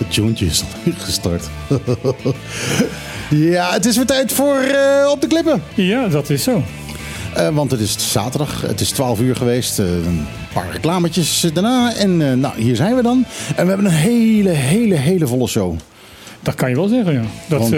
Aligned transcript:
het 0.00 0.12
tuentje 0.12 0.46
is 0.46 0.62
al 0.62 0.92
gestart. 1.06 1.48
ja, 3.30 3.72
het 3.72 3.86
is 3.86 3.96
weer 3.96 4.06
tijd 4.06 4.32
voor 4.32 4.62
uh, 4.62 5.10
Op 5.10 5.20
de 5.20 5.26
Klippen. 5.26 5.62
Ja, 5.74 6.08
dat 6.08 6.30
is 6.30 6.42
zo. 6.42 6.62
Uh, 7.36 7.48
want 7.48 7.70
het 7.70 7.80
is 7.80 8.12
zaterdag, 8.12 8.60
het 8.60 8.80
is 8.80 8.90
12 8.90 9.20
uur 9.20 9.36
geweest. 9.36 9.78
Uh, 9.78 9.86
een 9.86 10.26
paar 10.52 10.70
reclametjes 10.72 11.46
daarna. 11.52 11.94
En 11.94 12.20
uh, 12.20 12.32
nou, 12.32 12.60
hier 12.60 12.76
zijn 12.76 12.96
we 12.96 13.02
dan. 13.02 13.24
En 13.56 13.62
we 13.62 13.68
hebben 13.68 13.86
een 13.86 13.92
hele, 13.92 14.50
hele, 14.50 14.94
hele 14.94 15.26
volle 15.26 15.46
show. 15.48 15.76
Dat 16.42 16.54
kan 16.54 16.68
je 16.68 16.74
wel 16.74 16.88
zeggen, 16.88 17.12
ja. 17.12 17.22
Dat, 17.46 17.60
Want, 17.60 17.74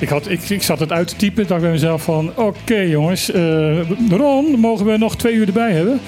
ik, 0.00 0.08
had, 0.08 0.30
ik, 0.30 0.48
ik 0.48 0.62
zat 0.62 0.80
het 0.80 0.92
uit 0.92 1.08
te 1.08 1.16
typen. 1.16 1.46
dacht 1.46 1.60
bij 1.60 1.70
mezelf 1.70 2.02
van... 2.02 2.32
Oké 2.34 2.80
jongens, 2.80 3.30
uh, 3.30 3.80
Ron, 4.10 4.58
mogen 4.58 4.86
we 4.86 4.96
nog 4.96 5.16
twee 5.16 5.34
uur 5.34 5.46
erbij 5.46 5.72
hebben? 5.72 6.00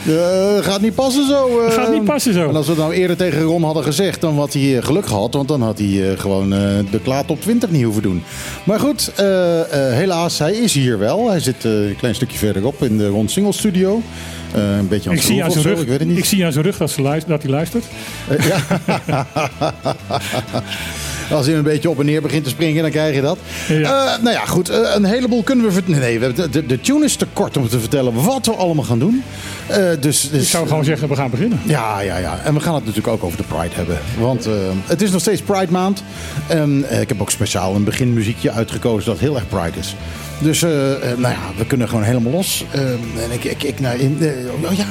Gaat 0.62 0.80
niet 0.80 0.94
passen 0.94 1.26
zo. 1.26 1.48
Gaat 1.68 1.92
niet 1.92 2.04
passen 2.04 2.32
zo. 2.32 2.48
En 2.48 2.56
als 2.56 2.66
we 2.66 2.72
het 2.72 2.80
nou 2.80 2.92
eerder 2.92 3.16
tegen 3.16 3.42
Ron 3.42 3.62
hadden 3.62 3.82
gezegd... 3.82 4.20
dan 4.20 4.34
had 4.34 4.52
hij 4.52 4.82
geluk 4.82 5.06
gehad. 5.06 5.34
Want 5.34 5.48
dan 5.48 5.62
had 5.62 5.78
hij 5.78 6.16
gewoon 6.16 6.50
de 6.90 7.00
klaar 7.02 7.24
top 7.24 7.40
20 7.40 7.70
niet 7.70 7.84
hoeven 7.84 8.02
doen. 8.02 8.22
Maar 8.64 8.80
goed, 8.80 9.12
helaas, 9.70 10.38
hij 10.38 10.52
is 10.52 10.74
hier 10.74 10.98
wel. 10.98 11.28
Hij 11.30 11.40
zit 11.40 11.64
een 11.64 11.96
klein 11.98 12.14
stukje 12.14 12.38
verderop 12.38 12.82
in 12.82 12.96
de 12.96 13.08
Ron 13.08 13.28
Single 13.28 13.52
Studio. 13.52 14.02
Uh, 14.56 14.76
een 14.76 14.88
beetje 14.88 15.10
aan 15.10 15.16
ik 15.16 15.22
zie 15.22 15.44
aan 15.44 15.50
zijn 15.50 15.64
rug, 15.64 15.80
ik 15.80 15.88
weet 15.88 15.98
het 15.98 16.08
niet. 16.08 16.18
Ik 16.18 16.24
zie 16.24 16.44
aan 16.44 16.52
zijn 16.52 16.64
rug 16.64 16.76
dat, 16.76 16.90
ze 16.90 17.02
luistert, 17.02 17.28
dat 17.28 17.42
hij 17.42 17.50
luistert. 17.50 17.84
Uh, 18.30 18.46
ja. 18.46 19.26
Als 21.30 21.46
hij 21.46 21.54
een 21.54 21.62
beetje 21.62 21.90
op 21.90 21.98
en 21.98 22.06
neer 22.06 22.22
begint 22.22 22.44
te 22.44 22.50
springen, 22.50 22.82
dan 22.82 22.90
krijg 22.90 23.14
je 23.14 23.20
dat. 23.20 23.38
Ja. 23.68 23.76
Uh, 23.76 24.22
nou 24.22 24.36
ja, 24.36 24.44
goed. 24.46 24.70
Uh, 24.70 24.76
een 24.94 25.04
heleboel 25.04 25.42
kunnen 25.42 25.64
we 25.64 25.72
vertellen. 25.72 26.00
Nee, 26.00 26.18
we 26.18 26.32
de, 26.50 26.66
de, 26.66 26.80
tune 26.80 27.04
is 27.04 27.16
te 27.16 27.26
kort 27.32 27.56
om 27.56 27.68
te 27.68 27.80
vertellen 27.80 28.24
wat 28.24 28.46
we 28.46 28.52
allemaal 28.52 28.84
gaan 28.84 28.98
doen. 28.98 29.22
Uh, 29.70 29.76
dus, 29.76 30.30
dus, 30.30 30.42
ik 30.42 30.48
zou 30.48 30.68
gewoon 30.68 30.84
zeggen, 30.84 31.08
we 31.08 31.16
gaan 31.16 31.30
beginnen. 31.30 31.60
Ja, 31.64 32.00
ja, 32.00 32.16
ja. 32.16 32.40
En 32.44 32.54
we 32.54 32.60
gaan 32.60 32.74
het 32.74 32.84
natuurlijk 32.84 33.14
ook 33.14 33.24
over 33.24 33.36
de 33.36 33.42
Pride 33.42 33.74
hebben. 33.74 33.98
Want 34.18 34.48
het 34.84 35.02
is 35.02 35.10
nog 35.10 35.20
steeds 35.20 35.42
Pride 35.42 35.72
maand. 35.72 36.02
En 36.46 37.00
ik 37.00 37.08
heb 37.08 37.20
ook 37.20 37.30
speciaal 37.30 37.74
een 37.74 37.84
beginmuziekje 37.84 38.50
uitgekozen 38.50 39.10
dat 39.10 39.18
heel 39.18 39.34
erg 39.34 39.48
Pride 39.48 39.78
is. 39.78 39.94
Dus 40.38 40.60
nou 40.60 41.20
ja, 41.20 41.40
we 41.56 41.66
kunnen 41.66 41.88
gewoon 41.88 42.04
helemaal 42.04 42.32
los. 42.32 42.64
en 42.72 43.30
ik, 43.30 43.44
ik, 43.44 43.62
ik 43.62 43.80
nou, 43.80 43.98
in, 43.98 44.18
oh 44.64 44.76
ja, 44.76 44.86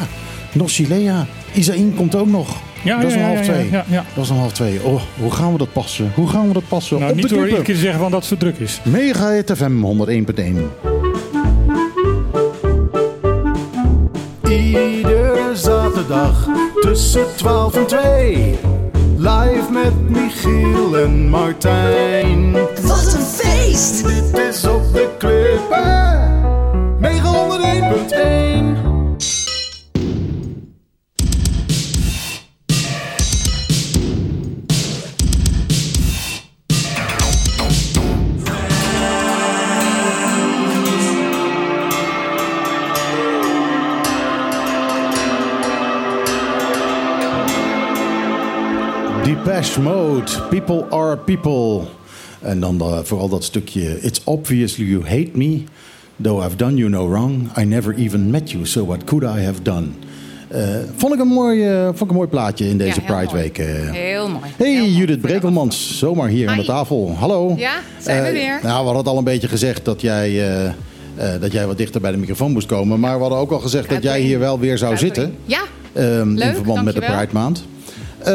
Nosilea. 0.51 1.25
Isaïn 1.53 1.93
komt 1.95 2.15
ook 2.15 2.27
nog. 2.27 2.57
Ja, 2.83 3.01
dat 3.01 3.11
is 3.11 3.15
om 3.17 3.21
half 3.23 3.41
twee. 3.41 3.69
Ja, 3.71 3.85
ja, 3.89 4.05
Dat 4.15 4.23
is 4.23 4.29
om 4.29 4.37
half 4.37 4.51
twee. 4.51 4.83
Oh, 4.83 5.01
hoe 5.19 5.31
gaan 5.31 5.51
we 5.51 5.57
dat 5.57 5.73
passen? 5.73 6.11
Hoe 6.15 6.27
gaan 6.27 6.47
we 6.47 6.53
dat 6.53 6.67
passen? 6.67 6.99
Nou, 6.99 7.11
Op 7.11 7.17
niet 7.17 7.29
door 7.29 7.43
iedere 7.45 7.61
keer 7.63 7.75
zeggen 7.75 7.99
van 7.99 8.11
dat 8.11 8.19
het 8.19 8.29
zo 8.29 8.37
druk 8.37 8.57
is. 8.57 8.81
Mega 8.83 9.31
het 9.31 9.51
FM 9.55 9.83
101.1. 9.83 10.43
Iedere 14.49 15.49
zaterdag 15.53 16.47
tussen 16.81 17.25
12 17.35 17.75
en 17.75 17.87
2. 17.87 18.57
Live 19.17 19.71
met 19.71 20.09
Michiel 20.09 20.97
en 20.97 21.29
Martijn. 21.29 22.51
Wat 22.81 23.13
een 23.13 23.21
feest! 23.25 24.03
Dit 24.07 24.37
is 24.49 24.65
op 24.65 24.93
de 24.93 25.09
klippen. 25.17 26.31
Mega 26.99 27.31
101.1. 27.33 28.68
Depeche 49.59 49.81
Mode, 49.81 50.31
People 50.49 50.85
Are 50.89 51.17
People. 51.17 51.81
En 52.41 52.59
dan 52.59 53.01
vooral 53.03 53.29
dat 53.29 53.43
stukje 53.43 54.01
It's 54.01 54.21
obviously 54.23 54.85
you 54.85 55.03
hate 55.03 55.29
me. 55.33 55.63
Though 56.21 56.45
I've 56.45 56.55
done 56.55 56.75
you 56.75 56.89
no 56.89 57.09
wrong. 57.09 57.57
I 57.57 57.63
never 57.63 57.95
even 57.95 58.29
met 58.29 58.51
you, 58.51 58.65
so 58.65 58.85
what 58.85 59.03
could 59.03 59.23
I 59.23 59.43
have 59.43 59.61
done? 59.61 59.87
Uh, 60.51 60.59
vond, 60.95 61.13
ik 61.13 61.19
een 61.19 61.27
mooi, 61.27 61.71
uh, 61.71 61.85
vond 61.85 62.01
ik 62.01 62.09
een 62.09 62.15
mooi 62.15 62.27
plaatje 62.27 62.69
in 62.69 62.77
deze 62.77 63.01
ja, 63.05 63.15
Pride 63.15 63.33
Week. 63.33 63.57
Heel 63.57 64.29
mooi. 64.29 64.43
Hey, 64.57 64.71
heel 64.71 64.85
Judith 64.85 65.21
Brekelmans, 65.21 65.97
zomaar 65.97 66.27
hier 66.27 66.45
Hi. 66.45 66.51
aan 66.51 66.57
de 66.57 66.65
tafel. 66.65 67.15
Hallo. 67.17 67.53
Ja, 67.57 67.73
zijn 67.97 68.23
we 68.23 68.31
weer. 68.31 68.59
Nou, 68.63 68.87
we 68.87 68.93
hadden 68.93 69.11
al 69.11 69.17
een 69.17 69.23
beetje 69.23 69.47
gezegd 69.47 69.85
dat 69.85 70.01
jij, 70.01 70.43
dat 71.39 71.51
jij 71.51 71.67
wat 71.67 71.77
dichter 71.77 72.01
bij 72.01 72.11
de 72.11 72.17
microfoon 72.17 72.51
moest 72.51 72.67
komen. 72.67 72.99
Maar 72.99 73.15
we 73.15 73.21
hadden 73.21 73.39
ook 73.39 73.51
al 73.51 73.59
gezegd 73.59 73.89
dat 73.89 74.03
jij 74.03 74.21
hier 74.21 74.39
wel 74.39 74.59
weer 74.59 74.77
zou 74.77 74.97
zitten. 74.97 75.35
Ja, 75.45 75.61
um, 75.97 76.37
Leuk, 76.37 76.47
In 76.47 76.55
verband 76.55 76.83
met 76.83 76.93
de 76.93 77.01
Pride 77.01 77.33
Maand. 77.33 77.63
Uh, 78.19 78.25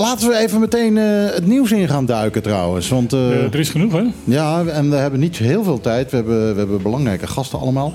laten 0.00 0.28
we 0.28 0.36
even 0.36 0.60
meteen 0.60 0.96
uh, 0.96 1.30
het 1.34 1.46
nieuws 1.46 1.72
in 1.72 1.88
gaan 1.88 2.06
duiken 2.06 2.42
trouwens. 2.42 2.88
Want, 2.88 3.12
uh, 3.12 3.42
er 3.42 3.58
is 3.58 3.68
genoeg 3.68 3.92
hè? 3.92 4.02
Ja, 4.24 4.64
en 4.64 4.90
we 4.90 4.96
hebben 4.96 5.20
niet 5.20 5.36
heel 5.36 5.64
veel 5.64 5.80
tijd. 5.80 6.10
We 6.10 6.16
hebben, 6.16 6.52
we 6.52 6.58
hebben 6.58 6.82
belangrijke 6.82 7.26
gasten 7.26 7.58
allemaal. 7.58 7.94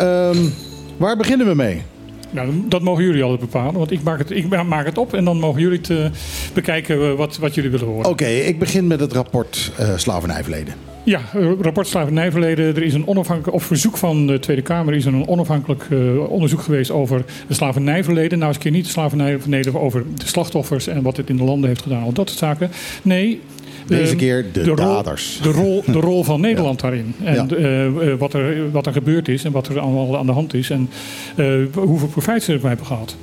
Um, 0.00 0.54
waar 0.96 1.16
beginnen 1.16 1.46
we 1.46 1.54
mee? 1.54 1.82
Nou, 2.30 2.64
dat 2.68 2.82
mogen 2.82 3.04
jullie 3.04 3.22
altijd 3.22 3.40
bepalen. 3.40 3.74
Want 3.74 3.90
ik 3.90 4.02
maak 4.02 4.18
het, 4.18 4.30
ik 4.30 4.64
maak 4.64 4.86
het 4.86 4.98
op 4.98 5.14
en 5.14 5.24
dan 5.24 5.38
mogen 5.38 5.60
jullie 5.60 5.80
het 5.82 6.12
bekijken 6.52 7.16
wat, 7.16 7.38
wat 7.38 7.54
jullie 7.54 7.70
willen 7.70 7.86
horen. 7.86 8.10
Oké, 8.10 8.26
ik 8.26 8.58
begin 8.58 8.86
met 8.86 9.00
het 9.00 9.12
rapport 9.12 9.72
slavernijverleden. 9.96 10.74
Ja, 11.04 11.20
rapport 11.60 11.86
slavernijverleden. 11.86 12.76
Er 12.76 12.82
is 12.82 12.94
een 12.94 13.06
onafhankelijk, 13.06 13.56
op 13.56 13.62
verzoek 13.62 13.96
van 13.96 14.26
de 14.26 14.38
Tweede 14.38 14.62
Kamer 14.62 14.94
is 14.94 15.04
er 15.04 15.14
een 15.14 15.28
onafhankelijk 15.28 15.86
uh, 15.90 16.30
onderzoek 16.30 16.60
geweest 16.60 16.90
over 16.90 17.24
het 17.46 17.56
slavernijverleden. 17.56 18.38
Nou, 18.38 18.48
eens 18.48 18.56
een 18.56 18.62
keer 18.62 18.72
niet 18.72 18.82
het 18.82 18.92
slavernijverleden 18.92 19.80
over 19.80 20.04
de 20.16 20.26
slachtoffers 20.26 20.86
en 20.86 21.02
wat 21.02 21.16
het 21.16 21.28
in 21.28 21.36
de 21.36 21.44
landen 21.44 21.68
heeft 21.68 21.82
gedaan. 21.82 22.02
Al 22.02 22.12
dat 22.12 22.28
soort 22.28 22.38
zaken. 22.38 22.70
Nee, 23.02 23.40
deze 23.98 24.16
keer 24.16 24.44
de, 24.52 24.62
de 24.62 24.74
daders. 24.74 25.40
Rol, 25.42 25.52
de, 25.52 25.58
rol, 25.58 25.82
de 25.86 26.00
rol 26.00 26.24
van 26.24 26.40
Nederland 26.50 26.80
ja. 26.80 26.88
daarin. 26.88 27.14
En 27.24 27.48
ja. 27.48 27.56
uh, 27.56 28.14
wat, 28.14 28.34
er, 28.34 28.70
wat 28.70 28.86
er 28.86 28.92
gebeurd 28.92 29.28
is 29.28 29.44
en 29.44 29.52
wat 29.52 29.68
er 29.68 29.78
allemaal 29.78 30.18
aan 30.18 30.26
de 30.26 30.32
hand 30.32 30.54
is. 30.54 30.70
En 30.70 30.90
uh, 31.36 31.66
hoeveel 31.74 32.08
profijt 32.08 32.42
ze 32.42 32.52
ervan 32.52 32.68
hebben 32.68 32.86
gehad. 32.86 33.16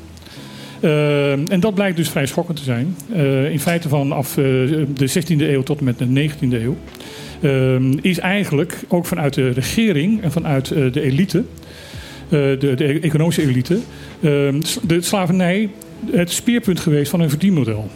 Uh, 0.81 1.51
en 1.51 1.59
dat 1.59 1.73
blijkt 1.73 1.97
dus 1.97 2.09
vrij 2.09 2.25
schokkend 2.25 2.57
te 2.57 2.63
zijn. 2.63 2.95
Uh, 3.15 3.51
in 3.51 3.59
feite 3.59 3.89
vanaf 3.89 4.33
de 4.33 5.09
16e 5.09 5.39
eeuw 5.39 5.63
tot 5.63 5.79
en 5.79 5.85
met 5.85 5.97
de 5.97 6.29
19e 6.29 6.53
eeuw. 6.53 6.75
Uh, 7.41 7.91
is 8.01 8.19
eigenlijk 8.19 8.79
ook 8.87 9.05
vanuit 9.05 9.33
de 9.33 9.49
regering 9.49 10.21
en 10.21 10.31
vanuit 10.31 10.69
uh, 10.69 10.91
de 10.91 11.01
elite, 11.01 11.37
uh, 11.37 12.31
de, 12.31 12.73
de, 12.75 12.99
economische 12.99 13.41
elite, 13.41 13.79
de 14.81 14.97
slavernij 14.99 15.69
het 16.11 16.31
speerpunt 16.31 16.79
geweest 16.79 17.09
van 17.09 17.19
een 17.19 17.29
verdienmodel. 17.29 17.89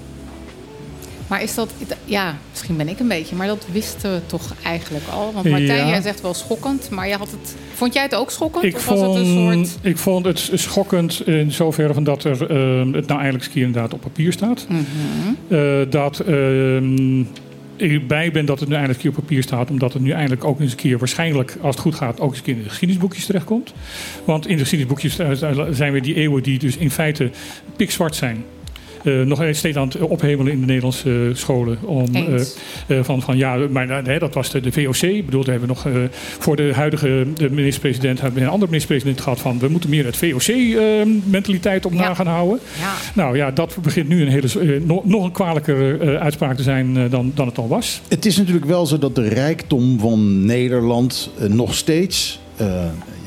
Maar 1.32 1.42
is 1.42 1.56
dat, 1.56 1.74
ja, 2.06 2.38
misschien 2.50 2.78
ben 2.78 2.88
ik 2.88 3.00
een 3.00 3.08
beetje, 3.08 3.36
maar 3.36 3.48
dat 3.48 3.66
wisten 3.72 4.14
we 4.14 4.22
toch 4.26 4.54
eigenlijk 4.64 5.06
al? 5.08 5.34
Want 5.34 5.50
Martijn, 5.50 5.86
ja. 5.86 5.88
jij 5.88 6.02
zegt 6.02 6.22
wel 6.22 6.34
schokkend, 6.34 6.90
maar 6.90 7.08
je 7.08 7.16
had 7.16 7.32
het, 7.32 7.56
vond 7.74 7.94
jij 7.94 8.04
het 8.04 8.16
ook 8.16 8.32
schokkend? 8.32 8.64
Ik, 8.64 8.76
of 8.76 8.82
vond, 8.82 9.00
was 9.00 9.16
het 9.16 9.26
een 9.26 9.66
soort... 9.66 9.78
ik 9.82 9.98
vond 9.98 10.26
het 10.26 10.52
schokkend 10.54 11.28
in 11.28 11.52
zoverre 11.52 11.94
van 11.94 12.04
dat 12.04 12.24
er, 12.24 12.32
uh, 12.32 12.94
het 12.94 13.08
nou 13.08 13.20
eigenlijk 13.20 13.34
eens 13.34 13.50
keer 13.50 13.64
inderdaad 13.64 13.94
op 13.94 14.02
papier 14.02 14.32
staat. 14.32 14.66
Mm 14.70 14.86
-hmm. 14.86 15.58
uh, 15.58 15.86
dat 15.90 16.24
uh, 16.28 17.26
ik 17.76 18.08
bij 18.08 18.32
ben 18.32 18.46
dat 18.46 18.60
het 18.60 18.70
nu 18.70 18.76
eindelijk 18.76 19.02
hier 19.02 19.12
op 19.12 19.18
papier 19.18 19.44
staat. 19.44 19.70
Omdat 19.70 19.94
het 19.94 20.02
nu 20.02 20.12
eindelijk 20.12 20.44
ook 20.44 20.60
eens 20.60 20.72
een 20.72 20.78
keer 20.78 20.98
waarschijnlijk, 20.98 21.58
als 21.62 21.76
het 21.76 21.84
goed 21.84 21.96
gaat, 21.96 22.20
ook 22.20 22.30
eens 22.30 22.38
een 22.38 22.44
keer 22.44 22.56
in 22.56 22.64
de 22.64 22.70
geschiedenisboekjes 22.70 23.26
terechtkomt. 23.26 23.74
Want 24.26 24.48
in 24.48 24.58
de 24.58 24.62
geschiedenisboekjes 24.62 25.16
zijn 25.78 25.92
weer 25.92 26.02
die 26.02 26.16
eeuwen 26.16 26.44
die 26.44 26.60
dus 26.60 26.78
in 26.78 26.92
feite 26.92 27.30
pikzwart 27.76 28.16
zijn. 28.16 28.44
Uh, 29.04 29.26
nog 29.26 29.44
steeds 29.52 29.78
aan 29.78 29.88
het 29.88 29.98
ophemelen 29.98 30.52
in 30.52 30.60
de 30.60 30.66
Nederlandse 30.66 31.10
uh, 31.10 31.36
scholen. 31.36 31.78
Om, 31.84 32.16
uh, 32.16 33.04
van, 33.04 33.22
van 33.22 33.38
ja, 33.38 33.58
maar 33.70 34.04
nee, 34.04 34.20
dat 34.20 34.34
was 34.34 34.50
de, 34.50 34.60
de 34.60 34.72
VOC. 34.72 35.02
Ik 35.02 35.26
bedoel, 35.26 35.44
daar 35.44 35.58
hebben 35.60 35.76
we 35.76 35.90
nog 35.90 36.10
voor 36.40 36.56
de 36.56 36.72
huidige 36.74 37.28
de 37.36 37.50
minister-president 37.50 38.22
hebben 38.22 38.40
we 38.40 38.46
een 38.46 38.52
andere 38.52 38.72
minister-president 38.72 39.22
gehad 39.22 39.40
van 39.40 39.60
we 39.60 39.68
moeten 39.68 39.90
meer 39.90 40.06
het 40.06 40.18
VOC-mentaliteit 40.18 41.86
op 41.86 41.94
ja. 41.94 42.00
na 42.00 42.14
gaan 42.14 42.28
houden. 42.28 42.60
Ja. 42.80 42.94
Nou 43.14 43.38
ja, 43.38 43.52
dat 43.52 43.78
begint 43.82 44.08
nu 44.08 44.22
een 44.22 44.28
hele, 44.28 44.80
nog, 44.80 45.06
nog 45.06 45.24
een 45.24 45.32
kwalijkere 45.32 46.20
uitspraak 46.20 46.56
te 46.56 46.64
zijn 46.64 47.10
dan, 47.10 47.32
dan 47.36 47.48
het 47.48 47.58
al 47.58 47.68
was. 47.68 48.02
Het 48.08 48.26
is 48.26 48.38
natuurlijk 48.38 48.66
wel 48.66 48.86
zo 48.86 48.98
dat 48.98 49.16
de 49.16 49.28
rijkdom 49.28 50.00
van 50.00 50.46
Nederland 50.46 51.32
nog 51.48 51.76
steeds 51.76 52.40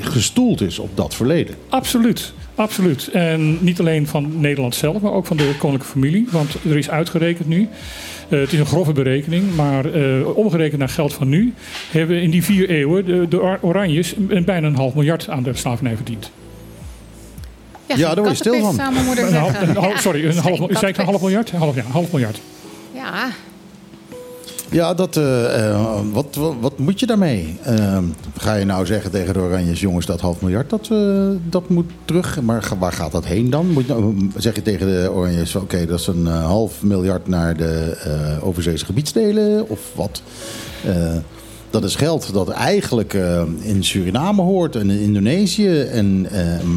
gestoeld 0.00 0.60
is 0.60 0.78
op 0.78 0.90
dat 0.94 1.14
verleden. 1.14 1.54
Absoluut. 1.68 2.32
Absoluut. 2.54 3.08
En 3.08 3.64
niet 3.64 3.80
alleen 3.80 4.06
van 4.06 4.40
Nederland 4.40 4.74
zelf, 4.74 5.00
maar 5.00 5.12
ook 5.12 5.26
van 5.26 5.36
de 5.36 5.54
koninklijke 5.58 5.86
familie. 5.86 6.26
Want 6.30 6.54
er 6.64 6.76
is 6.76 6.90
uitgerekend 6.90 7.48
nu. 7.48 7.68
Uh, 8.28 8.40
het 8.40 8.52
is 8.52 8.58
een 8.58 8.66
grove 8.66 8.92
berekening, 8.92 9.54
maar 9.54 9.86
uh, 9.86 10.36
omgerekend 10.36 10.78
naar 10.78 10.88
geld 10.88 11.12
van 11.12 11.28
nu... 11.28 11.54
hebben 11.90 12.22
in 12.22 12.30
die 12.30 12.44
vier 12.44 12.68
eeuwen 12.68 13.04
de, 13.04 13.26
de 13.28 13.58
Oranjes 13.60 14.14
bijna 14.44 14.66
een 14.66 14.74
half 14.74 14.94
miljard 14.94 15.28
aan 15.28 15.42
de 15.42 15.54
slavernij 15.54 15.96
verdiend. 15.96 16.30
Ja, 17.86 17.96
ja 17.96 18.14
daar 18.14 18.24
word 18.24 18.38
je 18.38 18.44
stil 18.44 18.60
van. 18.60 18.80
Een 18.80 19.34
half, 19.34 19.60
een 19.60 19.76
half, 19.76 20.00
sorry, 20.00 20.24
een 20.24 20.36
half, 20.48 20.58
zei 20.70 20.86
ik 20.86 20.96
een 20.96 21.04
half 21.04 21.20
miljard? 21.20 21.50
Half, 21.50 21.74
ja, 21.74 21.82
half 21.82 22.12
miljard. 22.12 22.40
Ja. 22.94 23.28
Ja, 24.74 24.94
dat, 24.94 25.16
eh, 25.16 25.68
eh, 25.68 26.00
wat, 26.12 26.34
wat, 26.34 26.54
wat 26.60 26.78
moet 26.78 27.00
je 27.00 27.06
daarmee? 27.06 27.58
Uh, 27.68 27.98
ga 28.36 28.54
je 28.54 28.64
nou 28.64 28.86
zeggen 28.86 29.10
tegen 29.10 29.34
de 29.34 29.40
Oranjes, 29.40 29.80
jongens, 29.80 30.06
dat 30.06 30.20
half 30.20 30.40
miljard, 30.40 30.70
dat, 30.70 30.88
uh, 30.92 31.28
dat 31.48 31.68
moet 31.68 31.90
terug. 32.04 32.40
Maar 32.42 32.68
waar 32.78 32.92
gaat 32.92 33.12
dat 33.12 33.24
heen 33.24 33.50
dan? 33.50 33.66
Moet, 33.66 33.84
zeg 34.36 34.54
je 34.54 34.62
tegen 34.62 34.86
de 34.86 35.10
Oranjes, 35.12 35.54
oké, 35.54 35.86
dat 35.86 36.00
is 36.00 36.06
een 36.06 36.26
half 36.26 36.82
miljard 36.82 37.28
naar 37.28 37.56
de 37.56 37.96
overzeese 38.42 38.84
gebiedsdelen 38.84 39.68
of 39.68 39.80
wat? 39.94 40.22
dat 41.70 41.84
is 41.84 41.96
geld 41.96 42.32
dat 42.32 42.48
eigenlijk 42.48 43.12
in 43.60 43.84
Suriname 43.84 44.42
hoort 44.42 44.76
en 44.76 44.90
in 44.90 45.00
Indonesië 45.00 45.80
en, 45.80 46.26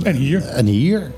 en 0.04 0.16
hier. 0.16 0.46
En 0.46 0.66
hier. 0.66 1.12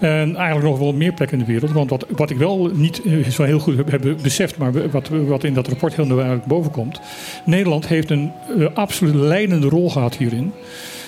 En 0.00 0.36
eigenlijk 0.36 0.66
nog 0.66 0.78
wel 0.78 0.92
meer 0.92 1.12
plekken 1.12 1.38
in 1.38 1.44
de 1.44 1.52
wereld. 1.52 1.72
Want 1.72 1.90
wat, 1.90 2.06
wat 2.16 2.30
ik 2.30 2.36
wel 2.36 2.70
niet 2.74 3.02
eh, 3.02 3.28
zo 3.28 3.42
heel 3.42 3.58
goed 3.58 3.76
heb, 3.76 3.90
heb 3.90 4.16
beseft, 4.22 4.56
maar 4.56 4.90
wat, 4.90 5.08
wat 5.08 5.44
in 5.44 5.54
dat 5.54 5.68
rapport 5.68 5.94
heel 5.94 6.06
duidelijk 6.06 6.46
boven 6.46 6.70
komt. 6.70 7.00
Nederland 7.44 7.86
heeft 7.86 8.10
een 8.10 8.32
uh, 8.56 8.66
absoluut 8.74 9.14
leidende 9.14 9.68
rol 9.68 9.90
gehad 9.90 10.16
hierin. 10.16 10.52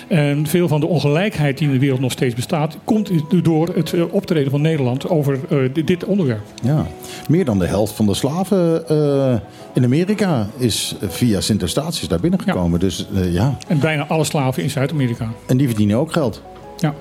En 0.09 0.47
veel 0.47 0.67
van 0.67 0.79
de 0.79 0.85
ongelijkheid 0.85 1.57
die 1.57 1.67
in 1.67 1.73
de 1.73 1.79
wereld 1.79 1.99
nog 1.99 2.11
steeds 2.11 2.35
bestaat, 2.35 2.77
komt 2.83 3.11
door 3.43 3.67
het 3.75 3.93
eh, 3.93 4.13
optreden 4.13 4.51
van 4.51 4.61
Nederland 4.61 5.09
over 5.09 5.39
uh, 5.49 5.85
dit 5.85 6.05
onderwerp. 6.05 6.41
Ja, 6.63 6.85
meer 7.27 7.45
dan 7.45 7.59
de 7.59 7.67
helft 7.67 7.93
van 7.93 8.05
de 8.05 8.13
slaven 8.13 8.83
uh, 8.91 9.35
in 9.73 9.83
Amerika 9.83 10.47
is 10.57 10.95
via 11.01 11.41
Sint-Eustatius 11.41 12.07
daar 12.07 12.19
binnengekomen. 12.19 12.79
Ja. 12.79 12.85
Dus 12.85 13.07
ja. 13.31 13.57
En 13.67 13.79
bijna 13.79 14.07
alle 14.07 14.23
slaven 14.23 14.63
in 14.63 14.69
Zuid-Amerika. 14.69 15.31
En 15.47 15.57
die 15.57 15.67
verdienen 15.67 15.97
ook 15.97 16.11
geld. 16.11 16.41
Ja. 16.77 16.93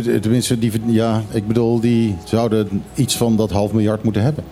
Tenminste, 0.00 0.58
die, 0.58 0.72
ja, 0.86 1.22
ik 1.30 1.46
bedoel, 1.46 1.80
die 1.80 2.16
zouden 2.24 2.82
iets 2.94 3.16
van 3.16 3.36
dat 3.36 3.50
half 3.50 3.72
miljard 3.72 4.02
moeten 4.02 4.22
hebben. 4.22 4.44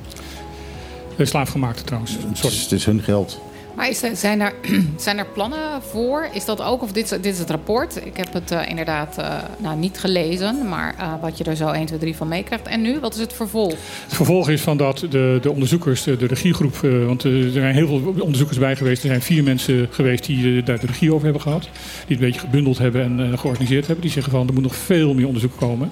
Slaafgemaakte 1.18 1.84
trouwens. 1.84 2.16
Het 2.40 2.72
is 2.72 2.84
hun 2.84 3.00
geld. 3.02 3.40
Maar 3.74 3.94
zijn, 4.12 4.40
er, 4.40 4.52
zijn 4.96 5.18
er 5.18 5.26
plannen 5.26 5.82
voor? 5.82 6.28
Is 6.32 6.44
dat 6.44 6.62
ook, 6.62 6.82
of 6.82 6.92
dit, 6.92 7.08
dit 7.08 7.26
is 7.26 7.38
het 7.38 7.50
rapport? 7.50 8.06
Ik 8.06 8.16
heb 8.16 8.32
het 8.32 8.52
uh, 8.52 8.68
inderdaad 8.68 9.16
uh, 9.18 9.34
nou, 9.58 9.78
niet 9.78 9.98
gelezen, 9.98 10.68
maar 10.68 10.94
uh, 10.98 11.12
wat 11.20 11.38
je 11.38 11.44
er 11.44 11.56
zo 11.56 11.68
1, 11.68 11.86
2, 11.86 11.98
3 11.98 12.16
van 12.16 12.28
meekrijgt. 12.28 12.66
En 12.66 12.80
nu, 12.80 13.00
wat 13.00 13.14
is 13.14 13.20
het 13.20 13.32
vervolg? 13.32 13.70
Het 14.04 14.14
vervolg 14.14 14.48
is 14.48 14.60
van 14.60 14.76
dat 14.76 14.98
de, 15.10 15.38
de 15.42 15.50
onderzoekers, 15.50 16.02
de, 16.02 16.16
regiegroep, 16.26 16.76
want 17.06 17.22
er 17.22 17.50
zijn 17.50 17.74
heel 17.74 17.86
veel 17.86 18.14
onderzoekers 18.18 18.58
bij 18.58 18.76
geweest. 18.76 19.02
Er 19.02 19.08
zijn 19.08 19.22
vier 19.22 19.42
mensen 19.42 19.88
geweest 19.90 20.26
die 20.26 20.62
daar 20.62 20.80
de 20.80 20.86
regie 20.86 21.12
over 21.12 21.24
hebben 21.24 21.42
gehad. 21.42 21.62
Die 21.62 21.70
het 22.06 22.10
een 22.10 22.18
beetje 22.18 22.40
gebundeld 22.40 22.78
hebben 22.78 23.02
en 23.02 23.38
georganiseerd 23.38 23.86
hebben. 23.86 24.04
Die 24.04 24.12
zeggen 24.12 24.32
van 24.32 24.48
er 24.48 24.54
moet 24.54 24.62
nog 24.62 24.76
veel 24.76 25.14
meer 25.14 25.26
onderzoek 25.26 25.56
komen. 25.56 25.90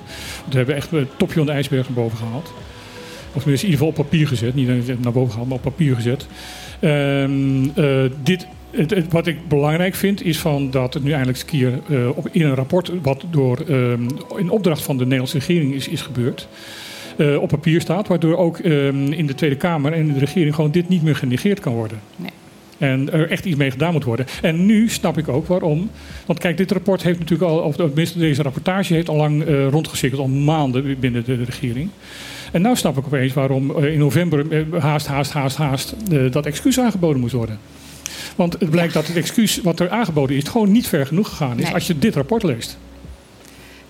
We 0.51 0.57
hebben 0.57 0.75
echt 0.75 0.91
het 0.91 1.09
topje 1.17 1.35
van 1.37 1.47
de 1.47 1.53
ijsberg 1.53 1.89
naar 1.89 1.97
boven 1.97 2.19
gehaald. 2.19 2.53
Of 3.33 3.43
tenminste 3.43 3.67
in 3.67 3.73
ieder 3.73 3.87
geval 3.87 3.89
op 3.89 4.11
papier 4.11 4.29
gezet. 4.29 4.55
Niet 4.55 5.03
naar 5.03 5.13
boven 5.13 5.31
gehaald, 5.31 5.49
maar 5.49 5.59
op 5.59 5.63
papier 5.63 5.95
gezet. 5.95 6.27
Um, 6.81 7.65
uh, 7.65 8.05
dit, 8.23 8.47
het, 8.71 8.91
het, 8.91 9.13
wat 9.13 9.27
ik 9.27 9.49
belangrijk 9.49 9.95
vind 9.95 10.25
is 10.25 10.39
van 10.39 10.71
dat 10.71 10.95
het 10.95 11.03
nu 11.03 11.13
eindelijk 11.13 11.39
een 11.39 11.47
keer 11.47 11.81
uh, 11.89 12.09
op, 12.15 12.29
in 12.33 12.43
een 12.43 12.55
rapport 12.55 12.93
wat 13.03 13.25
door, 13.31 13.59
um, 13.69 14.07
in 14.37 14.51
opdracht 14.51 14.83
van 14.83 14.97
de 14.97 15.03
Nederlandse 15.03 15.39
regering 15.39 15.75
is, 15.75 15.89
is 15.89 16.03
gebeurd. 16.03 16.49
Uh, 17.17 17.41
op 17.41 17.49
papier 17.49 17.81
staat, 17.81 18.09
waardoor 18.09 18.37
ook 18.37 18.59
um, 18.59 19.13
in 19.13 19.27
de 19.27 19.35
Tweede 19.35 19.57
Kamer 19.57 19.93
en 19.93 19.99
in 19.99 20.13
de 20.13 20.19
regering 20.19 20.55
gewoon 20.55 20.71
dit 20.71 20.89
niet 20.89 21.03
meer 21.03 21.17
genegeerd 21.17 21.61
kan 21.61 21.73
worden. 21.73 21.99
Nee. 22.17 22.31
En 22.79 23.13
er 23.13 23.31
echt 23.31 23.45
iets 23.45 23.57
mee 23.57 23.71
gedaan 23.71 23.93
moet 23.93 24.05
worden. 24.05 24.27
En 24.43 24.67
nu 24.67 24.89
snap 24.89 25.19
ik 25.19 25.29
ook 25.29 25.47
waarom. 25.47 25.91
Want 26.27 26.39
kijk, 26.39 26.57
dit 26.57 26.71
rapport 26.71 27.03
heeft 27.03 27.19
natuurlijk 27.19 27.51
al, 27.51 27.59
of 27.59 27.77
tenminste 27.77 28.19
deze 28.19 28.43
rapportage 28.43 28.95
heeft 28.95 29.09
al 29.09 29.17
lang 29.17 29.45
rondgecirkeld, 29.71 30.23
al 30.23 30.29
maanden 30.29 30.97
binnen 31.01 31.25
de, 31.25 31.37
de 31.37 31.45
regering. 31.45 31.91
En 32.53 32.63
nu 32.63 32.77
snap 32.77 32.99
ik 32.99 33.07
opeens 33.07 33.33
waarom 33.33 33.71
uh, 33.71 33.93
in 33.93 33.99
november 33.99 34.53
uh, 34.53 34.83
haast, 34.83 35.07
haast, 35.07 35.33
haast, 35.33 35.57
haast 35.57 35.95
dat 36.33 36.47
excuus 36.47 36.81
aangeboden 36.81 37.21
moet 37.21 37.33
worden. 37.33 37.59
Want 38.37 38.57
het 38.59 38.71
blijkt 38.71 38.95
dat 38.95 39.07
het 39.07 39.17
excuus 39.17 39.61
wat 39.63 39.81
er 39.81 39.91
aangeboden 39.91 40.37
is, 40.37 40.45
gewoon 40.45 40.73
niet 40.73 40.89
ver 40.89 41.07
genoeg 41.07 41.29
gegaan 41.29 41.59
is 41.59 41.65
nee. 41.65 41.75
als 41.75 41.87
je 41.87 41.99
dit 41.99 42.15
rapport 42.15 42.43
leest. 42.43 42.79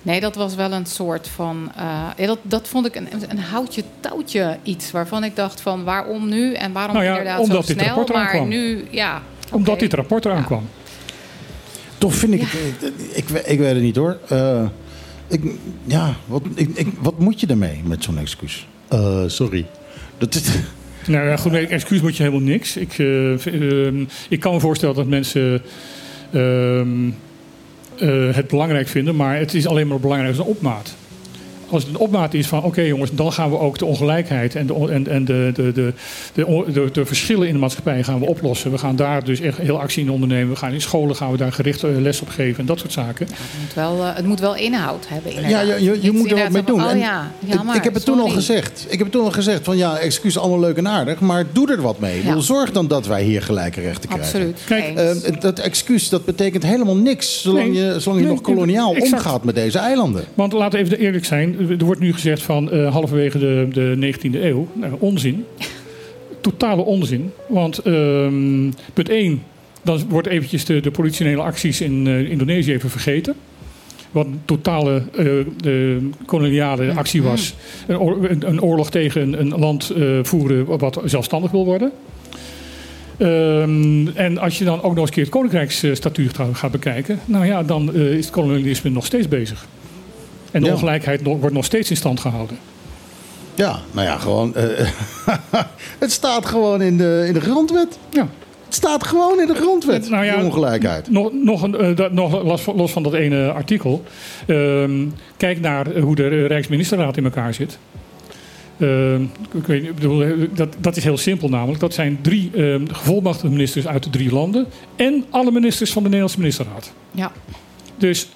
Nee, 0.02 0.20
dat 0.20 0.34
was 0.34 0.54
wel 0.54 0.72
een 0.72 0.86
soort 0.86 1.28
van. 1.28 1.72
Uh, 1.78 1.82
ja, 2.16 2.26
dat, 2.26 2.38
dat 2.42 2.68
vond 2.68 2.86
ik 2.86 2.94
een, 2.94 3.08
een 3.28 3.38
houtje 3.38 3.82
touwtje 4.00 4.58
iets 4.62 4.90
waarvan 4.90 5.24
ik 5.24 5.36
dacht 5.36 5.60
van 5.60 5.84
waarom 5.84 6.28
nu 6.28 6.54
en 6.54 6.72
waarom 6.72 6.94
nou 6.94 7.06
ja, 7.06 7.10
inderdaad 7.10 7.40
omdat 7.40 7.66
zo 7.66 7.72
dit 7.72 7.82
snel. 7.82 7.94
Rapport 7.94 8.18
maar 8.18 8.30
kwam. 8.30 8.48
nu, 8.48 8.84
ja. 8.90 9.22
Omdat 9.52 9.74
okay. 9.74 9.80
dit 9.80 9.94
rapport 9.94 10.24
eraan 10.24 10.38
ja. 10.38 10.44
kwam. 10.44 10.68
Toch 11.98 12.14
vind 12.14 12.32
ik 12.32 12.40
het. 12.40 12.92
Ik, 13.14 13.28
ik, 13.28 13.46
ik 13.46 13.58
weet 13.58 13.74
het 13.74 13.82
niet 13.82 13.96
hoor. 13.96 14.18
Uh, 14.32 14.64
ik, 15.28 15.42
ja, 15.84 16.16
wat, 16.26 16.42
ik, 16.54 16.68
ik, 16.74 16.86
wat 17.00 17.18
moet 17.18 17.40
je 17.40 17.46
ermee 17.46 17.80
met 17.84 18.04
zo'n 18.04 18.18
excuus? 18.18 18.66
Uh, 18.92 19.22
sorry. 19.26 19.66
Dat 20.18 20.34
is. 20.34 20.50
Nou 21.06 21.26
ja, 21.26 21.36
goed, 21.36 21.52
met 21.52 21.68
excuus 21.68 22.00
moet 22.00 22.16
je 22.16 22.22
helemaal 22.22 22.44
niks. 22.48 22.76
Ik, 22.76 22.98
uh, 22.98 24.06
ik 24.28 24.40
kan 24.40 24.52
me 24.52 24.60
voorstellen 24.60 24.94
dat 24.94 25.06
mensen 25.06 25.62
uh, 26.30 26.82
het 28.34 28.48
belangrijk 28.48 28.88
vinden, 28.88 29.16
maar 29.16 29.38
het 29.38 29.54
is 29.54 29.66
alleen 29.66 29.86
maar 29.86 30.00
belangrijk 30.00 30.36
als 30.36 30.46
een 30.46 30.52
opmaat. 30.52 30.96
Als 31.70 31.82
het 31.82 31.94
een 31.94 31.98
opmaat 31.98 32.34
is 32.34 32.46
van 32.46 32.58
oké 32.58 32.66
okay, 32.66 32.86
jongens, 32.86 33.10
dan 33.12 33.32
gaan 33.32 33.50
we 33.50 33.58
ook 33.58 33.78
de 33.78 33.84
ongelijkheid 33.84 34.54
en, 34.54 34.66
de, 34.66 34.74
en, 34.90 35.08
en 35.08 35.24
de, 35.24 35.50
de, 35.54 35.72
de, 35.72 35.92
de, 36.34 36.88
de, 36.92 37.06
verschillen 37.06 37.46
in 37.46 37.52
de 37.52 37.58
maatschappij 37.58 38.04
gaan 38.04 38.18
we 38.18 38.26
oplossen. 38.26 38.70
We 38.70 38.78
gaan 38.78 38.96
daar 38.96 39.24
dus 39.24 39.40
echt 39.40 39.58
heel 39.58 39.80
actie 39.80 40.04
in 40.04 40.10
ondernemen. 40.10 40.48
We 40.48 40.56
gaan 40.56 40.72
in 40.72 40.80
scholen 40.80 41.16
gaan 41.16 41.30
we 41.30 41.36
daar 41.36 41.52
gericht 41.52 41.82
les 41.82 42.20
op 42.20 42.28
geven 42.28 42.60
en 42.60 42.66
dat 42.66 42.78
soort 42.78 42.92
zaken. 42.92 43.26
Ja, 43.30 43.34
het, 43.38 43.60
moet 43.60 43.74
wel, 43.74 43.96
uh, 43.96 44.14
het 44.14 44.26
moet 44.26 44.40
wel 44.40 44.56
inhoud 44.56 45.08
hebben. 45.08 45.32
Inderdaad. 45.32 45.66
Ja, 45.66 45.74
je, 45.74 45.84
je, 45.84 45.98
je 46.02 46.12
moet 46.12 46.30
er 46.30 46.38
wat 46.38 46.50
mee 46.50 46.64
doen. 46.64 46.80
Van, 46.80 46.90
oh, 46.90 46.98
ja, 46.98 47.32
jammer, 47.38 47.74
ik, 47.74 47.78
ik 47.78 47.84
heb 47.84 47.94
het 47.94 48.02
sorry. 48.02 48.20
toen 48.20 48.28
al 48.28 48.34
gezegd. 48.34 48.84
Ik 48.88 48.98
heb 48.98 49.00
het 49.00 49.12
toen 49.12 49.24
al 49.24 49.30
gezegd 49.30 49.64
van 49.64 49.76
ja, 49.76 49.98
excuus 49.98 50.38
allemaal 50.38 50.60
leuk 50.60 50.76
en 50.76 50.88
aardig, 50.88 51.20
maar 51.20 51.44
doe 51.52 51.70
er 51.70 51.82
wat 51.82 51.98
mee. 51.98 52.24
Ja. 52.24 52.40
Zorg 52.40 52.72
dan 52.72 52.88
dat 52.88 53.06
wij 53.06 53.22
hier 53.22 53.42
gelijke 53.42 53.80
rechten 53.80 54.08
krijgen. 54.08 54.26
Absoluut. 54.26 54.60
Kijk, 54.66 54.98
uh, 54.98 55.40
dat 55.40 55.58
excuus 55.58 56.08
dat 56.08 56.24
betekent 56.24 56.62
helemaal 56.62 56.96
niks 56.96 57.42
zolang 57.42 57.72
nee, 57.72 57.84
je, 57.84 58.00
zolang 58.00 58.20
je 58.20 58.26
nee, 58.26 58.34
nog 58.34 58.44
koloniaal 58.44 58.94
exact. 58.94 59.12
omgaat 59.12 59.44
met 59.44 59.54
deze 59.54 59.78
eilanden. 59.78 60.24
Want 60.34 60.52
laten 60.52 60.78
we 60.78 60.84
even 60.84 60.98
eerlijk 60.98 61.24
zijn. 61.24 61.56
Er 61.58 61.84
wordt 61.84 62.00
nu 62.00 62.12
gezegd 62.12 62.42
van 62.42 62.74
uh, 62.74 62.92
halverwege 62.92 63.38
de, 63.38 63.68
de 63.72 64.14
19e 64.14 64.42
eeuw. 64.42 64.68
Nou, 64.72 64.94
onzin. 64.98 65.44
Totale 66.40 66.82
onzin. 66.82 67.32
Want 67.48 67.86
um, 67.86 68.72
punt 68.94 69.08
1, 69.08 69.42
dan 69.82 70.02
wordt 70.08 70.28
eventjes 70.28 70.64
de, 70.64 70.80
de 70.80 70.90
politionele 70.90 71.42
acties 71.42 71.80
in 71.80 72.06
uh, 72.06 72.30
Indonesië 72.30 72.72
even 72.72 72.90
vergeten. 72.90 73.34
Wat 74.10 74.26
een 74.26 74.40
totale 74.44 75.02
uh, 75.18 75.24
de 75.56 76.08
koloniale 76.26 76.92
actie 76.92 77.22
was. 77.22 77.54
Een, 77.86 77.98
oor, 77.98 78.30
een 78.30 78.62
oorlog 78.62 78.90
tegen 78.90 79.22
een, 79.22 79.40
een 79.40 79.58
land 79.58 79.92
voeren 80.22 80.78
wat 80.78 81.00
zelfstandig 81.04 81.50
wil 81.50 81.64
worden. 81.64 81.92
Um, 83.18 84.08
en 84.08 84.38
als 84.38 84.58
je 84.58 84.64
dan 84.64 84.82
ook 84.82 84.94
nog 84.94 84.98
eens 84.98 85.08
een 85.08 85.14
keer 85.14 85.22
het 85.22 85.32
koninkrijksstatuut 85.32 86.36
gaat 86.52 86.70
bekijken, 86.70 87.18
nou 87.24 87.46
ja, 87.46 87.62
dan 87.62 87.94
is 87.94 88.24
het 88.24 88.34
kolonialisme 88.34 88.90
nog 88.90 89.06
steeds 89.06 89.28
bezig. 89.28 89.66
En 90.50 90.60
de 90.60 90.66
ja. 90.66 90.72
ongelijkheid 90.72 91.22
wordt 91.22 91.52
nog 91.52 91.64
steeds 91.64 91.90
in 91.90 91.96
stand 91.96 92.20
gehouden. 92.20 92.58
Ja, 93.54 93.78
nou 93.92 94.06
ja, 94.06 94.16
gewoon. 94.16 94.54
Uh, 94.56 94.62
het 95.98 96.12
staat 96.12 96.46
gewoon 96.46 96.82
in 96.82 96.96
de, 96.96 97.24
in 97.26 97.32
de 97.32 97.40
grondwet. 97.40 97.98
Ja. 98.10 98.28
Het 98.64 98.76
staat 98.76 99.06
gewoon 99.06 99.40
in 99.40 99.46
de 99.46 99.54
grondwet, 99.54 100.10
nou 100.10 100.24
ja, 100.24 100.36
die 100.36 100.44
ongelijkheid. 100.44 101.10
Nog, 101.10 101.32
nog, 101.32 101.62
een, 101.62 101.84
uh, 101.84 101.96
dat, 101.96 102.12
nog 102.12 102.42
los, 102.42 102.66
los, 102.66 102.92
van 102.92 103.02
dat 103.02 103.14
ene 103.14 103.52
artikel. 103.52 104.04
Uh, 104.46 104.90
kijk 105.36 105.60
naar 105.60 105.98
hoe 105.98 106.14
de 106.14 106.46
Rijksministerraad 106.46 107.16
in 107.16 107.24
elkaar 107.24 107.54
zit. 107.54 107.78
Uh, 108.76 109.14
ik 109.54 109.66
weet, 109.66 109.90
dat, 110.54 110.76
dat 110.78 110.96
is 110.96 111.04
heel 111.04 111.18
simpel 111.18 111.48
namelijk. 111.48 111.80
Dat 111.80 111.94
zijn 111.94 112.18
drie 112.22 112.50
uh, 112.54 112.80
gevolmachtigde 112.92 113.50
ministers 113.50 113.86
uit 113.86 114.02
de 114.02 114.10
drie 114.10 114.32
landen. 114.32 114.66
En 114.96 115.24
alle 115.30 115.50
ministers 115.50 115.92
van 115.92 116.02
de 116.02 116.08
Nederlandse 116.08 116.40
ministerraad. 116.40 116.92
Ja. 117.10 117.32
Dus 117.96 118.28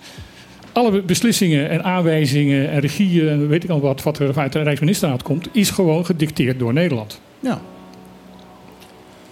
alle 0.72 1.02
beslissingen 1.02 1.70
en 1.70 1.84
aanwijzingen 1.84 2.70
en 2.70 2.80
regieën 2.80 3.28
en 3.28 3.48
weet 3.48 3.64
ik 3.64 3.70
al 3.70 3.80
wat, 3.80 4.02
wat 4.02 4.18
er 4.18 4.38
uit 4.38 4.52
de 4.52 4.62
Rijksministerraad 4.62 5.22
komt, 5.22 5.48
is 5.52 5.70
gewoon 5.70 6.06
gedicteerd 6.06 6.58
door 6.58 6.72
Nederland. 6.72 7.20
Ja. 7.40 7.60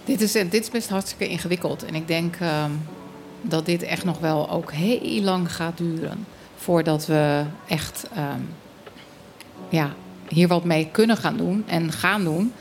Dit 0.05 0.21
is, 0.21 0.31
dit 0.31 0.53
is 0.53 0.69
best 0.69 0.89
hartstikke 0.89 1.27
ingewikkeld. 1.27 1.85
En 1.85 1.95
ik 1.95 2.07
denk 2.07 2.39
uh, 2.41 2.65
dat 3.41 3.65
dit 3.65 3.83
echt 3.83 4.05
nog 4.05 4.19
wel 4.19 4.49
ook 4.49 4.71
heel 4.71 5.21
lang 5.21 5.53
gaat 5.55 5.77
duren. 5.77 6.25
Voordat 6.55 7.05
we 7.05 7.41
echt 7.67 8.07
um, 8.17 8.49
ja, 9.69 9.93
hier 10.27 10.47
wat 10.47 10.63
mee 10.63 10.87
kunnen 10.91 11.17
gaan 11.17 11.37
doen 11.37 11.63
en 11.67 11.91
gaan 11.91 12.23
doen. 12.23 12.53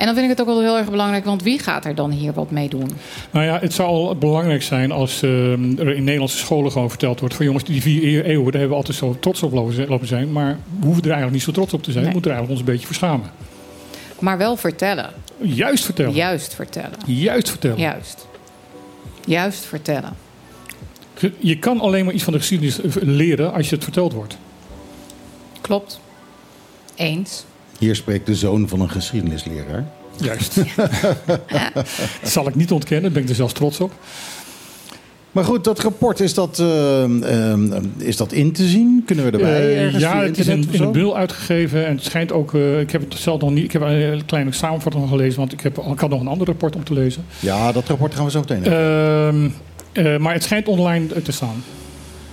En 0.00 0.06
dan 0.06 0.14
vind 0.14 0.30
ik 0.30 0.38
het 0.38 0.40
ook 0.40 0.54
wel 0.54 0.62
heel 0.62 0.78
erg 0.78 0.90
belangrijk, 0.90 1.24
want 1.24 1.42
wie 1.42 1.58
gaat 1.58 1.84
er 1.84 1.94
dan 1.94 2.10
hier 2.10 2.32
wat 2.32 2.50
mee 2.50 2.68
doen? 2.68 2.90
Nou 3.30 3.44
ja, 3.44 3.58
het 3.58 3.72
zou 3.72 4.14
belangrijk 4.14 4.62
zijn 4.62 4.92
als 4.92 5.22
uh, 5.22 5.52
er 5.52 5.94
in 5.94 6.04
Nederlandse 6.04 6.38
scholen 6.38 6.72
gewoon 6.72 6.88
verteld 6.88 7.20
wordt: 7.20 7.34
van 7.34 7.44
jongens, 7.44 7.64
die 7.64 7.82
vier 7.82 8.24
eeuwen, 8.24 8.44
daar 8.44 8.60
hebben 8.60 8.68
we 8.68 8.74
altijd 8.74 8.96
zo 8.96 9.16
trots 9.20 9.42
op 9.42 9.52
lopen 9.88 10.06
zijn. 10.06 10.32
Maar 10.32 10.58
we 10.80 10.84
hoeven 10.84 11.02
er 11.02 11.08
eigenlijk 11.08 11.32
niet 11.32 11.42
zo 11.42 11.52
trots 11.52 11.72
op 11.72 11.82
te 11.82 11.92
zijn. 11.92 12.04
Nee. 12.04 12.12
We 12.12 12.12
moeten 12.12 12.30
er 12.30 12.36
eigenlijk 12.36 12.60
ons 12.60 12.68
een 12.68 12.74
beetje 12.74 12.86
voor 12.86 13.08
schamen. 13.08 13.30
Maar 14.18 14.38
wel 14.38 14.56
vertellen. 14.56 15.10
Juist 15.40 15.84
vertellen. 15.84 16.14
Juist 16.14 16.54
vertellen. 16.54 16.98
Juist 17.06 17.48
vertellen. 17.48 17.78
Juist. 17.78 18.26
Juist 19.24 19.64
vertellen. 19.64 20.12
Je 21.38 21.58
kan 21.58 21.80
alleen 21.80 22.04
maar 22.04 22.14
iets 22.14 22.24
van 22.24 22.32
de 22.32 22.38
geschiedenis 22.38 22.78
leren 23.00 23.52
als 23.52 23.68
je 23.68 23.74
het 23.74 23.84
verteld 23.84 24.12
wordt. 24.12 24.36
Klopt. 25.60 26.00
Eens. 26.94 27.44
Hier 27.80 27.96
spreekt 27.96 28.26
de 28.26 28.34
zoon 28.34 28.68
van 28.68 28.80
een 28.80 28.90
geschiedenisleraar. 28.90 29.84
Juist. 30.16 30.54
dat 32.20 32.30
zal 32.30 32.48
ik 32.48 32.54
niet 32.54 32.70
ontkennen, 32.72 33.02
daar 33.02 33.12
ben 33.12 33.22
ik 33.22 33.28
er 33.28 33.34
zelfs 33.34 33.52
trots 33.52 33.80
op. 33.80 33.92
Maar 35.32 35.44
goed, 35.44 35.64
dat 35.64 35.80
rapport, 35.80 36.20
is 36.20 36.34
dat, 36.34 36.58
eh, 36.58 37.04
eh, 37.52 37.58
is 37.96 38.16
dat 38.16 38.32
in 38.32 38.52
te 38.52 38.68
zien? 38.68 39.02
Kunnen 39.06 39.24
we 39.24 39.30
erbij 39.30 39.86
Eh, 39.86 39.98
ja, 39.98 40.22
het 40.22 40.38
is 40.38 40.46
in, 40.46 40.68
in 40.70 40.82
een 40.82 40.92
bul 40.92 41.16
uitgegeven. 41.16 41.86
En 41.86 41.94
het 41.94 42.04
schijnt 42.04 42.32
ook... 42.32 42.54
eh, 42.54 42.80
ik 42.80 42.90
heb 42.90 43.00
het 43.00 43.14
zelf 43.18 43.40
nog 43.40 43.50
niet... 43.50 43.64
Ik 43.64 43.72
heb 43.72 43.82
een 43.82 44.24
kleine 44.26 44.52
samenvatting 44.52 45.02
nog 45.04 45.12
gelezen. 45.12 45.38
Want 45.38 45.52
ik, 45.52 45.60
heb, 45.60 45.78
ik 45.78 45.98
had 46.00 46.10
nog 46.10 46.20
een 46.20 46.26
ander 46.28 46.46
rapport 46.46 46.76
om 46.76 46.84
te 46.84 46.92
lezen. 46.92 47.24
Ja, 47.40 47.72
dat 47.72 47.88
rapport 47.88 48.14
gaan 48.14 48.24
we 48.24 48.30
zo 48.30 48.40
meteen 48.40 48.62
hebben. 48.62 49.52
Ehm, 49.92 50.06
eh, 50.06 50.18
maar 50.18 50.32
het 50.32 50.42
schijnt 50.42 50.68
online 50.68 51.22
te 51.22 51.32
staan. 51.32 51.62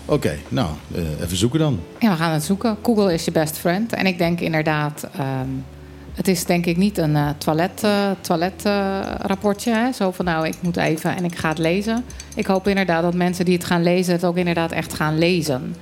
Oké, 0.10 0.38
nou, 0.48 0.70
eh, 0.96 1.02
even 1.24 1.38
zoeken 1.38 1.60
dan. 1.60 1.80
Ja, 2.00 2.10
we 2.12 2.16
gaan 2.18 2.32
het 2.34 2.44
zoeken. 2.44 2.78
Google 2.84 3.14
is 3.14 3.26
je 3.26 3.32
best 3.32 3.58
friend. 3.58 3.94
En 3.94 4.06
ik 4.06 4.18
denk 4.18 4.40
inderdaad, 4.40 5.08
ehm, 5.18 5.48
het 6.14 6.28
is 6.28 6.46
denk 6.46 6.66
ik 6.66 6.78
niet 6.78 6.98
een 6.98 7.16
eh, 7.16 7.30
toilet, 7.38 7.84
eh, 7.84 8.10
toilet 8.22 8.62
rapportje. 9.22 9.72
Hè? 9.74 9.92
Zo 9.92 10.12
van 10.12 10.26
nou, 10.26 10.48
ik 10.48 10.56
moet 10.62 10.78
even 10.78 11.16
en 11.18 11.24
ik 11.26 11.36
ga 11.36 11.50
het 11.50 11.58
lezen. 11.58 12.04
Ik 12.36 12.46
hoop 12.46 12.68
inderdaad 12.68 13.02
dat 13.02 13.14
mensen 13.14 13.46
die 13.46 13.54
het 13.54 13.66
gaan 13.66 13.84
lezen, 13.84 14.14
het 14.14 14.26
ook 14.26 14.38
inderdaad 14.38 14.72
echt 14.72 14.94
gaan 14.94 15.18
lezen. 15.18 15.76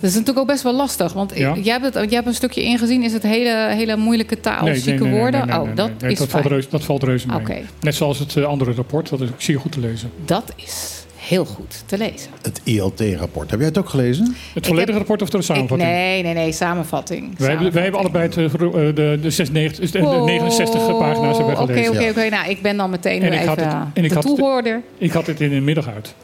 Dat 0.00 0.10
is 0.12 0.18
natuurlijk 0.18 0.38
ook 0.38 0.52
best 0.52 0.62
wel 0.62 0.74
lastig. 0.74 1.12
Want 1.12 1.32
ik- 1.32 1.38
Ja. 1.38 1.54
jij, 1.56 1.72
hebt 1.80 1.84
het, 1.84 1.94
jij 1.94 2.14
hebt 2.14 2.26
een 2.26 2.34
stukje 2.34 2.62
ingezien. 2.62 3.02
Is 3.02 3.12
het 3.12 3.22
hele, 3.22 3.68
hele 3.74 3.96
moeilijke 3.96 4.40
taal, 4.40 4.68
zieke 4.74 5.08
woorden? 5.08 5.46
nee, 5.46 5.60
oh, 5.60 5.68
dat 5.74 5.90
is 6.06 6.18
dat 6.18 6.28
valt, 6.28 6.46
reuze, 6.46 6.68
dat 6.70 6.84
valt 6.84 7.02
reuze 7.02 7.26
mee. 7.26 7.36
Oké, 7.36 7.56
Net 7.80 7.94
zoals 7.94 8.18
het 8.18 8.44
andere 8.44 8.72
rapport. 8.72 9.08
Dat 9.08 9.20
is 9.20 9.28
ook 9.28 9.40
zeer 9.42 9.60
goed 9.60 9.72
te 9.72 9.80
lezen. 9.80 10.10
dat 10.24 10.52
is 10.56 11.03
heel 11.28 11.44
goed 11.44 11.82
te 11.86 11.98
lezen. 11.98 12.30
Het 12.42 12.60
ILT-rapport. 12.64 13.50
Heb 13.50 13.58
jij 13.58 13.68
het 13.68 13.78
ook 13.78 13.88
gelezen? 13.88 14.34
Het 14.54 14.66
volledige 14.66 14.98
heb- 14.98 15.08
rapport 15.08 15.22
of 15.22 15.28
de 15.28 15.36
Ik, 15.38 15.42
samenvatting? 15.44 15.90
nee, 15.90 16.22
nee, 16.22 16.34
nee, 16.34 16.52
samenvatting. 16.52 17.38
Wij, 17.38 17.48
hebben, 17.50 17.72
wij 17.72 17.82
hebben 17.82 18.00
allebei 18.00 18.24
het, 18.24 18.36
eh, 18.36 18.44
eh, 18.44 18.94
de, 18.94 19.18
de, 19.22 19.30
96, 19.30 19.90
de, 19.90 19.98
de 19.98 20.04
69 20.24 20.86
pagina's 20.98 21.36
hebben 21.36 21.58
Oké, 21.58 21.66
gelezen. 21.72 21.92
oké, 21.92 22.02
Ja. 22.02 22.10
oké. 22.10 22.28
Nou, 22.28 22.48
ik 22.50 22.62
ben 22.62 22.76
dan 22.76 22.90
meteen 22.90 23.22
En 23.22 23.32
ik 23.32 23.38
had 23.46 23.58
even 23.58 23.68
het- 23.68 23.72
eh, 23.78 23.80
en 23.94 24.02
ik 24.04 24.08
de 24.08 24.14
had 24.14 24.24
het- 24.24 24.36
toehoorder. 24.36 24.82
Ik 24.98 25.12
had 25.12 25.26
het 25.26 25.40
in 25.40 25.50
de 25.50 25.60
middag 25.60 25.88
uit. 25.88 26.14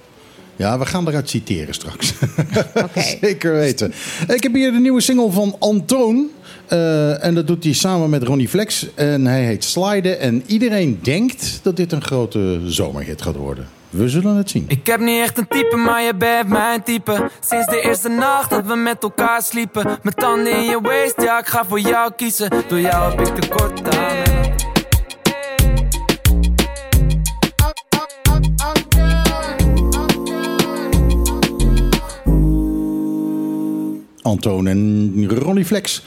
Ja, 0.56 0.78
we 0.78 0.86
gaan 0.86 1.08
eruit 1.08 1.28
citeren 1.30 1.74
straks. 1.74 2.12
Oké. 2.84 3.00
Zeker 3.20 3.52
weten. 3.52 3.92
Ik 4.28 4.42
heb 4.42 4.54
hier 4.54 4.72
de 4.72 4.78
nieuwe 4.80 5.00
single 5.00 5.30
van 5.30 5.56
Antoon. 5.58 6.28
Eh, 6.66 7.24
en 7.24 7.34
dat 7.34 7.46
doet 7.46 7.64
hij 7.64 7.72
samen 7.72 8.10
met 8.10 8.22
Ronnie 8.22 8.48
Flex. 8.48 8.86
En 8.94 9.26
hij 9.26 9.44
heet 9.44 9.64
Sliden. 9.64 10.20
En 10.20 10.42
iedereen 10.46 10.98
denkt 11.02 11.60
dat 11.62 11.76
dit 11.76 11.92
een 11.92 12.02
grote 12.02 12.60
zomerhit 12.66 13.22
gaat 13.22 13.36
worden. 13.36 13.66
We 13.90 14.08
zullen 14.08 14.36
het 14.36 14.50
zien. 14.50 14.64
Ik 14.68 14.86
heb 14.86 15.00
niet 15.00 15.20
echt 15.20 15.38
een 15.38 15.48
type, 15.48 15.76
maar 15.76 16.02
je 16.02 16.14
bent 16.14 16.48
mijn 16.48 16.82
type. 16.82 17.30
Sinds 17.40 17.66
de 17.66 17.80
eerste 17.80 18.08
nacht 18.08 18.50
dat 18.50 18.66
we 18.66 18.74
met 18.74 19.02
elkaar 19.02 19.42
sliepen. 19.42 19.98
Mijn 20.02 20.14
tanden 20.14 20.56
in 20.56 20.64
je 20.64 20.80
waist, 20.80 21.22
ja, 21.22 21.38
ik 21.38 21.46
ga 21.46 21.64
voor 21.64 21.80
jou 21.80 22.12
kiezen. 22.16 22.50
Door 22.68 22.80
jou 22.80 23.10
heb 23.10 23.28
ik 23.28 23.34
tekort 23.34 23.96
aan. 23.96 24.20
Antoon 34.22 34.66
en 34.66 35.28
Ronnie 35.28 35.64
Flex. 35.64 36.02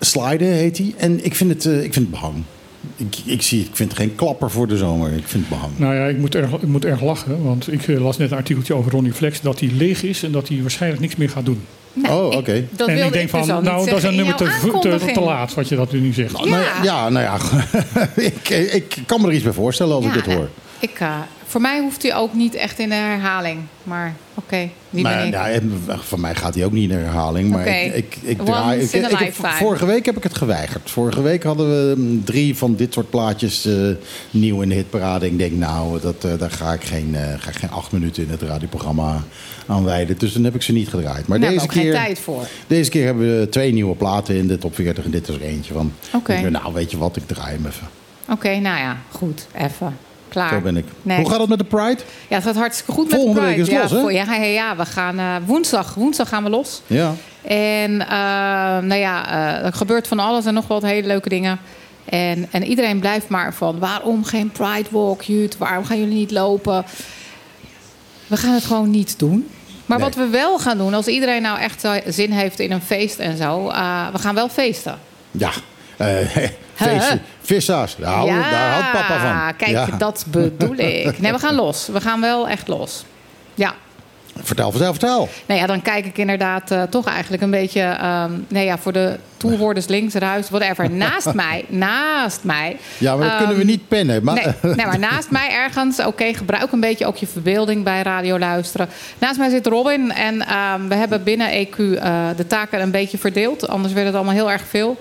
Sliden 0.00 0.48
heet 0.48 0.78
hij. 0.78 0.94
En 0.96 1.24
ik 1.24 1.34
vind 1.34 1.50
het, 1.50 1.64
eh, 1.66 1.84
ik 1.84 1.92
vind 1.92 1.94
het 1.94 2.10
behang. 2.10 2.44
Ik, 2.96 3.16
ik, 3.24 3.42
zie, 3.42 3.60
ik 3.60 3.70
vind 3.72 3.90
het 3.90 3.98
geen 4.00 4.14
klapper 4.14 4.50
voor 4.50 4.66
de 4.66 4.76
zomer. 4.76 5.12
Ik 5.12 5.26
vind 5.28 5.44
het 5.48 5.48
behang. 5.48 5.72
Nou 5.76 5.94
ja, 5.94 6.04
ik 6.06 6.18
moet 6.18 6.34
erg, 6.34 6.52
ik 6.52 6.62
moet 6.66 6.84
erg 6.84 7.00
lachen. 7.02 7.42
Want 7.44 7.72
ik 7.72 7.88
eh, 7.88 8.00
las 8.00 8.16
net 8.16 8.30
een 8.30 8.36
artikeltje 8.36 8.74
over 8.74 8.90
Ronnie 8.90 9.12
Flex. 9.12 9.40
Dat 9.40 9.60
hij 9.60 9.70
leeg 9.76 10.02
is 10.02 10.22
en 10.22 10.32
dat 10.32 10.48
hij 10.48 10.60
waarschijnlijk 10.60 11.02
niks 11.02 11.16
meer 11.16 11.30
gaat 11.30 11.44
doen. 11.44 11.60
oh, 12.08 12.32
ik- 12.32 12.38
oké. 12.38 12.64
Dat 12.70 12.88
en 12.88 12.94
wilde 12.94 13.06
ik 13.08 13.12
denk 13.12 13.30
dus 13.30 13.40
van, 13.46 13.50
al 13.56 13.62
nou, 13.62 13.88
dat 13.88 13.96
is 13.96 14.02
een 14.02 14.14
nummer 14.16 14.34
te, 14.34 14.44
te, 14.80 15.12
te, 15.12 15.20
laat 15.20 15.54
wat 15.54 15.68
je 15.68 15.76
dat 15.76 15.92
nu 15.92 16.12
zegt. 16.12 16.32
Nou, 16.32 16.50
ja. 16.50 16.82
ja, 16.82 17.08
nou 17.08 17.24
ja. 17.30 17.38
ik, 18.14 18.48
ik 18.48 18.96
kan 19.06 19.20
me 19.20 19.26
er 19.26 19.34
iets 19.34 19.44
bij 19.44 19.52
voorstellen 19.52 19.94
als 19.94 20.04
ik 20.04 20.12
dit 20.12 20.26
hoor. 20.26 20.48
Ik, 20.78 21.00
eh, 21.00 21.18
voor 21.54 21.62
mij 21.62 21.80
hoeft 21.80 22.02
hij 22.02 22.14
ook 22.14 22.34
niet 22.34 22.54
echt 22.54 22.78
in 22.78 22.88
de 22.88 22.94
herhaling. 22.94 23.60
Maar 23.82 24.14
oké, 24.34 24.68
wie 24.90 25.02
ben 25.02 25.30
Maar 25.30 25.50
ik? 25.50 25.62
en 25.62 25.82
van 25.86 26.20
mij 26.20 26.34
gaat 26.34 26.54
hij 26.54 26.64
ook 26.64 26.72
niet 26.72 26.90
in 26.90 26.96
herhaling. 26.96 27.50
Maar 27.50 27.66
ik, 27.66 28.16
ik, 28.22 28.44
draai. 28.44 28.80
Ik, 28.80 28.90
heb- 28.90 29.34
vorige 29.34 29.86
week 29.86 30.04
heb 30.06 30.16
ik 30.16 30.22
het 30.22 30.36
geweigerd. 30.36 30.90
Vorige 30.90 31.22
week 31.22 31.42
hadden 31.42 31.68
we 31.68 31.94
mm, 31.96 32.24
drie 32.24 32.56
van 32.56 32.76
dit 32.76 32.92
soort 32.92 33.10
plaatjes 33.10 33.66
eh, 33.66 33.74
nieuw 34.30 34.60
in 34.60 34.68
de 34.68 34.74
hitparade. 34.74 35.26
Ik 35.26 35.38
denk, 35.38 35.52
nou, 35.52 36.00
dat, 36.00 36.24
eh, 36.24 36.38
daar 36.38 36.50
ga 36.50 36.72
ik, 36.72 36.84
geen, 36.84 37.14
eh, 37.14 37.22
ga 37.38 37.50
ik 37.50 37.56
geen 37.56 37.70
acht 37.70 37.92
minuten 37.92 38.22
in 38.22 38.30
het 38.30 38.42
radioprogramma 38.42 39.24
aan 39.66 39.84
wijden. 39.84 40.18
Dus 40.18 40.32
dan 40.32 40.44
heb 40.44 40.54
ik 40.54 40.62
ze 40.62 40.72
niet 40.72 40.88
gedraaid. 40.88 41.26
Maar 41.26 41.40
deze, 41.40 41.66
keer, 41.66 41.82
geen 41.82 41.92
tijd 41.92 42.18
voor. 42.18 42.46
deze 42.66 42.90
keer 42.90 43.04
hebben 43.04 43.40
we 43.40 43.48
twee 43.48 43.72
nieuwe 43.72 43.94
platen 43.94 44.36
in 44.36 44.46
de 44.46 44.58
top 44.58 44.74
40. 44.74 45.04
En 45.04 45.10
dit 45.10 45.28
is 45.28 45.34
er 45.34 45.42
eentje 45.42 45.72
van. 45.72 45.92
Nou, 46.50 46.72
weet 46.72 46.90
je 46.90 46.98
wat, 46.98 47.16
ik 47.16 47.26
draai 47.26 47.56
hem 47.56 47.66
even. 47.66 47.88
Oké, 48.30 48.48
nou 48.48 48.78
ja, 48.78 48.96
goed. 49.10 49.46
Even. 49.56 49.96
Klaar. 50.34 50.48
Zo 50.52 50.60
ben 50.60 50.76
ik. 50.76 50.84
Nee. 51.02 51.16
Hoe 51.16 51.30
gaat 51.30 51.40
het 51.40 51.48
met 51.48 51.58
de 51.58 51.64
Pride? 51.64 51.98
Ja, 52.28 52.34
het 52.34 52.44
gaat 52.44 52.54
hartstikke 52.56 52.92
goed 52.92 53.10
Volgende 53.10 53.40
met 53.40 53.50
de 53.50 53.56
week 53.56 53.64
Pride. 53.64 53.82
is 53.82 53.90
ja, 53.90 53.96
los, 53.96 54.12
hè? 54.12 54.18
ja, 54.18 54.34
ja, 54.34 54.44
ja, 54.44 54.76
we 54.76 54.84
gaan 54.86 55.18
eh, 55.18 55.34
woensdag. 55.46 55.94
Woensdag 55.94 56.28
gaan 56.28 56.44
we 56.44 56.50
los. 56.50 56.82
Ja. 56.86 57.14
En 57.42 58.00
eh, 58.00 58.08
nou 58.88 58.94
ja, 58.94 59.28
eh, 59.30 59.66
er 59.66 59.72
gebeurt 59.72 60.08
van 60.08 60.18
alles 60.18 60.44
en 60.46 60.54
nog 60.54 60.66
wat 60.66 60.82
hele 60.82 61.06
leuke 61.06 61.28
dingen. 61.28 61.58
En, 62.04 62.48
en 62.50 62.64
iedereen 62.64 63.00
blijft 63.00 63.28
maar 63.28 63.54
van... 63.54 63.78
waarom 63.78 64.24
geen 64.24 64.50
Pride 64.50 64.88
Walk, 64.90 65.22
Jut? 65.22 65.58
Waarom 65.58 65.84
gaan 65.84 65.98
jullie 65.98 66.14
niet 66.14 66.30
lopen? 66.30 66.84
We 68.26 68.36
gaan 68.36 68.54
het 68.54 68.64
gewoon 68.64 68.90
niet 68.90 69.18
doen. 69.18 69.48
Maar 69.86 69.98
Nee. 69.98 70.06
wat 70.06 70.16
we 70.16 70.26
wel 70.26 70.58
gaan 70.58 70.78
doen... 70.78 70.94
als 70.94 71.06
iedereen 71.06 71.42
nou 71.42 71.58
echt 71.58 71.86
zin 72.06 72.30
heeft 72.30 72.60
in 72.60 72.72
een 72.72 72.82
feest 72.82 73.18
en 73.18 73.36
zo... 73.36 73.66
we 74.12 74.18
gaan 74.18 74.34
wel 74.34 74.48
feesten. 74.48 74.98
Ja. 75.30 75.50
Eh 76.04 76.48
feestje. 76.74 77.18
Vissa's. 77.40 77.98
Nou, 77.98 78.26
daar 78.30 78.70
houdt 78.72 78.90
papa 78.92 79.18
van. 79.20 79.56
kijk, 79.56 79.70
Ja. 79.70 79.86
dat 79.98 80.24
bedoel 80.28 80.74
ik. 81.06 81.18
Nee, 81.20 81.32
we 81.32 81.38
gaan 81.38 81.54
los. 81.54 81.88
We 81.92 82.00
gaan 82.00 82.20
wel 82.20 82.48
echt 82.48 82.68
los. 82.68 83.04
Ja. 83.54 83.74
Vertel, 84.42 84.70
vertel, 84.70 84.90
vertel. 84.92 85.28
Nou 85.46 85.60
ja, 85.60 85.66
dan 85.66 85.82
kijk 85.82 86.06
ik 86.06 86.18
inderdaad 86.18 86.70
eh, 86.70 86.82
toch 86.82 87.06
eigenlijk 87.06 87.42
een 87.42 87.50
beetje... 87.50 87.80
ehm 87.80 88.30
nee, 88.48 88.64
ja, 88.64 88.78
voor 88.78 88.92
de 88.92 89.18
toehoorders 89.36 89.86
links, 89.86 90.14
ruis, 90.14 90.50
whatever. 90.50 90.90
Naast 91.04 91.32
mij, 91.34 91.64
naast 91.68 92.44
mij... 92.44 92.76
Ja, 92.98 93.16
maar 93.16 93.28
dat 93.28 93.36
kunnen 93.36 93.54
we 93.54 93.60
Ehm, 93.60 93.70
niet 93.70 93.88
pennen. 93.88 94.24
Maar, 94.24 94.34
Nee, 94.34 94.74
nee, 94.74 94.86
maar 94.86 94.98
naast 94.98 95.30
mij 95.30 95.50
ergens, 95.50 96.00
oké, 96.04 96.34
gebruik 96.34 96.72
een 96.72 96.80
beetje 96.80 97.06
ook 97.06 97.16
je 97.16 97.26
verbeelding 97.26 97.84
bij 97.84 98.02
radio 98.02 98.38
luisteren. 98.38 98.88
Naast 99.18 99.38
mij 99.38 99.48
zit 99.50 99.66
Robin 99.66 100.12
en 100.12 100.46
ehm, 100.46 100.88
we 100.88 100.94
hebben 100.94 101.22
binnen 101.22 101.66
EQ 101.66 101.76
eh, 101.78 102.26
de 102.36 102.46
taken 102.46 102.80
een 102.82 102.90
beetje 102.90 103.18
verdeeld. 103.18 103.68
Anders 103.68 103.92
werd 103.92 104.06
het 104.06 104.14
allemaal 104.14 104.34
heel 104.34 104.50
erg 104.50 104.62
veel. 104.68 104.96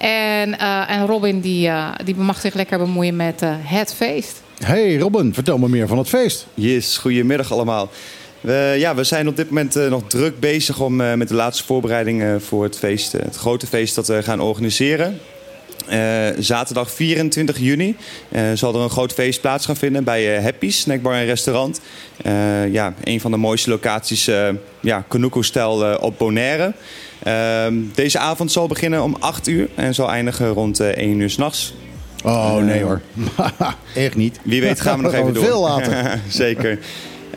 En, 0.00 0.58
eh, 0.58 0.90
en 0.90 1.06
Robin 1.06 1.40
die, 1.40 1.68
eh, 1.68 1.88
die 2.04 2.16
mag 2.16 2.40
zich 2.40 2.54
lekker 2.54 2.78
bemoeien 2.78 3.16
met 3.16 3.42
eh, 3.42 3.54
het 3.58 3.94
feest. 3.94 4.42
Hey 4.64 4.98
Robin, 4.98 5.34
vertel 5.34 5.58
me 5.58 5.68
meer 5.68 5.88
van 5.88 5.98
het 5.98 6.08
feest. 6.08 6.46
Yes, 6.54 6.98
goedemiddag 6.98 7.52
allemaal. 7.52 7.90
We, 8.40 8.74
ja, 8.78 8.94
we 8.94 9.04
zijn 9.04 9.28
op 9.28 9.36
dit 9.36 9.48
moment 9.48 9.74
nog 9.74 10.02
druk 10.06 10.40
bezig 10.40 10.80
om, 10.80 11.00
eh, 11.00 11.14
met 11.14 11.28
de 11.28 11.34
laatste 11.34 11.64
voorbereidingen 11.64 12.42
voor 12.42 12.62
het 12.62 12.78
feest. 12.78 13.12
het 13.12 13.36
grote 13.36 13.66
feest 13.66 13.94
dat 13.94 14.06
we 14.06 14.22
gaan 14.22 14.40
organiseren. 14.40 15.20
Eh, 15.90 16.26
zaterdag 16.38 16.90
24 16.90 17.58
juni 17.58 17.96
eh, 18.28 18.42
zal 18.54 18.74
er 18.74 18.80
een 18.80 18.90
groot 18.90 19.12
feest 19.12 19.40
plaats 19.40 19.66
gaan 19.66 19.76
vinden 19.76 20.04
bij 20.04 20.42
Happy's, 20.42 20.80
snackbar 20.80 21.14
en 21.14 21.24
restaurant. 21.24 21.80
Eh, 22.22 22.72
ja, 22.72 22.94
een 23.04 23.20
van 23.20 23.30
de 23.30 23.36
mooiste 23.36 23.70
locaties, 23.70 24.26
eh 24.26 24.48
ja, 24.80 25.04
op 26.00 26.18
Bonaire. 26.18 26.72
Ehm, 27.22 27.74
deze 27.94 28.18
avond 28.18 28.52
zal 28.52 28.66
beginnen 28.66 29.02
om 29.02 29.16
8 29.18 29.46
uur 29.48 29.68
en 29.74 29.94
zal 29.94 30.10
eindigen 30.10 30.48
rond 30.48 30.80
eh 30.80 30.88
1 30.88 31.20
uur 31.20 31.30
s'nachts. 31.30 31.74
Oh 32.24 32.56
nee 32.56 32.82
hoor. 32.82 33.00
Echt 33.94 34.16
niet. 34.16 34.40
Wie 34.42 34.60
weet 34.60 34.80
gaan 34.80 34.96
we 34.96 35.02
nog 35.02 35.14
even 35.20 35.34
door. 35.34 35.44
Veel 35.44 35.60
later. 35.60 36.20
Zeker. 36.28 36.78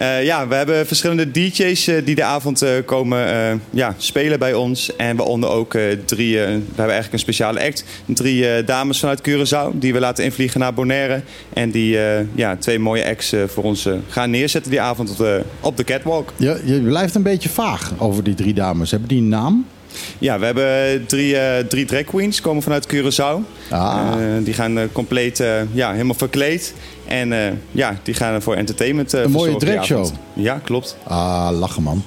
Eh, 0.04 0.24
ja, 0.24 0.48
we 0.48 0.56
hebben 0.56 0.88
verschillende 0.88 1.32
DJ's 1.32 1.88
eh, 1.88 2.06
die 2.06 2.16
de 2.16 2.24
avond 2.24 2.62
eh, 2.62 2.70
komen 2.86 3.62
ja, 3.70 3.96
spelen 3.98 4.40
bij 4.40 4.54
ons. 4.54 4.96
En 4.96 5.16
waaronder 5.16 5.50
ook 5.50 5.78
drie, 6.06 6.38
we 6.38 6.42
hebben 6.42 6.78
eigenlijk 6.78 7.14
een 7.14 7.20
speciale 7.20 7.66
act. 7.66 7.84
Drie 8.06 8.64
dames 8.64 9.00
vanuit 9.00 9.22
Curaçao 9.30 9.78
die 9.78 9.94
we 9.94 10.00
laten 10.00 10.24
invliegen 10.24 10.60
naar 10.60 10.74
Bonaire. 10.74 11.22
En 11.54 11.72
die 11.72 11.98
ja, 12.36 12.56
twee 12.56 12.80
mooie 12.80 13.06
acts 13.06 13.34
voor 13.48 13.64
ons 13.64 13.88
gaan 14.10 14.30
neerzetten 14.30 14.72
die 14.72 14.82
avond 14.82 15.10
op 15.12 15.18
de, 15.18 15.44
op 15.60 15.78
de 15.78 15.84
catwalk. 15.84 16.34
Je, 16.38 16.62
je 16.66 16.82
blijft 16.82 17.16
een 17.16 17.24
beetje 17.24 17.50
vaag 17.50 17.92
over 17.98 18.24
die 18.24 18.36
drie 18.36 18.54
dames. 18.54 18.92
Hebben 18.92 19.10
die 19.10 19.22
een 19.22 19.30
naam? 19.30 19.66
Ja, 20.20 20.40
we 20.40 20.46
hebben 20.46 21.06
drie, 21.06 21.36
drie 21.68 21.86
drag 21.86 22.04
queens 22.04 22.42
komen 22.42 22.64
vanuit 22.64 22.88
Curaçao. 22.94 23.70
Ah. 23.70 24.12
Die 24.44 24.54
gaan 24.54 24.92
compleet 24.92 25.44
ja, 25.72 25.92
helemaal 25.92 26.16
verkleed. 26.16 26.74
En 27.08 27.34
eh, 27.34 27.52
ja, 27.72 27.98
die 28.04 28.14
gaan 28.14 28.42
voor 28.42 28.56
entertainment 28.56 29.14
eh 29.14 29.22
Een 29.22 29.32
mooie 29.32 29.56
dragshow. 29.56 30.08
Ja, 30.34 30.60
klopt. 30.64 30.98
Ah, 31.04 31.50
lachen 31.52 31.84
man. 31.84 32.04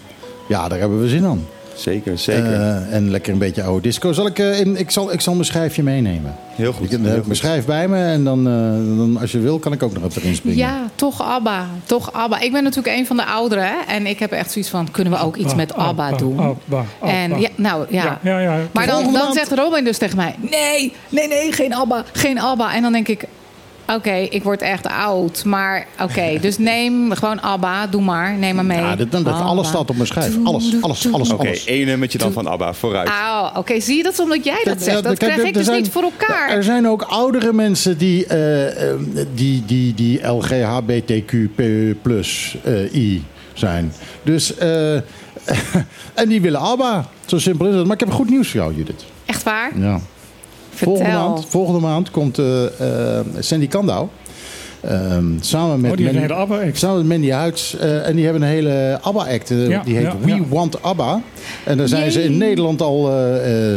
Ja, 0.48 0.68
daar 0.68 0.78
hebben 0.78 1.00
we 1.00 1.08
zin 1.08 1.24
aan. 1.24 1.46
Zeker, 1.76 2.18
zeker. 2.18 2.52
Eh, 2.52 2.94
en 2.94 3.10
lekker 3.10 3.32
een 3.32 3.38
beetje 3.38 3.62
oude 3.62 3.82
disco. 3.82 4.12
Zal 4.12 4.26
ik, 4.26 4.38
eh, 4.38 4.60
in, 4.60 4.76
ik, 4.76 4.90
zal, 4.90 5.12
ik 5.12 5.20
zal 5.20 5.32
mijn 5.32 5.44
schijfje 5.44 5.82
meenemen. 5.82 6.34
heel 6.50 6.72
goed. 6.72 6.84
Ik 6.84 6.90
heb 6.90 7.00
mijn 7.00 7.24
goed. 7.24 7.36
schijf 7.36 7.64
bij 7.64 7.88
me 7.88 8.04
en 8.04 8.24
dan, 8.24 8.38
eh, 8.38 8.52
dan, 8.98 9.16
als 9.20 9.32
je 9.32 9.38
wil, 9.38 9.58
kan 9.58 9.72
ik 9.72 9.82
ook 9.82 9.92
nog 9.92 10.02
op 10.02 10.16
erin 10.16 10.34
springen. 10.34 10.58
Ja, 10.58 10.90
toch 10.94 11.22
ABBA. 11.22 11.66
Toch 11.84 12.12
ABBA. 12.12 12.40
Ik 12.40 12.52
ben 12.52 12.62
natuurlijk 12.62 12.96
een 12.96 13.06
van 13.06 13.16
de 13.16 13.24
ouderen. 13.24 13.64
Hè? 13.64 13.74
En 13.86 14.06
ik 14.06 14.18
heb 14.18 14.32
echt 14.32 14.50
zoiets 14.50 14.70
van, 14.70 14.90
kunnen 14.90 15.12
we 15.12 15.18
ook 15.18 15.36
iets 15.36 15.54
met 15.54 15.74
ABBA 15.74 16.10
doen? 16.10 16.38
Abba, 16.38 16.54
Abba. 16.68 16.84
En 17.08 17.40
ja, 17.40 17.48
nou 17.54 17.86
ja. 17.90 18.18
ja, 18.22 18.38
ja, 18.38 18.56
ja. 18.56 18.66
Maar 18.72 18.86
dan, 18.86 19.12
dan 19.12 19.32
zegt 19.32 19.52
Robin 19.52 19.84
dus 19.84 19.98
tegen 19.98 20.16
mij: 20.16 20.34
Nee, 20.38 20.92
nee, 21.08 21.28
nee, 21.28 21.52
geen 21.52 21.74
ABBA, 21.74 22.04
geen 22.12 22.40
ABBA. 22.40 22.74
En 22.74 22.82
dan 22.82 22.92
denk 22.92 23.08
ik: 23.08 23.24
Oké, 23.94 24.14
ik 24.14 24.42
word 24.42 24.62
echt 24.62 24.86
oud. 24.86 25.44
Maar 25.44 25.86
oké, 26.00 26.38
dus 26.40 26.58
neem 26.58 27.12
gewoon 27.12 27.40
ABBA, 27.42 27.86
doe 27.86 28.02
maar, 28.02 28.34
neem 28.34 28.54
maar 28.54 28.64
mee. 28.64 28.78
Ja, 28.78 28.96
dit, 28.96 29.12
dat, 29.12 29.26
alles 29.26 29.68
staat 29.68 29.90
op 29.90 29.96
mijn 29.96 30.06
schijf. 30.06 30.36
Alles, 30.44 30.74
alles, 30.80 31.12
alles, 31.12 31.30
Oké, 31.30 31.54
één 31.64 31.86
nummertje 31.86 32.18
dan 32.18 32.32
van 32.32 32.46
ABBA, 32.46 32.74
vooruit. 32.74 33.08
Auw, 33.08 33.50
oké, 33.54 33.80
zie 33.80 33.96
je 33.96 34.02
dat 34.02 34.12
is 34.12 34.20
omdat 34.20 34.44
jij 34.44 34.60
dat 34.64 34.82
zegt? 34.82 35.02
Dat 35.02 35.18
krijg 35.18 35.36
ik 35.36 35.46
er 35.46 35.52
dus 35.52 35.68
niet 35.68 35.90
voor 35.90 36.02
elkaar. 36.02 36.50
Er 36.50 36.64
zijn 36.64 36.88
ook 36.88 37.02
oudere 37.02 37.52
mensen 37.52 37.98
die, 37.98 38.26
eh, 38.26 38.90
eh, 38.90 38.98
die, 39.34 39.64
die, 39.66 39.94
die 39.94 40.26
LGHBTQ 40.26 41.32
plus 42.02 42.56
eh, 42.64 42.94
I 42.94 43.24
zijn. 43.52 43.92
Dus, 44.22 44.56
eh, 44.56 44.94
en 46.14 46.28
die 46.28 46.40
willen 46.40 46.60
ABBA. 46.60 47.08
Zo 47.26 47.38
simpel 47.38 47.66
is 47.66 47.74
het. 47.74 47.84
Maar 47.84 47.94
ik 47.94 48.00
heb 48.00 48.10
goed 48.10 48.30
nieuws 48.30 48.50
voor 48.50 48.60
jou, 48.60 48.74
Judith. 48.74 49.04
Echt 49.26 49.42
waar? 49.42 49.78
Ja. 49.78 50.00
Volgende 50.76 51.10
maand, 51.12 51.46
volgende 51.48 51.80
maand 51.80 52.10
komt 52.10 52.38
eh, 52.38 52.64
eh, 53.18 53.26
Sandy 53.38 53.66
Kandau. 53.68 54.06
ehm, 54.80 55.24
samen 55.40 55.80
met 55.80 55.90
Oh, 55.90 55.96
Mandy-. 55.98 56.70
Samen 56.72 56.96
met 56.96 57.06
Mandy 57.06 57.30
Huids. 57.30 57.76
eh, 57.78 58.06
en 58.08 58.14
die 58.16 58.24
hebben 58.24 58.42
een 58.42 58.48
hele 58.48 58.98
ABBA-act. 59.02 59.48
Ja, 59.48 59.82
die 59.84 59.96
heet 59.96 60.04
ja, 60.06 60.16
We 60.20 60.28
ja. 60.28 60.38
Want 60.48 60.82
ABBA. 60.82 61.20
En 61.64 61.76
daar 61.76 61.88
zijn 61.88 62.12
ze 62.12 62.22
in. 62.22 62.36
Nederland 62.36 62.82
al 62.82 63.10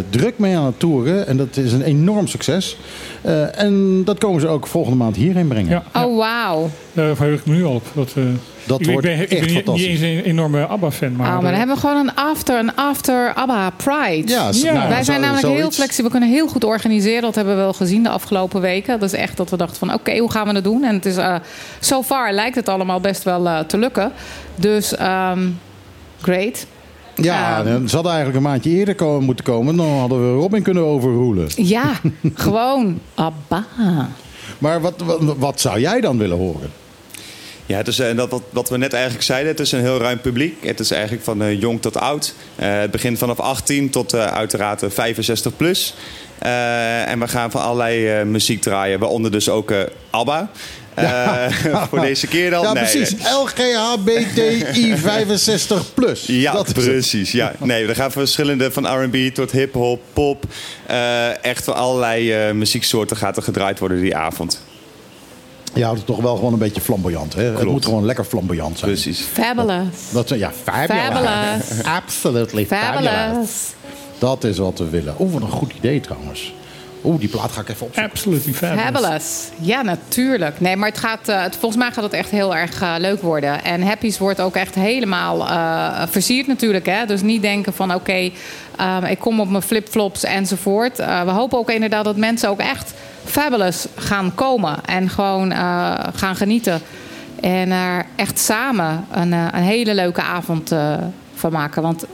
druk 0.10 0.34
mee 0.38 0.58
aan 0.58 0.66
het 0.66 0.80
toeren. 0.80 1.28
En 1.28 1.38
dat 1.38 1.58
is 1.58 1.72
een 1.74 1.82
enorm 1.84 2.28
succes. 2.28 2.78
Eh, 3.22 3.60
en 3.62 4.02
dat 4.06 4.18
komen 4.18 4.42
ze 4.42 4.48
ook 4.48 4.68
volgende 4.68 4.98
maand 4.98 5.16
hierheen 5.16 5.48
brengen. 5.48 5.70
Ja. 5.94 6.04
Oh, 6.06 6.18
wauw. 6.18 6.70
daar 6.94 7.16
verheug 7.16 7.40
ik 7.40 7.46
me 7.46 7.56
nu 7.56 7.66
al 7.66 7.74
op. 7.74 7.84
Dat, 7.94 8.14
eh, 8.16 8.24
Dat 8.66 8.80
ik, 8.82 8.86
wordt 8.92 9.08
ik 9.08 9.14
ben, 9.16 9.22
ik 9.24 9.32
echt 9.32 9.66
ben 9.66 9.74
niet, 9.74 9.86
eens 9.86 10.00
een 10.02 10.24
enorme 10.24 10.68
ABBA-fan. 10.68 11.16
Maar, 11.16 11.28
Oh, 11.28 11.34
maar 11.34 11.42
dan 11.42 11.52
eh, 11.52 11.58
hebben 11.58 11.76
we 11.76 11.82
gewoon 11.82 11.98
een 12.08 12.16
after, 12.16 12.60
een 12.60 12.76
after 12.76 13.34
ABBA 13.34 13.70
Pride. 13.70 14.32
Ja, 14.32 14.50
Ja. 14.52 14.74
nou, 14.74 14.90
Wij 14.90 15.04
zijn 15.04 15.20
zo- 15.20 15.26
namelijk 15.26 15.48
heel 15.56 15.72
flexibel. 15.72 16.12
We 16.12 16.18
kunnen 16.18 16.30
heel 16.36 16.48
goed 16.48 16.64
organiseren. 16.64 17.22
Dat 17.22 17.36
hebben 17.36 17.54
we 17.56 17.60
wel 17.62 17.74
gezien 17.74 18.04
de 18.04 18.10
afgelopen 18.10 18.62
weken. 18.62 19.00
Dat 19.00 19.14
is 19.14 19.20
echt 19.20 19.38
dat 19.38 19.50
we 19.50 19.58
dachten 19.58 19.78
van 19.78 19.94
oké, 19.94 20.18
hoe 20.18 20.32
gaan 20.32 20.48
we 20.48 20.54
dat 20.54 20.64
doen? 20.64 20.84
En 20.84 20.96
het 20.96 21.06
is 21.06 21.18
eh 21.18 21.36
so 21.80 22.04
far 22.04 22.34
lijkt 22.34 22.56
het 22.56 22.70
allemaal 22.70 23.00
best 23.00 23.24
wel 23.24 23.48
eh, 23.48 23.60
te 23.60 23.78
lukken. 23.78 24.12
Dus 24.56 24.96
ehm, 24.96 25.40
great. 26.22 26.66
Ja, 27.24 27.64
Ehm. 27.66 27.88
ze 27.88 27.94
hadden 27.96 28.12
eigenlijk 28.14 28.44
een 28.44 28.50
maandje 28.52 28.70
eerder 28.70 28.96
komen, 28.96 29.24
moeten 29.24 29.46
komen. 29.46 29.76
Dan 29.76 29.88
hadden 30.00 30.34
we 30.34 30.40
Robin 30.42 30.62
kunnen 30.62 30.84
overroelen. 30.84 31.48
Ja, 31.56 31.92
gewoon 32.34 33.00
ABBA. 33.16 33.66
Maar 34.58 34.82
wat, 34.82 34.94
wat, 35.06 35.20
wat 35.38 35.62
zou 35.62 35.80
jij 35.80 36.02
dan 36.02 36.18
willen 36.18 36.38
horen? 36.38 36.70
Ja, 37.66 37.78
het 37.78 37.88
is, 37.88 38.00
eh, 38.00 38.16
dat, 38.16 38.30
wat, 38.30 38.42
wat 38.50 38.70
we 38.70 38.78
net 38.78 38.94
eigenlijk 38.94 39.24
zeiden, 39.24 39.52
het 39.52 39.60
is 39.60 39.72
een 39.72 39.80
heel 39.80 39.98
ruim 40.00 40.20
publiek. 40.20 40.56
Het 40.66 40.80
is 40.80 40.92
eigenlijk 40.92 41.24
van 41.24 41.42
eh, 41.42 41.60
jong 41.62 41.82
tot 41.82 41.98
oud. 41.98 42.34
Eh, 42.56 42.80
het 42.80 42.92
begint 42.92 43.18
vanaf 43.18 43.40
18 43.40 43.90
tot 43.90 44.14
eh, 44.14 44.26
uiteraard 44.26 44.84
eh, 44.84 44.90
65 44.90 45.56
plus. 45.56 45.94
Eh, 46.40 47.08
en 47.10 47.20
we 47.20 47.28
gaan 47.28 47.52
van 47.52 47.62
allerlei 47.62 48.08
eh, 48.08 48.26
muziek 48.26 48.62
draaien, 48.62 49.00
waaronder 49.00 49.32
dus 49.32 49.50
ook 49.50 49.72
eh, 49.72 49.80
Eh, 51.00 51.84
voor 51.90 52.00
deze 52.00 52.28
keer 52.28 52.50
dan. 52.50 52.62
Ja, 52.62 52.74
Nee, 52.74 52.84
precies. 52.84 53.12
nee. 53.12 53.22
LGHBTI 53.34 54.96
65 54.98 55.94
plus. 55.94 56.26
Ja, 56.46 56.52
Dat 56.54 56.74
precies. 56.74 57.32
Ja. 57.32 57.54
Nee, 57.60 57.86
we 57.86 57.96
gaan 57.96 58.12
van 58.12 58.22
verschillende 58.22 58.72
van 58.72 58.88
R&B 59.04 59.34
tot 59.34 59.52
hip-hop, 59.52 60.02
pop. 60.14 60.44
Eh, 60.88 61.44
echt 61.46 61.64
van 61.64 61.76
allerlei 61.76 62.32
eh, 62.34 62.52
muzieksoorten 62.54 63.18
gaat 63.18 63.38
er 63.38 63.44
gedraaid 63.44 63.80
worden 63.80 64.02
die 64.02 64.16
avond. 64.16 64.62
Je 65.74 65.84
houdt 65.84 65.98
het 65.98 66.08
toch 66.08 66.20
wel 66.22 66.36
gewoon 66.36 66.54
een 66.54 66.60
beetje 66.60 66.82
flamboyant. 66.82 67.34
Hè? 67.34 67.44
Het 67.44 67.64
moet 67.66 67.86
gewoon 67.86 68.06
lekker 68.06 68.24
flamboyant 68.26 68.80
zijn. 68.80 68.92
Precies. 68.92 69.20
Fabulous. 69.34 69.86
Dat, 70.12 70.30
ja, 70.30 70.52
fabulous. 70.64 71.04
Fabulous. 71.06 71.84
Absolutely 71.84 72.66
fabulous. 72.66 73.14
Fabulous. 73.14 73.52
Dat 74.18 74.44
is 74.44 74.58
wat 74.58 74.80
we 74.80 74.90
willen. 74.90 75.16
Oeh, 75.20 75.34
wat 75.34 75.42
een 75.42 75.50
goed 75.50 75.74
idee 75.78 76.00
trouwens. 76.00 76.54
Oeh, 77.04 77.20
die 77.20 77.30
plaat 77.30 77.52
ga 77.52 77.62
ik 77.62 77.70
even 77.70 77.86
opzoeken. 77.86 78.12
Absolutely 78.12 78.54
fabulous. 78.54 78.86
Fabulous. 78.86 79.50
Ja, 79.60 79.82
natuurlijk. 79.82 80.60
Nee, 80.60 80.76
maar 80.76 80.90
het 80.90 80.98
gaat, 80.98 81.28
eh, 81.28 81.42
het, 81.42 81.56
volgens 81.56 81.82
mij 81.82 81.92
gaat 81.92 82.04
het 82.04 82.14
echt 82.14 82.30
heel 82.30 82.56
erg 82.56 82.82
eh, 82.82 82.94
leuk 82.98 83.22
worden. 83.22 83.64
En 83.64 83.82
Happy's 83.82 84.18
wordt 84.18 84.42
ook 84.42 84.56
echt 84.56 84.76
helemaal 84.76 85.48
eh, 85.48 86.08
versierd 86.10 86.48
natuurlijk. 86.48 86.86
Hè? 86.86 87.06
Dus 87.06 87.22
niet 87.22 87.42
denken 87.42 87.74
van 87.74 87.94
oké, 87.94 88.32
ehm, 88.78 89.04
ik 89.06 89.20
kom 89.20 89.40
op 89.40 89.50
mijn 89.50 89.64
flipflops 89.64 90.24
enzovoort. 90.24 91.00
Eh, 91.00 91.24
we 91.24 91.32
hopen 91.32 91.58
ook 91.58 91.70
inderdaad 91.70 92.06
dat 92.06 92.18
mensen 92.18 92.50
ook 92.50 92.60
echt 92.60 92.94
fabulous 93.26 93.88
gaan 93.96 94.36
komen. 94.36 94.86
En 94.86 95.10
gewoon 95.10 95.52
eh, 95.52 95.94
gaan 96.14 96.36
genieten. 96.36 96.82
En 97.42 97.72
er 97.72 98.06
echt 98.16 98.40
samen 98.40 99.06
een, 99.12 99.32
een 99.32 99.54
hele 99.54 99.94
leuke 99.94 100.22
avond 100.22 100.72
eh, 100.72 100.94
van 101.34 101.52
maken. 101.52 101.82
Want 101.82 102.06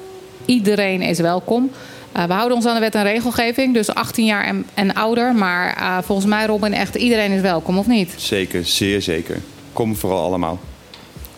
iedereen 0.46 1.02
is 1.02 1.20
welkom. 1.20 1.72
Eh, 2.16 2.24
we 2.24 2.34
houden 2.34 2.58
ons 2.58 2.66
aan 2.66 2.74
de 2.74 2.80
wet 2.80 2.96
en 2.96 3.04
regelgeving, 3.04 3.74
dus 3.74 3.94
18 3.94 4.26
jaar 4.26 4.44
en, 4.44 4.66
en 4.74 4.94
ouder. 4.94 5.36
Maar 5.36 5.76
eh, 5.78 5.98
volgens 6.04 6.28
mij, 6.28 6.46
Robin, 6.46 6.74
echt 6.74 6.96
iedereen 6.96 7.32
is 7.32 7.42
welkom, 7.42 7.78
of 7.78 7.88
niet? 7.88 8.14
Zeker, 8.18 8.66
zeer 8.66 9.02
zeker. 9.02 9.38
Kom 9.74 9.96
vooral 9.96 10.24
allemaal. 10.24 10.60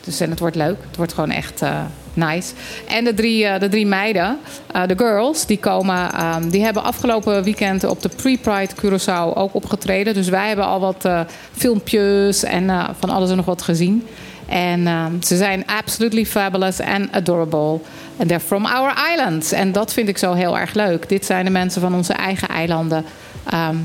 Dus 0.03 0.19
en 0.19 0.29
het 0.29 0.39
wordt 0.39 0.55
leuk. 0.55 0.77
Het 0.87 0.95
wordt 0.95 1.13
gewoon 1.13 1.31
echt 1.31 1.61
eh, 1.61 1.81
nice. 2.13 2.53
En 2.87 3.03
de 3.03 3.13
drie, 3.13 3.59
de 3.59 3.69
drie 3.69 3.85
meiden, 3.85 4.37
de 4.85 4.93
girls, 4.97 5.45
die 5.45 5.57
komen. 5.57 6.11
ehm, 6.11 6.49
die 6.49 6.63
hebben 6.63 6.83
afgelopen 6.83 7.43
weekend 7.43 7.83
op 7.83 8.01
de 8.01 8.09
Pre-Pride 8.09 8.73
Curaçao 8.75 9.37
ook 9.37 9.53
opgetreden. 9.53 10.13
Dus 10.13 10.29
wij 10.29 10.47
hebben 10.47 10.65
al 10.65 10.79
wat 10.79 11.07
filmpjes 11.51 12.43
en 12.43 12.71
van 12.99 13.09
alles 13.09 13.29
en 13.29 13.35
nog 13.35 13.45
wat 13.45 13.61
gezien. 13.61 14.07
En 14.47 14.87
ehm, 14.87 15.21
ze 15.21 15.37
zijn 15.37 15.65
absolutely 15.65 16.25
fabulous 16.25 16.79
and 16.81 17.11
adorable. 17.11 17.79
And 18.17 18.27
they're 18.27 18.39
from 18.45 18.65
our 18.65 18.93
islands. 19.13 19.51
En 19.51 19.71
dat 19.71 19.93
vind 19.93 20.08
ik 20.10 20.17
zo 20.17 20.34
heel 20.34 20.58
erg 20.58 20.73
leuk. 20.73 21.10
Dit 21.10 21.25
zijn 21.25 21.45
de 21.45 21.51
mensen 21.51 21.82
van 21.82 21.95
onze 21.95 22.13
eigen 22.13 22.47
eilanden. 22.47 23.06
ehm, 23.49 23.75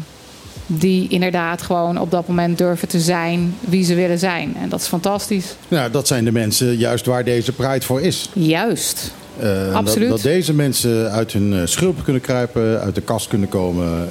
die 0.66 1.08
inderdaad 1.08 1.62
gewoon 1.62 1.98
op 1.98 2.10
dat 2.10 2.28
moment 2.28 2.58
durven 2.58 2.88
te 2.88 3.00
zijn 3.00 3.54
wie 3.60 3.84
ze 3.84 3.94
willen 3.94 4.18
zijn. 4.18 4.56
En 4.60 4.68
dat 4.68 4.80
is 4.80 4.86
fantastisch. 4.86 5.54
Nou, 5.68 5.90
dat 5.90 6.06
zijn 6.06 6.24
de 6.24 6.32
mensen 6.32 6.76
juist 6.76 7.06
waar 7.06 7.24
deze 7.24 7.52
Pride 7.52 7.86
voor 7.86 8.00
is. 8.00 8.30
Juist. 8.32 9.12
Eh, 9.38 9.74
Absoluut. 9.74 10.08
Dat, 10.08 10.22
dat 10.22 10.32
deze 10.32 10.54
mensen 10.54 11.10
uit 11.10 11.32
hun 11.32 11.52
eh, 11.52 11.60
schulp 11.64 12.04
kunnen 12.04 12.22
kruipen, 12.22 12.80
uit 12.80 12.94
de 12.94 13.00
kast 13.00 13.28
kunnen 13.28 13.48
komen 13.48 14.08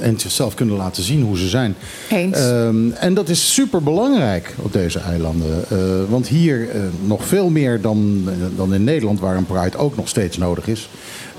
eh, 0.00 0.06
en 0.06 0.20
zichzelf 0.20 0.54
kunnen 0.54 0.76
laten 0.76 1.02
zien 1.02 1.22
hoe 1.22 1.38
ze 1.38 1.48
zijn. 1.48 1.74
Eens. 2.10 2.38
Ehm, 2.38 2.90
en 2.90 3.14
dat 3.14 3.28
is 3.28 3.54
super 3.54 3.82
belangrijk 3.82 4.54
op 4.56 4.72
deze 4.72 4.98
eilanden. 4.98 5.64
Want 6.08 6.28
hier 6.28 6.68
nog 7.04 7.24
veel 7.24 7.50
meer 7.50 7.80
dan, 7.80 8.28
dan 8.56 8.74
in 8.74 8.84
Nederland, 8.84 9.20
waar 9.20 9.36
een 9.36 9.46
Pride 9.46 9.76
ook 9.76 9.96
nog 9.96 10.08
steeds 10.08 10.36
nodig 10.36 10.66
is. 10.66 10.88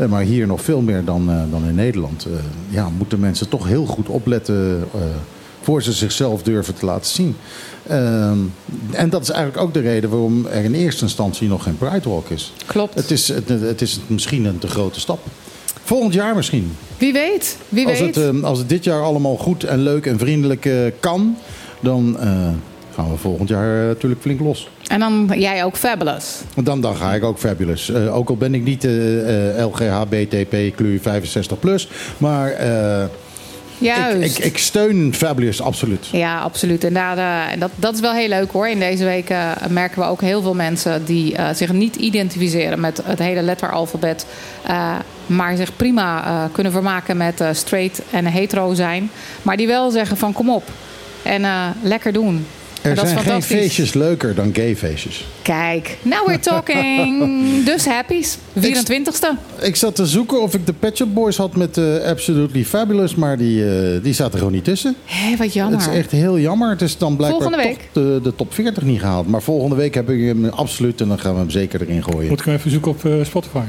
Maar 0.09 0.21
hier 0.21 0.47
nog 0.47 0.61
veel 0.61 0.81
meer 0.81 1.03
dan, 1.05 1.31
dan 1.49 1.65
in 1.67 1.75
Nederland. 1.75 2.27
ja, 2.69 2.89
moeten 2.97 3.19
mensen 3.19 3.49
toch 3.49 3.67
heel 3.67 3.85
goed 3.85 4.07
opletten 4.07 4.83
voor 5.61 5.83
ze 5.83 5.91
zichzelf 5.91 6.43
durven 6.43 6.75
te 6.75 6.85
laten 6.85 7.11
zien. 7.11 7.35
Ehm, 7.87 8.37
en 8.91 9.09
dat 9.09 9.21
is 9.21 9.29
eigenlijk 9.29 9.63
ook 9.63 9.73
de 9.73 9.79
reden 9.79 10.09
waarom 10.09 10.45
er 10.45 10.63
in 10.63 10.73
eerste 10.73 11.03
instantie 11.03 11.47
nog 11.47 11.63
geen 11.63 11.77
Pride 11.77 12.09
Walk 12.09 12.29
is. 12.29 12.53
Klopt. 12.65 12.93
Het 12.95 13.11
is, 13.11 13.27
het, 13.27 13.49
het 13.49 13.81
is 13.81 13.99
misschien 14.07 14.45
een 14.45 14.59
te 14.59 14.67
grote 14.67 14.99
stap. 14.99 15.19
Volgend 15.83 16.13
jaar 16.13 16.35
misschien. 16.35 16.71
Wie 16.97 17.13
weet. 17.13 17.57
Wie 17.69 17.87
Als 17.87 17.99
weet. 17.99 18.15
het, 18.15 18.35
eh, 18.35 18.43
als 18.43 18.59
het 18.59 18.69
dit 18.69 18.83
jaar 18.83 19.03
allemaal 19.03 19.37
goed 19.37 19.63
en 19.63 19.79
leuk 19.79 20.05
en 20.05 20.19
vriendelijk 20.19 20.65
eh, 20.65 20.73
kan, 20.99 21.37
dan 21.79 22.19
eh, 22.19 22.47
gaan 22.93 23.11
we 23.11 23.17
volgend 23.17 23.49
jaar 23.49 23.81
eh, 23.81 23.87
natuurlijk 23.87 24.21
flink 24.21 24.39
los. 24.39 24.69
En 24.87 24.99
dan 24.99 25.31
jij 25.35 25.63
ook 25.63 25.77
fabulous. 25.77 26.39
Dan, 26.63 26.81
dan 26.81 26.95
ga 26.95 27.13
ik 27.13 27.23
ook 27.23 27.37
fabulous. 27.37 27.93
Ook 27.93 28.29
al 28.29 28.37
ben 28.37 28.53
ik 28.53 28.63
niet 28.63 28.85
eh 28.85 29.65
LGHBTP 29.65 30.75
kleur 30.75 30.99
65 30.99 31.59
plus, 31.59 31.87
maar 32.17 32.55
Juist. 33.81 34.37
ik, 34.37 34.37
ik, 34.37 34.45
ik 34.45 34.57
steun 34.57 35.13
fabulous 35.13 35.61
absoluut. 35.61 36.07
Ja, 36.11 36.39
absoluut. 36.39 36.83
En 36.83 36.93
daar, 36.93 37.17
eh, 37.17 37.59
dat, 37.59 37.71
dat 37.75 37.93
is 37.93 37.99
wel 37.99 38.13
heel 38.13 38.27
leuk 38.27 38.51
hoor. 38.51 38.67
In 38.67 38.79
deze 38.79 39.03
week 39.03 39.29
eh, 39.29 39.51
merken 39.69 39.99
we 39.99 40.07
ook 40.07 40.21
heel 40.21 40.41
veel 40.41 40.53
mensen 40.53 41.05
die 41.05 41.35
eh, 41.35 41.47
zich 41.53 41.71
niet 41.71 41.95
identificeren 41.95 42.79
met 42.79 43.01
het 43.05 43.19
hele 43.19 43.41
letteralfabet. 43.41 44.25
maar 45.25 45.55
zich 45.55 45.75
prima 45.75 46.49
kunnen 46.51 46.71
vermaken 46.71 47.17
met 47.17 47.43
straight 47.51 48.01
en 48.11 48.25
hetero 48.25 48.73
zijn. 48.73 49.11
Maar 49.41 49.57
die 49.57 49.67
wel 49.67 49.91
zeggen 49.91 50.17
van 50.17 50.33
kom 50.33 50.49
op. 50.49 50.63
En 51.23 51.45
lekker 51.81 52.13
doen. 52.13 52.45
Er 52.81 52.97
zijn 52.97 53.19
geen 53.19 53.41
feestjes 53.43 53.93
leuker 53.93 54.35
dan 54.35 54.49
gay 54.53 54.75
feestjes. 54.75 55.25
Kijk, 55.41 55.97
now 56.01 56.27
we're 56.27 56.39
talking. 56.39 57.23
dus 57.65 57.85
happy's. 57.85 58.37
24ste. 58.59 59.27
Ik 59.61 59.75
zat 59.75 59.95
te 59.95 60.05
zoeken 60.05 60.41
of 60.41 60.53
ik 60.53 60.65
de 60.65 60.73
Pet 60.73 60.97
Shop 60.97 61.13
Boys 61.13 61.37
had 61.37 61.55
met 61.55 61.77
eh, 61.77 62.03
Absolutely 62.05 62.63
Fabulous, 62.65 63.15
maar 63.15 63.37
die, 63.37 63.65
eh, 63.65 64.03
die 64.03 64.13
zaten 64.13 64.31
er 64.31 64.37
gewoon 64.37 64.53
niet 64.53 64.63
tussen. 64.63 64.95
Hé, 65.05 65.35
wat 65.37 65.53
jammer. 65.53 65.79
Het 65.79 65.89
is 65.89 65.95
echt 65.97 66.11
heel 66.11 66.39
jammer. 66.39 66.69
Het 66.69 66.81
is 66.81 66.97
dan 66.97 67.15
blijkbaar 67.15 67.41
Volgende 67.41 67.67
toch 67.67 67.77
week. 67.77 67.89
de, 67.93 68.19
de 68.23 68.35
top 68.35 68.53
40 68.53 68.83
niet 68.83 68.99
gehaald. 68.99 69.27
Maar 69.27 69.41
volgende 69.41 69.75
week 69.75 69.93
heb 69.93 70.09
ik 70.09 70.25
hem 70.27 70.45
absoluut 70.45 71.01
en 71.01 71.07
dan 71.07 71.19
gaan 71.19 71.33
we 71.33 71.39
hem 71.39 71.49
zeker 71.49 71.81
erin 71.81 72.03
gooien. 72.03 72.29
Moet 72.29 72.39
ik 72.39 72.45
hem 72.45 72.55
even 72.55 72.71
zoeken 72.71 72.91
op 72.91 73.05
eh, 73.05 73.13
Spotify. 73.23 73.63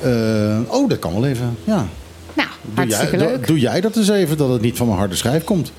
Eh, 0.00 0.58
oh, 0.68 0.88
dat 0.88 0.98
kan 0.98 1.12
wel 1.12 1.26
even. 1.26 1.56
Ja. 1.64 1.86
Nou, 2.34 2.48
Doe 2.74 2.86
jij, 2.86 2.96
hartstikke 2.96 3.16
leuk. 3.24 3.46
doe 3.46 3.58
jij 3.58 3.80
dat 3.80 3.96
eens 3.96 4.08
even, 4.08 4.36
dat 4.36 4.48
het 4.48 4.60
niet 4.60 4.76
van 4.76 4.86
mijn 4.86 4.98
harde 4.98 5.14
schijf 5.16 5.44
komt. 5.44 5.72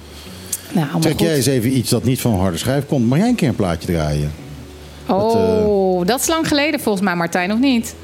Nou, 0.73 1.15
jij 1.15 1.35
eens 1.35 1.45
even 1.45 1.77
iets 1.77 1.89
dat 1.89 2.03
niet 2.03 2.21
van 2.21 2.39
harde 2.39 2.57
schijf 2.57 2.85
komt. 2.85 3.07
Mag 3.07 3.17
jij 3.17 3.27
een 3.27 3.35
keer 3.35 3.47
een 3.47 3.55
plaatje 3.55 3.87
draaien? 3.87 4.31
Oh, 5.07 6.05
dat 6.05 6.19
is 6.19 6.27
lang 6.27 6.47
geleden 6.47 6.79
volgens 6.79 7.03
mij, 7.03 7.15
Martijn, 7.15 7.51
of 7.51 7.59
niet? 7.59 7.95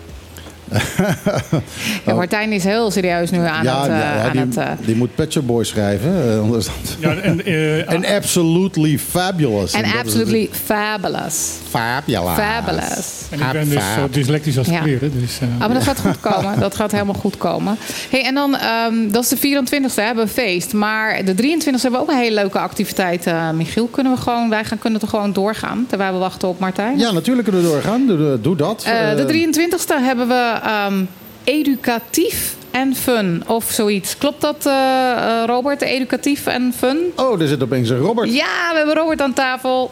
ja, 2.06 2.14
Martijn 2.14 2.52
is 2.52 2.64
heel 2.64 2.92
serieus 2.92 3.32
nu 3.32 3.38
aan 3.40 3.64
ja, 3.64 3.82
het... 3.82 3.90
eh, 3.92 3.98
ja, 3.98 4.24
aan 4.24 4.32
die, 4.32 4.42
het 4.42 4.58
eh, 4.58 4.66
die 4.86 4.96
moet 4.96 5.16
Pet 5.16 5.32
Shop 5.32 5.48
Boys 5.48 5.70
schrijven. 5.70 6.32
eh, 6.34 6.40
anders 6.40 6.68
dan... 7.00 7.22
En, 7.22 7.46
eh, 7.46 7.92
En 7.96 8.06
absolutely 8.06 9.00
fabulous. 9.00 9.72
en 9.74 9.84
is 9.86 9.96
absolutely 10.00 10.50
fabulous. 10.66 11.50
Fabulous. 11.70 12.36
Fabulous. 12.38 13.22
en 13.32 13.40
ik 13.40 13.52
ben 13.52 13.70
dus 13.70 13.84
Fab. 13.84 13.98
zo 14.00 14.10
dyslectisch 14.10 14.58
als 14.58 14.68
Ja. 14.68 14.80
kleren. 14.82 15.22
Dus, 15.22 15.40
eh, 15.40 15.48
Ah, 15.54 15.60
maar 15.60 15.74
dat 15.74 15.84
gaat 15.84 16.00
goed 16.00 16.20
komen. 16.20 16.60
Dat 16.60 16.76
gaat 16.76 16.92
helemaal 16.92 17.14
goed 17.14 17.38
komen. 17.38 17.78
Hey, 18.10 18.26
en 18.26 18.34
dan, 18.34 18.56
ehm, 18.58 19.12
dat 19.12 19.24
is 19.24 19.30
de 19.30 19.38
24e, 19.38 20.02
hebben 20.02 20.26
we 20.26 20.32
feest. 20.32 20.74
Maar 20.74 21.26
de 21.26 21.34
23e 21.36 21.82
hebben 21.82 22.00
we 22.00 22.06
ook 22.06 22.10
een 22.12 22.18
hele 22.22 22.36
leuke 22.36 22.60
activiteit. 22.60 23.26
eh, 23.26 23.50
Michiel, 23.52 23.86
kunnen 23.88 24.14
we 24.14 24.20
gewoon, 24.22 24.50
wij 24.50 24.64
gaan, 24.66 24.78
kunnen 24.80 25.00
toch 25.00 25.10
gewoon 25.10 25.34
doorgaan 25.34 25.86
terwijl 25.90 26.14
we 26.14 26.20
wachten 26.20 26.48
op 26.48 26.60
Martijn? 26.60 26.98
Ja, 26.98 27.12
natuurlijk 27.12 27.48
kunnen 27.48 27.64
we 27.66 27.70
doorgaan. 27.72 28.06
Doe, 28.08 28.40
doe- 28.42 28.56
dat. 28.56 28.84
Eh, 28.84 29.16
de 29.16 29.22
Eh, 29.22 29.26
23e 29.28 29.94
hebben 30.04 30.28
we 30.28 30.59
ehm, 30.64 31.04
educatief 31.44 32.56
en 32.72 32.96
fun 32.96 33.44
of 33.48 33.72
zoiets. 33.72 34.18
Klopt 34.18 34.42
dat, 34.42 34.66
eh, 34.66 34.72
eh, 35.12 35.46
Robert? 35.46 35.82
Educatief 35.82 36.46
en 36.48 36.74
fun? 36.78 36.98
Oh, 37.16 37.42
er 37.42 37.48
zit 37.48 37.64
opeens 37.64 37.90
een 37.90 37.98
Robert. 38.00 38.34
Ja, 38.34 38.70
we 38.72 38.78
hebben 38.78 38.96
Robert 38.96 39.22
aan 39.22 39.34
tafel. 39.34 39.92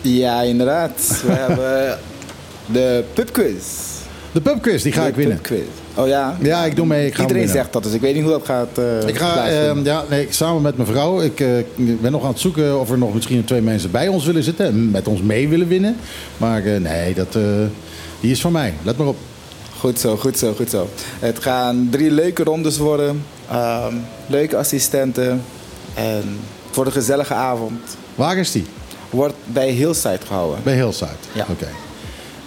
Ja, 0.00 0.40
inderdaad. 0.40 1.22
We 1.26 1.32
hebben 1.46 1.98
de 2.66 3.04
pubquiz. 3.12 3.64
De 4.32 4.40
pubquiz, 4.40 4.82
die 4.82 4.92
ga 4.92 5.02
De 5.02 5.08
ik 5.08 5.14
winnen. 5.14 5.36
pubquiz. 5.36 5.66
Oh 5.94 6.06
ja? 6.08 6.36
Ja, 6.42 6.64
ik 6.64 6.76
doe 6.76 6.86
mee. 6.86 7.06
Ik 7.06 7.14
ga 7.14 7.22
Iedereen 7.22 7.48
zegt 7.48 7.72
dat, 7.72 7.82
dus 7.82 7.92
ik 7.92 8.00
weet 8.00 8.14
niet 8.14 8.22
hoe 8.22 8.32
dat 8.32 8.44
gaat 8.44 8.78
eh, 8.78 9.08
Ik 9.08 9.18
ga 9.18 9.46
eh, 9.48 9.84
ja, 9.84 10.04
nee, 10.10 10.26
samen 10.30 10.62
met 10.62 10.76
mijn 10.76 10.88
vrouw. 10.88 11.20
Ik 11.20 11.36
ben 11.76 12.12
nog 12.12 12.22
aan 12.22 12.30
het 12.30 12.40
zoeken 12.40 12.80
of 12.80 12.90
er 12.90 12.98
nog 12.98 13.14
misschien 13.14 13.44
twee 13.44 13.60
mensen 13.60 13.90
bij 13.90 14.08
ons 14.08 14.24
willen 14.24 14.42
zitten. 14.42 14.66
En 14.66 14.90
met 14.90 15.08
ons 15.08 15.20
mee 15.22 15.48
willen 15.48 15.68
winnen. 15.68 15.96
Maar 16.36 16.64
eh, 16.64 16.80
nee, 16.80 17.14
dat, 17.14 17.36
eh, 17.36 17.42
die 18.22 18.30
is 18.30 18.40
van 18.40 18.52
mij. 18.52 18.74
Let 18.82 18.96
maar 18.96 19.06
op. 19.06 19.16
Goed 19.78 19.98
zo, 19.98 20.16
goed 20.16 20.38
zo, 20.38 20.54
goed 20.54 20.70
zo. 20.70 20.88
Het 21.18 21.38
gaan 21.42 21.88
drie 21.90 22.10
leuke 22.10 22.42
rondes 22.44 22.78
worden. 22.78 23.24
Ehm, 23.50 23.94
leuke 24.26 24.56
assistenten. 24.56 25.42
En 25.94 26.38
voor 26.70 26.86
een 26.86 26.92
gezellige 26.92 27.34
avond. 27.34 27.80
Waar 28.14 28.36
is 28.36 28.52
die? 28.52 28.66
Wordt 29.10 29.34
bij 29.46 29.70
Hillside 29.70 30.18
gehouden. 30.26 30.60
Bij 30.62 30.74
Hillside. 30.74 31.10
Ja. 31.32 31.46
Oké. 31.50 31.68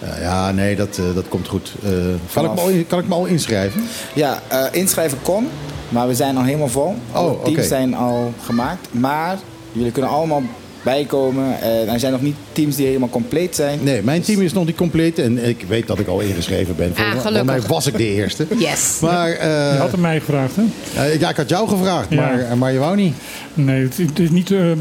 Eh, 0.00 0.20
ja, 0.20 0.52
nee, 0.52 0.76
dat, 0.76 0.98
eh, 0.98 1.14
dat 1.14 1.28
komt 1.28 1.48
goed. 1.48 1.74
Eh, 1.82 1.90
kan, 2.32 2.44
ik 2.44 2.54
me 2.54 2.60
al, 2.60 2.70
kan 2.88 2.98
ik 2.98 3.08
me 3.08 3.14
al 3.14 3.24
inschrijven? 3.26 3.84
Ja, 4.14 4.42
inschrijven 4.72 5.18
kon, 5.22 5.48
maar 5.88 6.06
we 6.08 6.14
zijn 6.14 6.36
al 6.36 6.42
helemaal 6.42 6.68
vol. 6.68 6.94
Alle 7.12 7.30
Oh, 7.30 7.44
teams 7.44 7.68
zijn 7.68 7.94
al 7.94 8.32
gemaakt. 8.44 8.88
Maar 8.90 9.38
jullie 9.72 9.92
kunnen 9.92 10.10
allemaal 10.10 10.42
bijkomen. 10.90 11.60
En 11.60 11.88
er 11.88 11.98
zijn 12.00 12.12
nog 12.12 12.20
niet 12.22 12.34
teams 12.52 12.76
die 12.76 12.86
helemaal 12.86 13.08
compleet 13.08 13.54
zijn. 13.54 13.78
Nee, 13.82 14.02
mijn 14.02 14.22
team 14.22 14.40
is 14.40 14.52
nog 14.52 14.66
niet 14.66 14.76
compleet. 14.76 15.18
En 15.18 15.48
ik 15.48 15.64
weet 15.68 15.86
dat 15.86 15.98
ik 15.98 16.06
al 16.06 16.20
ingeschreven 16.20 16.76
ben. 16.76 16.92
Ah, 16.96 17.10
Voor 17.12 17.20
gelukkig. 17.20 17.44
mij 17.46 17.60
was 17.60 17.86
ik 17.86 17.96
de 17.96 18.06
eerste. 18.14 18.46
Yes. 18.58 18.98
Maar 19.00 19.30
eh, 19.30 19.72
je 19.72 19.78
had 19.78 19.90
hem 19.90 20.00
mij 20.00 20.18
gevraagd, 20.20 20.52
hè? 20.56 20.62
eh, 21.02 21.20
ja, 21.20 21.28
ik 21.30 21.36
had 21.36 21.48
jou 21.48 21.68
gevraagd, 21.68 22.06
Ja. 22.10 22.16
maar, 22.20 22.56
maar 22.58 22.72
je 22.72 22.78
wou 22.78 22.96
niet. 22.96 23.14
Nee, 23.54 23.82
het, 23.82 23.96
het 23.96 24.18
is 24.18 24.30
niet 24.30 24.50
eh, 24.50 24.70
eh, 24.72 24.78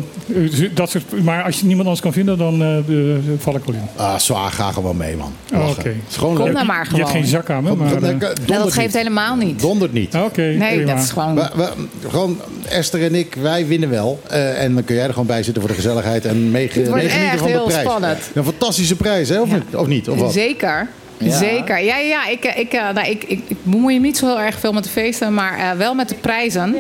dat 0.74 0.90
soort. 0.90 1.24
Maar 1.24 1.44
als 1.44 1.60
je 1.60 1.66
niemand 1.66 1.86
anders 1.88 2.02
kan 2.04 2.14
vinden, 2.14 2.38
dan 2.38 2.62
eh, 2.62 2.78
eh, 2.78 3.18
val 3.38 3.56
ik 3.56 3.64
wel 3.66 3.76
in. 3.76 3.82
Ah, 3.96 4.18
zwaar, 4.18 4.52
ga 4.52 4.72
gewoon 4.72 4.98
mee, 4.98 5.16
man. 5.16 5.34
Oh. 5.54 5.70
Oké. 5.70 5.94
Gewoon 6.10 6.36
Kom 6.36 6.44
leuk. 6.46 6.54
nou 6.54 6.66
maar 6.66 6.76
Je 6.76 6.96
hebt 6.96 6.96
gewoon. 7.10 7.12
geen 7.22 7.26
zak 7.26 7.50
aan 7.50 7.64
me, 7.64 7.76
maar. 7.76 8.00
Dat- 8.00 8.04
eh, 8.12 8.20
dat- 8.20 8.40
Nou, 8.48 8.64
geeft 8.72 8.78
niet. 8.86 8.96
helemaal 8.96 9.36
niet. 9.36 9.60
Dondert 9.60 9.94
niet. 9.94 10.16
Oké, 10.16 10.42
Nee, 10.42 10.76
prima. 10.76 10.94
dat 10.94 11.04
is 11.04 11.10
gewoon... 11.12 11.36
We, 11.36 11.50
we- 11.56 12.08
gewoon 12.10 12.38
Esther 12.70 13.04
en 13.04 13.16
ik, 13.16 13.36
wij 13.42 13.68
winnen 13.68 13.90
wel. 13.90 14.20
Eh, 14.30 14.64
en 14.64 14.74
dan 14.74 14.84
kun 14.84 14.96
jij 14.96 15.04
er 15.04 15.10
gewoon 15.12 15.26
bij 15.28 15.44
zitten 15.44 15.62
voor 15.62 15.70
de 15.72 15.76
gezelligheid 15.76 15.95
en 16.04 16.52
mee, 16.52 16.66
Het 16.68 16.76
wordt 16.76 16.92
meegenieten 16.92 17.30
echt 17.30 17.38
van 17.40 17.48
de 17.48 17.54
heel 17.54 17.66
prijs. 17.66 17.82
spannend. 17.82 18.20
Een 18.34 18.44
fantastische 18.44 18.96
prijs, 18.96 19.30
hè? 19.30 19.42
Of, 19.42 19.50
Ja. 19.50 19.56
niet? 19.56 19.76
of 19.76 19.88
niet? 19.88 20.10
Of 20.10 20.20
wat? 20.20 20.34
Zeker. 20.34 20.88
Ja. 21.18 21.38
Zeker. 21.38 21.84
Ja, 21.84 21.98
ja 21.98 22.28
ik, 22.28 22.46
ik, 22.46 22.74
eh, 22.74 22.82
nou, 22.94 23.08
ik, 23.10 23.24
ik, 23.24 23.40
ik 23.48 23.58
bemoei 23.64 24.00
me 24.00 24.06
niet 24.06 24.18
zo 24.18 24.26
heel 24.28 24.40
erg 24.40 24.60
veel 24.60 24.72
met 24.74 24.84
de 24.84 24.90
feesten, 24.90 25.34
maar 25.34 25.58
eh, 25.60 25.72
wel 25.78 25.94
met 25.94 26.10
de 26.10 26.16
prijzen. 26.16 26.76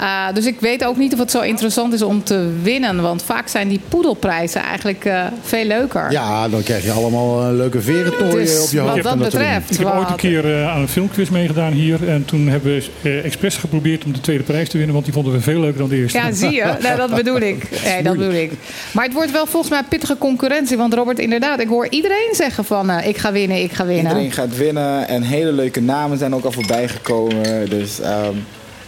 Eh, 0.00 0.26
dus 0.34 0.46
ik 0.46 0.60
weet 0.60 0.84
ook 0.84 0.96
niet 0.96 1.12
of 1.12 1.18
het 1.18 1.30
zo 1.30 1.40
interessant 1.40 1.92
is 1.92 2.02
om 2.02 2.22
te 2.24 2.50
winnen. 2.62 3.02
Want 3.02 3.22
vaak 3.22 3.48
zijn 3.48 3.68
die 3.68 3.80
poedelprijzen 3.88 4.62
eigenlijk 4.62 5.04
eh, 5.04 5.24
veel 5.42 5.64
leuker. 5.64 6.10
Ja, 6.12 6.48
dan 6.48 6.62
krijg 6.62 6.84
je 6.84 6.90
allemaal 6.92 7.42
eh, 7.46 7.52
leuke 7.52 7.80
verentooien 7.80 8.36
Dus 8.46 8.62
op 8.62 8.70
je 8.70 8.80
wat 8.80 8.88
hoofd. 8.90 9.02
dat 9.02 9.12
en 9.12 9.18
soort 9.18 9.30
dingen. 9.32 9.44
betreft. 9.54 9.70
Ik 9.70 9.78
heb 9.78 9.86
ooit 9.86 9.96
een 10.02 10.08
wat- 10.10 10.16
keer 10.20 10.56
eh, 10.60 10.70
aan 10.72 10.80
een 10.80 10.88
filmquiz 10.88 11.28
meegedaan 11.28 11.72
hier. 11.72 12.08
En 12.08 12.24
toen 12.24 12.48
hebben 12.48 12.70
we 12.74 12.86
eh, 13.02 13.24
expres 13.24 13.56
geprobeerd 13.56 14.04
om 14.04 14.12
de 14.12 14.20
tweede 14.20 14.42
prijs 14.44 14.68
te 14.68 14.76
winnen. 14.76 14.92
Want 14.94 15.04
die 15.04 15.14
vonden 15.14 15.32
we 15.32 15.40
veel 15.40 15.60
leuker 15.60 15.78
dan 15.78 15.88
de 15.88 15.96
eerste. 15.96 16.18
Ja, 16.18 16.32
zie 16.32 16.50
je? 16.52 16.74
Nou, 16.82 16.96
dat 16.96 17.14
bedoel 17.14 17.40
ik. 17.40 17.68
Nee, 17.84 18.02
dat 18.02 18.16
bedoel 18.16 18.32
ik. 18.32 18.52
Maar 18.92 19.04
het 19.04 19.12
wordt 19.14 19.30
wel 19.32 19.46
volgens 19.46 19.72
mij 19.72 19.82
pittige 19.88 20.18
concurrentie. 20.18 20.76
Want 20.76 20.94
Robert, 20.94 21.18
inderdaad, 21.18 21.60
ik 21.60 21.68
hoor 21.68 21.86
iedereen 21.90 22.28
zeggen 22.32 22.64
van... 22.64 22.90
eh, 22.90 23.06
ik 23.08 23.16
ga 23.18 23.32
winnen, 23.32 23.62
ik 23.62 23.72
ga 23.72 23.86
winnen. 23.86 24.04
Iedereen 24.12 24.32
gaat 24.32 24.56
winnen 24.56 25.08
en 25.08 25.22
hele 25.22 25.52
leuke 25.52 25.80
namen 25.80 26.18
zijn 26.18 26.34
ook 26.34 26.44
al 26.44 26.52
voorbij 26.52 26.88
gekomen. 26.88 27.68
Dus 27.70 28.00
ehm, 28.00 28.34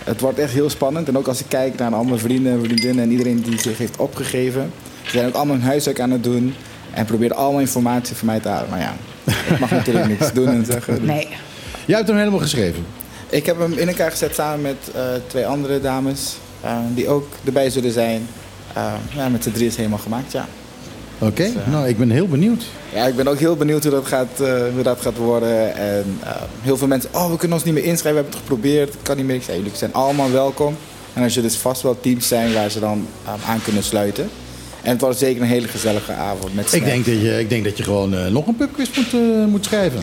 het 0.05 0.21
wordt 0.21 0.39
echt 0.39 0.53
heel 0.53 0.71
spannend. 0.71 1.09
En 1.09 1.19
ook 1.19 1.27
als 1.29 1.41
ik 1.41 1.47
kijk 1.49 1.79
naar 1.79 1.95
al 1.95 2.05
mijn 2.05 2.19
vrienden 2.19 2.53
en 2.53 2.65
vriendinnen 2.65 3.05
en 3.05 3.11
iedereen 3.11 3.43
die 3.43 3.61
zich 3.61 3.79
heeft 3.79 3.97
opgegeven. 3.97 4.73
Ze 5.03 5.11
zijn 5.11 5.27
ook 5.27 5.35
allemaal 5.35 5.55
hun 5.57 5.65
huiswerk 5.65 6.01
aan 6.01 6.11
het 6.11 6.25
doen. 6.25 6.55
En 6.91 7.05
proberen 7.05 7.37
allemaal 7.37 7.61
informatie 7.61 8.17
van 8.17 8.27
mij 8.27 8.41
te 8.41 8.49
halen. 8.49 8.71
Maar 8.71 8.81
ja, 8.81 8.95
ik 9.53 9.59
mag 9.59 9.71
natuurlijk 9.71 10.07
niks 10.09 10.33
doen 10.33 10.49
en 10.49 10.65
zeggen. 10.65 10.95
Dus 10.95 11.05
Nee. 11.07 11.29
Jij 11.87 11.97
hebt 11.97 12.09
hem 12.09 12.17
helemaal 12.19 12.39
geschreven. 12.41 12.85
Ik 13.29 13.47
heb 13.47 13.59
hem 13.59 13.73
in 13.73 13.89
elkaar 13.89 14.11
gezet 14.11 14.35
samen 14.35 14.61
met 14.63 14.77
eh, 14.95 15.03
twee 15.27 15.47
andere 15.47 15.81
dames. 15.81 16.37
eh, 16.61 16.77
die 16.95 17.09
ook 17.09 17.29
erbij 17.45 17.71
zullen 17.71 17.93
zijn. 17.93 18.27
Eh, 18.73 18.93
ja, 19.15 19.29
met 19.29 19.43
z'n 19.43 19.51
drie 19.51 19.63
is 19.63 19.69
het 19.71 19.77
helemaal 19.79 19.99
gemaakt, 19.99 20.33
ja. 20.33 20.47
Oké, 21.23 21.43
Dus, 21.43 21.55
eh, 21.55 21.73
nou, 21.73 21.89
ik 21.89 21.99
ben 21.99 22.11
heel 22.11 22.29
benieuwd. 22.29 22.65
Ja, 22.95 23.07
ik 23.07 23.17
ben 23.17 23.29
ook 23.29 23.39
heel 23.39 23.57
benieuwd 23.57 23.83
hoe 23.83 23.93
dat 23.93 24.07
gaat, 24.07 24.41
eh, 24.41 24.55
hoe 24.75 24.83
dat 24.83 25.01
gaat 25.01 25.17
worden. 25.17 25.75
En 25.77 26.19
eh, 26.23 26.31
heel 26.61 26.77
veel 26.77 26.87
mensen, 26.87 27.11
oh, 27.15 27.31
we 27.31 27.37
kunnen 27.37 27.57
ons 27.57 27.67
niet 27.67 27.75
meer 27.75 27.85
inschrijven, 27.85 28.23
we 28.23 28.29
hebben 28.29 28.33
het 28.41 28.49
geprobeerd, 28.49 28.93
het 28.93 29.03
kan 29.03 29.17
niet 29.17 29.27
meer. 29.27 29.35
Ik 29.37 29.43
zei, 29.43 29.57
jullie 29.57 29.73
zijn 29.75 29.93
allemaal 29.95 30.31
welkom. 30.31 30.77
En 31.15 31.23
als 31.23 31.35
je 31.35 31.41
dus 31.43 31.57
vast 31.57 31.83
wel 31.83 32.01
teams 32.01 32.29
zijn 32.29 32.53
waar 32.53 32.71
ze 32.71 32.81
dan 32.81 33.07
aan 33.47 33.63
kunnen 33.63 33.83
sluiten. 33.83 34.29
En 34.83 34.91
het 34.91 35.01
wordt 35.01 35.19
zeker 35.19 35.43
een 35.43 35.49
hele 35.49 35.69
gezellige 35.69 36.13
avond 36.13 36.55
met 36.55 36.73
Ik 36.73 36.85
denk 36.85 37.05
dat 37.07 37.15
je, 37.21 37.39
ik 37.39 37.49
denk 37.49 37.65
dat 37.65 37.77
je 37.77 37.83
gewoon 37.83 38.33
nog 38.33 38.47
een 38.47 38.57
pubquiz 38.57 38.89
moet, 38.97 39.13
moet 39.51 39.65
schrijven. 39.65 40.03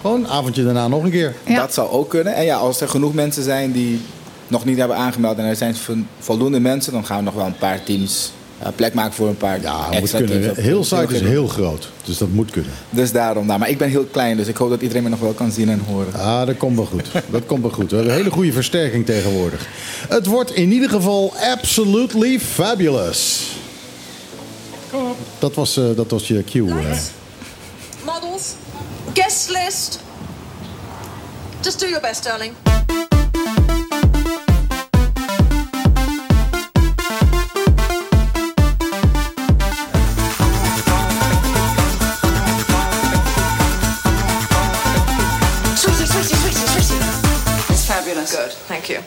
Gewoon 0.00 0.20
een 0.24 0.28
avondje 0.30 0.64
daarna 0.64 0.88
nog 0.88 1.04
een 1.04 1.10
keer. 1.10 1.34
Ja. 1.46 1.56
Dat 1.60 1.74
zou 1.74 1.90
ook 1.90 2.08
kunnen. 2.10 2.34
En 2.34 2.44
ja, 2.44 2.56
als 2.56 2.80
er 2.80 2.88
genoeg 2.88 3.14
mensen 3.14 3.42
zijn 3.42 3.72
die 3.72 4.00
nog 4.48 4.64
niet 4.64 4.78
hebben 4.78 4.96
aangemeld 4.96 5.38
en 5.38 5.44
er 5.44 5.56
zijn 5.56 5.74
vo- 5.76 5.94
voldoende 6.18 6.60
mensen, 6.60 6.92
dan 6.92 7.06
gaan 7.06 7.18
we 7.18 7.24
nog 7.24 7.34
wel 7.34 7.46
een 7.46 7.56
paar 7.56 7.82
teams 7.82 8.32
plek 8.72 8.94
maken 8.94 9.12
voor 9.14 9.28
een 9.28 9.36
paar 9.36 9.60
Ja, 9.60 9.88
moet 10.00 10.10
kunnen. 10.10 10.54
Heel 10.56 10.84
site 10.84 11.06
is 11.14 11.20
heel 11.20 11.46
groot, 11.46 11.88
dus 12.04 12.18
dat 12.18 12.28
moet 12.28 12.50
kunnen. 12.50 12.70
Dus 12.90 13.12
daarom. 13.12 13.46
Nou, 13.46 13.58
maar 13.58 13.68
ik 13.70 13.78
ben 13.78 13.88
heel 13.88 14.04
klein, 14.04 14.36
dus 14.36 14.46
ik 14.46 14.56
hoop 14.56 14.70
dat 14.70 14.80
iedereen 14.80 15.02
me 15.02 15.08
nog 15.08 15.20
wel 15.20 15.32
kan 15.32 15.50
zien 15.52 15.68
en 15.68 15.82
horen. 15.88 16.14
Ah, 16.14 16.46
dat 16.46 16.56
komt 16.56 16.76
wel 16.76 16.84
goed. 16.86 17.06
Dat 17.30 17.46
komt 17.46 17.62
wel 17.62 17.70
goed. 17.70 17.90
We 17.90 17.96
hebben 17.96 18.12
een 18.14 18.18
hele 18.18 18.30
goede 18.34 18.52
versterking 18.52 19.06
tegenwoordig. 19.06 19.66
Het 20.08 20.26
wordt 20.26 20.52
in 20.54 20.72
ieder 20.72 20.88
geval 20.90 21.32
absolutely 21.52 22.40
fabulous. 22.40 23.42
Kom 24.90 25.10
op. 25.10 25.16
Dat 25.38 25.54
was, 25.54 25.76
eh, 25.76 25.84
dat 25.96 26.10
was 26.10 26.28
je 26.28 26.44
cue. 26.44 26.68
eh. 26.68 26.74
Lights, 26.74 27.06
models, 28.04 28.52
guest 29.14 29.50
list. 29.50 30.00
Just 31.60 31.80
do 31.80 31.86
your 31.86 32.00
best, 32.00 32.24
darling. 32.24 32.52
Fabulous. 48.04 48.30
Good, 48.30 48.56
thank 48.66 48.84
you. 48.84 48.98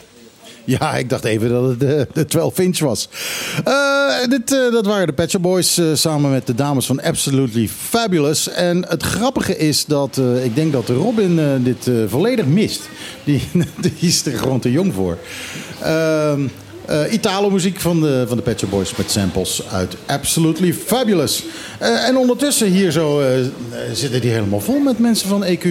Ja, 0.66 0.96
ik 0.96 1.10
dacht 1.10 1.24
even 1.24 1.50
dat 1.50 1.70
het 1.70 1.80
de, 1.80 2.08
de 2.14 2.26
12 2.26 2.60
inch 2.60 2.80
was. 2.80 3.10
Eh, 3.64 4.30
dit, 4.30 4.54
eh, 4.54 4.72
dat 4.72 4.86
waren 4.86 5.08
de 5.08 5.14
Pet 5.14 5.30
Shop 5.30 5.42
Boys 5.42 5.78
eh, 5.78 5.86
samen 5.94 6.32
met 6.32 6.48
de 6.48 6.56
dames 6.56 6.86
van 6.86 7.02
Absolutely 7.02 7.70
Fabulous. 7.90 8.50
En 8.50 8.86
het 8.88 9.04
grappige 9.04 9.58
is 9.58 9.86
dat 9.86 10.18
eh, 10.18 10.46
ik 10.46 10.56
denk 10.56 10.72
dat 10.72 10.90
Robin 10.90 11.40
eh, 11.40 11.46
dit 11.60 11.88
eh, 11.88 11.94
volledig 12.08 12.46
mist. 12.46 12.82
Die, 13.24 13.42
die 13.82 13.94
is 14.00 14.26
er 14.26 14.38
gewoon 14.38 14.60
te 14.60 14.72
jong 14.72 14.94
voor. 14.94 15.18
Ehm 15.82 16.42
eh, 16.88 17.14
Italo-muziek 17.14 17.80
van 17.80 18.02
de, 18.02 18.26
van 18.28 18.38
de 18.38 18.44
Pet 18.44 18.60
Shop 18.60 18.70
Boys 18.70 18.96
met 18.96 19.12
samples 19.12 19.62
uit 19.72 19.96
Absolutely 20.06 20.74
Fabulous. 20.74 21.44
Eh, 21.80 22.08
en 22.08 22.18
ondertussen 22.18 22.68
hier 22.68 22.92
zo 22.92 23.20
eh, 23.20 23.40
eh, 23.40 23.48
zitten 23.94 24.22
die 24.22 24.32
helemaal 24.32 24.60
vol 24.60 24.80
met 24.80 25.00
mensen 25.00 25.30
van 25.30 25.44
EQ. 25.44 25.68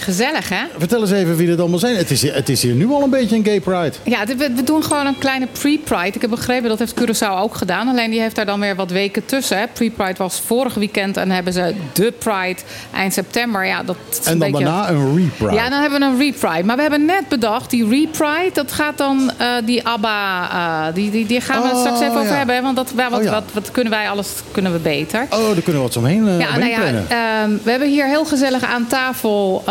Gezellig, 0.00 0.48
hè? 0.48 0.56
Vertel 0.78 1.00
eens 1.00 1.10
even 1.10 1.36
wie 1.36 1.48
het 1.50 1.60
allemaal 1.60 1.78
zijn. 1.78 1.96
Het 1.96 2.10
is, 2.10 2.22
het 2.22 2.48
is 2.48 2.62
hier 2.62 2.74
nu 2.74 2.88
al 2.88 3.02
een 3.02 3.10
beetje 3.10 3.36
een 3.36 3.44
gay 3.44 3.60
pride. 3.60 3.92
Ja, 4.04 4.24
dit- 4.24 4.36
we, 4.36 4.52
we 4.54 4.64
doen 4.64 4.84
gewoon 4.84 5.06
een 5.06 5.18
kleine 5.18 5.46
pre-Pride. 5.60 6.06
Ik 6.14 6.20
heb 6.20 6.30
begrepen, 6.30 6.68
dat 6.68 6.78
heeft 6.78 6.94
Curaçao 7.00 7.38
ook 7.40 7.54
gedaan. 7.54 7.88
Alleen 7.88 8.10
die 8.10 8.20
heeft 8.20 8.36
daar 8.36 8.46
dan 8.46 8.60
weer 8.60 8.76
wat 8.76 8.90
weken 8.90 9.24
tussen. 9.26 9.58
hè. 9.58 9.64
Pre-Pride 9.72 10.14
was 10.16 10.42
vorig 10.46 10.74
weekend 10.74 11.16
en 11.16 11.30
hebben 11.30 11.52
ze 11.52 11.74
de 11.92 12.12
Pride 12.18 12.60
eind 12.94 13.12
september. 13.12 13.66
Ja, 13.66 13.82
dat 13.82 13.96
is 14.10 14.18
En 14.26 14.32
een 14.32 14.38
dan 14.38 14.50
beetje... 14.50 14.64
daarna 14.64 14.88
een 14.90 15.16
re-pride. 15.16 15.54
Ja, 15.54 15.68
dan 15.68 15.80
hebben 15.80 15.98
we 16.00 16.04
een 16.06 16.18
re-Pride. 16.18 16.64
Maar 16.64 16.76
we 16.76 16.82
hebben 16.82 17.04
net 17.04 17.28
bedacht, 17.28 17.70
die 17.70 17.88
re-Pride, 17.88 18.50
dat 18.52 18.72
gaat 18.72 18.98
dan 18.98 19.30
eh, 19.38 19.46
die 19.64 19.86
ABBA... 19.86 20.48
eh, 20.88 20.94
die, 20.94 21.10
die, 21.10 21.26
die 21.26 21.40
gaan 21.40 21.62
we 21.62 21.68
Oh, 21.68 21.78
straks 21.80 22.00
even 22.00 22.16
over 22.20 22.36
hebben. 22.36 22.54
hè, 22.54 22.62
Want 22.62 22.76
dat, 22.76 22.92
wat, 22.94 23.12
Oh, 23.18 23.22
ja. 23.22 23.30
wat, 23.30 23.44
wat 23.52 23.70
kunnen 23.70 23.92
wij 23.92 24.08
alles 24.10 24.28
kunnen 24.52 24.72
we 24.72 24.78
beter. 24.78 25.26
Oh, 25.30 25.30
daar 25.30 25.62
kunnen 25.62 25.82
we 25.82 25.88
wat 25.88 25.96
omheen, 25.96 26.26
uh, 26.26 26.38
Ja, 26.40 26.56
nou 26.58 26.70
ja, 26.70 26.82
ehm, 26.84 27.50
we 27.62 27.70
hebben 27.70 27.88
hier 27.88 28.06
heel 28.06 28.24
gezellig 28.24 28.62
aan 28.64 28.86
tafel 28.86 29.62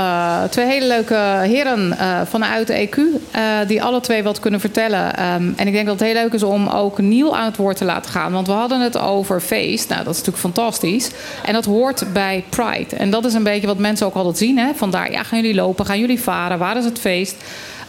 twee 0.50 0.66
hele 0.66 0.88
leuke 0.88 1.16
heren 1.44 1.98
eh, 1.98 2.22
vanuit 2.26 2.68
de 2.68 2.88
EQ. 2.88 2.98
eh, 3.32 3.42
die 3.68 3.84
alle 3.84 4.00
twee 4.00 4.24
wat 4.24 4.40
kunnen 4.40 4.60
vertellen. 4.60 5.16
Ehm, 5.16 5.52
en 5.56 5.68
ik 5.68 5.74
denk 5.74 5.86
dat 5.86 6.00
het 6.00 6.08
heel 6.08 6.22
leuk 6.22 6.34
is 6.34 6.44
om 6.44 6.68
ook 6.68 6.98
Niel 6.98 7.38
aan 7.38 7.46
het 7.46 7.58
woord 7.58 7.78
te 7.78 7.86
laten 7.86 8.12
gaan. 8.12 8.32
Want 8.32 8.48
we 8.48 8.54
hadden 8.54 8.80
het 8.82 8.98
over 8.98 9.42
feest. 9.42 9.90
Nou, 9.90 10.04
dat 10.04 10.14
is 10.14 10.18
natuurlijk 10.24 10.54
fantastisch. 10.56 11.12
En 11.46 11.54
dat 11.54 11.66
hoort 11.66 12.04
bij 12.14 12.44
Pride. 12.50 12.96
En 12.96 13.10
dat 13.10 13.26
is 13.26 13.34
een 13.34 13.44
beetje 13.44 13.68
wat 13.68 13.78
mensen 13.78 14.06
ook 14.06 14.16
altijd 14.16 14.38
zien. 14.38 14.58
Hè? 14.58 14.74
Vandaar, 14.76 15.12
ja, 15.12 15.24
gaan 15.24 15.40
jullie 15.42 15.56
lopen? 15.56 15.86
Gaan 15.86 16.00
jullie 16.00 16.22
varen? 16.22 16.58
Waar 16.60 16.78
is 16.78 16.86
het 16.86 17.00
feest? 17.00 17.36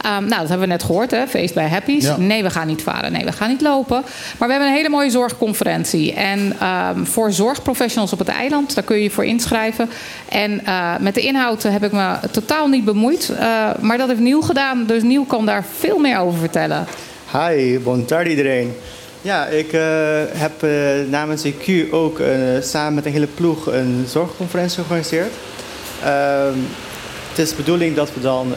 Ehm, 0.01 0.25
nou, 0.25 0.39
dat 0.41 0.49
hebben 0.49 0.59
we 0.67 0.73
net 0.73 0.83
gehoord, 0.83 1.11
hè? 1.11 1.27
feest 1.27 1.53
bij 1.53 1.67
Happy's. 1.67 2.03
Ja. 2.03 2.17
Nee, 2.17 2.43
we 2.43 2.49
gaan 2.49 2.67
niet 2.67 2.81
varen. 2.81 3.11
Nee, 3.11 3.25
we 3.25 3.31
gaan 3.31 3.49
niet 3.49 3.61
lopen. 3.61 4.03
Maar 4.37 4.47
we 4.47 4.53
hebben 4.53 4.67
een 4.69 4.75
hele 4.75 4.89
mooie 4.89 5.09
zorgconferentie. 5.09 6.13
En 6.13 6.53
ehm, 6.59 7.03
voor 7.03 7.31
zorgprofessionals 7.31 8.13
op 8.13 8.19
het 8.19 8.27
eiland, 8.27 8.75
daar 8.75 8.83
kun 8.83 8.95
je 8.95 9.03
je 9.03 9.11
voor 9.11 9.25
inschrijven. 9.25 9.89
En 10.29 10.65
eh, 10.65 10.97
met 10.99 11.15
de 11.15 11.21
inhoud 11.21 11.63
heb 11.63 11.83
ik 11.83 11.91
me 11.91 12.15
totaal 12.31 12.67
niet 12.67 12.85
bemoeid. 12.85 13.29
Eh, 13.29 13.69
maar 13.79 13.97
dat 13.97 14.07
heeft 14.07 14.19
Niel 14.19 14.41
gedaan. 14.41 14.85
Dus 14.85 15.03
Niel 15.03 15.23
kan 15.23 15.45
daar 15.45 15.65
veel 15.77 15.97
meer 15.97 16.17
over 16.17 16.39
vertellen. 16.39 16.85
Hi, 17.31 17.79
bon 17.79 18.05
tardi 18.05 18.29
iedereen. 18.29 18.73
Ja, 19.21 19.45
ik 19.45 19.73
eh, 19.73 19.81
heb 20.27 20.65
namens 21.09 21.45
EQ 21.45 21.91
ook 21.91 22.21
samen 22.61 22.93
met 22.93 23.05
een 23.05 23.11
hele 23.11 23.27
ploeg 23.27 23.65
een 23.65 24.05
zorgconferentie 24.07 24.75
georganiseerd. 24.75 25.31
Ehm, 26.03 26.57
het 27.29 27.39
is 27.39 27.49
de 27.49 27.55
bedoeling 27.55 27.95
dat 27.95 28.13
we 28.13 28.21
dan. 28.21 28.55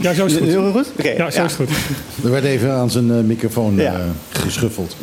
Ja, 0.00 0.12
zo 0.14 0.24
is 0.24 0.32
het 0.32 0.40
goed. 0.42 0.50
Heel 0.50 0.72
goed? 0.72 0.86
Oké, 0.98 1.08
Ja, 1.10 1.30
zo 1.30 1.44
is 1.44 1.56
het 1.56 1.68
goed. 1.68 1.76
Er 2.24 2.30
werd 2.30 2.44
even 2.44 2.72
aan 2.72 2.90
zijn 2.90 3.10
eh, 3.10 3.16
microfoon 3.16 3.76
Ja. 3.76 3.92
eh, 3.94 4.00
geschuffeld. 4.28 4.96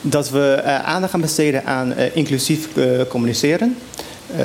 dat 0.00 0.30
we 0.30 0.52
eh, 0.52 0.84
aandacht 0.84 1.10
gaan 1.12 1.20
besteden 1.20 1.64
aan 1.66 1.94
inclusief 2.14 2.68
communiceren. 3.08 3.76
Eh, 4.36 4.44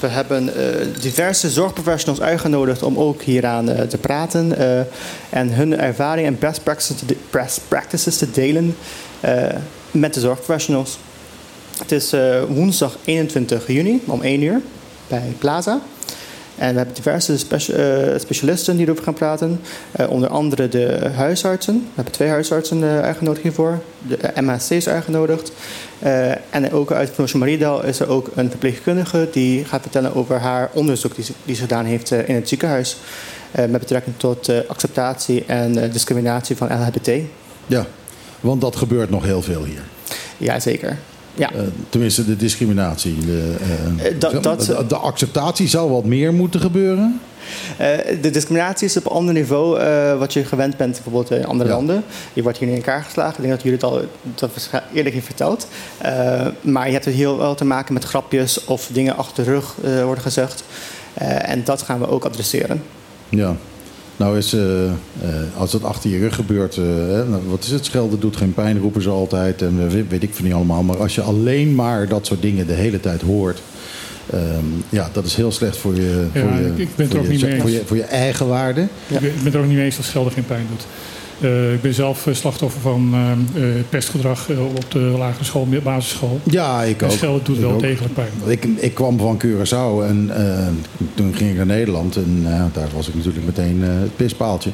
we 0.00 0.06
hebben 0.06 0.54
eh, 0.56 0.86
diverse 1.00 1.50
zorgprofessionals 1.50 2.20
uitgenodigd 2.20 2.82
om 2.82 2.98
ook 2.98 3.22
hieraan 3.22 3.68
eh, 3.70 3.82
te 3.82 3.98
praten 3.98 4.58
eh, 4.58 4.80
en 5.30 5.52
hun 5.54 5.78
ervaring 5.78 6.26
en 6.26 6.36
best 6.38 6.62
practices 6.62 6.96
te, 6.98 7.06
de- 7.06 7.16
best 7.30 7.60
practices 7.68 8.16
te 8.16 8.30
delen 8.30 8.76
eh, 9.20 9.32
met 9.90 10.14
de 10.14 10.20
zorgprofessionals. 10.20 10.98
Het 11.78 11.92
is 11.92 12.12
eh, 12.12 12.42
woensdag 12.48 12.96
21 13.04 13.66
juni 13.66 14.00
om 14.04 14.22
1 14.22 14.42
uur 14.42 14.60
bij 15.08 15.22
Plaza. 15.38 15.80
En 16.58 16.70
we 16.70 16.76
hebben 16.76 16.94
diverse 16.94 17.32
eh, 17.32 18.18
specialisten 18.18 18.76
die 18.76 18.86
erover 18.86 19.04
gaan 19.04 19.14
praten. 19.14 19.60
Eh, 19.92 20.10
onder 20.10 20.28
andere 20.28 20.68
de 20.68 21.10
huisartsen. 21.14 21.74
We 21.74 21.90
hebben 21.94 22.12
twee 22.12 22.28
huisartsen 22.28 22.82
eh, 22.82 23.00
uitgenodigd 23.00 23.42
hiervoor. 23.42 23.78
De 24.08 24.18
MHC 24.40 24.70
is 24.70 24.88
uitgenodigd. 24.88 25.52
En 26.50 26.72
ook 26.72 26.92
uit 26.92 27.12
Promotion 27.12 27.40
Mariedal 27.40 27.84
is 27.84 28.00
er 28.00 28.08
ook 28.08 28.30
een 28.34 28.50
verpleegkundige... 28.50 29.28
die 29.32 29.64
gaat 29.64 29.82
vertellen 29.82 30.14
over 30.14 30.38
haar 30.38 30.70
onderzoek 30.72 31.14
die 31.14 31.24
ze, 31.24 31.32
die 31.44 31.54
ze 31.54 31.60
gedaan 31.60 31.84
heeft 31.84 32.10
in 32.10 32.34
het 32.34 32.48
ziekenhuis. 32.48 32.96
met 33.50 33.78
betrekking 33.78 34.16
tot 34.16 34.68
acceptatie 34.68 35.44
en 35.46 35.90
discriminatie 35.90 36.56
van 36.56 36.68
LHBT. 36.68 37.10
Ja, 37.66 37.86
want 38.40 38.60
dat 38.60 38.76
gebeurt 38.76 39.10
nog 39.10 39.24
heel 39.24 39.42
veel 39.42 39.64
hier. 39.64 39.82
Jazeker. 40.36 40.98
Ja. 41.38 41.52
Eh, 41.52 41.60
tenminste, 41.88 42.24
de 42.24 42.36
discriminatie. 42.36 43.18
De, 43.18 43.54
eh, 43.60 44.06
Eh, 44.06 44.14
dat- 44.20 44.42
dat- 44.42 44.60
de, 44.64 44.84
de 44.88 44.96
acceptatie 44.96 45.68
zou 45.68 45.90
wat 45.90 46.04
meer 46.04 46.34
moeten 46.34 46.60
gebeuren. 46.60 47.20
De 48.20 48.30
discriminatie 48.30 48.86
is 48.86 48.96
op 48.96 49.04
een 49.04 49.10
ander 49.12 49.34
niveau 49.34 49.78
wat 50.18 50.32
je 50.32 50.44
gewend 50.44 50.76
bent 50.76 50.92
bijvoorbeeld 50.92 51.30
in 51.30 51.46
andere 51.46 51.68
Ja. 51.70 51.74
landen. 51.76 52.04
Je 52.32 52.42
wordt 52.42 52.58
hier 52.58 52.68
in 52.68 52.74
elkaar 52.74 53.02
geslagen. 53.02 53.34
Ik 53.34 53.40
denk 53.40 53.50
dat 53.52 53.62
jullie 53.62 53.78
het 53.78 53.86
al 53.86 54.00
dat 54.34 54.50
eerlijk 54.94 55.14
heeft 55.14 55.26
verteld. 55.26 55.66
Maar 56.60 56.86
je 56.86 56.92
hebt 56.92 57.04
het 57.04 57.14
heel 57.14 57.38
wel 57.38 57.54
te 57.54 57.64
maken 57.64 57.94
met 57.94 58.04
grapjes 58.04 58.64
of 58.64 58.88
dingen 58.92 59.16
achter 59.16 59.44
de 59.44 59.50
rug 59.50 59.74
worden 60.04 60.22
gezegd. 60.22 60.64
En 61.38 61.64
dat 61.64 61.82
gaan 61.82 61.98
we 61.98 62.08
ook 62.08 62.24
adresseren. 62.24 62.82
Ja. 63.28 63.56
Nou 64.18 64.36
is, 64.38 64.52
eh, 64.52 64.84
eh, 64.84 64.90
als 65.56 65.70
dat 65.70 65.84
achter 65.84 66.10
je 66.10 66.18
rug 66.18 66.34
gebeurt, 66.34 66.76
eh, 66.76 66.84
nou, 67.28 67.42
wat 67.48 67.64
is 67.64 67.70
het? 67.70 67.84
Schelden 67.84 68.20
doet 68.20 68.36
geen 68.36 68.54
pijn, 68.54 68.78
roepen 68.78 69.02
ze 69.02 69.08
altijd. 69.08 69.62
En 69.62 69.88
weet, 69.88 70.04
weet 70.08 70.22
ik 70.22 70.34
van 70.34 70.44
niet 70.44 70.54
allemaal. 70.54 70.82
Maar 70.82 70.96
als 70.96 71.14
je 71.14 71.20
alleen 71.22 71.74
maar 71.74 72.08
dat 72.08 72.26
soort 72.26 72.42
dingen 72.42 72.66
de 72.66 72.72
hele 72.72 73.00
tijd 73.00 73.22
hoort. 73.22 73.62
ehm, 74.32 74.64
ja, 74.88 75.10
dat 75.12 75.24
is 75.24 75.34
heel 75.34 75.52
slecht 75.52 75.76
voor 75.76 75.94
je, 75.94 76.26
Ja, 76.32 76.40
voor 76.40 76.50
je, 76.60 76.66
ik- 76.66 76.78
ik 76.78 76.88
ben 76.96 77.06
het 77.06 77.14
voor 77.14 77.14
er 77.14 77.18
ook 77.18 77.24
je, 77.24 77.30
niet 77.32 77.42
mee 77.42 77.60
voor 77.60 77.68
eens. 77.68 77.78
je, 77.78 77.86
voor 77.86 77.96
je 77.96 78.02
eigen 78.02 78.48
waarde. 78.48 78.80
Ik, 78.80 78.88
ben, 79.20 79.22
ik 79.28 79.34
ben 79.36 79.44
het 79.44 79.54
er 79.54 79.60
ook 79.60 79.66
niet 79.66 79.76
mee 79.76 79.84
eens 79.84 79.96
dat 79.96 80.04
schelden 80.04 80.32
geen 80.32 80.46
pijn 80.46 80.66
doet. 80.70 80.86
Eh, 81.40 81.72
ik 81.72 81.80
ben 81.80 81.94
zelf 81.94 82.26
eh, 82.26 82.34
slachtoffer 82.34 82.80
van 82.80 83.14
eh, 83.14 83.62
pestgedrag 83.88 84.48
op 84.74 84.90
de 84.90 84.98
lagere 84.98 85.44
school, 85.44 85.66
basisschool. 85.82 86.40
Ja, 86.50 86.82
ik 86.82 87.00
En 87.02 87.06
ook. 87.06 87.12
schelden 87.12 87.44
doet 87.44 87.56
Ik 87.56 87.62
wel 87.62 87.72
ook. 87.72 87.80
degelijk 87.80 88.14
pijn. 88.14 88.28
Ik, 88.46 88.64
ik 88.64 88.94
kwam 88.94 89.18
van 89.18 89.42
Curaçao 89.44 90.04
en 90.06 90.30
toen 91.14 91.34
ging 91.34 91.50
ik 91.50 91.56
naar 91.56 91.66
Nederland. 91.66 92.16
En 92.16 92.46
daar 92.72 92.88
was 92.94 93.08
ik 93.08 93.14
natuurlijk 93.14 93.46
meteen 93.46 93.82
het 93.82 94.16
pispaaltje. 94.16 94.70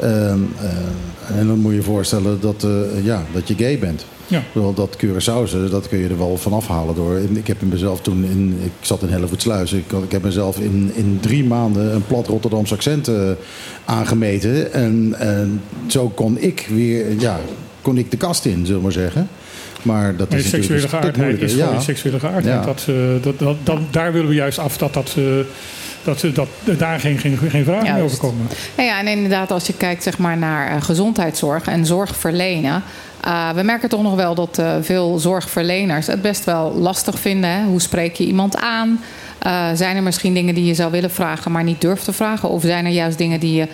Ehm, 0.00 0.38
eh, 0.60 1.38
en 1.38 1.46
dan 1.46 1.58
moet 1.58 1.70
je 1.70 1.76
je 1.76 1.82
voorstellen 1.82 2.40
dat, 2.40 2.66
ja, 3.02 3.22
dat 3.32 3.48
je 3.48 3.54
gay 3.54 3.78
bent. 3.78 4.04
Ja. 4.28 4.42
Wel, 4.52 4.74
dat 4.74 4.96
Curaçaose, 5.04 5.70
dat 5.70 5.88
kun 5.88 5.98
je 5.98 6.08
er 6.08 6.18
wel 6.18 6.36
van 6.36 6.52
afhalen 6.52 6.94
door. 6.94 7.18
Ik 7.32 7.46
heb 7.46 7.62
mezelf 7.62 8.00
toen 8.00 8.24
in, 8.24 8.58
ik 8.64 8.72
zat 8.80 9.02
in 9.02 9.08
Hellevoetsluis. 9.08 9.72
Ik, 9.72 9.92
ik 10.04 10.12
heb 10.12 10.22
mezelf 10.22 10.58
in, 10.58 10.90
in 10.94 11.18
drie 11.20 11.44
maanden 11.44 11.94
een 11.94 12.06
plat 12.06 12.26
Rotterdamse 12.26 12.74
accent 12.74 13.08
eh, 13.08 13.30
aangemeten. 13.84 14.72
En, 14.72 15.14
en 15.18 15.62
zo 15.86 16.08
kon 16.08 16.38
ik 16.38 16.66
weer, 16.70 17.06
ja, 17.18 17.40
kon 17.82 17.98
ik 17.98 18.10
de 18.10 18.16
kast 18.16 18.44
in, 18.44 18.58
zullen 18.60 18.76
we 18.76 18.82
maar 18.82 18.92
zeggen. 18.92 19.28
Maar 19.82 20.16
dat 20.16 20.28
Maar 20.30 20.38
is 20.38 20.44
natuurlijk 20.44 20.72
seksuele 20.72 20.88
geaardheid 20.88 21.40
is 21.40 21.54
Ja. 21.54 21.80
seksuele 21.80 22.18
geaardheid. 22.18 22.54
Ja. 22.54 22.64
Dat, 22.64 22.84
eh, 22.88 22.94
dat, 23.22 23.38
dat, 23.38 23.56
dat, 23.62 23.78
daar 23.90 24.12
willen 24.12 24.28
we 24.28 24.34
juist 24.34 24.58
af 24.58 24.76
dat, 24.76 24.94
dat, 24.94 25.14
eh, 25.16 25.24
dat, 26.04 26.20
dat, 26.34 26.48
dat 26.64 26.78
daar 26.78 27.00
geen, 27.00 27.18
geen, 27.18 27.38
geen 27.48 27.64
vragen 27.64 27.82
meer 27.82 27.96
Juist. 27.96 28.04
over 28.04 28.18
komen. 28.18 28.46
Nou 28.76 28.88
ja, 28.88 28.98
en 28.98 29.06
inderdaad, 29.08 29.50
als 29.50 29.66
je 29.66 29.72
kijkt 29.76 30.02
zeg 30.02 30.18
maar, 30.18 30.36
naar 30.38 30.70
eh, 30.76 30.82
gezondheidszorg 30.82 31.66
en 31.66 31.86
zorg 31.86 32.16
verlenen. 32.16 32.82
eh, 33.20 33.50
we 33.50 33.62
merken 33.62 33.88
toch 33.88 34.02
nog 34.02 34.14
wel 34.14 34.34
dat 34.34 34.58
eh, 34.58 34.74
veel 34.80 35.18
zorgverleners 35.18 36.06
het 36.06 36.22
best 36.22 36.44
wel 36.44 36.74
lastig 36.74 37.18
vinden. 37.18 37.50
Hè? 37.50 37.64
Hoe 37.64 37.80
spreek 37.80 38.14
je 38.14 38.26
iemand 38.26 38.56
aan? 38.56 39.00
Eh, 39.38 39.66
zijn 39.74 39.96
er 39.96 40.02
misschien 40.02 40.34
dingen 40.34 40.54
die 40.54 40.64
je 40.64 40.74
zou 40.74 40.90
willen 40.90 41.10
vragen, 41.10 41.52
maar 41.52 41.64
niet 41.64 41.80
durft 41.80 42.04
te 42.04 42.12
vragen? 42.12 42.48
Of 42.48 42.62
zijn 42.62 42.84
er 42.84 42.92
juist 42.92 43.18
dingen 43.18 43.40
die 43.40 43.54
je 43.54 43.68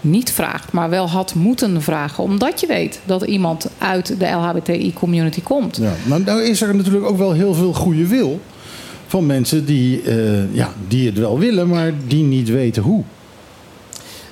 niet 0.00 0.32
vraagt, 0.32 0.72
maar 0.72 0.90
wel 0.90 1.08
had 1.08 1.34
moeten 1.34 1.82
vragen, 1.82 2.24
omdat 2.24 2.60
je 2.60 2.66
weet 2.66 3.00
dat 3.04 3.22
iemand 3.22 3.66
uit 3.78 4.14
de 4.18 4.26
LHBTI-community 4.30 5.42
komt? 5.42 5.76
Ja, 5.76 5.92
nou, 6.04 6.22
nou 6.24 6.42
is 6.42 6.62
er 6.62 6.74
natuurlijk 6.74 7.06
ook 7.06 7.16
wel 7.18 7.32
heel 7.32 7.54
veel 7.54 7.72
goede 7.72 8.06
wil 8.06 8.40
van 9.06 9.26
mensen 9.26 9.64
die, 9.64 10.02
eh, 10.02 10.54
ja, 10.54 10.72
die 10.88 11.06
het 11.06 11.18
wel 11.18 11.38
willen, 11.38 11.68
maar 11.68 11.92
die 12.06 12.24
niet 12.24 12.48
weten 12.48 12.82
hoe. 12.82 13.04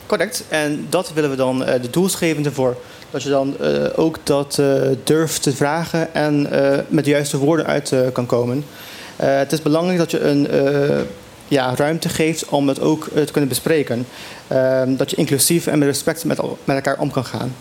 Correct. 0.06 0.44
En 0.48 0.86
dat 0.88 1.12
willen 1.12 1.30
we 1.30 1.36
dan 1.36 1.64
eh, 1.64 1.82
de 1.82 1.90
doelsgevende 1.90 2.52
voor. 2.52 2.76
Dat 3.10 3.22
je 3.22 3.28
dan 3.28 3.58
eh, 3.60 3.84
ook 3.96 4.18
dat 4.22 4.62
durft 5.04 5.42
te 5.42 5.52
vragen 5.52 6.14
en 6.14 6.48
met 6.88 7.04
de 7.04 7.10
juiste 7.10 7.38
woorden 7.38 7.66
uit 7.66 7.92
kan 8.12 8.26
komen. 8.26 8.64
Het 9.16 9.52
is 9.52 9.62
belangrijk 9.62 9.98
dat 9.98 10.10
je 10.10 10.20
een 10.20 10.48
ja, 11.48 11.74
ruimte 11.76 12.08
geeft 12.08 12.48
om 12.48 12.68
het 12.68 12.80
ook 12.80 13.08
te 13.14 13.32
kunnen 13.32 13.48
bespreken. 13.48 14.06
Ehm, 14.48 14.96
dat 14.96 15.10
je 15.10 15.16
inclusief 15.16 15.66
en 15.66 15.78
met 15.78 15.88
respect 15.88 16.24
met, 16.24 16.40
met 16.64 16.76
elkaar 16.76 16.98
om 16.98 17.10
kan 17.10 17.24
gaan. 17.24 17.54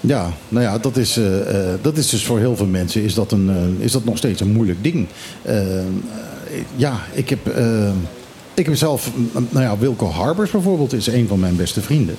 Ja, 0.00 0.30
nou 0.48 0.64
ja, 0.64 0.78
dat 0.78 0.96
is, 0.96 1.16
eh, 1.16 1.70
eh, 1.72 1.78
dat 1.82 1.96
is 1.96 2.08
dus 2.08 2.24
voor 2.24 2.38
heel 2.38 2.56
veel 2.56 2.66
mensen 2.66 3.02
is 3.02 3.14
dat, 3.14 3.32
een, 3.32 3.50
eh, 3.50 3.84
is 3.84 3.92
dat 3.92 4.04
nog 4.04 4.16
steeds 4.16 4.40
een 4.40 4.52
moeilijk 4.52 4.82
ding. 4.82 5.06
Ja, 6.76 7.00
ik 7.12 7.28
heb, 7.28 7.38
ik 8.54 8.66
heb 8.66 8.76
zelf, 8.76 9.10
nou 9.32 9.64
ja, 9.64 9.78
Wilco 9.78 10.06
Harbers 10.06 10.50
bijvoorbeeld 10.50 10.92
is 10.92 11.06
een 11.06 11.28
van 11.28 11.40
mijn 11.40 11.56
beste 11.56 11.80
vrienden. 11.80 12.16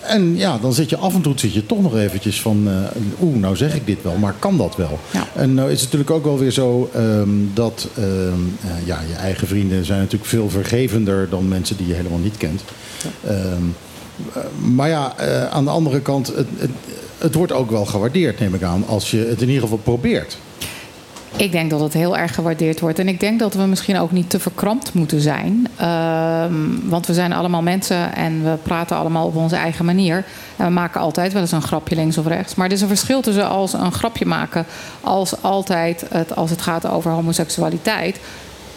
En 0.00 0.36
ja, 0.36 0.58
dan 0.58 0.72
zit 0.72 0.90
je 0.90 0.96
af 0.96 1.14
en 1.14 1.20
toe 1.20 1.32
zit 1.36 1.52
je 1.52 1.66
toch 1.66 1.82
nog 1.82 1.96
eventjes 1.96 2.40
van, 2.40 2.68
eh, 2.68 3.22
oeh, 3.22 3.36
nou 3.36 3.56
zeg 3.56 3.74
ik 3.74 3.86
dit 3.86 4.02
wel, 4.02 4.16
maar 4.16 4.34
kan 4.38 4.56
dat 4.56 4.76
wel? 4.76 4.98
Ja. 5.10 5.26
En 5.34 5.54
nou 5.54 5.70
is 5.70 5.80
het 5.80 5.92
natuurlijk 5.92 6.10
ook 6.10 6.24
wel 6.24 6.38
weer 6.38 6.50
zo 6.50 6.90
ehm, 6.94 7.28
dat 7.54 7.88
ehm, 7.96 8.06
eh, 8.06 8.86
ja, 8.86 9.00
je 9.08 9.14
eigen 9.14 9.46
vrienden 9.46 9.84
zijn 9.84 9.98
natuurlijk 9.98 10.30
veel 10.30 10.50
vergevender 10.50 11.28
dan 11.28 11.48
mensen 11.48 11.76
die 11.76 11.86
je 11.86 11.94
helemaal 11.94 12.18
niet 12.18 12.36
kent. 12.36 12.62
Ehm, 13.26 13.36
eh, 13.36 13.52
maar 14.74 14.88
ja, 14.88 15.16
eh, 15.16 15.46
aan 15.46 15.64
de 15.64 15.70
andere 15.70 16.00
kant, 16.00 16.26
het, 16.26 16.48
het, 17.18 17.34
wordt 17.34 17.52
ook 17.52 17.70
wel 17.70 17.84
gewaardeerd, 17.84 18.40
neem 18.40 18.54
ik 18.54 18.62
aan, 18.62 18.84
als 18.86 19.10
je 19.10 19.18
het 19.18 19.42
in 19.42 19.46
ieder 19.46 19.62
geval 19.62 19.78
probeert. 19.78 20.36
Ik 21.36 21.52
denk 21.52 21.70
dat 21.70 21.80
het 21.80 21.92
heel 21.92 22.16
erg 22.16 22.34
gewaardeerd 22.34 22.80
wordt. 22.80 22.98
En 22.98 23.08
ik 23.08 23.20
denk 23.20 23.38
dat 23.38 23.54
we 23.54 23.62
misschien 23.62 23.98
ook 23.98 24.12
niet 24.12 24.30
te 24.30 24.40
verkrampt 24.40 24.94
moeten 24.94 25.20
zijn. 25.20 25.66
Ehm, 25.76 26.54
want 26.84 27.06
we 27.06 27.14
zijn 27.14 27.32
allemaal 27.32 27.62
mensen 27.62 28.14
en 28.14 28.44
we 28.44 28.56
praten 28.62 28.96
allemaal 28.96 29.26
op 29.26 29.36
onze 29.36 29.56
eigen 29.56 29.84
manier. 29.84 30.24
En 30.56 30.66
we 30.66 30.72
maken 30.72 31.00
altijd 31.00 31.32
wel 31.32 31.42
eens 31.42 31.52
een 31.52 31.62
grapje 31.62 31.94
links 31.94 32.18
of 32.18 32.26
rechts. 32.26 32.54
Maar 32.54 32.66
er 32.66 32.72
is 32.72 32.80
een 32.80 32.88
verschil 32.88 33.20
tussen 33.20 33.48
als 33.48 33.72
een 33.72 33.92
grapje 33.92 34.26
maken... 34.26 34.66
als 35.00 35.42
altijd 35.42 36.06
als 36.34 36.50
het 36.50 36.62
gaat 36.62 36.86
over 36.86 37.10
homoseksualiteit... 37.10 38.20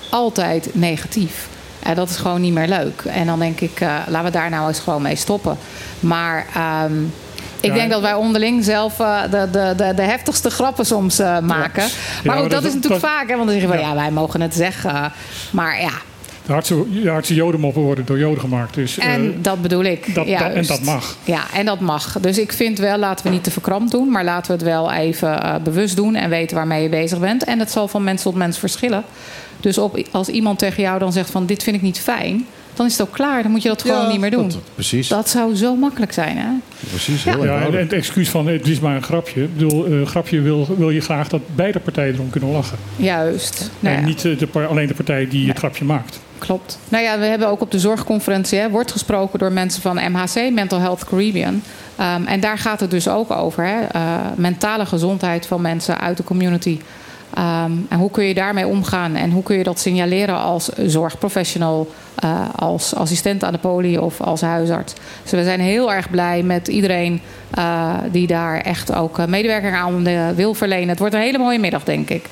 altijd 0.09 0.69
negatief. 0.73 1.47
En 1.85 1.95
dat 1.95 2.09
is 2.09 2.15
gewoon 2.15 2.41
niet 2.41 2.53
meer 2.53 2.67
leuk. 2.67 3.01
En 3.05 3.25
dan 3.25 3.39
denk 3.39 3.59
ik, 3.59 3.81
uh, 3.81 3.97
laten 4.07 4.23
we 4.31 4.37
daar 4.37 4.49
nou 4.49 4.67
eens 4.67 4.79
gewoon 4.79 5.01
mee 5.01 5.15
stoppen. 5.15 5.57
Maar... 5.99 6.45
Um, 6.85 7.13
ik 7.59 7.73
denk 7.73 7.91
dat 7.91 8.01
wij 8.01 8.13
onderling 8.13 8.63
zelf 8.63 8.99
uh, 8.99 9.21
de, 9.31 9.47
de, 9.51 9.73
de, 9.77 9.93
de 9.95 10.01
heftigste 10.01 10.49
grappen 10.49 10.85
soms 10.85 11.19
uh, 11.19 11.39
maken. 11.39 11.83
Maar 11.83 11.91
maar 12.23 12.35
goed, 12.37 12.49
dat, 12.49 12.61
dat- 12.61 12.63
is 12.69 12.73
natuurlijk 12.75 13.01
dat- 13.01 13.11
vaak. 13.11 13.29
Hè, 13.29 13.35
want 13.35 13.49
dan 13.49 13.59
zeggen 13.59 13.69
we, 13.69 13.81
Ja. 13.81 13.89
ja. 13.89 13.95
wij 13.95 14.11
mogen 14.11 14.41
het 14.41 14.53
zeggen. 14.55 15.11
Maar 15.51 15.81
ja, 15.81 15.91
De 16.45 16.51
hardste, 16.53 16.83
de 17.03 17.09
hardste 17.09 17.33
jodenmoppen 17.33 17.81
worden 17.81 18.05
door 18.05 18.19
joden 18.19 18.39
gemaakt. 18.39 18.73
Dus, 18.73 18.97
eh, 18.97 19.13
en 19.13 19.35
dat 19.41 19.61
bedoel 19.61 19.83
ik. 19.83 20.15
dat- 20.15 20.27
dat- 20.27 20.51
en 20.53 20.65
dat 20.65 20.81
mag. 20.81 21.15
Ja, 21.23 21.43
en 21.53 21.65
dat 21.65 21.79
mag. 21.79 22.17
Dus 22.21 22.37
ik 22.37 22.51
vind 22.53 22.77
wel, 22.79 22.97
laten 22.97 23.25
we 23.25 23.31
niet 23.31 23.43
te 23.43 23.51
verkrampt 23.51 23.91
doen. 23.91 24.09
Maar 24.11 24.23
laten 24.23 24.47
we 24.51 24.53
het 24.53 24.63
wel 24.73 24.91
even 24.91 25.41
eh, 25.43 25.55
bewust 25.63 25.95
doen. 25.95 26.15
En 26.15 26.29
weten 26.29 26.55
waarmee 26.55 26.83
je 26.83 26.89
bezig 26.89 27.19
bent. 27.19 27.43
En 27.43 27.57
dat 27.57 27.71
zal 27.71 27.87
van 27.87 28.03
mens 28.03 28.21
tot 28.21 28.35
mens 28.35 28.57
verschillen. 28.59 29.03
Dus 29.59 29.77
op, 29.77 29.99
als 30.11 30.27
iemand 30.27 30.59
tegen 30.59 30.83
jou 30.83 30.99
dan 30.99 31.13
zegt 31.13 31.29
van 31.29 31.45
dit 31.45 31.63
vind 31.63 31.75
ik 31.75 31.81
niet 31.81 31.99
fijn. 31.99 32.45
Dan 32.73 32.85
is 32.85 32.91
het 32.97 33.01
ook 33.07 33.13
klaar. 33.13 33.41
Dan 33.41 33.51
moet 33.51 33.61
je 33.61 33.67
dat 33.69 33.81
gewoon 33.81 34.01
Ja, 34.01 34.07
niet 34.11 34.19
meer 34.19 34.31
doen. 34.31 34.49
dat- 34.49 34.57
precies. 34.73 35.07
Dat 35.07 35.29
zou 35.29 35.55
zo 35.55 35.75
makkelijk 35.75 36.13
zijn, 36.13 36.37
hè? 36.37 36.47
Precies, 36.89 37.23
Ja. 37.23 37.31
heel 37.31 37.45
ja, 37.45 37.59
en, 37.61 37.73
en 37.73 37.79
het 37.79 37.93
excuus 37.93 38.29
van 38.29 38.47
het 38.47 38.67
is 38.67 38.79
maar 38.79 38.95
een 38.95 39.03
grapje. 39.03 39.43
Ik 39.43 39.57
bedoel, 39.57 39.85
eh, 39.85 40.05
grapje 40.05 40.41
wil, 40.41 40.67
wil 40.77 40.89
je 40.89 41.01
graag 41.01 41.27
dat 41.27 41.41
beide 41.55 41.79
partijen 41.79 42.13
erom 42.13 42.29
kunnen 42.29 42.49
lachen. 42.51 42.77
Juist. 42.95 43.71
Nou 43.79 43.95
en 43.95 44.01
ja. 44.01 44.07
niet 44.07 44.21
de, 44.21 44.47
alleen 44.69 44.87
de 44.87 44.93
partij 44.93 45.27
die 45.27 45.47
het 45.47 45.57
grapje 45.57 45.85
maakt. 45.85 46.19
Klopt. 46.37 46.79
Nou 46.89 47.03
ja, 47.03 47.19
we 47.19 47.25
hebben 47.25 47.47
ook 47.47 47.61
op 47.61 47.71
de 47.71 47.79
zorgconferentie, 47.79 48.59
hè, 48.59 48.69
wordt 48.69 48.91
gesproken 48.91 49.39
door 49.39 49.51
mensen 49.51 49.81
van 49.81 49.95
MHC, 49.95 50.51
Mental 50.51 50.79
Health 50.79 51.05
Caribbean. 51.05 51.61
Ehm, 51.95 52.25
en 52.25 52.39
daar 52.39 52.57
gaat 52.57 52.79
het 52.79 52.91
dus 52.91 53.07
ook 53.07 53.31
over. 53.31 53.65
Hè, 53.65 53.81
eh, 53.81 54.01
mentale 54.35 54.85
gezondheid 54.85 55.45
van 55.45 55.61
mensen 55.61 55.99
uit 55.99 56.17
de 56.17 56.23
community. 56.23 56.79
Ehm, 57.33 57.71
en 57.89 57.97
hoe 57.97 58.11
kun 58.11 58.23
je 58.23 58.33
daarmee 58.33 58.67
omgaan? 58.67 59.15
En 59.15 59.31
hoe 59.31 59.43
kun 59.43 59.57
je 59.57 59.63
dat 59.63 59.79
signaleren 59.79 60.39
als 60.39 60.69
zorgprofessional, 60.85 61.91
eh, 62.15 62.49
als 62.55 62.95
assistent 62.95 63.43
aan 63.43 63.51
de 63.53 63.57
poli 63.59 63.97
of 63.97 64.21
als 64.21 64.41
huisarts? 64.41 64.93
Dus 65.23 65.31
we 65.31 65.43
zijn 65.43 65.59
heel 65.59 65.93
erg 65.93 66.09
blij 66.09 66.43
met 66.43 66.67
iedereen 66.67 67.21
eh, 67.51 67.93
die 68.11 68.27
daar 68.27 68.61
echt 68.61 68.93
ook 68.93 69.27
medewerking 69.27 69.75
aan 69.75 70.35
wil 70.35 70.53
verlenen. 70.53 70.89
Het 70.89 70.99
wordt 70.99 71.13
een 71.13 71.19
hele 71.19 71.37
mooie 71.37 71.59
middag, 71.59 71.83
denk 71.83 72.09
ik. 72.09 72.25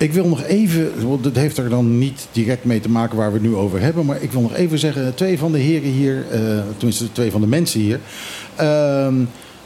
Ik 0.00 0.12
wil 0.12 0.26
nog 0.28 0.42
even, 0.42 0.92
dit 1.22 1.36
heeft 1.36 1.56
er 1.58 1.68
dan 1.68 1.98
niet 1.98 2.26
direct 2.32 2.64
mee 2.64 2.80
te 2.80 2.88
maken 2.90 3.16
waar 3.16 3.32
we 3.32 3.38
het 3.38 3.46
nu 3.46 3.54
over 3.54 3.80
hebben. 3.80 4.06
Maar 4.06 4.22
ik 4.22 4.32
wil 4.32 4.40
nog 4.40 4.54
even 4.54 4.78
zeggen, 4.78 5.14
twee 5.14 5.38
van 5.38 5.52
de 5.52 5.58
heren 5.58 5.90
hier, 5.90 6.24
eh, 6.30 6.40
tenminste 6.76 7.12
twee 7.12 7.30
van 7.30 7.40
de 7.40 7.46
mensen 7.46 7.80
hier, 7.80 8.00
ehm, 8.56 9.14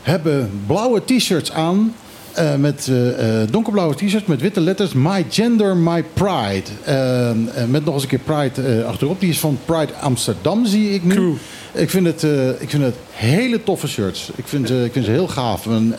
hebben 0.03 0.51
blauwe 0.67 1.03
t-shirts 1.05 1.53
aan. 1.53 1.95
eh, 2.35 2.55
met 2.57 2.89
eh, 3.19 3.37
donkerblauwe 3.51 3.95
t-shirts 3.95 4.27
met 4.27 4.41
witte 4.41 4.61
letters. 4.61 4.93
My 4.93 5.25
Gender, 5.31 5.77
My 5.77 6.05
Pride. 6.13 6.63
Ehm, 6.85 7.37
eh, 7.55 7.65
met 7.69 7.85
nog 7.85 7.95
eens 7.95 8.03
een 8.03 8.09
keer 8.09 8.19
Pride 8.19 8.85
achterop. 8.85 9.21
Die 9.21 9.29
is 9.31 9.39
van 9.39 9.59
Pride 9.65 9.93
Amsterdam, 10.01 10.67
zie 10.67 10.91
ik 10.91 11.05
nu. 11.05 11.15
Cool. 11.15 11.37
Ik 11.73 11.91
vind, 11.91 12.07
het, 12.07 12.23
ik 12.59 12.71
vind 12.71 12.83
het 12.83 12.95
hele 13.11 13.63
toffe 13.63 13.89
shirts. 13.89 14.31
Ik 14.37 14.49
vind, 14.49 14.69
ze- 14.69 14.85
ik 14.85 14.93
vind 14.93 15.05
ze 15.05 15.11
heel 15.11 15.29
gaaf. 15.29 15.67
En, 15.67 15.95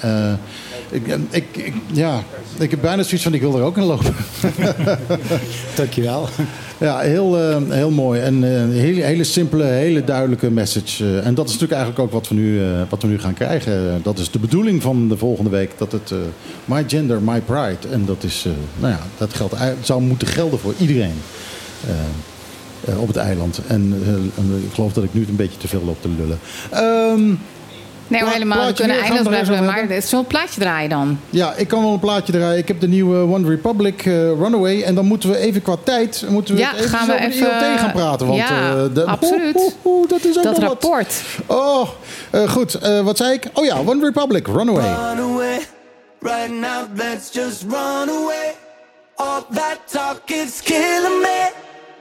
ik, 0.89 1.08
ik, 1.30 1.45
ik- 1.52 1.74
ja, 1.93 2.24
ik 2.60 2.71
heb 2.71 2.82
bijna 2.82 3.04
zoiets 3.04 3.24
van, 3.24 3.34
ik 3.34 3.41
wil 3.41 3.58
er 3.58 3.63
ook 3.63 3.78
in 3.78 3.84
lopen. 3.84 4.15
Dankjewel. 5.76 6.28
Ja, 6.78 7.00
heel, 7.00 7.38
eh, 7.39 7.58
heel 7.69 7.91
mooi. 7.91 8.21
En 8.21 8.43
eh, 8.43 8.62
een 8.62 8.71
hele, 8.71 9.02
hele 9.04 9.24
simpele, 9.24 9.63
hele 9.63 10.04
duidelijke 10.04 10.50
message. 10.52 11.04
Eh, 11.06 11.26
en 11.26 11.34
dat 11.34 11.45
is 11.45 11.52
natuurlijk 11.54 11.82
eigenlijk 11.82 12.00
ook 12.00 12.12
wat 12.21 12.28
we 12.30 12.36
nu, 12.36 12.63
eh, 12.63 12.67
wat 12.89 13.02
we 13.02 13.08
nu 13.08 13.19
gaan 13.19 13.34
krijgen. 13.34 13.74
Eh, 13.89 13.93
dat 14.04 14.19
is 14.19 14.32
de 14.32 14.39
bedoeling 14.39 14.82
van 14.82 15.08
de 15.08 15.17
volgende 15.17 15.50
week. 15.50 15.71
Dat 15.78 15.91
het 15.91 16.12
eh, 16.12 16.17
My 16.65 16.84
Gender, 16.88 17.21
My 17.21 17.41
Pride. 17.41 17.88
En 17.91 18.06
dat 18.06 18.24
is, 18.24 18.43
eh, 18.45 18.52
nou 18.80 18.93
ja, 18.93 19.00
dat 19.17 19.34
geldt, 19.34 19.54
zou 19.82 20.02
moeten 20.02 20.28
gelden 20.28 20.60
voor 20.60 20.74
iedereen. 20.80 21.13
eh, 21.88 21.93
eh, 22.93 23.02
op 23.02 23.08
het 23.08 23.17
eiland. 23.17 23.60
En 23.67 24.02
eh, 24.06 24.43
ik 24.65 24.74
geloof 24.74 24.93
dat 24.93 25.04
ik 25.04 25.13
nu 25.13 25.26
een 25.30 25.36
beetje 25.36 25.58
te 25.58 25.67
veel 25.67 25.82
loop 25.86 26.02
te 26.02 26.10
lullen. 26.17 26.39
Ehm, 26.71 27.34
Nee, 28.08 28.22
Pla- 28.22 28.30
helemaal. 28.32 28.65
We 28.68 28.74
kunnen 28.74 28.96
eindeloos 29.00 29.26
er 29.26 29.34
even 29.34 29.46
blijven. 29.46 29.74
over 29.84 29.88
Maar 29.94 30.02
zo'n 30.02 30.26
plaatje 30.26 30.60
draaien 30.60 30.89
dan. 30.89 31.20
ja, 31.30 31.54
ik 31.54 31.68
kan 31.68 31.82
wel 31.84 31.94
een 31.94 32.00
plaatje 32.00 32.32
draaien. 32.32 32.58
Ik 32.58 32.68
heb 32.68 32.80
de 32.80 32.88
nieuwe 32.88 33.34
One 33.34 33.48
Republic 33.50 34.06
eh, 34.06 34.13
Runaway. 34.13 34.82
En 34.82 34.96
dan 34.96 35.06
moeten 35.06 35.30
we 35.30 35.38
even 35.38 35.62
qua 35.62 35.76
tijd 35.84 36.26
moeten 36.30 36.54
we 36.56 36.60
Ja, 36.62 36.70
het 36.70 36.78
even 36.80 36.89
gaan 36.89 37.08
we 37.08 37.13
over 37.13 37.26
even- 37.26 37.39
de 37.60 37.65
IoT 37.65 37.80
gaan 37.80 37.91
praten. 37.91 38.28
Want, 38.28 38.39
Ja, 38.39 38.70
eh, 38.70 38.84
de- 38.94 39.06
absoluut. 39.06 39.56
Oeh, 39.56 39.65
oeh, 39.86 39.96
oeh, 40.00 40.10
dat 40.10 40.24
is 40.24 40.38
ook 40.38 40.44
Dat 40.44 40.58
wel 40.58 40.68
wat. 40.70 40.82
rapport. 40.84 41.22
Oh, 41.46 41.89
eh, 42.32 42.50
goed. 42.50 42.74
Eh, 42.74 43.00
wat 43.02 43.18
zei 43.18 43.34
ik? 43.34 43.48
Oh 43.54 43.65
ja, 43.65 43.78
One 43.86 44.04
Republic, 44.06 44.48
Runaway. 44.48 44.84
Run 45.15 45.20
away. 45.32 45.60
Right 46.20 46.50
now, 46.52 46.86
let's 46.96 47.30
just 47.34 47.62
run 47.70 48.10
away. 48.10 48.54
All 49.15 49.41
that 49.54 49.80
talk 49.91 50.22
is 50.26 50.62
killing 50.63 51.20
me. 51.22 51.50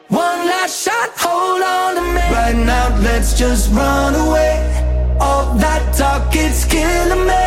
One 0.08 0.44
last 0.46 0.82
shot, 0.82 1.10
hold 1.30 1.60
on 1.62 1.94
to 1.94 2.00
me. 2.12 2.20
Right 2.30 2.56
now, 2.56 3.02
let's 3.02 3.38
just 3.38 3.68
run 3.72 4.14
away. 4.14 4.83
All 5.18 5.54
that 5.58 5.94
talk 5.96 6.34
is 6.34 6.66
killing 6.66 7.24
me. 7.26 7.44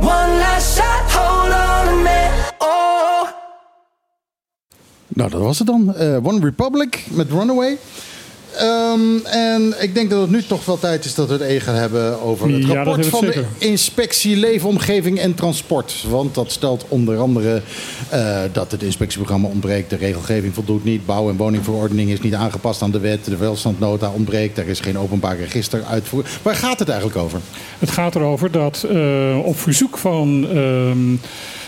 One 0.00 0.38
last 0.38 0.76
shot, 0.76 1.10
hold 1.12 1.52
on 1.52 1.86
to 1.86 1.94
me. 2.02 2.28
Oh. 2.58 3.28
Nou, 5.08 5.30
dat 5.30 5.40
was 5.40 5.58
het 5.58 5.66
dan. 5.66 5.94
Eh, 5.94 6.24
One 6.24 6.40
Republic 6.40 7.06
met 7.10 7.30
Runaway. 7.30 7.76
Ehm, 8.58 9.26
en 9.26 9.74
ik 9.80 9.94
denk 9.94 10.10
dat 10.10 10.20
het 10.20 10.30
nu 10.30 10.42
toch 10.42 10.64
wel 10.64 10.78
tijd 10.78 11.04
is 11.04 11.14
dat 11.14 11.26
we 11.26 11.32
het 11.32 11.42
even 11.42 11.62
gaan 11.62 11.74
hebben 11.74 12.22
over 12.22 12.50
het 12.52 12.64
rapport 12.64 13.06
van 13.06 13.20
de 13.24 13.44
inspectie 13.58 14.36
Leefomgeving 14.36 15.18
en 15.18 15.34
Transport. 15.34 16.04
Want 16.08 16.34
dat 16.34 16.52
stelt 16.52 16.84
onder 16.88 17.18
andere 17.18 17.62
eh, 18.08 18.40
dat 18.52 18.70
het 18.70 18.82
inspectieprogramma 18.82 19.48
ontbreekt, 19.48 19.90
de 19.90 19.96
regelgeving 19.96 20.54
voldoet 20.54 20.84
niet, 20.84 21.06
bouw- 21.06 21.28
en 21.28 21.36
woningverordening 21.36 22.10
is 22.10 22.20
niet 22.20 22.34
aangepast 22.34 22.82
aan 22.82 22.90
de 22.90 23.00
wet, 23.00 23.24
de 23.24 23.36
welstandnota 23.36 24.10
ontbreekt, 24.10 24.58
er 24.58 24.68
is 24.68 24.80
geen 24.80 24.98
openbaar 24.98 25.36
register 25.38 25.84
uitvoer. 25.84 26.24
Waar 26.42 26.56
gaat 26.56 26.78
het 26.78 26.88
eigenlijk 26.88 27.18
over? 27.18 27.40
Het 27.78 27.90
gaat 27.90 28.14
erover 28.14 28.50
dat 28.50 28.86
eh, 28.90 29.38
op 29.44 29.58
verzoek 29.58 29.98
van 29.98 30.46
ehm, 30.48 31.16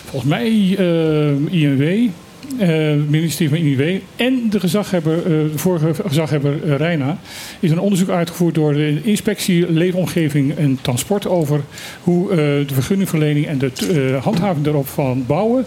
volgens 0.05 0.31
mij 0.31 0.75
eh, 0.79 1.61
INW, 1.63 2.09
het 2.57 3.11
ministerie 3.11 3.49
van 3.49 3.59
INW 3.59 4.01
en 4.17 4.51
de 4.51 4.61
gezaghebber, 4.61 5.17
eh, 5.17 5.23
de 5.25 5.59
vorige 5.59 5.95
gezaghebber 6.07 6.65
eh, 6.65 6.77
Reina, 6.77 7.19
is 7.61 7.71
een 7.71 7.81
onderzoek 7.81 8.09
uitgevoerd 8.09 8.55
door 8.55 8.73
de 8.73 9.01
inspectie 9.03 9.73
Leefomgeving 9.73 10.57
en 10.57 10.79
Transport 10.83 11.27
over 11.27 11.61
hoe 12.03 12.31
eh, 12.31 12.37
de 12.37 12.75
vergunningverlening 12.75 13.47
en 13.47 13.59
de 13.59 13.71
eh, 14.15 14.25
handhaving 14.25 14.65
daarop 14.65 14.89
van 14.89 15.25
bouwen, 15.27 15.65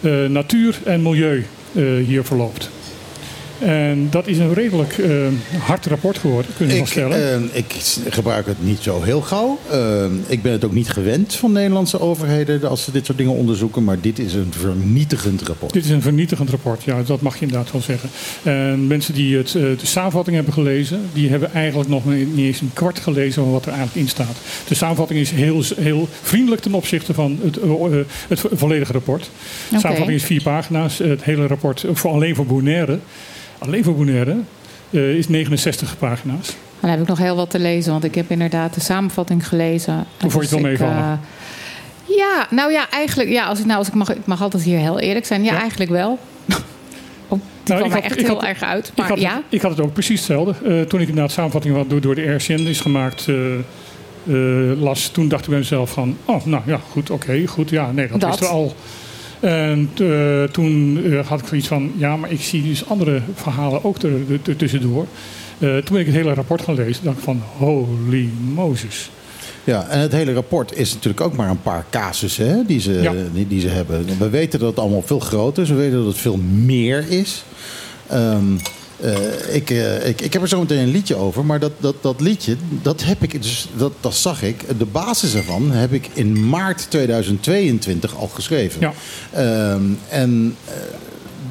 eh, 0.00 0.24
natuur 0.24 0.78
en 0.84 1.02
milieu 1.02 1.44
eh, 1.72 1.82
hier 2.06 2.24
verloopt. 2.24 2.70
En 3.58 4.06
dat 4.10 4.26
is 4.26 4.38
een 4.38 4.54
redelijk 4.54 4.98
eh, 4.98 5.10
hard 5.58 5.86
rapport 5.86 6.18
geworden, 6.18 6.50
kunnen 6.56 6.74
we 6.76 6.80
Ik, 6.82 6.86
wel 6.94 7.08
stellen. 7.08 7.50
eh, 7.52 7.56
ik 7.58 7.74
gebruik 8.08 8.46
het 8.46 8.64
niet 8.64 8.78
zo 8.82 9.02
heel 9.02 9.20
gauw. 9.20 9.58
Eh, 9.70 10.04
ik 10.26 10.42
ben 10.42 10.52
het 10.52 10.64
ook 10.64 10.72
niet 10.72 10.88
gewend 10.90 11.34
van 11.34 11.52
Nederlandse 11.52 12.00
overheden 12.00 12.68
als 12.68 12.84
ze 12.84 12.92
dit 12.92 13.06
soort 13.06 13.18
dingen 13.18 13.32
onderzoeken. 13.34 13.84
Maar 13.84 14.00
dit 14.00 14.18
is 14.18 14.34
een 14.34 14.52
vernietigend 14.58 15.42
rapport. 15.42 15.72
Dit 15.72 15.84
is 15.84 15.90
een 15.90 16.02
vernietigend 16.02 16.50
rapport, 16.50 16.82
ja, 16.84 17.02
dat 17.02 17.20
mag 17.20 17.34
je 17.38 17.40
inderdaad 17.44 17.72
wel 17.72 17.80
zeggen. 17.82 18.08
En 18.42 18.86
mensen 18.86 19.14
die 19.14 19.36
het, 19.36 19.52
de 19.52 19.76
samenvatting 19.82 20.36
hebben 20.36 20.54
gelezen, 20.54 21.00
die 21.12 21.30
hebben 21.30 21.52
eigenlijk 21.52 21.90
nog 21.90 22.04
niet 22.06 22.38
eens 22.46 22.60
een 22.60 22.70
kwart 22.72 22.98
gelezen 22.98 23.42
van 23.42 23.52
wat 23.52 23.62
er 23.66 23.72
eigenlijk 23.72 24.00
in 24.00 24.08
staat. 24.08 24.36
De 24.68 24.74
samenvatting 24.74 25.20
is 25.20 25.30
heel, 25.30 25.62
heel 25.76 26.08
vriendelijk 26.22 26.62
ten 26.62 26.74
opzichte 26.74 27.14
van 27.14 27.38
het, 27.42 27.58
het 28.28 28.40
vo- 28.40 28.48
volledige 28.52 28.92
rapport. 28.92 29.30
De 29.70 29.78
samenvatting 29.78 30.18
is 30.18 30.24
vier 30.24 30.42
pagina's. 30.42 30.98
Het 30.98 31.24
hele 31.24 31.46
rapport, 31.46 31.84
voor 31.92 32.10
alleen 32.10 32.34
voor 32.34 32.46
Bonaire, 32.46 32.98
alleen 33.58 33.84
voor 33.84 33.94
Bonaire, 33.94 34.36
eh, 34.90 35.14
is 35.16 35.28
69 35.28 35.98
pagina's. 35.98 36.56
Dan 36.80 36.90
heb 36.90 37.00
ik 37.00 37.06
nog 37.08 37.18
heel 37.18 37.36
wat 37.36 37.50
te 37.50 37.58
lezen, 37.58 37.92
want 37.92 38.04
ik 38.04 38.14
heb 38.14 38.30
inderdaad 38.30 38.74
de 38.74 38.80
samenvatting 38.80 39.48
gelezen. 39.48 39.94
Hoe 40.20 40.30
vond 40.30 40.32
je 40.32 40.38
het 40.40 40.50
wel 40.50 40.58
ik, 40.72 40.78
meevallen? 40.78 40.96
eh, 41.02 42.16
ja, 42.16 42.46
nou 42.50 42.72
ja, 42.72 42.90
eigenlijk, 42.90 43.28
ja, 43.30 43.44
als 43.46 43.58
ik, 43.58 43.64
nou, 43.64 43.78
als 43.78 43.88
ik, 43.88 43.94
mag, 43.94 44.14
ik 44.14 44.26
mag 44.26 44.42
altijd 44.42 44.62
hier 44.62 44.78
heel 44.78 44.98
eerlijk 45.00 45.26
zijn. 45.26 45.44
Ja, 45.44 45.58
eigenlijk 45.60 45.90
wel. 45.90 46.18
Oh, 47.28 47.40
die 47.62 47.74
Nou, 47.74 47.80
kwam 47.88 47.98
ik 47.98 48.04
er 48.04 48.10
echt 48.10 48.20
ik 48.20 48.26
heel 48.26 48.34
had- 48.34 48.44
erg 48.44 48.62
uit. 48.62 48.88
Ik 48.88 48.96
Maar 48.96 49.08
had, 49.08 49.20
ja, 49.20 49.34
het, 49.34 49.42
ik 49.48 49.60
had 49.62 49.70
het 49.70 49.80
ook 49.80 49.92
precies 49.92 50.18
hetzelfde. 50.18 50.54
Eh, 50.64 50.80
toen 50.80 51.00
ik 51.00 51.08
inderdaad 51.08 51.32
samenvatting 51.32 51.74
wat 51.74 51.90
door, 51.90 52.00
door 52.00 52.14
de 52.14 52.34
RCN 52.34 52.52
is 52.66 52.80
gemaakt 52.80 53.26
las, 54.78 55.08
toen 55.08 55.28
dacht 55.28 55.42
ik 55.44 55.48
bij 55.50 55.58
mezelf 55.58 55.90
van, 55.90 56.16
oh, 56.24 56.44
nou 56.44 56.62
ja, 56.66 56.80
goed, 56.90 57.10
oké, 57.10 57.46
goed, 57.46 57.70
ja, 57.70 57.90
nee, 57.92 58.08
dat, 58.08 58.20
Dat. 58.20 58.28
wisten 58.30 58.46
we 58.48 58.52
al. 58.54 58.74
En 59.44 59.90
eh, 59.98 60.42
toen 60.42 61.00
eh, 61.04 61.26
had 61.26 61.40
ik 61.40 61.46
zoiets 61.46 61.66
van, 61.66 61.92
ja, 61.96 62.16
maar 62.16 62.30
ik 62.30 62.40
zie 62.40 62.62
dus 62.62 62.88
andere 62.88 63.20
verhalen 63.34 63.84
ook 63.84 63.96
er, 64.02 64.56
tussendoor. 64.56 65.06
Eh, 65.58 65.68
toen 65.68 65.92
ben 65.92 66.00
ik 66.00 66.06
het 66.06 66.14
hele 66.14 66.34
rapport 66.34 66.62
gaan 66.62 66.74
lezen, 66.74 67.04
dacht 67.04 67.16
ik 67.16 67.22
van, 67.22 67.42
holy 67.56 68.28
Moses. 68.54 69.10
Ja, 69.64 69.88
en 69.88 70.00
het 70.00 70.12
hele 70.12 70.32
rapport 70.32 70.76
is 70.76 70.92
natuurlijk 70.92 71.20
ook 71.20 71.36
maar 71.36 71.50
een 71.50 71.62
paar 71.62 71.84
casussen 71.90 72.48
hè, 72.48 72.64
die, 72.66 72.80
ze, 72.80 72.92
Ja. 72.92 73.12
die, 73.32 73.46
die 73.48 73.60
ze 73.60 73.68
hebben. 73.68 74.18
We 74.18 74.28
weten 74.28 74.58
dat 74.58 74.68
het 74.68 74.78
allemaal 74.78 75.02
veel 75.02 75.18
groter 75.20 75.62
is. 75.62 75.68
We 75.68 75.74
weten 75.74 75.96
dat 75.96 76.06
het 76.06 76.18
veel 76.18 76.38
meer 76.52 77.04
is. 77.08 77.44
Ehm, 78.06 78.44
eh, 79.04 79.54
ik, 79.54 79.70
eh, 79.70 80.08
ik, 80.08 80.20
ik 80.20 80.32
heb 80.32 80.42
er 80.42 80.48
zo 80.48 80.60
meteen 80.60 80.78
een 80.78 80.90
liedje 80.90 81.14
over, 81.14 81.44
maar 81.44 81.58
dat, 81.58 81.72
dat, 81.78 81.94
dat 82.00 82.20
liedje, 82.20 82.56
dat 82.82 83.04
heb 83.04 83.22
ik, 83.22 83.42
dus 83.42 83.68
dat, 83.76 83.92
dat 84.00 84.14
zag 84.14 84.42
ik. 84.42 84.78
De 84.78 84.84
basis 84.84 85.34
ervan 85.34 85.70
heb 85.70 85.92
ik 85.92 86.08
in 86.12 86.48
maart 86.48 86.86
2022 86.90 88.16
al 88.16 88.28
geschreven. 88.28 88.80
Ja. 88.80 88.92
Ehm, 89.32 89.82
en 90.08 90.56
eh, 90.64 90.74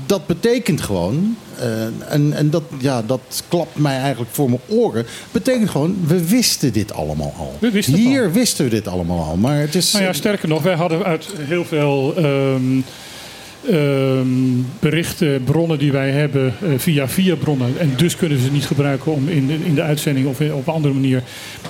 dat 0.05 0.27
betekent 0.27 0.81
gewoon, 0.81 1.37
en, 2.09 2.33
en 2.33 2.49
dat, 2.49 2.63
ja, 2.79 3.01
dat 3.01 3.43
klapt 3.47 3.75
mij 3.75 3.97
eigenlijk 3.97 4.31
voor 4.31 4.49
mijn 4.49 4.61
oren, 4.67 5.05
betekent 5.31 5.69
gewoon, 5.69 5.97
we 6.07 6.27
wisten 6.27 6.73
dit 6.73 6.93
allemaal 6.93 7.33
al. 7.37 7.57
We 7.59 7.71
wisten 7.71 7.93
het 7.93 8.03
Hier 8.03 8.23
al. 8.23 8.31
wisten 8.31 8.63
we 8.63 8.71
dit 8.71 8.87
allemaal 8.87 9.23
al, 9.23 9.35
maar 9.35 9.59
het 9.59 9.75
is... 9.75 9.91
Nou 9.91 10.03
ja, 10.05 10.13
sterker 10.13 10.47
nog, 10.47 10.63
wij 10.63 10.75
hadden 10.75 11.03
uit 11.03 11.27
heel 11.37 11.65
veel 11.65 12.13
ehm, 12.15 12.81
ehm, 13.69 14.27
berichten, 14.79 15.43
bronnen 15.43 15.77
die 15.79 15.91
wij 15.91 16.09
hebben 16.11 16.53
eh, 16.61 16.69
via 16.77 17.07
via 17.07 17.35
bronnen. 17.35 17.79
En 17.79 17.91
dus 17.95 18.15
kunnen 18.15 18.37
we 18.37 18.43
ze 18.43 18.51
niet 18.51 18.65
gebruiken 18.65 19.11
om 19.11 19.27
in 19.29 19.47
de, 19.47 19.57
in 19.65 19.75
de 19.75 19.81
uitzending 19.81 20.27
of 20.27 20.39
in- 20.39 20.53
op 20.53 20.67
een 20.67 20.73
andere 20.73 20.93
manier. 20.93 21.23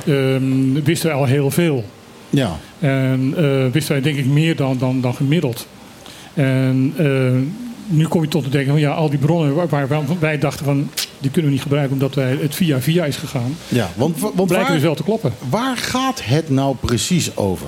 ehm, 0.07 0.73
wisten 0.83 1.09
wij 1.09 1.17
al 1.17 1.25
heel 1.25 1.51
veel. 1.51 1.83
ja. 2.29 2.59
En 2.79 3.33
eh, 3.37 3.71
wisten 3.71 3.93
wij 3.93 4.01
denk 4.01 4.17
ik 4.17 4.25
meer 4.25 4.55
dan, 4.55 4.77
dan, 4.77 5.01
dan 5.01 5.15
gemiddeld. 5.15 5.67
En 6.33 6.93
eh, 6.97 7.05
nu 7.87 8.05
kom 8.07 8.21
je 8.21 8.27
tot 8.27 8.43
te 8.43 8.49
denken 8.49 8.71
van 8.71 8.79
ja, 8.81 8.91
al 8.91 9.09
die 9.09 9.19
bronnen 9.19 9.53
waar, 9.55 9.67
waar 9.69 9.87
wij- 9.87 10.01
wij 10.19 10.37
dachten 10.39 10.65
van 10.65 10.89
die 11.19 11.31
kunnen 11.31 11.45
we 11.49 11.55
niet 11.55 11.63
gebruiken 11.65 11.93
omdat 11.93 12.15
wij 12.15 12.37
het 12.41 12.55
via 12.55 12.81
via 12.81 13.05
is 13.05 13.15
gegaan. 13.15 13.55
ja, 13.67 13.89
want, 13.95 14.19
want 14.19 14.47
Blijken 14.47 14.73
dus 14.73 14.81
wel 14.81 14.95
te 14.95 15.03
kloppen. 15.03 15.33
waar 15.49 15.77
gaat 15.77 16.21
het 16.23 16.49
nou 16.49 16.75
precies 16.79 17.37
over? 17.37 17.67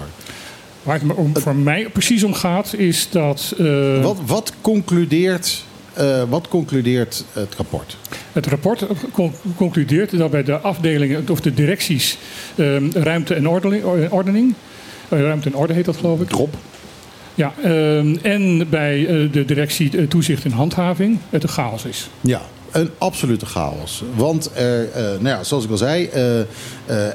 Waar 0.86 1.00
het 1.02 1.14
om, 1.16 1.38
voor 1.38 1.56
mij 1.56 1.90
precies 1.90 2.24
om 2.24 2.34
gaat 2.34 2.74
is 2.74 3.10
dat 3.10 3.54
eh, 3.60 4.02
Wat, 4.04 4.18
wat, 4.26 4.54
concludeert, 4.62 5.64
eh, 5.94 6.24
wat 6.30 6.48
concludeert 6.48 7.24
het 7.34 7.56
rapport? 7.56 7.98
het 8.34 8.48
rapport 8.48 8.86
con- 9.12 9.34
concludeert 9.56 10.18
dat 10.18 10.32
bij 10.32 10.44
de 10.44 10.58
afdelingen 10.58 11.30
of 11.30 11.42
de 11.42 11.54
directies 11.54 12.18
ehm, 12.56 12.92
ruimte 12.94 13.34
en 13.34 13.48
ordening, 13.48 13.84
ordening 14.10 14.54
eh, 15.10 15.20
ruimte 15.22 15.50
en 15.50 15.56
orde 15.56 15.74
heet 15.74 15.86
dat 15.86 15.98
geloof 15.98 16.22
ik. 16.22 16.28
Drop. 16.28 16.56
Ja, 17.36 17.54
ehm, 17.64 18.16
en 18.22 18.70
bij 18.70 19.06
de 19.32 19.46
directie 19.46 20.08
toezicht 20.08 20.44
en 20.46 20.52
handhaving 20.52 21.18
het 21.30 21.44
een 21.44 21.50
chaos 21.50 21.86
is. 21.86 22.10
Ja, 22.22 22.42
een 22.76 22.90
absolute 22.98 23.46
chaos. 23.46 24.04
Want 24.16 24.52
er, 24.56 24.90
eh, 24.92 25.02
nou 25.04 25.28
ja, 25.28 25.44
zoals 25.44 25.64
ik 25.64 25.70
al 25.72 25.78
zei, 25.78 26.06
eh, 26.06 26.40
eh, 26.40 26.46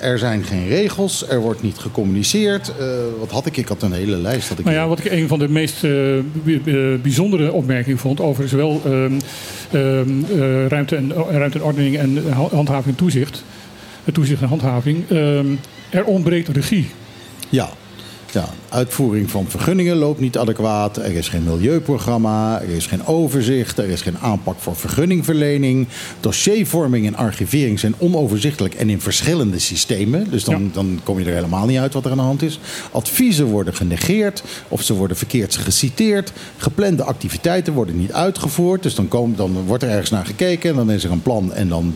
er 0.02 0.18
zijn 0.18 0.44
geen 0.44 0.68
regels, 0.68 1.28
er 1.28 1.40
wordt 1.40 1.62
niet 1.62 1.78
gecommuniceerd. 1.78 2.72
Eh, 2.78 2.86
wat 3.18 3.30
had 3.30 3.46
ik? 3.46 3.56
Ik 3.56 3.68
had 3.68 3.82
een 3.82 3.92
hele 3.92 4.16
lijst. 4.16 4.48
Had 4.48 4.58
ik 4.58 4.64
Nou 4.64 4.76
ja, 4.76 4.88
wat 4.88 4.98
ik 4.98 5.12
een 5.12 5.28
van 5.28 5.38
de 5.38 5.48
meest 5.48 5.84
eh, 5.84 5.90
bijzondere 7.02 7.52
opmerkingen 7.52 7.98
vond 7.98 8.20
over 8.20 8.48
zowel 8.48 8.80
ehm, 8.84 9.12
ehm, 9.72 10.08
eh, 10.40 10.66
ruimte, 10.66 10.96
en, 10.96 11.12
ruimte 11.30 11.58
en 11.58 11.64
ordening 11.64 11.98
en 11.98 12.32
ha- 12.32 12.48
handhaving 12.50 12.86
en 12.86 12.94
toezicht. 12.94 13.44
eh, 14.04 14.14
toezicht 14.14 14.42
en 14.42 14.48
handhaving. 14.48 15.04
ehm, 15.10 15.46
er 15.90 16.04
ontbreekt 16.04 16.48
regie. 16.48 16.90
ja. 17.48 17.70
Ja, 18.32 18.48
uitvoering 18.68 19.30
van 19.30 19.46
vergunningen 19.48 19.96
loopt 19.96 20.20
niet 20.20 20.38
adequaat. 20.38 20.96
Er 20.96 21.12
is 21.16 21.28
geen 21.28 21.42
milieuprogramma. 21.44 22.60
Er 22.60 22.68
is 22.68 22.86
geen 22.86 23.06
overzicht. 23.06 23.78
Er 23.78 23.88
is 23.88 24.02
geen 24.02 24.18
aanpak 24.18 24.58
voor 24.58 24.76
vergunningverlening. 24.76 25.88
Dossiervorming 26.20 27.06
en 27.06 27.16
archivering 27.16 27.80
zijn 27.80 27.94
onoverzichtelijk 27.98 28.74
en 28.74 28.90
in 28.90 29.00
verschillende 29.00 29.58
systemen. 29.58 30.30
Dus 30.30 30.44
dan, 30.44 30.62
Ja. 30.62 30.68
dan 30.72 31.00
kom 31.04 31.18
je 31.18 31.24
er 31.24 31.34
helemaal 31.34 31.66
niet 31.66 31.78
uit 31.78 31.92
wat 31.92 32.04
er 32.04 32.10
aan 32.10 32.16
de 32.16 32.22
hand 32.22 32.42
is. 32.42 32.58
Adviezen 32.92 33.46
worden 33.46 33.74
genegeerd 33.74 34.42
of 34.68 34.82
ze 34.82 34.94
worden 34.94 35.16
verkeerd 35.16 35.56
geciteerd. 35.56 36.32
Geplande 36.56 37.02
activiteiten 37.04 37.72
worden 37.72 37.98
niet 37.98 38.12
uitgevoerd. 38.12 38.82
Dus 38.82 38.94
dan, 38.94 39.08
komt, 39.08 39.36
dan 39.36 39.52
wordt 39.66 39.82
er 39.82 39.88
ergens 39.90 40.10
naar 40.10 40.26
gekeken 40.26 40.70
en 40.70 40.76
dan 40.76 40.90
is 40.90 41.04
er 41.04 41.10
een 41.10 41.22
plan 41.22 41.52
en 41.52 41.68
dan, 41.68 41.94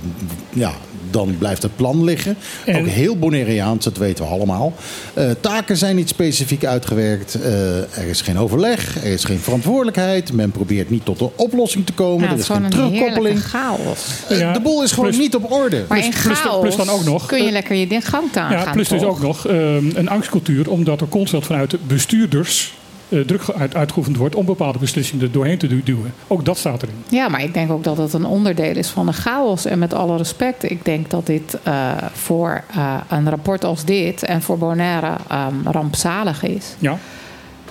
ja, 0.52 0.72
dan 1.14 1.34
blijft 1.38 1.62
het 1.62 1.76
plan 1.76 2.04
liggen. 2.04 2.36
En- 2.66 2.76
Ook 2.80 2.86
heel 2.86 3.16
Bonaireaans, 3.16 3.84
dat 3.84 3.96
weten 3.96 4.24
we 4.24 4.30
allemaal. 4.30 4.72
Eh, 5.14 5.30
taken 5.40 5.76
zijn 5.76 5.96
niet 5.96 6.08
specifiek 6.08 6.64
uitgewerkt. 6.64 7.34
Eh, 7.34 7.76
er 7.98 8.06
is 8.08 8.20
geen 8.20 8.38
overleg, 8.38 8.96
er 9.04 9.10
is 9.12 9.24
geen 9.24 9.38
verantwoordelijkheid. 9.38 10.32
Men 10.32 10.50
probeert 10.50 10.90
niet 10.90 11.04
tot 11.04 11.20
een 11.20 11.30
oplossing 11.36 11.86
te 11.86 11.92
komen. 11.92 12.18
Ja, 12.18 12.24
er 12.24 12.30
het 12.30 12.38
is 12.38 12.48
is 12.48 12.54
gewoon 12.56 12.72
geen 12.72 12.90
terugkoppeling. 12.92 13.42
chaos. 13.44 13.98
Eh, 14.28 14.38
Ja, 14.38 14.52
de 14.52 14.60
boel 14.60 14.82
is 14.82 14.92
gewoon 14.92 15.08
plus- 15.10 15.20
niet 15.20 15.34
op 15.34 15.52
orde. 15.52 15.76
Maar 15.88 15.98
Plus- 15.98 16.04
in 16.16 16.22
plus- 16.22 16.38
chaos 16.38 16.60
plus 16.60 16.76
dan 16.76 16.88
ook 16.88 17.04
nog, 17.04 17.26
kun 17.26 17.44
je 17.44 17.50
lekker 17.50 17.74
je 17.76 17.86
ding 17.86 18.08
gang 18.08 18.36
aan 18.36 18.50
Ja, 18.52 18.60
gaan, 18.60 18.72
plus 18.72 18.88
dus 18.88 19.02
ook 19.02 19.20
nog 19.20 19.46
ehm, 19.46 19.84
een 19.94 20.08
angstcultuur, 20.08 20.70
omdat 20.70 21.00
er 21.00 21.08
constant 21.08 21.44
vanuit 21.46 21.70
de 21.70 21.78
bestuurders 21.86 22.74
druk 23.22 23.42
ge- 23.42 23.54
uit, 23.54 23.74
uitgeoefend 23.74 24.16
wordt 24.16 24.34
om 24.34 24.44
bepaalde 24.46 24.78
beslissingen 24.78 25.24
er 25.24 25.32
doorheen 25.32 25.58
te 25.58 25.66
du- 25.66 25.82
duwen. 25.82 26.14
Ook 26.26 26.44
dat 26.44 26.58
staat 26.58 26.82
erin. 26.82 26.94
Ja, 27.08 27.28
maar 27.28 27.42
ik 27.42 27.54
denk 27.54 27.70
ook 27.70 27.84
dat 27.84 27.96
het 27.96 28.12
een 28.12 28.24
onderdeel 28.26 28.76
is 28.76 28.88
van 28.88 29.06
de 29.06 29.12
chaos. 29.12 29.64
En 29.64 29.78
met 29.78 29.94
alle 29.94 30.16
respect, 30.16 30.70
ik 30.70 30.84
denk 30.84 31.10
dat 31.10 31.26
dit 31.26 31.58
eh, 31.62 31.90
voor 32.12 32.62
eh, 32.74 32.94
een 33.08 33.28
rapport 33.30 33.64
als 33.64 33.84
dit 33.84 34.22
en 34.22 34.42
voor 34.42 34.58
Bonaire 34.58 35.12
ehm, 35.28 35.54
rampzalig 35.64 36.42
is. 36.42 36.74
Ja. 36.78 36.98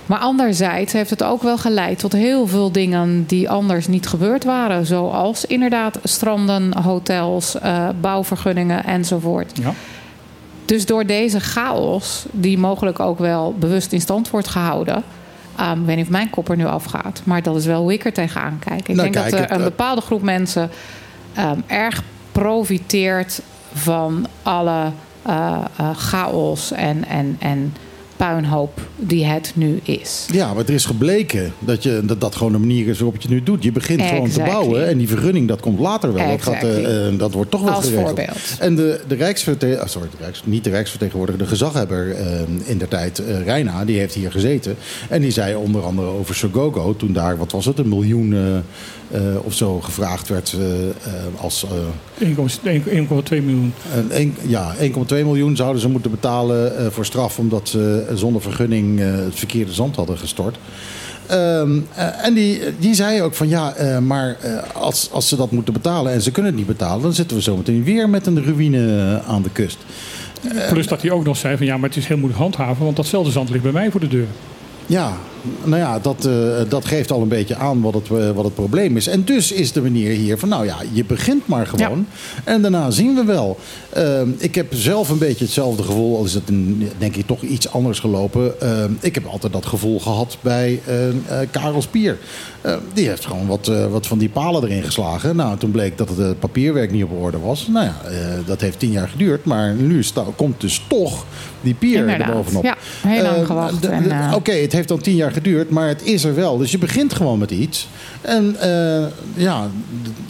Maar 0.06 0.20
anderzijds 0.20 0.94
heeft 0.94 1.10
het 1.10 1.24
ook 1.24 1.42
wel 1.42 1.58
geleid 1.58 2.00
tot 2.00 2.12
heel 2.14 2.48
veel 2.48 2.72
dingen 2.72 3.24
die 3.28 3.50
anders 3.50 3.88
niet 3.88 4.08
gebeurd 4.08 4.44
waren. 4.44 4.86
Zoals 4.86 5.46
inderdaad 5.46 6.00
stranden, 6.04 6.78
hotels, 6.82 7.60
eh, 7.60 7.88
bouwvergunningen 8.02 8.86
enzovoort. 8.86 9.52
Ja. 9.62 9.74
Dus 10.66 10.86
door 10.86 11.06
deze 11.06 11.40
chaos, 11.40 12.26
die 12.32 12.58
mogelijk 12.58 13.00
ook 13.00 13.20
wel 13.20 13.56
bewust 13.60 13.92
in 13.92 14.02
stand 14.02 14.30
wordt 14.30 14.48
gehouden. 14.48 15.04
Ehm, 15.58 15.80
ik 15.80 15.86
weet 15.86 15.96
niet 15.96 16.06
of 16.06 16.12
mijn 16.12 16.30
kop 16.30 16.50
er 16.50 16.58
nu 16.58 16.66
afgaat, 16.66 17.22
maar 17.24 17.42
dat 17.42 17.56
is 17.56 17.66
wel 17.66 17.82
hoe 17.82 17.94
ik 17.94 18.06
er 18.06 18.14
tegenaan 18.14 18.60
kijk. 18.60 18.80
Ik 18.80 18.96
Nou, 18.96 19.12
denk 19.12 19.14
kijk, 19.14 19.30
dat 19.32 19.40
er 19.40 19.52
een 19.52 19.58
eh, 19.58 19.64
bepaalde 19.64 20.02
groep 20.02 20.22
mensen 20.22 20.70
ehm, 21.34 21.60
erg 21.68 22.04
profiteert 22.32 23.42
van 23.74 24.28
alle 24.44 24.92
eh, 25.22 25.58
eh, 25.78 25.90
chaos 25.96 26.72
en, 26.72 27.08
en, 27.08 27.36
en 27.40 27.76
puinhoop 28.28 28.82
die 28.96 29.26
het 29.26 29.52
nu 29.56 29.80
is. 29.84 30.26
Ja, 30.32 30.54
maar 30.54 30.64
er 30.66 30.74
is 30.74 30.86
gebleken 30.86 31.54
dat, 31.60 31.84
je, 31.84 32.02
dat 32.04 32.22
dat 32.22 32.36
gewoon 32.36 32.52
de 32.52 32.58
manier 32.58 32.88
is 32.88 32.98
waarop 33.00 33.16
je 33.16 33.22
het 33.22 33.32
nu 33.32 33.44
doet. 33.44 33.64
Je 33.64 33.72
begint 33.72 34.02
gewoon 34.02 34.30
te 34.30 34.42
bouwen 34.42 34.88
en 34.88 34.98
die 34.98 35.08
vergunning 35.08 35.48
dat 35.48 35.60
komt 35.60 35.80
later 35.80 36.14
wel. 36.14 36.28
Dat, 36.28 36.42
gaat, 36.42 36.64
eh, 36.64 37.08
eh, 37.08 37.20
dat 37.20 37.34
wordt 37.34 37.52
toch 37.52 37.62
wel 37.62 37.74
Als 37.74 37.86
geregeld. 37.86 38.08
voorbeeld. 38.08 38.38
En 38.60 38.76
de, 38.76 39.02
de 39.08 39.16
Rijksvertegenwoordiger, 39.16 39.90
sorry, 39.90 40.10
de 40.18 40.24
Rijks, 40.24 40.42
niet 40.46 40.64
de 40.64 40.70
Rijksvertegenwoordiger, 40.70 41.42
de 41.42 41.48
gezaghebber 41.48 42.12
eh, 42.12 42.42
in 42.64 42.78
der 42.78 42.88
tijd, 42.88 43.20
eh 43.20 43.44
Reina, 43.44 43.86
die 43.86 43.98
heeft 43.98 44.14
hier 44.14 44.32
gezeten. 44.32 44.76
En 45.10 45.22
die 45.22 45.32
zei 45.32 45.56
onder 45.56 45.84
andere 45.84 46.08
over 46.08 46.36
Sogogo, 46.36 46.96
toen 46.96 47.14
daar, 47.14 47.38
wat 47.38 47.52
was 47.52 47.66
het, 47.66 47.80
een 47.80 47.90
miljoen 47.90 48.36
of 49.44 49.54
zo 49.54 49.80
gevraagd 49.82 50.28
werd 50.28 50.56
eh, 50.60 50.90
eh, 50.90 50.94
als... 51.38 51.66
eh, 52.20 52.28
1,2 53.30 53.44
miljoen. 53.44 53.74
een 54.10 54.36
ja, 54.48 54.76
1,2 54.80 54.86
miljoen 55.10 55.56
zouden 55.56 55.82
ze 55.82 55.90
moeten 55.90 56.12
betalen 56.12 56.78
eh, 56.78 56.86
voor 56.90 57.06
straf 57.06 57.40
omdat 57.40 57.70
ze 57.70 58.06
eh, 58.10 58.16
zonder 58.16 58.42
vergunning 58.42 59.00
eh, 59.00 59.06
het 59.16 59.36
verkeerde 59.36 59.74
zand 59.74 59.96
hadden 59.96 60.18
gestort. 60.18 60.58
Ehm, 61.28 61.80
eh, 61.96 62.26
en 62.26 62.34
die, 62.34 62.60
die 62.80 62.94
zei 62.96 63.22
ook 63.22 63.34
van 63.34 63.48
ja, 63.50 63.74
eh, 63.74 63.98
maar 64.00 64.36
eh, 64.42 64.58
als, 64.74 65.10
als 65.12 65.28
ze 65.28 65.36
dat 65.36 65.52
moeten 65.52 65.74
betalen 65.74 66.12
en 66.12 66.22
ze 66.22 66.32
kunnen 66.32 66.52
het 66.52 66.60
niet 66.60 66.70
betalen, 66.78 67.02
dan 67.02 67.14
zitten 67.14 67.38
we 67.38 67.44
zometeen 67.44 67.84
weer 67.84 68.10
met 68.10 68.26
een 68.28 68.44
ruïne 68.44 69.20
eh, 69.24 69.30
aan 69.30 69.42
de 69.42 69.50
kust. 69.50 69.78
Plus 70.70 70.88
dat 70.88 71.02
hij 71.02 71.12
ook 71.12 71.24
nog 71.26 71.38
zei 71.38 71.58
van 71.58 71.66
ja, 71.66 71.78
maar 71.78 71.90
het 71.90 71.98
is 71.98 72.08
heel 72.08 72.18
moeilijk 72.18 72.42
handhaven, 72.42 72.84
want 72.86 72.96
datzelfde 72.98 73.32
zand 73.32 73.50
ligt 73.50 73.64
bij 73.64 73.72
mij 73.72 73.92
voor 73.92 74.00
de 74.00 74.08
deur. 74.08 74.28
Ja, 74.86 75.18
nou 75.64 75.82
ja, 75.82 76.00
dat, 76.00 76.26
eh, 76.26 76.34
dat 76.70 76.86
geeft 76.86 77.12
al 77.12 77.22
een 77.22 77.28
beetje 77.28 77.56
aan 77.56 77.82
wat 77.82 77.94
het, 77.94 78.06
eh, 78.06 78.32
wat 78.32 78.44
het 78.44 78.56
probleem 78.56 78.98
is. 78.98 79.08
En 79.08 79.24
dus 79.24 79.52
is 79.52 79.72
de 79.72 79.82
manier 79.82 80.12
hier 80.12 80.38
van, 80.38 80.50
nou 80.50 80.66
ja, 80.66 80.76
je 80.92 81.06
begint 81.06 81.48
maar 81.48 81.68
gewoon. 81.68 82.06
En 82.44 82.62
daarna 82.62 82.92
zien 82.92 83.16
we 83.16 83.24
wel. 83.24 83.58
Ehm, 83.90 84.30
ik 84.38 84.56
heb 84.56 84.74
zelf 84.74 85.10
een 85.10 85.18
beetje 85.18 85.44
hetzelfde 85.44 85.84
gevoel, 85.84 86.18
al 86.18 86.26
is 86.26 86.34
het 86.34 86.50
een, 86.50 86.90
denk 86.98 87.16
ik 87.16 87.28
toch 87.28 87.42
iets 87.42 87.72
anders 87.72 88.00
gelopen. 88.00 88.62
Ehm, 88.62 88.92
ik 89.00 89.16
heb 89.16 89.26
altijd 89.26 89.54
dat 89.54 89.66
gevoel 89.66 90.00
gehad 90.00 90.38
bij 90.42 90.80
eh, 90.86 91.10
eh, 91.10 91.16
Karel 91.52 91.82
Spier. 91.82 92.18
Die 92.94 93.08
heeft 93.08 93.26
gewoon 93.26 93.48
wat, 93.48 93.72
wat 93.90 94.08
van 94.08 94.18
die 94.18 94.30
palen 94.30 94.64
erin 94.64 94.84
geslagen. 94.84 95.36
Nou, 95.36 95.58
toen 95.58 95.72
bleek 95.72 95.98
dat 95.98 96.10
het 96.10 96.40
papierwerk 96.40 96.92
niet 96.92 97.04
op 97.04 97.22
orde 97.22 97.40
was. 97.40 97.68
Nou 97.68 97.86
ja, 97.86 97.96
dat 98.46 98.62
heeft 98.62 98.80
tien 98.80 98.92
jaar 98.92 99.08
geduurd. 99.08 99.46
Maar 99.46 99.74
nu 99.74 100.04
komt 100.36 100.62
dus 100.62 100.84
toch 100.88 101.26
die 101.62 101.74
pier 101.74 102.00
Inderdaad. 102.00 102.28
erbovenop. 102.28 102.64
Ja, 102.64 102.76
heel 103.08 103.24
lang 103.24 103.46
gewacht 103.46 103.88
Oké, 104.36 104.52
het 104.52 104.72
heeft 104.72 104.88
dan 104.88 105.00
tien 105.02 105.16
jaar 105.16 105.32
geduurd, 105.34 105.70
maar 105.70 105.88
het 105.88 106.04
is 106.04 106.24
er 106.24 106.36
wel. 106.36 106.58
Dus 106.58 106.72
je 106.72 106.78
begint 106.78 107.14
gewoon 107.14 107.40
met 107.40 107.52
iets. 107.52 107.88
En 108.22 108.56
eh, 108.60 109.08
ja, 109.34 109.70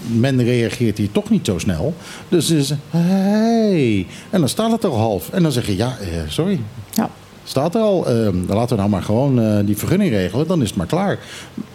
men 0.08 0.44
reageert 0.44 0.98
hier 0.98 1.12
toch 1.12 1.30
niet 1.30 1.46
zo 1.46 1.58
snel. 1.58 1.94
Dus 2.30 2.50
is, 2.50 2.74
hey. 2.90 4.08
En 4.30 4.40
dan 4.40 4.50
staat 4.50 4.72
het 4.72 4.84
er 4.84 4.90
al 4.90 4.98
half. 4.98 5.30
En 5.30 5.44
dan 5.44 5.52
zeg 5.52 5.66
je, 5.66 5.76
ja, 5.76 5.98
eh, 6.02 6.08
sorry. 6.28 6.60
Ja. 6.92 7.10
Staat 7.44 7.76
er 7.76 7.82
al. 7.82 8.04
Dan 8.04 8.46
laten 8.48 8.70
we 8.70 8.76
nou 8.76 8.90
maar 8.90 9.04
gewoon 9.04 9.42
eh, 9.42 9.66
die 9.66 9.78
vergunning 9.78 10.12
regelen. 10.12 10.48
Dan 10.48 10.62
is 10.62 10.68
het 10.68 10.78
maar 10.78 10.88
klaar. 10.88 11.20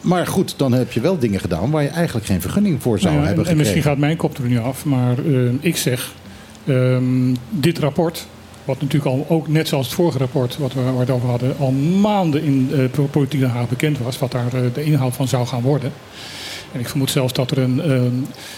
Maar 0.00 0.26
goed, 0.26 0.54
dan 0.56 0.72
heb 0.72 0.92
je 0.92 1.00
wel 1.00 1.18
dingen 1.18 1.40
gedaan 1.40 1.70
waar 1.70 1.82
je 1.82 1.88
eigenlijk 1.88 2.26
geen 2.26 2.40
vergunning 2.40 2.82
voor 2.82 2.98
zou 2.98 3.12
Nou 3.12 3.22
ja, 3.22 3.26
hebben 3.26 3.44
en, 3.44 3.50
en 3.50 3.56
misschien 3.56 3.82
gekregen. 3.82 4.00
gaat 4.00 4.08
mijn 4.08 4.16
kop 4.16 4.38
er 4.38 4.48
nu 4.48 4.58
af, 4.58 4.84
maar 4.84 5.16
ik 5.60 5.76
zeg, 5.76 6.12
ehm, 6.66 7.34
dit 7.50 7.78
rapport 7.78 8.26
Wat 8.68 8.80
natuurlijk 8.80 9.10
al 9.14 9.26
ook 9.28 9.48
net 9.48 9.68
zoals 9.68 9.86
het 9.86 9.94
vorige 9.94 10.18
rapport 10.18 10.58
wat 10.58 10.72
we, 10.72 10.82
waar 10.82 11.00
het 11.00 11.10
over 11.10 11.28
hadden, 11.28 11.56
al 11.58 11.70
maanden 11.72 12.42
in 12.42 12.70
uh, 12.72 13.04
politiek 13.10 13.40
Den 13.40 13.50
Haag 13.50 13.68
bekend 13.68 13.98
was 13.98 14.18
wat 14.18 14.32
daar 14.32 14.54
uh, 14.54 14.60
de 14.74 14.84
inhoud 14.84 15.14
van 15.14 15.28
zou 15.28 15.46
gaan 15.46 15.62
worden. 15.62 15.92
En 16.72 16.80
ik 16.80 16.88
vermoed 16.88 17.10
zelfs 17.10 17.32
dat 17.32 17.50
er 17.50 17.58
een. 17.58 17.76
Uh, 17.86 18.04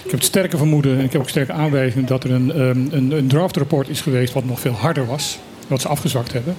ik 0.04 0.10
heb 0.10 0.20
het 0.20 0.24
sterke 0.24 0.56
vermoeden 0.56 0.98
en 0.98 1.04
ik 1.04 1.12
heb 1.12 1.20
ook 1.20 1.28
sterke 1.28 1.52
aanwijzingen 1.52 2.06
dat 2.06 2.24
er 2.24 2.30
een, 2.30 2.60
um, 2.60 2.88
een, 2.90 3.10
een 3.10 3.28
draftrapport 3.28 3.88
is 3.88 4.00
geweest 4.00 4.32
wat 4.32 4.44
nog 4.44 4.60
veel 4.60 4.72
harder 4.72 5.06
was. 5.06 5.38
Wat 5.66 5.80
ze 5.80 5.88
afgezwakt 5.88 6.32
hebben. 6.32 6.54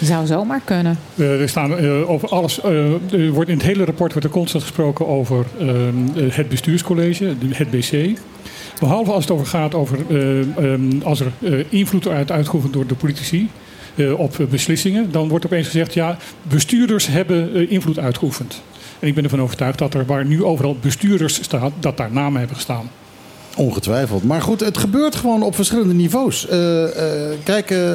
Zou 0.00 0.26
zomaar 0.26 0.60
kunnen. 0.64 0.98
Uh, 1.14 1.40
er 1.40 1.48
staan 1.48 1.84
uh, 1.84 2.10
over 2.10 2.28
alles. 2.28 2.64
Uh, 2.64 3.12
er 3.12 3.30
wordt 3.30 3.50
in 3.50 3.56
het 3.56 3.66
hele 3.66 3.84
rapport 3.84 4.12
wordt 4.12 4.26
er 4.26 4.32
constant 4.32 4.62
gesproken 4.62 5.06
over 5.06 5.46
ehm, 5.58 6.30
het 6.30 6.48
bestuurscollege, 6.48 7.34
het 7.48 7.70
BC. 7.70 8.18
Behalve 8.80 9.12
als 9.12 9.24
het 9.24 9.32
over 9.32 9.46
gaat 9.46 9.74
over 9.74 9.98
um, 10.58 11.02
als 11.02 11.20
er 11.20 11.32
invloed 11.68 12.08
uit 12.08 12.30
uitgeoefend 12.30 12.72
door 12.72 12.86
de 12.86 12.94
politici 12.94 13.48
op 14.16 14.46
beslissingen, 14.50 15.12
dan 15.12 15.28
wordt 15.28 15.44
opeens 15.44 15.66
gezegd: 15.66 15.94
ja, 15.94 16.16
bestuurders 16.42 17.06
hebben 17.06 17.68
invloed 17.70 17.98
uitgeoefend. 17.98 18.62
En 18.98 19.08
ik 19.08 19.14
ben 19.14 19.24
ervan 19.24 19.42
overtuigd 19.42 19.78
dat 19.78 19.94
er 19.94 20.06
waar 20.06 20.24
nu 20.24 20.44
overal 20.44 20.76
bestuurders 20.80 21.42
staat, 21.42 21.72
dat 21.80 21.96
daar 21.96 22.12
namen 22.12 22.38
hebben 22.38 22.56
gestaan. 22.56 22.90
Ongetwijfeld. 23.56 24.24
Maar 24.24 24.42
goed, 24.42 24.60
het 24.60 24.78
gebeurt 24.78 25.14
gewoon 25.14 25.42
op 25.42 25.54
verschillende 25.54 25.94
niveaus. 25.94 26.46
Uh, 26.52 26.82
uh, 26.82 26.88
kijk, 27.42 27.70
uh, 27.70 27.92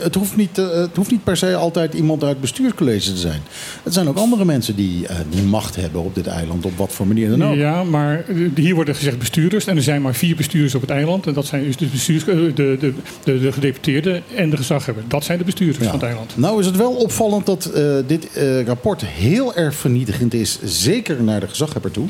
het, 0.00 0.14
hoeft 0.14 0.36
niet, 0.36 0.56
het 0.56 0.96
hoeft 0.96 1.10
niet 1.10 1.24
per 1.24 1.36
se 1.36 1.54
altijd 1.54 1.94
iemand 1.94 2.22
uit 2.22 2.30
het 2.30 2.40
bestuurscollege 2.40 3.12
te 3.12 3.16
zijn. 3.16 3.40
Het 3.82 3.94
zijn 3.94 4.08
ook 4.08 4.16
andere 4.16 4.44
mensen 4.44 4.76
die, 4.76 5.06
die 5.30 5.42
macht 5.42 5.76
hebben 5.76 6.00
op 6.00 6.14
dit 6.14 6.26
eiland, 6.26 6.64
op 6.64 6.76
wat 6.76 6.92
voor 6.92 7.06
manier 7.06 7.30
dan 7.30 7.44
ook. 7.44 7.56
Ja, 7.56 7.84
maar 7.84 8.24
hier 8.54 8.74
worden 8.74 8.94
gezegd 8.94 9.18
bestuurders. 9.18 9.66
En 9.66 9.76
er 9.76 9.82
zijn 9.82 10.02
maar 10.02 10.14
vier 10.14 10.36
bestuurders 10.36 10.74
op 10.74 10.80
het 10.80 10.90
eiland. 10.90 11.26
En 11.26 11.32
dat 11.32 11.46
zijn 11.46 11.64
dus 11.64 11.76
de, 11.76 11.86
bestuurs, 11.86 12.24
de, 12.24 12.52
de, 12.54 12.92
de, 13.24 13.40
de 13.40 13.52
gedeputeerden 13.52 14.22
en 14.34 14.50
de 14.50 14.56
gezaghebber. 14.56 15.04
Dat 15.08 15.24
zijn 15.24 15.38
de 15.38 15.44
bestuurders 15.44 15.78
ja. 15.78 15.84
van 15.84 15.94
het 15.94 16.08
eiland. 16.08 16.36
Nou 16.36 16.60
is 16.60 16.66
het 16.66 16.76
wel 16.76 16.92
opvallend 16.92 17.46
dat 17.46 17.70
dit 18.06 18.28
rapport 18.66 19.04
heel 19.06 19.54
erg 19.54 19.74
vernietigend 19.74 20.34
is. 20.34 20.58
Zeker 20.64 21.22
naar 21.22 21.40
de 21.40 21.48
gezaghebber 21.48 21.90
toe. 21.90 22.08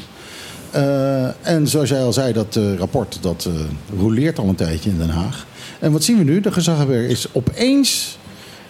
Uh, 0.75 1.49
en 1.49 1.69
zoals 1.69 1.89
jij 1.89 2.03
al 2.03 2.13
zei, 2.13 2.33
dat 2.33 2.57
uh, 2.57 2.79
rapport 2.79 3.19
dat 3.21 3.49
uh, 3.49 3.55
roleert 3.99 4.39
al 4.39 4.49
een 4.49 4.55
tijdje 4.55 4.91
in 4.91 4.99
Den 4.99 5.09
Haag. 5.09 5.47
En 5.79 5.93
wat 5.93 6.05
zien 6.05 6.19
we 6.19 6.25
nu? 6.25 6.41
De 6.41 6.53
gezaghebber 6.53 7.09
is 7.09 7.27
opeens 7.33 8.19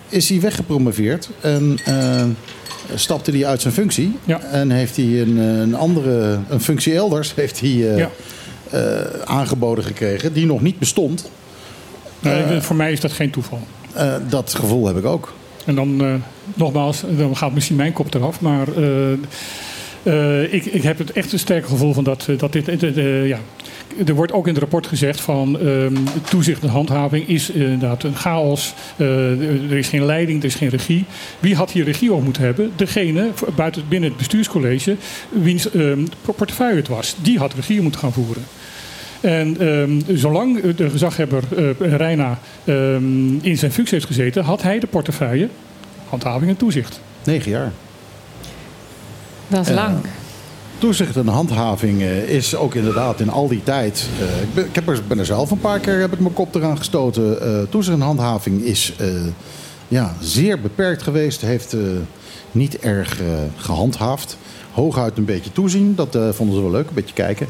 is 0.09 0.29
hij 0.29 0.41
weggepromoveerd 0.41 1.29
en 1.41 1.79
stapte 2.95 3.31
hij 3.31 3.47
uit 3.47 3.61
zijn 3.61 3.75
functie. 3.75 4.17
Ja. 4.25 4.41
En 4.41 4.71
heeft 4.71 4.97
hij 4.97 5.21
een, 5.21 5.37
een 5.37 5.75
andere 5.75 6.39
een 6.49 6.61
functie 6.61 6.95
elders 6.95 7.35
heeft 7.35 7.61
hij, 7.61 7.71
ja. 7.71 8.11
aangeboden 9.25 9.85
gekregen 9.85 10.33
die 10.33 10.47
nog 10.47 10.61
niet 10.61 10.79
bestond. 10.79 11.31
Nee, 12.21 12.61
voor 12.61 12.77
mij 12.77 12.93
is 12.93 13.01
dat 13.01 13.13
geen 13.13 13.31
toeval. 13.31 13.61
dat 14.29 14.55
gevoel 14.55 14.87
heb 14.87 14.97
ik 14.97 15.05
ook. 15.05 15.33
En 15.65 15.75
dan 15.75 16.23
nogmaals, 16.55 17.03
dan 17.17 17.37
gaat 17.37 17.53
misschien 17.53 17.77
mijn 17.77 17.93
kop 17.93 18.15
eraf, 18.15 18.41
maar 18.41 18.67
uh, 20.07 20.53
ik, 20.53 20.65
ik, 20.65 20.83
heb 20.83 20.99
het 20.99 21.13
echt 21.13 21.33
een 21.33 21.39
sterk 21.39 21.67
gevoel 21.67 21.93
van 21.93 22.05
dat, 22.05 22.29
dat 22.37 22.53
dit. 22.53 22.83
Uh, 22.83 23.27
ja. 23.27 23.39
Er 24.07 24.15
wordt 24.15 24.33
ook 24.33 24.47
in 24.47 24.53
het 24.53 24.63
rapport 24.63 24.87
gezegd 24.87 25.21
van 25.21 25.61
um, 25.61 26.05
toezicht 26.29 26.63
en 26.63 26.69
handhaving 26.69 27.29
is 27.29 27.51
inderdaad 27.51 28.03
een 28.03 28.17
chaos. 28.17 28.75
Uh, 28.97 29.71
er 29.71 29.77
is 29.77 29.89
geen 29.89 30.05
leiding, 30.05 30.39
er 30.39 30.47
is 30.47 30.55
geen 30.55 30.69
regie. 30.69 31.05
Wie 31.41 31.55
had 31.55 31.71
hier 31.71 31.85
regie 31.85 32.13
over 32.13 32.25
moeten 32.25 32.43
hebben? 32.43 32.73
Degene 32.77 33.31
buiten, 33.57 33.83
binnen 33.89 34.09
het 34.09 34.19
bestuurscollege 34.19 34.97
wiens 35.29 35.75
um, 35.75 36.09
portefeuille 36.37 36.77
het 36.77 36.89
was. 36.89 37.17
Die 37.23 37.39
had 37.39 37.55
regie 37.55 37.81
moeten 37.81 38.01
gaan 38.01 38.13
voeren. 38.13 38.43
En 39.21 39.67
um, 39.69 40.03
zolang 40.09 40.75
de 40.75 40.91
gezaghebber 40.91 41.43
Reina 41.79 42.39
in 43.41 43.59
zijn 43.59 43.73
functie 43.73 43.95
heeft 43.95 44.07
gezeten, 44.07 44.45
had 44.45 44.63
hij 44.63 44.79
de 44.79 44.87
portefeuille 44.87 45.49
handhaving 46.09 46.51
en 46.51 46.57
toezicht. 46.57 47.01
Negen 47.25 47.51
jaar. 47.51 47.73
Dat 49.49 49.67
is 49.67 49.75
lang. 49.75 49.97
Toezicht 50.79 51.17
en 51.17 51.27
handhaving 51.27 52.01
uh, 52.01 52.29
is 52.29 52.57
ook 52.57 52.75
inderdaad 52.75 53.21
in 53.21 53.31
al 53.31 53.49
die 53.49 53.63
tijd. 53.63 54.07
Uh, 54.21 54.43
ik, 54.43 54.55
ben, 54.55 54.65
ik 54.65 54.75
heb 54.75 54.89
er, 54.89 55.03
ben 55.09 55.19
er 55.19 55.27
zelf 55.27 55.51
een 55.51 55.61
paar 55.61 55.79
keer 55.79 56.01
heb 56.01 56.13
ik 56.13 56.21
mijn 56.21 56.35
kop 56.35 56.55
eraan 56.55 56.79
gestoten. 56.79 57.39
Uh, 57.43 57.63
toezicht 57.71 57.97
en 57.97 58.03
handhaving 58.03 58.63
is 58.63 58.93
ja, 59.89 60.15
zeer 60.21 60.61
beperkt 60.61 61.03
geweest. 61.03 61.41
Heeft 61.41 61.77
niet 62.53 62.79
erg 62.79 63.21
gehandhaafd. 63.57 64.37
Hooguit 64.73 65.19
een 65.19 65.25
beetje 65.25 65.53
toezien, 65.53 65.95
dat 65.95 66.19
vonden 66.31 66.57
ze 66.57 66.63
wel 66.63 66.71
leuk, 66.71 66.89
een 66.89 66.95
beetje 66.95 67.15
kijken. 67.15 67.47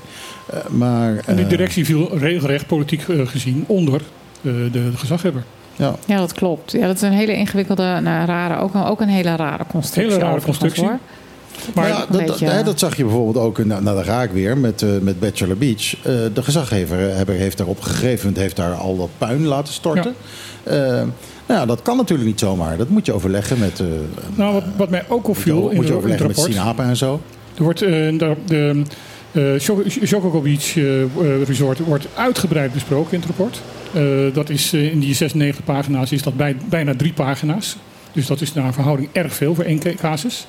maar, 0.69 1.17
en 1.27 1.37
die 1.37 1.47
directie 1.47 1.85
viel 1.85 2.19
regelrecht 2.19 2.67
politiek 2.67 3.03
gezien 3.25 3.65
onder 3.67 4.03
de, 4.41 4.69
de 4.73 4.91
gezaghebber. 4.95 5.45
Ja. 5.77 5.95
ja, 6.07 6.17
dat 6.17 6.33
klopt. 6.33 6.73
Ja, 6.73 6.87
dat 6.87 6.97
is 6.97 7.03
een 7.03 7.13
hele 7.13 7.37
ingewikkelde, 7.37 8.01
nou, 8.03 8.27
rare, 8.27 8.61
ook, 8.61 8.75
ook 8.75 9.01
een 9.01 9.09
hele 9.09 9.37
rare 9.37 9.65
constructie. 9.71 10.13
Hele 10.13 10.25
rare 10.25 10.41
constructie. 10.41 10.85
Hoor. 10.85 10.99
Maar 11.75 11.89
ja, 11.89 11.99
dat, 11.99 12.27
beetje... 12.27 12.47
dat, 12.47 12.65
dat, 12.65 12.79
zag 12.79 12.97
je 12.97 13.05
bijvoorbeeld 13.05 13.45
ook, 13.45 13.65
nou, 13.65 13.83
nou 13.83 13.97
daar 13.97 14.05
ga 14.05 14.23
ik 14.23 14.31
weer, 14.31 14.59
met, 14.59 14.83
uh, 14.83 14.91
met 15.01 15.21
Bachelor 15.21 15.57
Beach. 15.57 15.97
Uh, 15.97 16.03
de 16.05 16.43
gezaggever 16.43 16.97
heeft 17.27 17.59
daar 17.59 17.67
op 17.67 17.77
een 17.77 17.85
gegeven 17.85 18.37
heeft 18.37 18.57
daar 18.57 18.75
al 18.75 18.97
dat 18.97 19.09
puin 19.19 19.45
laten 19.45 19.73
storten. 19.75 20.15
Ja. 20.65 20.73
Uh, 20.73 21.03
nou 21.47 21.61
ja, 21.61 21.67
dat 21.67 21.83
kan 21.83 21.97
natuurlijk 21.97 22.29
niet 22.29 22.41
zomaar. 22.41 22.77
Dat 22.77 22.89
moet 22.89 23.07
je 23.07 23.13
overleggen 23.13 23.59
met... 23.59 23.83
nou, 24.35 24.53
wat, 24.53 24.65
wat 24.77 24.91
mij 24.91 25.05
ook 25.09 25.29
opviel 25.29 25.61
moet 25.61 25.71
je, 25.71 25.77
moet 25.77 25.87
je 25.87 25.95
overleggen 25.95 26.27
met 26.27 26.39
Sinapa 26.39 26.85
en 26.85 26.97
zo. 26.97 27.21
Er 27.57 27.63
wordt 27.63 27.79
de, 27.79 28.85
de 29.33 29.57
Chococo 30.03 30.41
Beach 30.41 30.75
Resort 31.45 31.79
wordt 31.79 32.07
uitgebreid 32.15 32.73
besproken 32.73 33.13
in 33.13 33.21
het 33.21 33.29
rapport. 33.29 33.63
dat 34.35 34.51
is 34.51 34.73
in 34.73 34.99
die 34.99 35.15
96 35.15 35.65
pagina's 35.65 36.13
is 36.13 36.23
dat 36.23 36.37
bij, 36.37 36.57
bijna 36.69 36.95
drie 36.97 37.13
pagina's. 37.13 37.77
Dus 38.13 38.27
dat 38.27 38.41
is 38.41 38.53
naar 38.53 38.73
verhouding 38.73 39.09
erg 39.13 39.33
veel 39.33 39.55
voor 39.55 39.65
één 39.65 39.81
casus. 39.97 40.47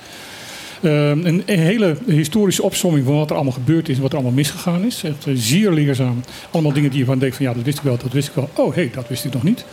Uh, 0.82 1.10
een, 1.10 1.44
hele 1.46 1.98
historische 2.06 2.64
opsomming 2.64 3.06
van 3.06 3.16
wat 3.16 3.30
er 3.30 3.36
allemaal 3.36 3.54
gebeurd 3.54 3.90
is 3.90 3.96
en 3.96 4.02
wat 4.02 4.12
er 4.12 4.18
allemaal 4.18 4.36
misgegaan 4.36 4.84
is. 4.84 5.02
Het 5.02 5.26
uh, 5.28 5.34
zeer 5.38 5.72
leerzaam. 5.72 6.24
Allemaal 6.52 6.74
dingen 6.74 6.90
die 6.90 7.00
je 7.00 7.06
van 7.06 7.20
denkt 7.20 7.36
van 7.36 7.46
ja, 7.46 7.54
dat 7.54 7.64
wist 7.64 7.78
ik 7.78 7.84
wel, 7.84 7.98
dat 7.98 8.12
wist 8.12 8.28
ik 8.28 8.34
wel. 8.34 8.50
Oh, 8.54 8.76
hé, 8.76 8.82
hey, 8.82 8.92
dat 8.94 9.08
wist 9.08 9.26
ik 9.26 9.34
nog 9.34 9.44
niet. 9.44 9.66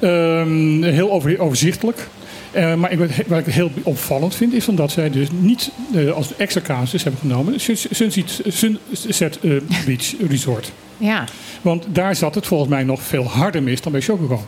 Uh, 0.00 0.44
heel 0.82 1.10
over, 1.10 1.40
overzichtelijk. 1.40 2.08
Uh, 2.52 2.74
maar 2.74 2.92
ik, 2.92 2.98
wat 3.26 3.46
ik 3.46 3.54
heel 3.54 3.70
opvallend 3.82 4.34
vind, 4.34 4.52
is 4.52 4.64
van 4.64 4.74
dat 4.74 4.90
zij 4.90 5.10
dus 5.10 5.28
niet 5.40 5.70
uh, 5.94 6.12
als 6.12 6.36
extra 6.36 6.60
casus 6.60 7.02
hebben 7.02 7.20
genomen 7.20 7.60
Sunset, 7.60 8.40
Sunset 8.92 9.38
uh, 9.42 9.60
Beach 9.86 10.14
Resort. 10.28 10.72
Ja. 10.96 11.24
Want 11.62 11.86
daar 11.92 12.16
zat 12.16 12.34
het 12.34 12.46
volgens 12.46 12.70
mij 12.70 12.84
nog 12.84 13.02
veel 13.02 13.24
harder 13.24 13.62
mis 13.62 13.80
dan 13.80 13.92
bij 13.92 14.00
Chococo. 14.00 14.46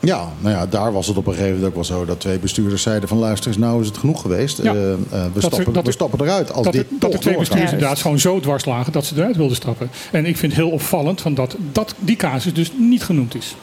Ja, 0.00 0.28
nou 0.38 0.54
ja, 0.54 0.66
daar 0.66 0.92
was 0.92 1.06
het 1.06 1.16
op 1.16 1.26
een 1.26 1.32
gegeven 1.32 1.52
moment 1.52 1.68
ook 1.68 1.74
wel 1.74 1.84
zo 1.84 2.04
dat 2.04 2.20
twee 2.20 2.38
bestuurders 2.38 2.82
zeiden 2.82 3.08
van 3.08 3.18
luister 3.18 3.48
eens, 3.48 3.58
nou 3.58 3.80
is 3.80 3.86
het 3.86 3.98
genoeg 3.98 4.20
geweest. 4.20 4.62
Ja. 4.62 4.74
Uh, 4.74 4.80
uh, 4.80 4.94
we, 5.32 5.40
stappen, 5.40 5.66
er, 5.66 5.72
dat 5.72 5.84
we 5.84 5.92
stappen 5.92 6.20
eruit 6.20 6.52
als 6.52 6.64
dat 6.64 6.72
dit 6.72 6.90
er, 6.90 6.96
Dat 6.98 7.12
de 7.12 7.18
twee 7.18 7.36
bestuurders 7.38 7.72
inderdaad 7.72 7.98
gewoon 7.98 8.18
zo 8.18 8.40
dwars 8.40 8.64
lagen 8.64 8.92
dat 8.92 9.04
ze 9.04 9.16
eruit 9.16 9.36
wilden 9.36 9.56
stappen. 9.56 9.90
En 10.12 10.26
ik 10.26 10.36
vind 10.36 10.52
het 10.52 10.60
heel 10.60 10.70
opvallend 10.70 11.20
van 11.20 11.34
dat, 11.34 11.56
dat 11.72 11.94
die 11.98 12.16
casus 12.16 12.54
dus 12.54 12.72
niet 12.76 13.02
genoemd 13.02 13.34
is. 13.34 13.56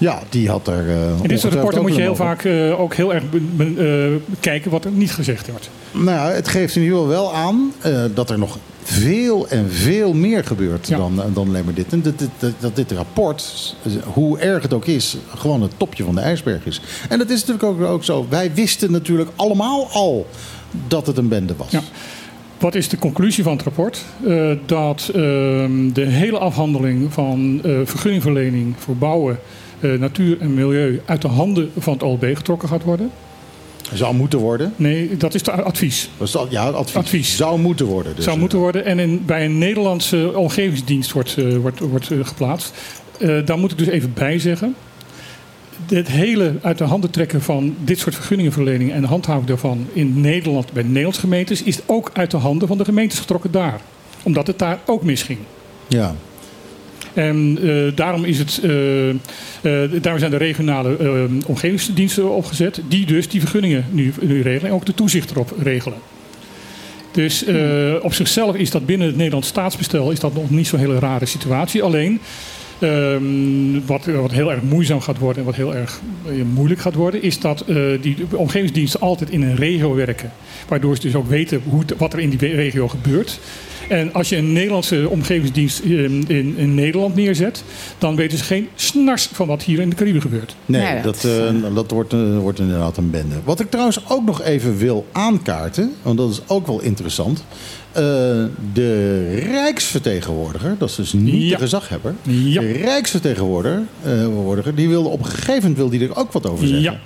Ja, 0.00 0.22
die 0.28 0.48
had 0.48 0.68
er. 0.68 0.86
Uh, 0.86 1.22
in 1.22 1.28
dit 1.28 1.40
soort 1.40 1.54
rapporten 1.54 1.82
moet 1.82 1.94
je 1.94 2.00
heel 2.00 2.16
vaak 2.16 2.44
uh, 2.44 2.80
ook 2.80 2.94
heel 2.94 3.14
erg 3.14 3.22
uh, 3.58 4.06
kijken 4.40 4.70
wat 4.70 4.84
er 4.84 4.90
niet 4.90 5.12
gezegd 5.12 5.50
wordt. 5.50 5.70
Nou 5.92 6.04
ja, 6.04 6.30
het 6.30 6.48
geeft 6.48 6.76
in 6.76 6.82
ieder 6.82 6.96
geval 6.96 7.12
wel 7.12 7.34
aan 7.34 7.72
dat 8.14 8.30
er 8.30 8.38
nog 8.38 8.58
veel 8.82 9.48
en 9.48 9.70
veel 9.70 10.12
meer 10.12 10.44
gebeurt 10.44 10.88
ja. 10.88 10.96
dan, 10.96 11.22
dan 11.34 11.48
alleen 11.48 11.64
maar 11.64 11.74
dit. 11.74 11.92
En 11.92 12.02
dat, 12.02 12.18
dat, 12.38 12.52
dat, 12.58 12.76
dit 12.76 12.92
rapport, 12.92 13.76
hoe 14.04 14.38
erg 14.38 14.62
het 14.62 14.72
ook 14.72 14.86
is, 14.86 15.16
gewoon 15.34 15.62
het 15.62 15.72
topje 15.76 16.04
van 16.04 16.14
de 16.14 16.20
ijsberg 16.20 16.66
is. 16.66 16.80
En 17.08 17.18
dat 17.18 17.30
is 17.30 17.44
natuurlijk 17.44 17.64
ook, 17.64 17.88
ook 17.88 18.04
zo. 18.04 18.26
Wij 18.28 18.54
wisten 18.54 18.92
natuurlijk 18.92 19.30
allemaal 19.36 19.88
al 19.92 20.26
dat 20.88 21.06
het 21.06 21.16
een 21.16 21.28
bende 21.28 21.54
was. 21.56 21.70
Ja. 21.70 21.82
Wat 22.58 22.74
is 22.74 22.88
de 22.88 22.98
conclusie 22.98 23.44
van 23.44 23.52
het 23.52 23.62
rapport? 23.62 24.04
Uh, 24.26 24.52
dat 24.66 25.08
uh, 25.08 25.14
de 25.92 26.04
hele 26.06 26.38
afhandeling 26.38 27.12
van 27.12 27.60
uh, 27.64 27.80
vergunningverlening 27.84 28.74
voor 28.78 28.96
bouwen, 28.96 29.38
natuur 29.80 30.40
en 30.40 30.54
milieu 30.54 31.00
uit 31.04 31.22
de 31.22 31.28
handen 31.28 31.70
van 31.78 31.92
het 31.92 32.02
OLB 32.02 32.24
getrokken 32.34 32.68
gaat 32.68 32.82
worden. 32.82 33.10
Zou 33.92 34.14
moeten 34.14 34.38
worden? 34.38 34.72
Nee, 34.76 35.16
dat 35.16 35.34
is 35.34 35.40
het 35.40 35.50
advies. 35.50 36.10
Dat 36.16 36.26
is 36.26 36.32
dat, 36.32 36.46
ja, 36.50 36.68
advies. 36.68 36.96
advies. 36.96 37.36
Zou 37.36 37.58
moeten 37.58 37.86
worden. 37.86 38.14
Dus. 38.16 38.24
Zou 38.24 38.38
moeten 38.38 38.58
worden. 38.58 38.84
En 38.84 38.98
in, 38.98 39.22
bij 39.26 39.44
een 39.44 39.58
Nederlandse 39.58 40.32
omgevingsdienst 40.36 41.12
wordt, 41.12 41.36
uh, 41.36 41.56
wordt, 41.56 41.78
wordt 41.78 42.10
uh, 42.10 42.24
geplaatst. 42.24 42.74
Uh, 43.18 43.46
daar 43.46 43.58
moet 43.58 43.72
ik 43.72 43.78
dus 43.78 43.86
even 43.86 44.12
bij 44.14 44.38
zeggen. 44.38 44.74
Het 45.86 46.08
hele 46.08 46.54
uit 46.62 46.78
de 46.78 46.84
handen 46.84 47.10
trekken 47.10 47.42
van 47.42 47.74
dit 47.84 47.98
soort 47.98 48.14
vergunningenverlening 48.14 48.92
en 48.92 49.00
de 49.00 49.06
handhaving 49.06 49.46
daarvan 49.46 49.86
in 49.92 50.20
Nederland 50.20 50.72
bij 50.72 50.82
Nederlandse 50.82 51.20
gemeentes 51.20 51.62
is 51.62 51.78
ook 51.86 52.10
uit 52.12 52.30
de 52.30 52.36
handen 52.36 52.68
van 52.68 52.78
de 52.78 52.84
gemeentes 52.84 53.18
getrokken 53.18 53.50
daar. 53.50 53.80
Omdat 54.22 54.46
het 54.46 54.58
daar 54.58 54.78
ook 54.86 55.02
misging. 55.02 55.38
Ja, 55.86 56.14
en 57.20 57.58
uh, 57.62 57.92
daarom, 57.94 58.24
is 58.24 58.38
het, 58.38 58.60
uh, 58.64 59.08
uh, 59.08 59.14
daarom 60.00 60.18
zijn 60.18 60.30
de 60.30 60.36
regionale 60.36 60.96
omgevingsdiensten 61.46 62.30
opgezet, 62.30 62.80
die 62.88 63.06
dus 63.06 63.28
die 63.28 63.40
vergunningen 63.40 63.84
nu, 63.90 64.12
nu 64.20 64.42
regelen 64.42 64.70
en 64.70 64.76
ook 64.76 64.86
de 64.86 64.94
toezicht 64.94 65.30
erop 65.30 65.54
regelen. 65.62 65.98
Dus 67.12 67.44
op 68.00 68.14
zichzelf 68.14 68.56
is 68.56 68.70
dat 68.70 68.86
binnen 68.86 69.06
het 69.06 69.16
Nederlands 69.16 69.48
staatsbestel 69.48 70.10
is 70.10 70.20
dat 70.20 70.34
nog 70.34 70.50
niet 70.50 70.66
zo'n 70.66 70.78
hele 70.78 70.98
rare 70.98 71.26
situatie. 71.26 71.82
Alleen 71.82 72.20
Ehm, 72.80 73.86
wat, 73.86 74.04
wat 74.04 74.30
heel 74.30 74.50
erg 74.50 74.62
moeizaam 74.62 75.00
gaat 75.00 75.18
worden 75.18 75.38
en 75.38 75.44
wat 75.44 75.54
heel 75.54 75.74
erg 75.74 76.00
eh, 76.26 76.32
moeilijk 76.54 76.80
gaat 76.80 76.94
worden, 76.94 77.22
is 77.22 77.40
dat 77.40 77.60
eh, 77.60 77.76
die 78.00 78.16
omgevingsdiensten 78.32 79.00
altijd 79.00 79.30
in 79.30 79.42
een 79.42 79.56
regio 79.56 79.94
werken. 79.94 80.32
Waardoor 80.68 80.94
ze 80.96 81.02
dus 81.02 81.14
ook 81.14 81.28
weten 81.28 81.62
hoe, 81.64 81.84
wat 81.96 82.12
er 82.12 82.18
in 82.18 82.30
die 82.30 82.54
regio 82.54 82.88
gebeurt. 82.88 83.40
En 83.90 84.12
als 84.12 84.28
je 84.28 84.36
een 84.36 84.52
Nederlandse 84.52 85.08
omgevingsdienst 85.08 85.78
in, 85.78 86.24
in, 86.28 86.54
in 86.56 86.74
Nederland 86.74 87.14
neerzet, 87.14 87.64
dan 87.98 88.16
weten 88.16 88.38
ze 88.38 88.44
geen 88.44 88.68
snars 88.74 89.28
van 89.32 89.46
wat 89.46 89.62
hier 89.62 89.80
in 89.80 89.88
de 89.90 89.96
Cariben 89.96 90.20
gebeurt. 90.20 90.56
Nee, 90.66 90.82
Nee, 90.82 91.02
dat, 91.02 91.20
dat, 91.22 91.24
eh, 91.24 91.74
dat 91.74 91.90
wordt, 91.90 92.12
eh, 92.12 92.38
wordt 92.38 92.58
inderdaad 92.58 92.96
een 92.96 93.10
bende. 93.10 93.34
Wat 93.44 93.60
ik 93.60 93.70
trouwens 93.70 94.00
ook 94.08 94.24
nog 94.26 94.42
even 94.42 94.76
wil 94.76 95.06
aankaarten, 95.12 95.92
want 96.02 96.18
dat 96.18 96.30
is 96.30 96.40
ook 96.46 96.66
wel 96.66 96.80
interessant. 96.80 97.44
Eh, 97.92 98.02
de 98.72 99.24
Rijksvertegenwoordiger, 99.34 100.74
dat 100.78 100.88
is 100.88 100.94
dus 100.94 101.12
niet 101.12 101.48
Ja. 101.48 101.56
de 101.56 101.62
gezaghebber. 101.62 102.14
Ja. 102.22 102.60
De 102.60 102.72
Rijksvertegenwoordiger, 102.72 103.78
eh, 104.02 104.10
vertegenwoordiger, 104.10 104.74
die 104.74 104.88
wilde 104.88 105.08
op 105.08 105.18
een 105.18 105.24
gegeven 105.30 105.54
moment 105.54 105.76
wil 105.76 105.88
die 105.90 106.08
er 106.08 106.16
ook 106.16 106.32
wat 106.32 106.46
over 106.48 106.66
zeggen. 106.66 106.82
Ja. 106.92 106.98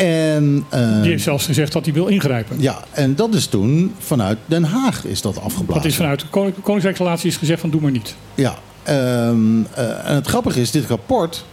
En, 0.00 0.64
eh, 0.68 1.00
Die 1.02 1.10
heeft 1.10 1.22
zelfs 1.22 1.46
gezegd 1.46 1.72
dat 1.72 1.84
hij 1.84 1.94
wil 1.94 2.06
ingrijpen. 2.06 2.56
ja, 2.60 2.84
en 2.90 3.14
dat 3.14 3.34
is 3.34 3.46
toen 3.46 3.94
vanuit 3.98 4.38
Den 4.46 4.64
Haag 4.64 5.04
is 5.04 5.20
dat 5.20 5.40
afgeblazen. 5.40 5.82
Dat 5.82 5.90
is 5.90 5.96
vanuit 5.96 6.20
de 6.20 6.26
Koning- 6.30 6.54
Koninkrijksrelaties 6.62 7.36
gezegd 7.36 7.60
van 7.60 7.70
doe 7.70 7.80
maar 7.80 7.90
niet. 7.90 8.14
Ja, 8.34 8.54
ehm, 8.82 9.62
eh, 9.74 10.08
en 10.08 10.14
het 10.14 10.26
grappige 10.26 10.60
is, 10.60 10.70
dit 10.70 10.86
rapport 10.86 11.44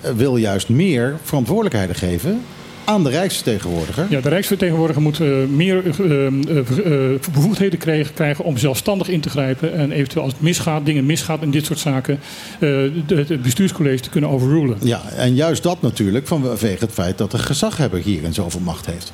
eh, 0.00 0.10
wil 0.12 0.36
juist 0.36 0.68
meer 0.68 1.16
verantwoordelijkheden 1.22 1.94
geven 1.96 2.40
aan 2.84 3.04
de 3.04 3.10
Rijksvertegenwoordiger. 3.10 4.06
Ja, 4.10 4.20
de 4.20 4.28
Rijksvertegenwoordiger 4.28 5.02
moet 5.02 5.20
eh, 5.20 5.28
meer 5.48 5.82
eh, 5.86 6.26
eh, 6.26 7.20
bevoegdheden 7.32 7.78
krijgen, 7.78 8.14
krijgen 8.14 8.44
om 8.44 8.56
zelfstandig 8.56 9.08
in 9.08 9.20
te 9.20 9.30
grijpen. 9.30 9.74
En 9.74 9.92
eventueel 9.92 10.24
als 10.24 10.32
het 10.32 10.42
misgaat, 10.42 10.86
dingen 10.86 11.06
misgaat 11.06 11.42
in 11.42 11.50
dit 11.50 11.64
soort 11.64 11.78
zaken, 11.78 12.20
het 13.06 13.42
bestuurscollege 13.42 14.02
te 14.02 14.10
kunnen 14.10 14.30
overrulen. 14.30 14.76
Ja, 14.82 15.02
en 15.16 15.34
juist 15.34 15.62
dat 15.62 15.82
natuurlijk 15.82 16.26
vanwege 16.26 16.84
het 16.84 16.92
feit 16.92 17.18
dat 17.18 17.30
de 17.30 17.38
gezaghebber 17.38 18.00
hierin 18.00 18.34
zoveel 18.34 18.60
macht 18.60 18.86
heeft. 18.86 19.12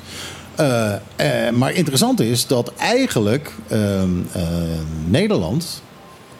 Maar 1.53 1.73
interessant 1.73 2.19
is 2.19 2.47
dat 2.47 2.73
eigenlijk 2.77 3.51
ehm, 3.67 4.09
eh, 4.31 4.43
Nederland, 5.05 5.81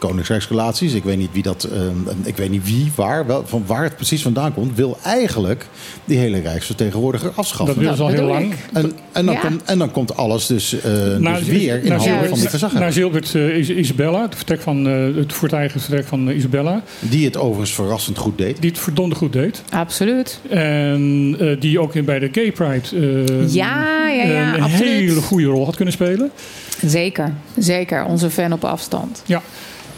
Koningsrijksrelaties, 0.07 0.93
ik 0.93 1.03
weet 1.03 1.17
niet 1.17 1.29
wie 1.31 1.43
dat, 1.43 1.63
ehm, 1.63 2.17
ik 2.23 2.37
weet 2.37 2.49
niet 2.49 2.63
wie, 2.65 2.91
waar, 2.95 3.25
wel, 3.27 3.43
van 3.45 3.63
waar 3.67 3.83
het 3.83 3.95
precies 3.95 4.21
vandaan 4.21 4.53
komt, 4.53 4.75
wil 4.75 4.97
eigenlijk 5.03 5.65
die 6.05 6.17
hele 6.17 6.39
Rijksvertegenwoordiger 6.39 7.31
afschaffen. 7.35 7.65
Dat 7.65 7.75
willen 7.75 7.95
ze 7.95 8.01
al 8.03 8.07
heel 8.09 8.17
bedoel 8.17 8.33
lang. 8.33 8.53
En, 8.73 8.91
en, 9.11 9.25
dan 9.25 9.33
Ja. 9.35 9.39
komt, 9.41 9.63
en 9.63 9.77
dan 9.77 9.91
komt 9.91 10.15
alles 10.15 10.45
dus, 10.47 10.81
eh, 10.81 10.91
Na- 11.17 11.37
dus 11.37 11.47
weer 11.47 11.83
in 11.83 11.89
na- 11.89 11.95
handen 11.97 12.29
van 12.29 12.39
die 12.39 12.47
gezaghebber. 12.47 12.79
Naar 12.81 12.91
Zilbert 12.93 13.35
eh, 13.35 13.57
Is- 13.57 13.69
Isabella, 13.69 14.21
het, 14.21 14.35
vertrek 14.35 14.61
van, 14.61 14.87
eh, 14.87 15.15
het 15.15 15.33
voortijdige 15.33 15.79
vertrek 15.79 16.05
van 16.05 16.29
Isabella, 16.29 16.83
Die 16.99 17.25
het 17.25 17.37
overigens 17.37 17.73
verrassend 17.73 18.17
goed 18.17 18.37
deed. 18.37 18.61
die 18.61 18.69
het 18.69 18.79
verdomde 18.79 19.15
goed 19.15 19.33
deed. 19.33 19.63
Absoluut. 19.69 20.39
En 20.49 21.35
eh, 21.39 21.59
die 21.59 21.79
ook 21.79 21.95
in, 21.95 22.05
bij 22.05 22.19
de 22.19 22.29
Gay 22.31 22.51
Pride 22.51 22.97
eh, 23.35 23.53
Ja, 23.53 24.07
ja, 24.09 24.23
ja, 24.23 24.53
een 24.55 24.61
absoluut. 24.61 24.87
hele 24.89 25.21
goede 25.21 25.45
rol 25.47 25.65
had 25.65 25.75
kunnen 25.75 25.93
spelen. 25.93 26.31
Zeker, 26.85 27.33
zeker. 27.57 28.05
Onze 28.05 28.29
fan 28.29 28.53
op 28.53 28.63
afstand. 28.63 29.23
Ja, 29.25 29.41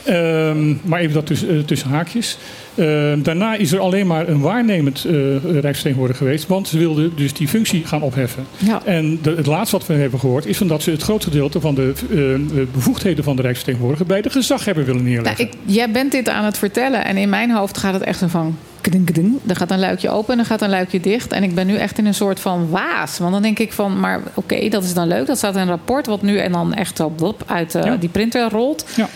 Ehm, 0.04 0.74
maar 0.84 0.99
even 0.99 1.14
dat 1.14 1.26
tussen, 1.26 1.49
eh, 1.49 1.60
tussen 1.60 1.89
haakjes. 1.89 2.38
Ehm, 2.76 3.22
daarna 3.22 3.56
is 3.56 3.72
er 3.72 3.80
alleen 3.80 4.08
maar 4.08 4.28
een 4.28 4.39
waarnemend 4.41 5.06
eh 5.06 5.14
Rijksvertegenwoordiger 5.43 6.26
geweest, 6.26 6.47
want 6.47 6.68
ze 6.68 6.78
wilden 6.78 7.12
dus 7.16 7.34
die 7.34 7.47
functie 7.47 7.86
gaan 7.86 8.01
opheffen. 8.01 8.43
Ja. 8.58 8.82
En 8.86 9.20
de- 9.22 9.34
het 9.38 9.45
laatste 9.45 9.78
wat 9.78 9.88
we 9.88 9.93
hebben 9.93 10.20
gehoord 10.20 10.45
is 10.45 10.58
van 10.58 10.68
dat 10.68 10.84
ze 10.84 10.91
het 10.91 11.01
grootste 11.01 11.30
gedeelte 11.32 11.60
van 11.60 11.76
de 11.76 11.93
eh, 12.12 12.62
bevoegdheden 12.74 13.24
van 13.24 13.36
de 13.36 13.41
Rijksvertegenwoordiger 13.41 14.06
bij 14.08 14.22
de 14.22 14.30
gezaghebber 14.30 14.86
willen 14.86 15.01
Nou, 15.04 15.14
neerleggen. 15.14 15.45
ik, 15.45 15.54
jij 15.66 15.91
bent 15.91 16.12
dit 16.12 16.30
aan 16.30 16.45
het 16.45 16.58
vertellen 16.58 17.06
en 17.06 17.18
in 17.18 17.30
mijn 17.30 17.51
hoofd 17.51 17.78
gaat 17.78 17.93
het 17.93 18.04
echt 18.04 18.20
zo 18.20 18.28
van... 18.28 18.58
keding, 18.82 19.06
keding. 19.06 19.38
Er 19.47 19.56
gaat 19.56 19.72
een 19.72 19.80
luikje 19.80 20.10
open 20.10 20.34
en 20.34 20.39
er 20.39 20.45
gaat 20.45 20.62
een 20.62 20.70
luikje 20.70 20.99
dicht. 20.99 21.32
En 21.32 21.43
ik 21.43 21.56
ben 21.56 21.68
nu 21.68 21.76
echt 21.76 21.97
in 21.97 22.06
een 22.06 22.14
soort 22.14 22.39
van 22.39 22.70
waas. 22.70 23.18
Want 23.18 23.32
dan 23.34 23.41
denk 23.41 23.60
ik 23.60 23.74
van, 23.74 23.99
maar 23.99 24.22
oké, 24.34 24.70
dat 24.70 24.84
is 24.84 24.93
dan 24.93 25.08
leuk. 25.08 25.28
Dat 25.28 25.38
staat 25.38 25.56
in 25.56 25.62
een 25.62 25.68
rapport 25.68 26.06
wat 26.06 26.22
nu 26.22 26.38
en 26.38 26.51
dan 26.51 26.74
echt 26.74 26.97
zo 26.97 27.10
blop 27.10 27.43
uit 27.47 27.72
Ja. 27.84 27.95
die 27.95 28.10
printer 28.10 28.49
rolt. 28.49 28.86
Ja. 28.95 29.10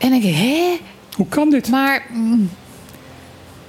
En 0.00 0.12
ik 0.12 0.22
denk, 0.22 0.34
hè? 0.34 0.78
Hoe 1.16 1.26
kan 1.28 1.50
dit? 1.50 1.68
Maar, 1.68 2.06
mm, 2.12 2.50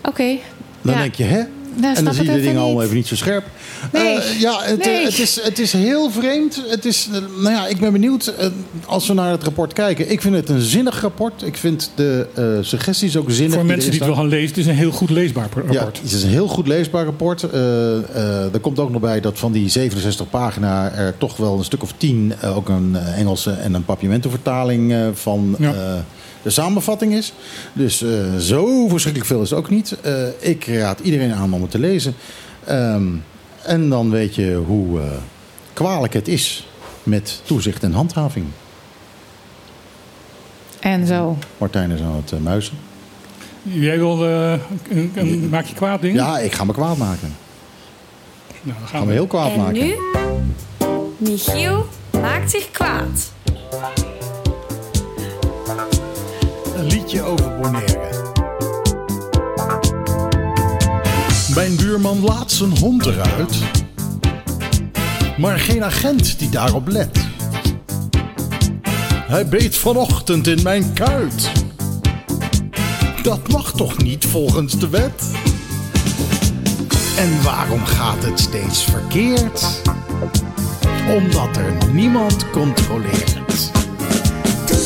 oké. 0.03 0.37
Dan 0.81 0.93
Ja. 0.93 0.99
denk 1.01 1.15
je, 1.15 1.23
hè? 1.23 1.41
Nou, 1.75 1.95
en 1.95 2.03
dan 2.05 2.13
zie 2.13 2.23
je 2.23 2.29
de 2.29 2.35
dingen 2.35 2.49
even 2.49 2.61
allemaal 2.61 2.75
niet. 2.77 2.83
even 2.85 2.95
niet 2.95 3.07
zo 3.07 3.15
scherp. 3.15 3.45
Nee. 3.91 4.17
Eh, 4.17 4.39
ja, 4.39 4.61
het, 4.63 4.85
Nee. 4.85 5.05
het, 5.05 5.19
is, 5.19 5.41
het 5.43 5.59
is 5.59 5.73
heel 5.73 6.11
vreemd. 6.11 6.63
Het 6.69 6.85
is, 6.85 7.09
eh, 7.11 7.19
nou 7.41 7.55
ja, 7.55 7.67
ik 7.67 7.79
ben 7.79 7.91
benieuwd 7.91 8.27
eh, 8.27 8.47
als 8.85 9.07
we 9.07 9.13
naar 9.13 9.31
het 9.31 9.43
rapport 9.43 9.73
kijken. 9.73 10.11
Ik 10.11 10.21
vind 10.21 10.35
het 10.35 10.49
een 10.49 10.61
zinnig 10.61 11.01
rapport. 11.01 11.41
Ik 11.43 11.57
vind 11.57 11.91
de 11.95 12.27
eh, 12.35 12.43
suggesties 12.61 13.17
ook 13.17 13.31
zinnig. 13.31 13.53
Voor 13.55 13.65
mensen 13.65 13.91
die 13.91 13.99
het 13.99 14.07
wel 14.09 14.17
gaan 14.17 14.27
lezen, 14.27 14.47
het 14.47 14.57
is 14.57 14.65
een 14.65 14.75
heel 14.75 14.91
goed 14.91 15.09
leesbaar 15.09 15.49
rapport. 15.53 15.73
Ja, 15.73 15.85
het 15.85 16.11
is 16.13 16.23
een 16.23 16.29
heel 16.29 16.47
goed 16.47 16.67
leesbaar 16.67 17.05
rapport. 17.05 17.43
Eh, 17.43 17.59
eh, 17.97 18.53
er 18.53 18.59
komt 18.61 18.79
ook 18.79 18.91
nog 18.91 19.01
bij 19.01 19.19
dat 19.21 19.39
van 19.39 19.51
die 19.51 19.69
67 19.69 20.29
pagina 20.29 20.91
er 20.91 21.17
toch 21.17 21.37
wel 21.37 21.57
een 21.57 21.63
stuk 21.63 21.83
of 21.83 21.93
10 21.97 22.33
eh, 22.39 22.57
ook 22.57 22.69
een 22.69 22.95
Engelse 22.95 23.51
en 23.51 23.73
een 23.73 23.85
Papiamento-vertaling 23.85 24.91
eh, 24.91 25.07
van 25.13 25.55
Ja. 25.59 25.73
De 26.41 26.49
samenvatting 26.49 27.13
is. 27.13 27.33
Dus 27.73 28.01
eh, 28.03 28.35
zo 28.37 28.87
verschrikkelijk 28.87 29.29
veel 29.31 29.41
is 29.41 29.49
het 29.49 29.59
ook 29.59 29.69
niet. 29.69 29.97
Eh, 30.01 30.13
ik 30.39 30.65
raad 30.67 30.99
iedereen 30.99 31.33
aan 31.33 31.53
om 31.53 31.61
het 31.61 31.71
te 31.71 31.79
lezen. 31.79 32.13
Ehm, 32.65 33.07
en 33.63 33.89
dan 33.89 34.09
weet 34.09 34.35
je 34.35 34.55
hoe 34.65 34.99
eh, 34.99 35.05
kwalijk 35.73 36.13
het 36.13 36.27
is 36.27 36.67
met 37.03 37.41
toezicht 37.45 37.83
en 37.83 37.93
handhaving. 37.93 38.45
En 40.79 41.07
zo. 41.07 41.37
Martijn 41.57 41.91
is 41.91 41.99
aan 42.01 42.23
het 42.25 42.43
muizen. 42.43 42.73
Jij 43.63 43.97
wil 43.97 44.25
eh, 44.27 44.51
een, 44.89 45.11
een- 45.15 45.49
maak 45.49 45.65
je 45.65 45.73
kwaad 45.75 46.01
ding? 46.01 46.15
Ja, 46.15 46.39
ik 46.39 46.53
ga 46.53 46.63
me 46.63 46.73
kwaad 46.73 46.97
maken. 46.97 47.35
Nou, 48.61 48.77
dan 48.79 48.87
gaan 48.87 48.87
ga 48.87 48.99
me 48.99 49.05
we. 49.05 49.11
heel 49.13 49.27
kwaad 49.27 49.51
En 49.51 49.57
maken. 49.57 49.73
nu? 49.85 49.95
Michiel 51.17 51.87
maakt 52.21 52.51
zich 52.51 52.71
kwaad. 52.71 53.31
Een 56.81 56.87
liedje 56.87 57.21
over 57.21 57.57
Bonaire. 57.57 58.33
Mijn 61.55 61.75
buurman 61.75 62.23
laat 62.23 62.51
zijn 62.51 62.77
hond 62.77 63.05
eruit. 63.05 63.57
Maar 65.37 65.59
geen 65.59 65.83
agent 65.83 66.39
die 66.39 66.49
daarop 66.49 66.87
let. 66.87 67.19
Hij 69.15 69.47
beet 69.47 69.77
vanochtend 69.77 70.47
in 70.47 70.63
mijn 70.63 70.93
kuit. 70.93 71.51
Dat 73.23 73.47
mag 73.47 73.71
toch 73.71 73.97
niet 73.97 74.25
volgens 74.25 74.79
de 74.79 74.89
wet? 74.89 75.31
En 77.17 77.43
waarom 77.43 77.85
gaat 77.85 78.23
het 78.23 78.39
steeds 78.39 78.83
verkeerd? 78.83 79.81
Omdat 81.15 81.57
er 81.57 81.93
niemand 81.93 82.49
controleert. 82.49 83.40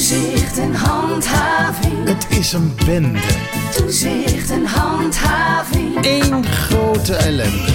Toezicht 0.06 0.58
en 0.58 0.76
handhaving. 0.76 2.08
Het 2.08 2.28
is 2.30 2.54
een 2.54 2.74
bende. 2.86 3.20
Toezicht 3.76 4.52
en 4.52 4.66
handhaving. 4.66 5.98
Eén 6.02 6.46
grote 6.46 7.16
ellende. 7.16 7.72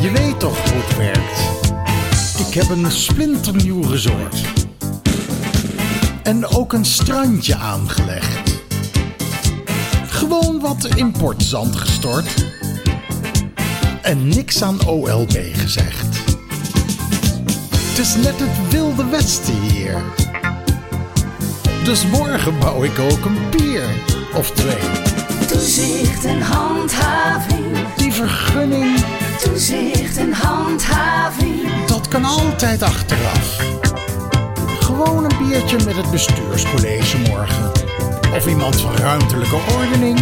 Je 0.00 0.10
weet 0.12 0.40
toch 0.40 0.70
hoe 0.70 0.82
het 0.82 0.96
werkt. 0.96 1.40
Ik 2.48 2.54
heb 2.54 2.68
een 2.68 2.90
splinternieuw 2.90 3.82
resort. 3.82 4.36
En 6.22 6.46
ook 6.46 6.72
een 6.72 6.84
strandje 6.84 7.56
aangelegd. 7.56 8.60
Gewoon 10.08 10.60
wat 10.60 10.84
importzand 10.84 11.76
gestort. 11.76 12.46
En 14.02 14.28
niks 14.28 14.62
aan 14.62 14.86
OLB 14.86 15.36
gezegd. 15.52 16.27
Het 17.98 18.06
is 18.06 18.14
net 18.14 18.40
het 18.40 18.70
wilde 18.70 19.06
westen 19.06 19.54
hier. 19.54 20.02
Dus 21.84 22.06
morgen 22.06 22.58
bouw 22.58 22.82
ik 22.84 22.98
ook 22.98 23.24
een 23.24 23.48
pier 23.50 23.82
of 24.34 24.50
twee. 24.50 24.90
Toezicht 25.46 26.24
en 26.24 26.40
handhaving. 26.40 27.94
Die 27.96 28.12
vergunning, 28.12 28.98
Toezicht 29.42 30.16
en 30.16 30.32
handhaving. 30.32 31.84
dat 31.86 32.08
kan 32.08 32.24
altijd 32.24 32.82
achteraf. 32.82 33.56
Gewoon 34.80 35.24
een 35.24 35.48
biertje 35.48 35.76
met 35.84 35.96
het 35.96 36.10
bestuurscollege 36.10 37.18
morgen. 37.18 37.72
Of 38.34 38.46
iemand 38.46 38.80
van 38.80 38.96
ruimtelijke 38.96 39.58
ordening. 39.78 40.18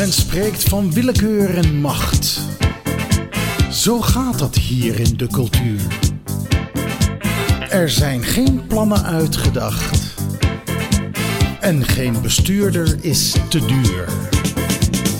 Men 0.00 0.12
spreekt 0.12 0.62
van 0.62 0.92
willekeur 0.92 1.56
en 1.56 1.80
macht. 1.80 2.40
Zo 3.70 4.00
gaat 4.00 4.38
dat 4.38 4.56
hier 4.56 5.00
in 5.00 5.16
de 5.16 5.26
cultuur. 5.26 5.80
Er 7.70 7.90
zijn 7.90 8.24
geen 8.24 8.66
plannen 8.66 9.04
uitgedacht. 9.04 10.14
En 11.60 11.84
geen 11.84 12.20
bestuurder 12.22 12.96
is 13.00 13.34
te 13.48 13.66
duur. 13.66 14.04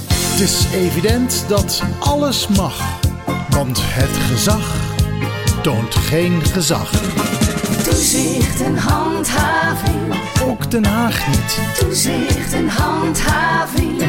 Het 0.09 0.41
is 0.41 0.67
evident 0.75 1.45
dat 1.49 1.83
alles 1.99 2.49
mag, 2.49 3.01
want 3.51 3.79
het 3.83 4.17
gezag 4.31 4.75
toont 5.63 5.95
geen 5.95 6.45
gezag. 6.45 6.91
Toezicht 7.83 8.61
en 8.61 8.77
handhaving. 8.77 10.15
Ook 10.45 10.71
Den 10.71 10.85
Haag 10.85 11.27
niet. 11.29 11.59
Toezicht 11.79 12.53
en 12.53 12.69
handhaving. 12.69 14.00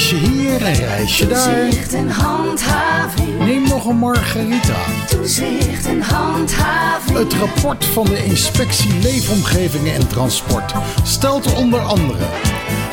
Reisje 0.00 0.30
hier, 0.30 0.66
een 0.66 0.74
reisje 0.74 1.26
daar. 1.26 1.60
Toezicht 1.60 1.94
en 1.94 2.10
handhaving. 2.10 3.38
Neem 3.38 3.68
nog 3.68 3.84
een 3.84 3.96
margarita. 3.96 4.76
Toezicht 5.08 5.86
en 5.86 6.00
handhaving. 6.00 7.18
Het 7.18 7.32
rapport 7.32 7.84
van 7.84 8.04
de 8.04 8.24
inspectie 8.24 8.98
Leefomgevingen 9.02 9.94
en 9.94 10.08
Transport 10.08 10.72
stelt 11.02 11.54
onder 11.54 11.80
andere... 11.80 12.24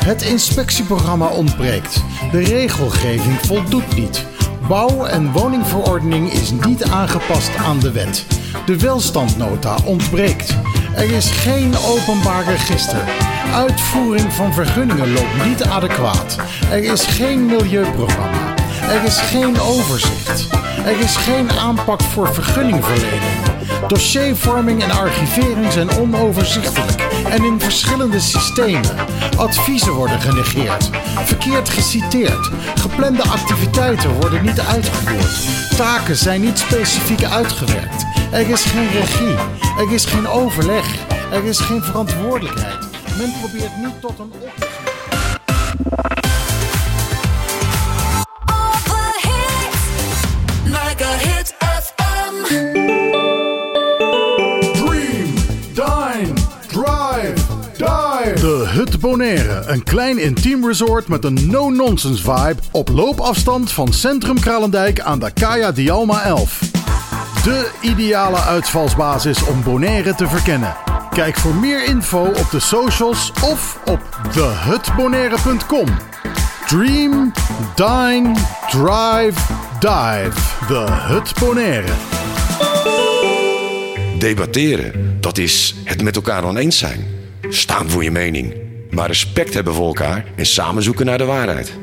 Het 0.04 0.22
inspectieprogramma 0.22 1.26
ontbreekt. 1.26 2.02
De 2.30 2.38
regelgeving 2.38 3.38
voldoet 3.46 3.96
niet. 3.96 4.24
Bouw- 4.68 5.04
en 5.04 5.32
woningverordening 5.32 6.32
is 6.32 6.50
niet 6.50 6.84
aangepast 6.84 7.56
aan 7.56 7.78
de 7.78 7.92
wet. 7.92 8.26
De 8.66 8.78
welstandnota 8.78 9.76
ontbreekt. 9.84 10.56
Er 10.94 11.10
is 11.10 11.30
geen 11.30 11.74
openbaar 11.76 12.44
register. 12.44 13.02
Uitvoering 13.54 14.32
van 14.32 14.54
vergunningen 14.54 15.12
loopt 15.12 15.44
niet 15.44 15.64
adequaat. 15.64 16.36
Er 16.70 16.84
is 16.84 17.04
geen 17.06 17.46
milieuprogramma. 17.46 18.54
Er 18.88 19.04
is 19.04 19.18
geen 19.20 19.60
overzicht. 19.60 20.48
Er 20.84 21.00
is 21.00 21.16
geen 21.16 21.50
aanpak 21.50 22.02
voor 22.02 22.34
vergunningverlening. 22.34 23.32
Dossiervorming 23.88 24.82
en 24.82 24.90
archivering 24.90 25.72
zijn 25.72 25.90
onoverzichtelijk 25.90 27.02
en 27.30 27.44
in 27.44 27.60
verschillende 27.60 28.20
systemen. 28.20 28.96
Adviezen 29.36 29.92
worden 29.92 30.20
genegeerd, 30.20 30.90
verkeerd 31.24 31.68
geciteerd, 31.68 32.50
geplande 32.74 33.22
activiteiten 33.22 34.20
worden 34.20 34.42
niet 34.42 34.60
uitgevoerd, 34.60 35.76
taken 35.76 36.16
zijn 36.16 36.40
niet 36.40 36.58
specifiek 36.58 37.24
uitgewerkt. 37.24 38.06
Er 38.30 38.48
is 38.48 38.64
geen 38.64 38.88
regie, 38.90 39.36
er 39.78 39.92
is 39.92 40.04
geen 40.04 40.28
overleg, 40.28 40.86
er 41.32 41.44
is 41.44 41.58
geen 41.58 41.82
verantwoordelijkheid. 41.82 42.87
Men 43.18 43.32
probeert 43.40 43.76
niet 43.76 44.00
tot 44.00 44.18
een 44.18 44.32
oplossing. 44.32 44.88
Hit 51.18 51.54
FM. 51.58 52.44
Dream, 54.72 55.34
dine, 55.74 56.32
drive, 56.66 57.34
dive. 57.76 58.32
De 58.34 58.68
Hut 58.68 59.00
Bonaire, 59.00 59.62
een 59.66 59.82
klein 59.82 60.18
intiem 60.18 60.66
resort 60.66 61.08
met 61.08 61.24
een 61.24 61.38
no-nonsense 61.50 62.22
vibe 62.22 62.60
op 62.70 62.88
loopafstand 62.88 63.72
van 63.72 63.92
Centrum 63.92 64.40
Kralendijk 64.40 65.00
aan 65.00 65.18
de 65.18 65.30
Kaya 65.30 65.72
Dialma 65.72 66.22
11. 66.22 66.60
De 67.44 67.70
ideale 67.80 68.40
uitvalsbasis 68.40 69.44
om 69.44 69.62
Bonaire 69.62 70.14
te 70.14 70.28
verkennen. 70.28 70.87
Kijk 71.10 71.36
voor 71.36 71.54
meer 71.54 71.84
info 71.84 72.24
op 72.24 72.50
de 72.50 72.60
socials 72.60 73.32
of 73.44 73.80
op 73.84 74.00
thehutbonaire.com. 74.32 75.86
Dream, 76.66 77.32
dine, 77.74 78.34
drive, 78.70 79.40
dive. 79.78 80.66
De 80.68 80.86
Hut 80.88 81.32
Bonaire. 81.40 81.92
Debatteren, 84.18 85.16
dat 85.20 85.38
is 85.38 85.74
het 85.84 86.02
met 86.02 86.16
elkaar 86.16 86.44
oneens 86.44 86.78
zijn. 86.78 87.06
Staan 87.48 87.90
voor 87.90 88.04
je 88.04 88.10
mening. 88.10 88.54
Maar 88.90 89.06
respect 89.06 89.54
hebben 89.54 89.74
voor 89.74 89.86
elkaar 89.86 90.24
en 90.36 90.46
samen 90.46 90.82
zoeken 90.82 91.06
naar 91.06 91.18
de 91.18 91.24
waarheid. 91.24 91.78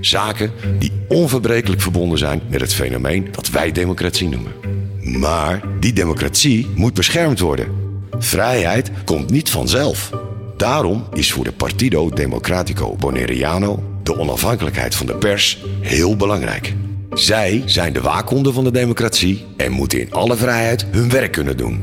Zaken 0.00 0.52
die 0.78 0.92
onverbrekelijk 1.08 1.80
verbonden 1.80 2.18
zijn 2.18 2.42
met 2.48 2.60
het 2.60 2.74
fenomeen 2.74 3.28
dat 3.32 3.50
wij 3.50 3.72
democratie 3.72 4.28
noemen. 4.28 4.52
Maar 5.00 5.62
die 5.80 5.92
democratie 5.92 6.66
moet 6.74 6.94
beschermd 6.94 7.38
worden. 7.38 7.77
Vrijheid 8.18 8.90
komt 9.04 9.30
niet 9.30 9.50
vanzelf. 9.50 10.10
Daarom 10.56 11.04
is 11.12 11.32
voor 11.32 11.44
de 11.44 11.52
Partido 11.52 12.10
Democratico 12.10 12.96
Bonaireano 12.98 13.82
de 14.02 14.18
onafhankelijkheid 14.18 14.94
van 14.94 15.06
de 15.06 15.14
pers 15.14 15.64
heel 15.80 16.16
belangrijk. 16.16 16.74
Zij 17.12 17.62
zijn 17.64 17.92
de 17.92 18.00
waakhonden 18.00 18.54
van 18.54 18.64
de 18.64 18.70
democratie 18.70 19.44
en 19.56 19.72
moeten 19.72 20.00
in 20.00 20.12
alle 20.12 20.36
vrijheid 20.36 20.86
hun 20.90 21.10
werk 21.10 21.32
kunnen 21.32 21.56
doen. 21.56 21.80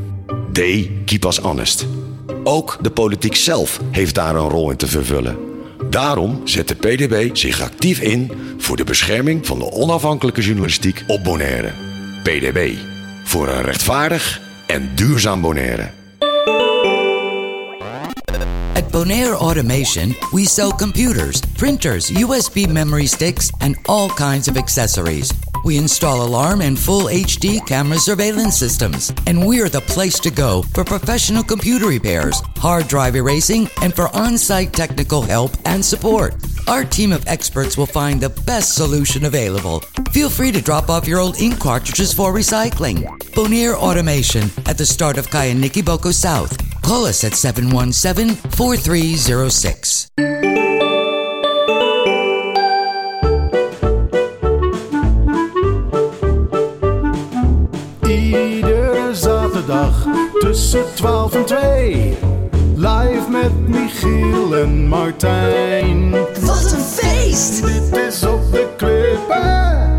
They 0.51 0.91
keep 1.05 1.23
us 1.25 1.37
honest. 1.37 1.85
Ook 2.43 2.77
de 2.81 2.89
politiek 2.89 3.35
zelf 3.35 3.79
heeft 3.91 4.15
daar 4.15 4.35
een 4.35 4.49
rol 4.49 4.71
in 4.71 4.77
te 4.77 4.87
vervullen. 4.87 5.37
Daarom 5.89 6.41
zet 6.43 6.67
de 6.67 6.75
PDB 6.75 7.35
zich 7.35 7.61
actief 7.61 7.99
in 7.99 8.31
voor 8.57 8.77
de 8.77 8.83
bescherming 8.83 9.45
van 9.45 9.59
de 9.59 9.71
onafhankelijke 9.71 10.41
journalistiek 10.41 11.03
op 11.07 11.23
Bonaire. 11.23 11.71
PDB. 12.23 12.73
Voor 13.23 13.47
een 13.47 13.61
rechtvaardig 13.61 14.41
en 14.67 14.91
duurzaam 14.95 15.41
Bonaire. 15.41 15.89
Bonaire 18.95 19.35
Automation, 19.35 20.15
we 20.31 20.45
sell 20.45 20.71
computers, 20.71 21.41
printers, 21.41 22.09
USB 22.11 22.65
memory 22.65 23.07
sticks, 23.07 23.51
and 23.59 23.75
all 23.89 24.07
kinds 24.07 24.47
of 24.47 24.55
accessories. 24.55 25.33
We 25.65 25.77
install 25.77 26.25
alarm 26.25 26.61
and 26.61 26.79
full 26.79 27.07
HD 27.07 27.59
camera 27.67 27.97
surveillance 27.97 28.57
systems, 28.57 29.11
and 29.27 29.45
we're 29.45 29.67
the 29.67 29.81
place 29.81 30.17
to 30.19 30.31
go 30.31 30.61
for 30.73 30.85
professional 30.85 31.43
computer 31.43 31.87
repairs, 31.87 32.41
hard 32.55 32.87
drive 32.87 33.17
erasing, 33.17 33.69
and 33.81 33.93
for 33.93 34.07
on 34.15 34.37
site 34.37 34.71
technical 34.71 35.21
help 35.21 35.51
and 35.65 35.83
support. 35.83 36.35
Our 36.69 36.85
team 36.85 37.11
of 37.11 37.27
experts 37.27 37.77
will 37.77 37.87
find 37.87 38.21
the 38.21 38.29
best 38.29 38.75
solution 38.75 39.25
available. 39.25 39.81
Feel 40.13 40.29
free 40.29 40.53
to 40.53 40.61
drop 40.61 40.89
off 40.89 41.05
your 41.05 41.19
old 41.19 41.37
ink 41.37 41.59
cartridges 41.59 42.13
for 42.13 42.31
recycling. 42.31 43.03
Bonaire 43.33 43.75
Automation 43.75 44.49
at 44.67 44.77
the 44.77 44.85
start 44.85 45.17
of 45.17 45.27
Kayaniki 45.27 45.83
Boko 45.83 46.11
South. 46.11 46.57
Call 46.85 47.07
us 47.07 47.23
at 47.23 47.33
717 47.33 48.35
4306. 48.35 50.07
Iedere 58.07 59.15
zaterdag 59.15 60.07
tussen 60.39 60.83
12 60.95 61.33
en 61.33 61.45
2. 61.45 62.17
Live 62.75 63.29
met 63.29 63.67
Michiel 63.67 64.55
en 64.55 64.87
Martijn. 64.87 66.11
Wat 66.41 66.71
een 66.71 66.79
feest! 66.79 67.63
Dit 67.65 67.97
is 67.97 68.23
op 68.23 68.51
de 68.51 68.67
klippen. 68.77 69.94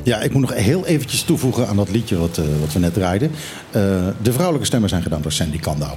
901.1. 0.00 0.04
Ja, 0.04 0.20
ik 0.20 0.32
moet 0.32 0.40
nog 0.42 0.54
heel 0.54 0.86
eventjes 0.86 1.22
toevoegen 1.22 1.68
aan 1.68 1.76
dat 1.76 1.90
liedje 1.90 2.18
wat, 2.18 2.38
eh, 2.38 2.44
wat 2.60 2.72
we 2.72 2.78
net 2.78 2.94
draaiden. 2.94 3.30
Eh, 3.70 3.80
de 4.22 4.32
vrouwelijke 4.32 4.66
stemmen 4.66 4.88
zijn 4.88 5.02
gedaan 5.02 5.22
door 5.22 5.32
Sandy 5.32 5.58
Kandau. 5.58 5.92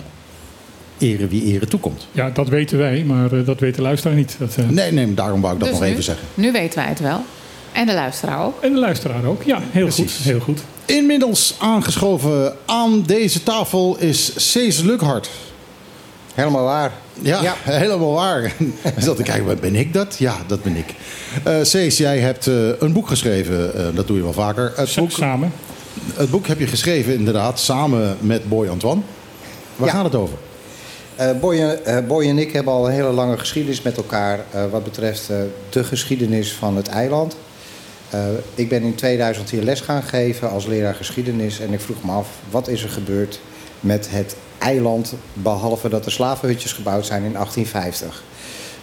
Ere 0.97 1.27
wie 1.27 1.43
ere 1.43 1.67
toekomt. 1.67 2.07
Ja, 2.11 2.29
dat 2.29 2.47
weten 2.49 2.77
wij, 2.77 3.03
maar 3.03 3.31
eh, 3.31 3.45
dat 3.45 3.59
weet 3.59 3.75
de 3.75 3.81
luisteraar 3.81 4.15
niet. 4.15 4.35
Dat, 4.39 4.55
eh, 4.55 4.69
Nee, 4.69 4.91
nee, 4.91 5.13
daarom 5.13 5.41
wou 5.41 5.53
ik 5.53 5.59
dat 5.59 5.69
Dus 5.69 5.77
nog 5.77 5.87
nu- 5.87 5.91
even 5.93 6.03
zeggen. 6.03 6.25
Nu 6.33 6.51
weten 6.51 6.79
wij 6.79 6.87
het 6.87 6.99
wel. 6.99 7.21
En 7.71 7.85
de 7.85 7.93
luisteraar 7.93 8.45
ook. 8.45 8.61
En 8.61 8.73
de 8.73 8.79
luisteraar 8.79 9.25
ook. 9.25 9.43
Ja, 9.43 9.59
heel 9.71 9.83
Precies. 9.85 10.15
goed. 10.15 10.23
Heel 10.25 10.39
goed. 10.39 10.59
Inmiddels 10.85 11.55
aangeschoven 11.59 12.53
aan 12.65 13.03
deze 13.05 13.43
tafel 13.43 13.97
is 13.99 14.51
Cees 14.51 14.79
Lukhart. 14.81 15.29
Helemaal 16.33 16.63
waar. 16.63 16.91
Ja, 17.21 17.55
helemaal 17.63 18.13
waar. 18.13 18.43
Ik 18.83 18.93
zat 18.97 19.15
te 19.15 19.23
kijken, 19.23 19.59
ben 19.59 19.75
ik 19.75 19.93
dat? 19.93 20.15
Ja, 20.17 20.35
dat 20.47 20.63
ben 20.63 20.75
ik. 20.75 20.93
Eh 21.43 21.55
Cees, 21.61 21.97
jij 21.97 22.19
hebt 22.19 22.47
eh, 22.47 22.53
een 22.79 22.93
boek 22.93 23.07
geschreven. 23.07 23.75
eh, 23.75 23.95
dat 23.95 24.07
doe 24.07 24.17
je 24.17 24.23
wel 24.23 24.33
vaker. 24.33 24.73
Het 24.75 24.95
boek, 24.95 25.11
samen. 25.11 25.51
Het 26.13 26.29
boek 26.29 26.47
heb 26.47 26.59
je 26.59 26.67
geschreven, 26.67 27.13
inderdaad, 27.13 27.59
samen 27.59 28.17
met 28.19 28.49
Boy 28.49 28.67
Antoine. 28.67 29.01
Waar 29.75 29.87
Ja. 29.87 29.93
gaat 29.93 30.03
het 30.03 30.15
over? 30.15 30.37
Eh, 31.15 31.31
Boy, 31.39 31.59
en- 31.59 31.85
eh, 31.85 32.07
Boy 32.07 32.27
en 32.27 32.37
ik 32.37 32.51
hebben 32.53 32.73
al 32.73 32.85
een 32.87 32.93
hele 32.93 33.11
lange 33.11 33.37
geschiedenis 33.37 33.81
met 33.81 33.97
elkaar 33.97 34.39
eh, 34.51 34.63
wat 34.71 34.83
betreft 34.83 35.29
eh, 35.29 35.37
de 35.69 35.83
geschiedenis 35.83 36.53
van 36.53 36.75
het 36.75 36.87
eiland. 36.87 37.35
Eh, 38.09 38.19
ik 38.55 38.69
ben 38.69 38.81
in 38.83 38.95
2000 38.95 39.49
hier 39.49 39.63
les 39.63 39.81
gaan 39.81 40.03
geven 40.03 40.49
als 40.49 40.65
leraar 40.65 40.95
geschiedenis 40.95 41.59
en 41.59 41.73
ik 41.73 41.79
vroeg 41.79 42.03
me 42.03 42.11
af 42.11 42.27
wat 42.51 42.67
is 42.67 42.83
er 42.83 42.89
gebeurd 42.89 43.39
met 43.79 44.07
het 44.11 44.35
eiland 44.63 45.13
behalve 45.33 45.89
dat 45.89 46.05
er 46.05 46.11
slavenhutjes 46.11 46.73
gebouwd 46.73 47.05
zijn 47.05 47.23
in 47.23 47.33
1850. 47.33 48.23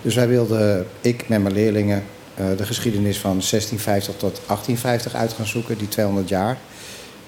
Dus 0.03 0.15
wij 0.15 0.29
wilden, 0.29 0.87
ik 1.01 1.29
met 1.29 1.43
mijn 1.43 1.55
leerlingen, 1.55 2.05
eh, 2.35 2.47
de 2.57 2.65
geschiedenis 2.65 3.19
van 3.19 3.43
1650 3.43 4.15
tot 4.17 4.41
1850 4.47 5.15
uit 5.15 5.33
gaan 5.33 5.47
zoeken, 5.47 5.79
die 5.79 5.89
200 5.89 6.29
jaar. 6.29 6.59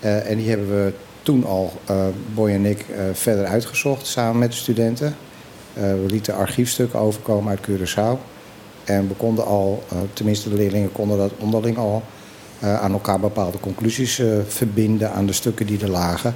Eh, 0.01 0.31
en 0.31 0.37
die 0.37 0.49
hebben 0.49 0.69
we 0.69 0.93
toen 1.23 1.45
al, 1.45 1.73
eh, 1.85 2.07
Boy 2.35 2.51
en 2.51 2.67
ik, 2.67 2.87
verder 3.13 3.45
uitgezocht 3.45 4.07
samen 4.07 4.39
met 4.39 4.51
de 4.51 4.57
studenten. 4.57 5.17
We 5.73 6.05
lieten 6.07 6.35
archiefstukken 6.35 6.99
overkomen 6.99 7.51
uit 7.51 7.61
Curaçao. 7.69 8.19
En 8.85 9.09
we 9.09 9.15
konden 9.15 9.45
al, 9.45 9.83
tenminste 10.13 10.49
de 10.49 10.55
leerlingen 10.55 10.93
konden 10.93 11.19
dat 11.19 11.33
onderling 11.39 11.79
al, 11.79 12.03
aan 12.61 12.93
elkaar 12.93 13.21
bepaalde 13.21 13.61
conclusies 13.61 14.23
verbinden 14.47 15.13
aan 15.13 15.27
de 15.27 15.33
stukken 15.33 15.67
die 15.67 15.81
er 15.81 15.91
lagen. 15.91 16.35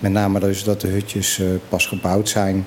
Met 0.00 0.12
name 0.12 0.40
dus 0.40 0.64
dat 0.64 0.80
de 0.80 0.88
hutjes 0.88 1.38
eh, 1.38 1.46
pas 1.68 1.86
gebouwd 1.86 2.28
zijn 2.28 2.66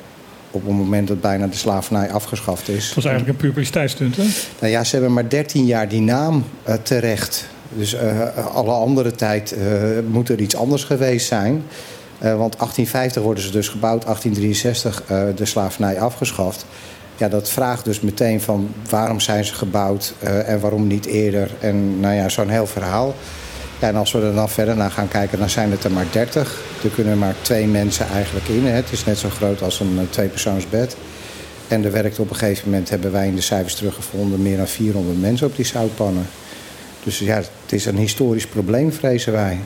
op 0.52 0.66
het 0.66 0.72
moment 0.72 1.08
dat 1.08 1.22
bijna 1.22 1.48
de 1.48 1.56
slavernij 1.56 2.12
afgeschaft 2.12 2.70
is. 2.70 2.86
Het 2.86 2.96
was 2.96 3.06
eigenlijk 3.06 3.40
een 3.40 3.48
publiciteitsstunt, 3.48 4.16
hè? 4.16 4.24
Nou 4.60 4.72
ja, 4.72 4.84
ze 4.84 4.96
hebben 4.96 5.14
maar 5.14 5.30
13 5.30 5.66
jaar 5.66 5.90
die 5.90 6.02
naam 6.02 6.44
eh, 6.64 6.76
terecht. 6.76 7.48
Dus 7.74 7.94
eh, 7.94 8.48
alle 8.54 8.72
andere 8.72 9.12
tijd 9.12 9.56
moet 10.08 10.30
er 10.30 10.40
iets 10.40 10.56
anders 10.56 10.84
geweest 10.84 11.28
zijn. 11.28 11.64
Want 12.20 12.58
1850 12.58 13.22
worden 13.22 13.44
ze 13.44 13.52
dus 13.52 13.70
gebouwd, 13.70 14.02
1863 14.02 15.04
eh, 15.08 15.36
de 15.36 15.46
slavernij 15.46 16.00
afgeschaft. 16.00 16.66
Ja, 17.18 17.30
dat 17.30 17.50
vraagt 17.50 17.86
dus 17.86 18.00
meteen 18.00 18.42
van 18.42 18.70
waarom 18.90 19.20
zijn 19.20 19.46
ze 19.46 19.54
gebouwd 19.54 20.14
en 20.46 20.60
waarom 20.60 20.88
niet 20.88 21.06
eerder. 21.06 21.50
En 21.60 22.00
nou 22.00 22.14
ja, 22.16 22.30
zo'n 22.30 22.50
heel 22.50 22.68
verhaal. 22.68 23.16
Ja, 23.80 23.88
en 23.88 23.96
als 23.96 24.12
we 24.12 24.22
er 24.22 24.34
dan 24.34 24.50
verder 24.50 24.76
naar 24.76 24.92
gaan 24.92 25.08
kijken, 25.08 25.40
dan 25.40 25.50
zijn 25.50 25.72
het 25.72 25.84
er 25.84 25.92
maar 25.92 26.06
30. 26.12 26.62
Er 26.84 26.90
kunnen 26.90 27.18
maar 27.18 27.36
twee 27.42 27.68
mensen 27.68 28.08
eigenlijk 28.08 28.48
in. 28.48 28.66
Hè. 28.66 28.72
Het 28.72 28.92
is 28.92 29.06
net 29.06 29.18
zo 29.18 29.30
groot 29.30 29.62
als 29.62 29.80
een 29.80 29.98
eh, 30.00 30.04
tweepersoonsbed. 30.10 30.98
En 31.68 31.86
er 31.86 31.92
werkt 31.92 32.20
op 32.20 32.30
een 32.30 32.36
gegeven 32.36 32.70
moment, 32.70 32.90
hebben 32.90 33.12
wij 33.12 33.28
in 33.28 33.36
de 33.36 33.42
cijfers 33.42 33.76
teruggevonden, 33.76 34.42
meer 34.42 34.58
dan 34.58 34.68
400 34.68 35.22
mensen 35.22 35.48
op 35.48 35.56
die 35.56 35.66
zoutpannen. 35.66 36.26
Dus 37.04 37.20
ja, 37.20 37.36
het 37.36 37.72
is 37.72 37.86
een 37.86 37.98
historisch 37.98 38.48
probleem, 38.48 38.92
vrezen 38.94 39.32
wij. 39.32 39.60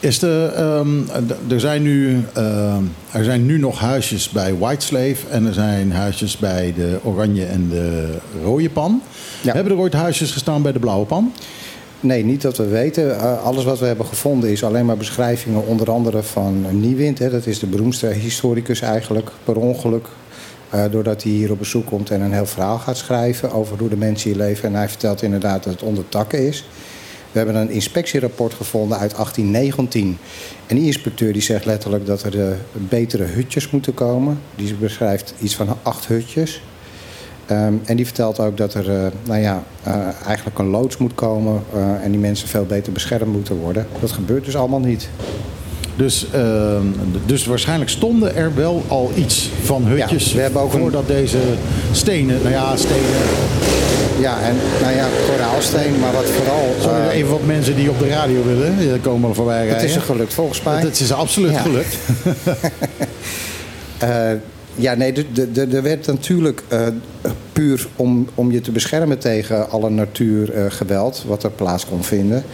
Is 0.00 0.18
de, 0.18 0.52
ehm, 0.56 1.22
er, 1.52 1.60
zijn 1.60 1.82
nu, 1.82 2.24
ehm, 2.32 2.82
er 3.10 3.24
zijn 3.24 3.46
nu 3.46 3.58
nog 3.58 3.78
huisjes 3.78 4.28
bij 4.28 4.54
Whiteslave 4.54 5.16
en 5.30 5.46
er 5.46 5.54
zijn 5.54 5.92
huisjes 5.92 6.36
bij 6.36 6.72
de 6.76 6.98
oranje 7.02 7.44
en 7.44 7.68
de 7.68 8.08
rode 8.42 8.70
pan. 8.70 9.02
Hebben 9.42 9.72
er 9.72 9.78
ooit 9.78 9.92
huisjes 9.92 10.30
gestaan 10.30 10.62
bij 10.62 10.72
de 10.72 10.78
blauwe 10.78 11.06
pan? 11.06 11.32
Nee, 12.02 12.24
niet 12.24 12.42
dat 12.42 12.56
we 12.56 12.66
weten. 12.66 13.18
Eh, 13.18 13.44
alles 13.44 13.64
wat 13.64 13.78
we 13.78 13.86
hebben 13.86 14.06
gevonden 14.06 14.50
is 14.50 14.64
alleen 14.64 14.86
maar 14.86 14.96
beschrijvingen, 14.96 15.66
onder 15.66 15.90
andere 15.90 16.22
van 16.22 16.80
Niewind. 16.80 17.18
Hè. 17.18 17.30
Dat 17.30 17.46
is 17.46 17.58
de 17.58 17.66
beroemdste 17.66 18.06
historicus 18.06 18.80
eigenlijk, 18.80 19.30
per 19.44 19.56
ongeluk. 19.56 20.06
Eh, 20.70 20.84
doordat 20.90 21.22
hij 21.22 21.32
hier 21.32 21.50
op 21.50 21.58
bezoek 21.58 21.86
komt 21.86 22.10
en 22.10 22.20
een 22.20 22.32
heel 22.32 22.46
verhaal 22.46 22.78
gaat 22.78 22.96
schrijven 22.96 23.52
over 23.52 23.78
hoe 23.78 23.88
de 23.88 23.96
mensen 23.96 24.30
hier 24.30 24.38
leven. 24.38 24.68
En 24.68 24.74
hij 24.74 24.88
vertelt 24.88 25.22
inderdaad 25.22 25.64
dat 25.64 25.72
het 25.72 25.82
onder 25.82 26.08
takken 26.08 26.46
is. 26.46 26.64
We 27.32 27.38
hebben 27.38 27.56
een 27.56 27.70
inspectierapport 27.70 28.54
gevonden 28.54 28.98
uit 28.98 29.14
1819. 29.14 30.18
En 30.66 30.76
die 30.76 30.86
inspecteur 30.86 31.32
die 31.32 31.42
zegt 31.42 31.64
letterlijk 31.64 32.06
dat 32.06 32.22
er 32.22 32.40
eh, 32.40 32.56
betere 32.72 33.24
hutjes 33.24 33.70
moeten 33.70 33.94
komen. 33.94 34.40
Die 34.54 34.74
beschrijft 34.74 35.34
iets 35.40 35.56
van 35.56 35.76
acht 35.82 36.06
hutjes. 36.06 36.62
Ehm, 37.46 37.72
en 37.84 37.96
die 37.96 38.04
vertelt 38.04 38.40
ook 38.40 38.56
dat 38.56 38.74
er 38.74 38.90
eh, 38.90 39.06
nou 39.26 39.40
ja, 39.40 39.62
eh, 39.82 39.94
eigenlijk 40.26 40.58
een 40.58 40.66
loods 40.66 40.96
moet 40.96 41.14
komen 41.14 41.62
eh, 41.74 42.04
en 42.04 42.10
die 42.10 42.20
mensen 42.20 42.48
veel 42.48 42.64
beter 42.64 42.92
beschermd 42.92 43.32
moeten 43.32 43.56
worden. 43.56 43.86
Dat 44.00 44.12
gebeurt 44.12 44.44
dus 44.44 44.56
allemaal 44.56 44.80
niet. 44.80 45.08
Dus, 45.96 46.26
ehm, 46.32 46.86
dus 47.26 47.46
waarschijnlijk 47.46 47.90
stonden 47.90 48.36
er 48.36 48.54
wel 48.54 48.82
al 48.88 49.10
iets 49.14 49.50
van 49.62 49.84
hutjes 49.84 50.28
Ja, 50.30 50.36
we 50.36 50.40
hebben 50.42 50.62
ook 50.62 50.72
een- 50.72 50.80
voordat 50.80 51.06
deze 51.06 51.38
stenen, 51.92 52.38
nou 52.42 52.54
ja, 52.54 52.76
stenen. 52.76 53.20
Ja, 54.20 54.40
en 54.42 54.56
nou 54.82 54.94
ja, 54.94 55.06
koraalsteen, 55.30 55.98
maar 56.00 56.12
wat 56.12 56.24
vooral... 56.30 56.74
Sorry, 56.80 57.08
even 57.08 57.30
wat 57.30 57.46
mensen 57.46 57.76
die 57.76 57.90
op 57.90 57.98
de 57.98 58.08
radio 58.08 58.44
willen, 58.44 58.78
die 58.78 58.98
komen 59.00 59.28
er 59.28 59.34
voorbij 59.34 59.56
rijden. 59.56 59.74
het 59.76 59.84
is 59.84 59.96
er 59.96 60.02
gelukt 60.02 60.34
volgens 60.34 60.62
mij. 60.62 60.80
Het 60.80 61.00
is 61.00 61.12
absoluut 61.12 61.50
Ja. 61.52 61.60
gelukt. 61.60 61.96
Eh, 64.76 64.82
ja, 64.82 64.94
nee, 64.94 65.12
er 65.70 65.82
werd 65.82 66.06
natuurlijk 66.06 66.62
eh, 66.68 66.86
puur 67.52 67.88
om, 67.96 68.28
om 68.34 68.52
je 68.52 68.60
te 68.60 68.70
beschermen 68.70 69.18
tegen 69.18 69.70
alle 69.70 69.90
natuurgeweld 69.90 71.24
wat 71.26 71.42
er 71.42 71.50
plaats 71.50 71.86
kon 71.86 72.04
vinden. 72.04 72.44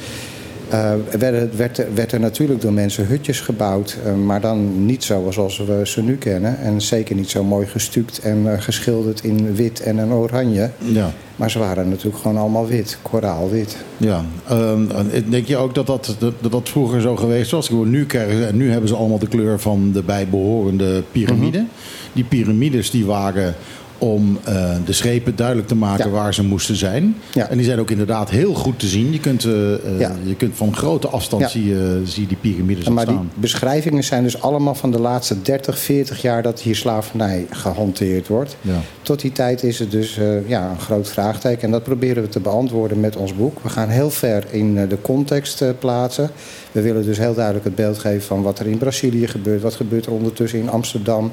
eh, 0.69 0.93
werd, 1.19 1.57
werd, 1.57 1.95
werd 1.95 2.13
er 2.13 2.21
natuurlijk 2.21 2.61
door 2.61 2.73
mensen 2.73 3.07
hutjes 3.07 3.41
gebouwd, 3.41 3.97
eh, 4.05 4.15
maar 4.15 4.41
dan 4.41 4.87
niet 4.87 5.05
zo 5.05 5.31
zoals 5.31 5.59
we 5.67 5.81
ze 5.85 6.03
nu 6.03 6.17
kennen. 6.17 6.59
En 6.59 6.81
zeker 6.81 7.15
niet 7.17 7.31
zo 7.31 7.45
mooi 7.45 7.67
gestuukt 7.67 8.19
en 8.19 8.53
eh, 8.53 8.61
geschilderd 8.61 9.25
in 9.25 9.55
wit 9.55 9.81
en 9.81 9.99
een 9.99 10.13
oranje. 10.13 10.71
Ja. 10.79 11.13
Maar 11.37 11.51
ze 11.51 11.59
waren 11.59 11.89
natuurlijk 11.89 12.23
gewoon 12.23 12.37
allemaal 12.37 12.67
wit, 12.67 12.99
koraalwit. 13.03 13.77
Ja, 13.97 14.25
ehm, 14.49 14.91
en 14.91 15.25
denk 15.29 15.47
je 15.47 15.57
ook 15.57 15.75
dat 15.75 15.87
dat, 15.87 16.17
dat 16.19 16.53
dat 16.53 16.69
vroeger 16.69 17.01
zo 17.01 17.17
geweest 17.17 17.51
was? 17.51 17.71
Nu, 17.71 18.07
krijgen, 18.07 18.57
nu 18.57 18.71
hebben 18.71 18.89
ze 18.89 18.95
allemaal 18.97 19.19
de 19.19 19.29
kleur 19.29 19.59
van 19.59 19.93
de 19.93 20.03
bijbehorende 20.03 21.03
piramide. 21.13 21.59
Mhm. 21.59 21.67
Die 22.13 22.25
piramides 22.25 22.91
die 22.91 23.07
waren 23.07 23.55
om 23.99 24.39
eh, 24.45 24.71
de 24.85 24.93
schepen 24.93 25.37
duidelijk 25.37 25.69
te 25.69 25.75
maken 25.75 26.11
waar 26.11 26.35
ze 26.35 26.45
moesten 26.45 26.77
zijn. 26.77 27.17
En 27.49 27.57
die 27.57 27.67
zijn 27.67 27.79
ook 27.79 27.91
inderdaad 27.91 28.31
heel 28.31 28.55
goed 28.55 28.79
te 28.79 28.87
zien. 28.87 29.13
Je 29.13 29.21
kunt, 29.21 29.45
eh, 29.45 29.75
eh, 29.75 29.81
Ja. 29.99 30.13
je 30.25 30.35
kunt 30.35 30.57
van 30.57 30.77
grote 30.77 31.09
afstand 31.09 31.51
zie, 31.51 31.75
zie 32.05 32.27
die 32.27 32.37
piramides 32.41 32.87
al 32.87 32.93
maar 32.93 33.05
die 33.05 33.15
staan. 33.15 33.31
beschrijvingen 33.35 34.05
zijn 34.05 34.23
dus 34.23 34.43
allemaal 34.43 34.75
van 34.75 34.91
de 34.91 35.01
laatste 35.01 35.43
30, 35.43 35.79
40 35.79 36.23
jaar 36.23 36.43
dat 36.43 36.61
hier 36.61 36.77
slavernij 36.77 37.47
gehanteerd 37.51 38.29
wordt. 38.29 38.57
Ja. 38.61 38.81
Tot 39.03 39.21
die 39.21 39.33
tijd 39.33 39.63
is 39.63 39.79
het 39.79 39.91
dus 39.91 40.19
ja, 40.47 40.71
een 40.71 40.81
groot 40.81 41.09
vraagteken. 41.09 41.63
En 41.63 41.71
dat 41.71 41.83
proberen 41.83 42.23
we 42.23 42.29
te 42.29 42.41
beantwoorden 42.41 43.01
met 43.01 43.17
ons 43.17 43.35
boek. 43.35 43.59
We 43.63 43.69
gaan 43.69 43.89
heel 43.89 44.11
ver 44.11 44.45
in 44.51 44.75
de 44.75 45.01
context 45.03 45.65
plaatsen. 45.79 46.31
We 46.73 46.81
willen 46.81 47.05
dus 47.05 47.19
heel 47.19 47.35
duidelijk 47.35 47.65
het 47.65 47.75
beeld 47.75 47.99
geven 47.99 48.23
van 48.23 48.43
wat 48.43 48.59
er 48.59 48.67
in 48.67 48.79
Brazilië 48.79 49.27
gebeurt. 49.27 49.63
Wat 49.63 49.75
gebeurt 49.75 50.07
er 50.07 50.13
ondertussen 50.13 50.59
in 50.59 50.71
Amsterdam. 50.71 51.31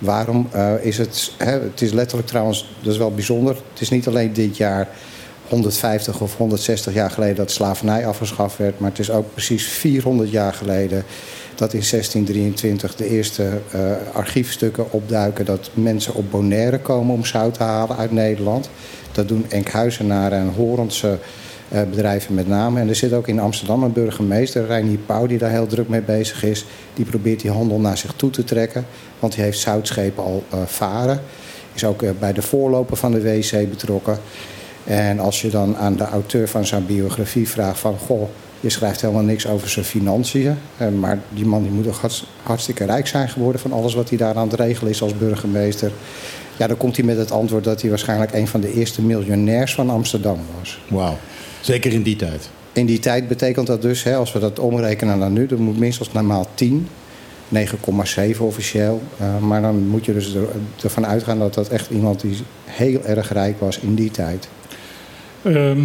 Waarom 0.00 0.48
eh, 0.50 0.72
is 0.80 0.98
het... 0.98 1.32
Hè, 1.36 1.50
het 1.50 1.80
is 1.80 1.92
letterlijk 1.92 2.28
trouwens, 2.28 2.74
dat 2.82 2.92
is 2.92 2.98
wel 2.98 3.14
bijzonder. 3.14 3.56
Het 3.72 3.80
is 3.80 3.90
niet 3.90 4.06
alleen 4.06 4.32
dit 4.32 4.56
jaar 4.56 4.88
150 5.48 6.20
of 6.20 6.36
160 6.36 6.94
jaar 6.94 7.10
geleden 7.10 7.36
dat 7.36 7.50
slavernij 7.50 8.06
afgeschaft 8.06 8.56
werd. 8.56 8.78
Maar 8.78 8.90
het 8.90 8.98
is 8.98 9.10
ook 9.10 9.32
precies 9.32 9.68
400 9.68 10.30
jaar 10.30 10.52
geleden 10.52 11.04
dat 11.54 11.72
in 11.72 11.82
1623 11.90 12.96
de 12.96 13.08
eerste 13.08 13.60
eh, 13.70 13.80
archiefstukken 14.12 14.92
opduiken 14.92 15.44
dat 15.44 15.70
mensen 15.74 16.14
op 16.14 16.30
Bonaire 16.30 16.78
komen 16.78 17.14
om 17.14 17.24
zout 17.24 17.54
te 17.54 17.62
halen 17.62 17.96
uit 17.96 18.12
Nederland. 18.12 18.70
Dat 19.12 19.28
doen 19.28 19.46
Enkhuizenaren 19.48 20.38
en 20.38 20.52
Horendse 20.56 21.18
bedrijven 21.70 22.34
met 22.34 22.48
name. 22.48 22.80
En 22.80 22.88
er 22.88 22.94
zit 22.94 23.12
ook 23.12 23.28
in 23.28 23.38
Amsterdam 23.38 23.82
een 23.82 23.92
burgemeester, 23.92 24.66
Reinier 24.66 24.98
Pauw, 24.98 25.26
die 25.26 25.38
daar 25.38 25.50
heel 25.50 25.66
druk 25.66 25.88
mee 25.88 26.02
bezig 26.02 26.44
is. 26.44 26.64
Die 26.94 27.04
probeert 27.04 27.40
die 27.40 27.50
handel 27.50 27.80
naar 27.80 27.98
zich 27.98 28.12
toe 28.16 28.30
te 28.30 28.44
trekken, 28.44 28.86
want 29.18 29.34
die 29.34 29.42
heeft 29.42 29.58
zoutschepen 29.58 30.22
al 30.22 30.44
eh, 30.50 30.58
varen. 30.66 31.20
Is 31.74 31.84
ook 31.84 32.02
eh, 32.02 32.10
bij 32.18 32.32
de 32.32 32.42
voorloper 32.42 32.96
van 32.96 33.12
de 33.12 33.22
WC 33.22 33.68
betrokken. 33.70 34.18
En 34.84 35.18
als 35.18 35.40
je 35.42 35.50
dan 35.50 35.76
aan 35.76 35.96
de 35.96 36.04
auteur 36.04 36.48
van 36.48 36.66
zijn 36.66 36.86
biografie 36.86 37.48
vraagt 37.48 37.78
van... 37.78 37.96
goh, 37.98 38.28
je 38.60 38.70
schrijft 38.70 39.00
helemaal 39.00 39.22
niks 39.22 39.46
over 39.46 39.68
zijn 39.68 39.84
financiën... 39.84 40.56
eh, 40.76 40.88
maar 40.88 41.18
die 41.28 41.46
man 41.46 41.62
die 41.62 41.72
moet 41.72 41.84
toch 41.84 42.00
hartst- 42.00 42.26
hartstikke 42.42 42.84
rijk 42.84 43.06
zijn 43.06 43.28
geworden... 43.28 43.60
van 43.60 43.72
alles 43.72 43.94
wat 43.94 44.08
hij 44.08 44.18
daar 44.18 44.34
aan 44.36 44.48
het 44.48 44.60
regelen 44.60 44.92
is 44.92 45.02
als 45.02 45.18
burgemeester. 45.18 45.92
Ja, 46.56 46.66
dan 46.66 46.76
komt 46.76 46.96
hij 46.96 47.04
met 47.04 47.16
het 47.16 47.30
antwoord 47.30 47.64
dat 47.64 47.80
hij 47.80 47.90
waarschijnlijk... 47.90 48.32
een 48.32 48.48
van 48.48 48.60
de 48.60 48.72
eerste 48.72 49.02
miljonairs 49.02 49.74
van 49.74 49.90
Amsterdam 49.90 50.38
was. 50.58 50.80
Wauw, 50.88 51.16
zeker 51.60 51.92
in 51.92 52.02
die 52.02 52.16
tijd. 52.16 52.50
In 52.72 52.86
die 52.86 52.98
tijd 52.98 53.28
betekent 53.28 53.66
dat 53.66 53.82
dus, 53.82 54.02
hè, 54.02 54.16
als 54.16 54.32
we 54.32 54.38
dat 54.38 54.58
omrekenen 54.58 55.18
naar 55.18 55.30
nu... 55.30 55.46
dat 55.46 55.58
moet 55.58 55.78
minstens 55.78 56.12
normaal 56.12 56.48
10... 56.54 56.86
9,7 57.54 58.38
officieel. 58.38 59.02
Eh, 59.18 59.38
maar 59.38 59.62
dan 59.62 59.86
moet 59.88 60.04
je 60.04 60.12
dus 60.12 60.34
er, 60.34 60.42
ervan 60.82 61.06
uitgaan 61.06 61.38
dat 61.38 61.54
dat 61.54 61.68
echt 61.68 61.90
iemand 61.90 62.20
die 62.20 62.36
heel 62.64 63.04
erg 63.04 63.32
rijk 63.32 63.60
was 63.60 63.78
in 63.78 63.94
die 63.94 64.10
tijd. 64.10 64.48
Ehm, 65.42 65.80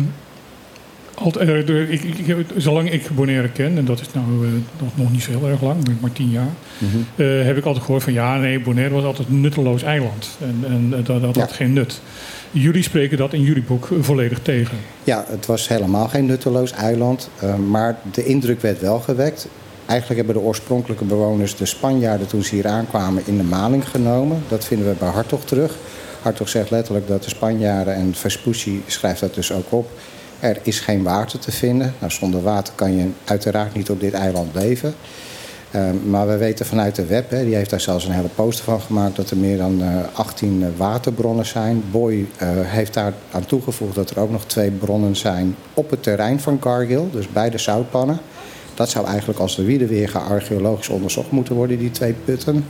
alt- 1.13 1.35
eh, 1.37 1.47
de- 1.47 1.87
ik, 1.89 2.03
ik, 2.03 2.27
ik- 2.27 2.45
zolang 2.57 2.91
ik 2.91 3.09
Bonaire 3.15 3.49
ken, 3.49 3.77
en 3.77 3.85
dat 3.85 3.99
is 4.01 4.07
nou 4.13 4.45
eh, 4.45 4.51
nog, 4.81 4.89
nog 4.95 5.11
niet 5.11 5.21
zo 5.23 5.31
heel 5.31 5.47
erg 5.49 5.61
lang, 5.61 5.77
maar 5.99 6.11
tien 6.11 6.29
jaar, 6.29 6.49
eh, 7.15 7.45
heb 7.45 7.57
ik 7.57 7.65
altijd 7.65 7.85
gehoord 7.85 8.03
van 8.03 8.13
ja, 8.13 8.37
nee, 8.37 8.59
Bonaire 8.59 8.93
was 8.93 9.03
altijd 9.03 9.27
een 9.27 9.41
nutteloos 9.41 9.83
eiland. 9.83 10.27
En, 10.41 10.63
en 10.71 10.89
dat, 11.03 11.21
dat 11.21 11.35
had 11.35 11.51
geen 11.51 11.73
nut. 11.73 12.01
Jullie 12.51 12.83
spreken 12.83 13.17
dat 13.17 13.33
in 13.33 13.41
jullie 13.41 13.63
boek 13.63 13.89
volledig 13.99 14.39
tegen. 14.41 14.77
Ja, 15.03 15.25
het 15.27 15.45
was 15.45 15.67
helemaal 15.67 16.07
geen 16.07 16.25
nutteloos 16.25 16.71
eiland. 16.71 17.29
eh, 17.39 17.55
maar 17.55 17.97
de 18.11 18.25
indruk 18.25 18.61
werd 18.61 18.81
wel 18.81 18.99
gewekt. 18.99 19.47
Eigenlijk 19.85 20.19
hebben 20.19 20.41
de 20.41 20.47
oorspronkelijke 20.47 21.05
bewoners 21.05 21.55
de 21.55 21.65
Spanjaarden 21.65 22.27
toen 22.27 22.43
ze 22.43 22.55
hier 22.55 22.67
aankwamen 22.67 23.23
in 23.25 23.37
de 23.37 23.43
maling 23.43 23.89
genomen. 23.89 24.43
Dat 24.47 24.65
vinden 24.65 24.87
we 24.87 24.95
bij 24.99 25.09
Hartog 25.09 25.45
terug. 25.45 25.75
Hartog 26.21 26.49
zegt 26.49 26.71
letterlijk 26.71 27.07
dat 27.07 27.23
de 27.23 27.29
Spanjaarden, 27.29 27.95
en 27.95 28.15
Vespucci 28.15 28.83
schrijft 28.85 29.19
dat 29.19 29.33
dus 29.33 29.51
ook 29.51 29.71
op... 29.71 29.89
er 30.39 30.57
is 30.63 30.79
geen 30.79 31.03
water 31.03 31.39
te 31.39 31.51
vinden. 31.51 31.93
Nou, 31.99 32.11
zonder 32.11 32.41
water 32.41 32.73
kan 32.75 32.95
je 32.95 33.09
uiteraard 33.25 33.73
niet 33.75 33.89
op 33.89 33.99
dit 33.99 34.13
eiland 34.13 34.55
leven. 34.55 34.95
Eh, 35.75 35.81
maar 36.05 36.27
we 36.27 36.37
weten 36.37 36.65
vanuit 36.65 36.95
de 36.95 37.05
web, 37.05 37.29
hè, 37.29 37.43
die 37.43 37.55
heeft 37.55 37.69
daar 37.69 37.81
zelfs 37.81 38.05
een 38.05 38.11
hele 38.11 38.27
poster 38.35 38.65
van 38.65 38.81
gemaakt, 38.81 39.15
dat 39.15 39.29
er 39.29 39.37
meer 39.37 39.57
dan 39.57 39.81
eh, 39.81 39.87
18 40.13 40.63
eh, 40.63 40.67
waterbronnen 40.77 41.45
zijn. 41.45 41.83
Boy 41.91 42.25
eh, 42.37 42.47
heeft 42.49 42.93
daar 42.93 43.13
aan 43.31 43.45
toegevoegd 43.45 43.95
dat 43.95 44.09
er 44.09 44.19
ook 44.19 44.31
nog 44.31 44.45
twee 44.45 44.71
bronnen 44.71 45.15
zijn 45.15 45.55
op 45.73 45.89
het 45.89 46.03
terrein 46.03 46.39
van 46.39 46.59
Cargill, 46.59 47.03
dus 47.11 47.27
bij 47.29 47.49
de 47.49 47.57
zoutpannen. 47.57 48.19
Dat 48.73 48.89
zou 48.89 49.05
eigenlijk 49.05 49.39
als 49.39 49.55
de 49.55 49.63
Wiedeweerga 49.63 50.19
archeologisch 50.19 50.89
onderzocht 50.89 51.31
moeten 51.31 51.55
worden, 51.55 51.77
die 51.77 51.91
twee 51.91 52.13
putten. 52.25 52.65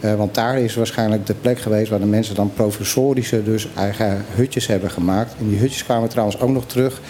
Eh, 0.00 0.14
want 0.14 0.34
daar 0.34 0.58
is 0.58 0.74
waarschijnlijk 0.74 1.26
de 1.26 1.34
plek 1.34 1.58
geweest 1.58 1.90
waar 1.90 2.00
de 2.00 2.06
mensen 2.06 2.34
dan 2.34 2.52
provisorische 2.54 3.42
dus 3.42 3.68
eigen 3.76 4.24
hutjes 4.34 4.66
hebben 4.66 4.90
gemaakt. 4.90 5.34
En 5.38 5.48
die 5.48 5.58
hutjes 5.58 5.84
kwamen 5.84 6.08
trouwens 6.08 6.40
ook 6.40 6.50
nog 6.50 6.66
terug 6.66 7.00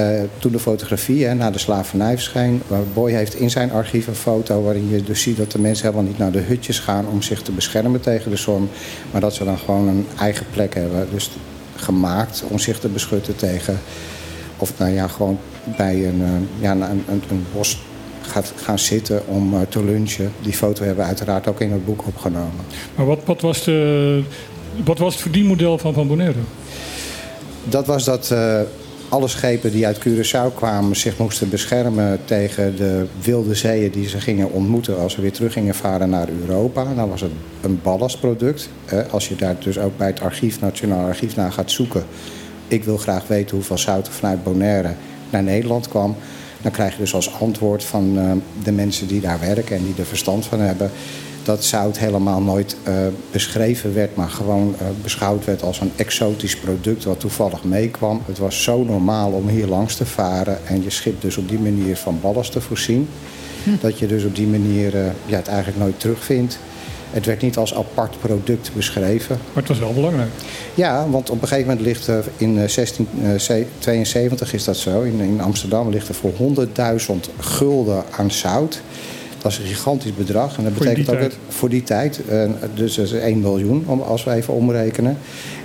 Eh, 0.00 0.22
toen 0.38 0.52
de 0.52 0.58
fotografie 0.58 1.24
hè, 1.26 1.34
na 1.34 1.50
de 1.50 1.58
slavernij 1.58 2.12
verscheen, 2.12 2.62
waar 2.66 2.82
Boy 2.94 3.12
heeft 3.12 3.34
in 3.34 3.50
zijn 3.50 3.72
archief 3.72 4.06
een 4.06 4.14
foto 4.14 4.62
waarin 4.62 4.88
je 4.88 5.02
dus 5.02 5.22
ziet 5.22 5.36
dat 5.36 5.52
de 5.52 5.58
mensen 5.58 5.84
helemaal 5.84 6.06
niet 6.06 6.18
naar 6.18 6.32
de 6.32 6.38
hutjes 6.38 6.78
gaan 6.78 7.06
om 7.06 7.22
zich 7.22 7.42
te 7.42 7.52
beschermen 7.52 8.00
tegen 8.00 8.30
de 8.30 8.36
zon, 8.36 8.68
maar 9.10 9.20
dat 9.20 9.34
ze 9.34 9.44
dan 9.44 9.58
gewoon 9.58 9.88
een 9.88 10.06
eigen 10.18 10.46
plek 10.52 10.74
hebben. 10.74 11.08
Dus 11.12 11.30
gemaakt 11.76 12.44
om 12.48 12.58
zich 12.58 12.78
te 12.78 12.88
beschutten 12.88 13.36
tegen, 13.36 13.78
of 14.56 14.72
nou 14.78 14.90
ja, 14.90 15.06
gewoon 15.06 15.38
bij 15.76 16.06
een, 16.06 16.22
eh, 16.22 16.62
ja, 16.62 16.72
een, 16.72 16.82
een, 16.82 17.22
een 17.30 17.46
bos 17.54 17.82
gaat 18.22 18.52
gaan 18.56 18.78
zitten 18.78 19.26
om 19.26 19.54
eh, 19.54 19.60
te 19.68 19.84
lunchen. 19.84 20.32
Die 20.42 20.52
foto 20.52 20.84
hebben 20.84 21.02
we 21.02 21.08
uiteraard 21.08 21.48
ook 21.48 21.60
in 21.60 21.72
het 21.72 21.84
boek 21.84 22.06
opgenomen. 22.06 22.64
Maar 22.94 23.06
wat, 23.06 23.20
wat, 23.24 23.40
was, 23.40 23.64
de, 23.64 24.22
wat 24.84 24.98
was 24.98 25.12
het 25.12 25.22
verdienmodel 25.22 25.78
van 25.78 25.94
Van 25.94 26.08
Bonaire? 26.08 26.38
Dat 27.64 27.86
was 27.86 28.04
dat 28.04 28.34
alle 29.10 29.28
schepen 29.28 29.70
die 29.70 29.86
uit 29.86 29.98
Curaçao 29.98 30.54
kwamen 30.54 30.96
zich 30.96 31.18
moesten 31.18 31.48
beschermen 31.48 32.18
tegen 32.24 32.76
de 32.76 33.06
wilde 33.22 33.54
zeeën 33.54 33.90
die 33.90 34.08
ze 34.08 34.20
gingen 34.20 34.52
ontmoeten 34.52 34.98
als 34.98 35.12
ze 35.12 35.20
weer 35.20 35.32
terug 35.32 35.52
gingen 35.52 35.74
varen 35.74 36.10
naar 36.10 36.28
Europa. 36.28 36.94
Dan 36.94 37.08
was 37.08 37.20
het 37.20 37.30
een 37.60 37.80
ballastproduct. 37.82 38.68
Als 39.10 39.28
je 39.28 39.36
daar 39.36 39.56
dus 39.58 39.78
ook 39.78 39.96
bij 39.96 40.06
het 40.06 40.20
archief, 40.20 40.60
Nationaal 40.60 41.06
Archief 41.06 41.36
naar 41.36 41.52
gaat 41.52 41.70
zoeken. 41.70 42.04
Ik 42.68 42.84
wil 42.84 42.96
graag 42.96 43.26
weten 43.26 43.56
hoeveel 43.56 43.78
zout 43.78 44.06
er 44.06 44.12
vanuit 44.12 44.42
Bonaire 44.42 44.94
naar 45.30 45.42
Nederland 45.42 45.88
kwam. 45.88 46.16
Dan 46.62 46.72
krijg 46.72 46.92
je 46.92 46.98
dus 46.98 47.14
als 47.14 47.40
antwoord 47.40 47.84
van 47.84 48.18
eh, 48.18 48.32
de 48.64 48.72
mensen 48.72 49.06
die 49.06 49.20
daar 49.20 49.40
werken 49.40 49.76
en 49.76 49.84
die 49.84 49.94
er 49.98 50.06
verstand 50.06 50.46
van 50.46 50.60
hebben 50.60 50.90
dat 51.42 51.64
zout 51.64 51.98
helemaal 51.98 52.42
nooit 52.42 52.76
uh, 52.88 52.94
beschreven 53.30 53.94
werd, 53.94 54.16
maar 54.16 54.28
gewoon 54.28 54.74
uh, 54.82 54.88
beschouwd 55.02 55.44
werd 55.44 55.62
als 55.62 55.80
een 55.80 55.92
exotisch 55.96 56.56
product 56.56 57.04
wat 57.04 57.20
toevallig 57.20 57.64
meekwam. 57.64 58.22
Het 58.26 58.38
was 58.38 58.62
zo 58.62 58.84
normaal 58.84 59.30
om 59.30 59.48
hier 59.48 59.66
langs 59.66 59.96
te 59.96 60.06
varen 60.06 60.66
en 60.66 60.82
je 60.82 60.90
schip 60.90 61.20
dus 61.20 61.36
op 61.36 61.48
die 61.48 61.58
manier 61.58 61.96
van 61.96 62.18
ballast 62.20 62.52
te 62.52 62.60
voorzien. 62.60 63.08
Hm. 63.64 63.70
Dat 63.80 63.98
je 63.98 64.06
dus 64.06 64.24
op 64.24 64.36
die 64.36 64.46
manier 64.46 64.94
uh, 64.94 65.06
ja, 65.26 65.36
het 65.36 65.48
eigenlijk 65.48 65.78
nooit 65.78 66.00
terugvindt. 66.00 66.58
Het 67.10 67.26
werd 67.26 67.42
niet 67.42 67.56
als 67.56 67.74
apart 67.74 68.20
product 68.20 68.70
beschreven. 68.74 69.36
Maar 69.36 69.62
het 69.62 69.68
was 69.68 69.78
wel 69.78 69.92
belangrijk. 69.92 70.30
Ja, 70.74 71.08
want 71.08 71.30
op 71.30 71.42
een 71.42 71.48
gegeven 71.48 71.68
moment 71.68 71.86
ligt 71.86 72.06
er 72.06 72.24
in 72.36 72.54
1672 72.54 74.54
is 74.54 74.64
dat 74.64 74.76
zo. 74.76 75.02
In, 75.02 75.20
in 75.20 75.40
Amsterdam 75.40 75.90
ligt 75.90 76.08
er 76.08 76.14
voor 76.14 76.32
100.000 76.32 76.36
gulden 77.38 78.04
aan 78.10 78.30
zout. 78.30 78.80
Dat 79.42 79.52
is 79.52 79.58
een 79.58 79.64
gigantisch 79.64 80.14
bedrag. 80.14 80.56
En 80.56 80.64
dat 80.64 80.72
Voor 80.72 80.82
betekent 80.82 81.10
ook 81.10 81.20
dat 81.20 81.36
voor 81.48 81.68
die 81.68 81.82
tijd, 81.82 82.20
eh, 82.28 82.50
dus 82.74 82.94
dat 82.94 83.04
is 83.04 83.12
1 83.12 83.40
miljoen 83.40 83.84
als 84.06 84.24
we 84.24 84.32
even 84.32 84.54
omrekenen. 84.54 85.18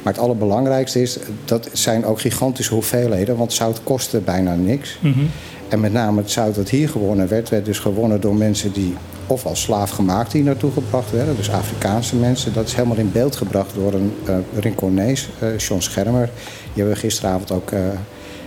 Maar 0.04 0.14
het 0.14 0.22
allerbelangrijkste 0.22 1.02
is, 1.02 1.18
dat 1.46 1.70
zijn 1.74 2.06
ook 2.06 2.20
gigantische 2.20 2.74
hoeveelheden, 2.74 3.38
want 3.38 3.54
zout 3.54 3.84
kostte 3.84 4.20
bijna 4.20 4.56
niks. 4.56 4.98
Mhm. 5.02 5.20
En 5.68 5.80
met 5.80 5.94
name 5.94 6.22
het 6.22 6.32
zout 6.32 6.56
dat 6.56 6.70
hier 6.70 6.90
gewonnen 6.90 7.28
werd, 7.28 7.50
werd 7.50 7.66
dus 7.66 7.80
gewonnen 7.80 8.22
door 8.22 8.36
mensen 8.36 8.72
die 8.72 8.96
of 9.28 9.46
als 9.46 9.62
slaaf 9.62 9.90
gemaakt 9.90 10.34
hier 10.34 10.44
naartoe 10.44 10.72
gebracht 10.72 11.12
werden, 11.12 11.36
dus 11.36 11.52
Afrikaanse 11.52 12.16
mensen. 12.16 12.54
Dat 12.54 12.68
is 12.68 12.74
helemaal 12.74 12.98
in 12.98 13.12
beeld 13.12 13.36
gebracht 13.36 13.76
door 13.76 13.94
een 13.94 14.14
uh, 14.30 14.36
Rinconees, 14.60 15.30
eh 15.40 15.58
John 15.58 15.82
Schermer. 15.82 16.30
Die 16.36 16.74
hebben 16.74 16.94
we 16.94 17.00
gisteravond 17.00 17.52
ook 17.52 17.72
eh, 17.72 17.80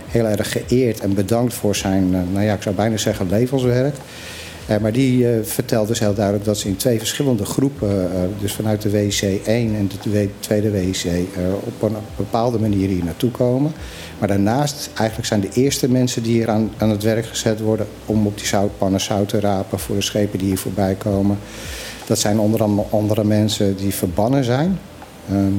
heel 0.07 0.25
erg 0.25 0.51
geëerd 0.51 0.99
en 0.99 1.13
bedankt 1.13 1.53
voor 1.53 1.75
zijn, 1.75 2.15
eh, 2.15 2.19
nou 2.33 2.45
ja, 2.45 2.53
ik 2.53 2.61
zou 2.61 2.75
bijna 2.75 2.97
zeggen 2.97 3.29
levenswerk. 3.29 3.95
Eh, 4.69 4.77
maar 4.77 4.91
die 4.91 5.29
eh, 5.29 5.43
vertelt 5.43 5.87
dus 5.87 5.99
heel 5.99 6.13
duidelijk 6.13 6.45
dat 6.45 6.57
ze 6.57 6.67
in 6.67 6.75
twee 6.75 6.97
verschillende 6.97 7.45
groepen, 7.45 8.11
eh, 8.13 8.19
dus 8.39 8.53
vanuit 8.53 8.81
de 8.81 8.89
WC 8.91 9.21
1 9.45 9.75
en 9.75 9.87
de 9.87 9.97
twe- 9.97 10.29
tweede 10.39 10.71
WC, 10.71 11.05
op 11.63 11.81
een 11.81 11.95
bepaalde 12.17 12.59
manier 12.59 12.87
hier 12.87 13.03
naartoe 13.03 13.31
komen. 13.31 13.71
Maar 14.19 14.27
daarnaast, 14.27 14.89
eigenlijk 14.93 15.27
zijn 15.27 15.39
de 15.41 15.49
eerste 15.53 15.89
mensen 15.89 16.23
die 16.23 16.33
hier 16.33 16.49
aan, 16.49 16.71
aan 16.77 16.89
het 16.89 17.03
werk 17.03 17.25
gezet 17.25 17.59
worden 17.59 17.87
om 18.05 18.25
op 18.27 18.37
die 18.37 18.47
zoutpannen 18.47 19.01
zout 19.01 19.29
te 19.29 19.39
rapen 19.39 19.79
voor 19.79 19.95
de 19.95 20.01
schepen 20.01 20.39
die 20.39 20.47
hier 20.47 20.57
voorbij 20.57 20.95
komen. 20.95 21.37
Dat 22.05 22.19
zijn 22.19 22.39
onder 22.39 22.61
andere 22.89 23.23
mensen 23.23 23.75
die 23.75 23.93
verbannen 23.93 24.43
zijn. 24.43 24.79
Ehm, 25.29 25.51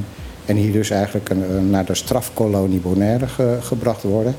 en 0.46 0.56
hier 0.56 0.72
dus 0.72 0.90
eigenlijk 0.90 1.30
naar 1.70 1.84
de 1.84 1.94
strafkolonie 1.94 2.80
Bonaire 2.80 3.26
ge- 3.28 3.58
gebracht 3.60 4.02
worden. 4.02 4.34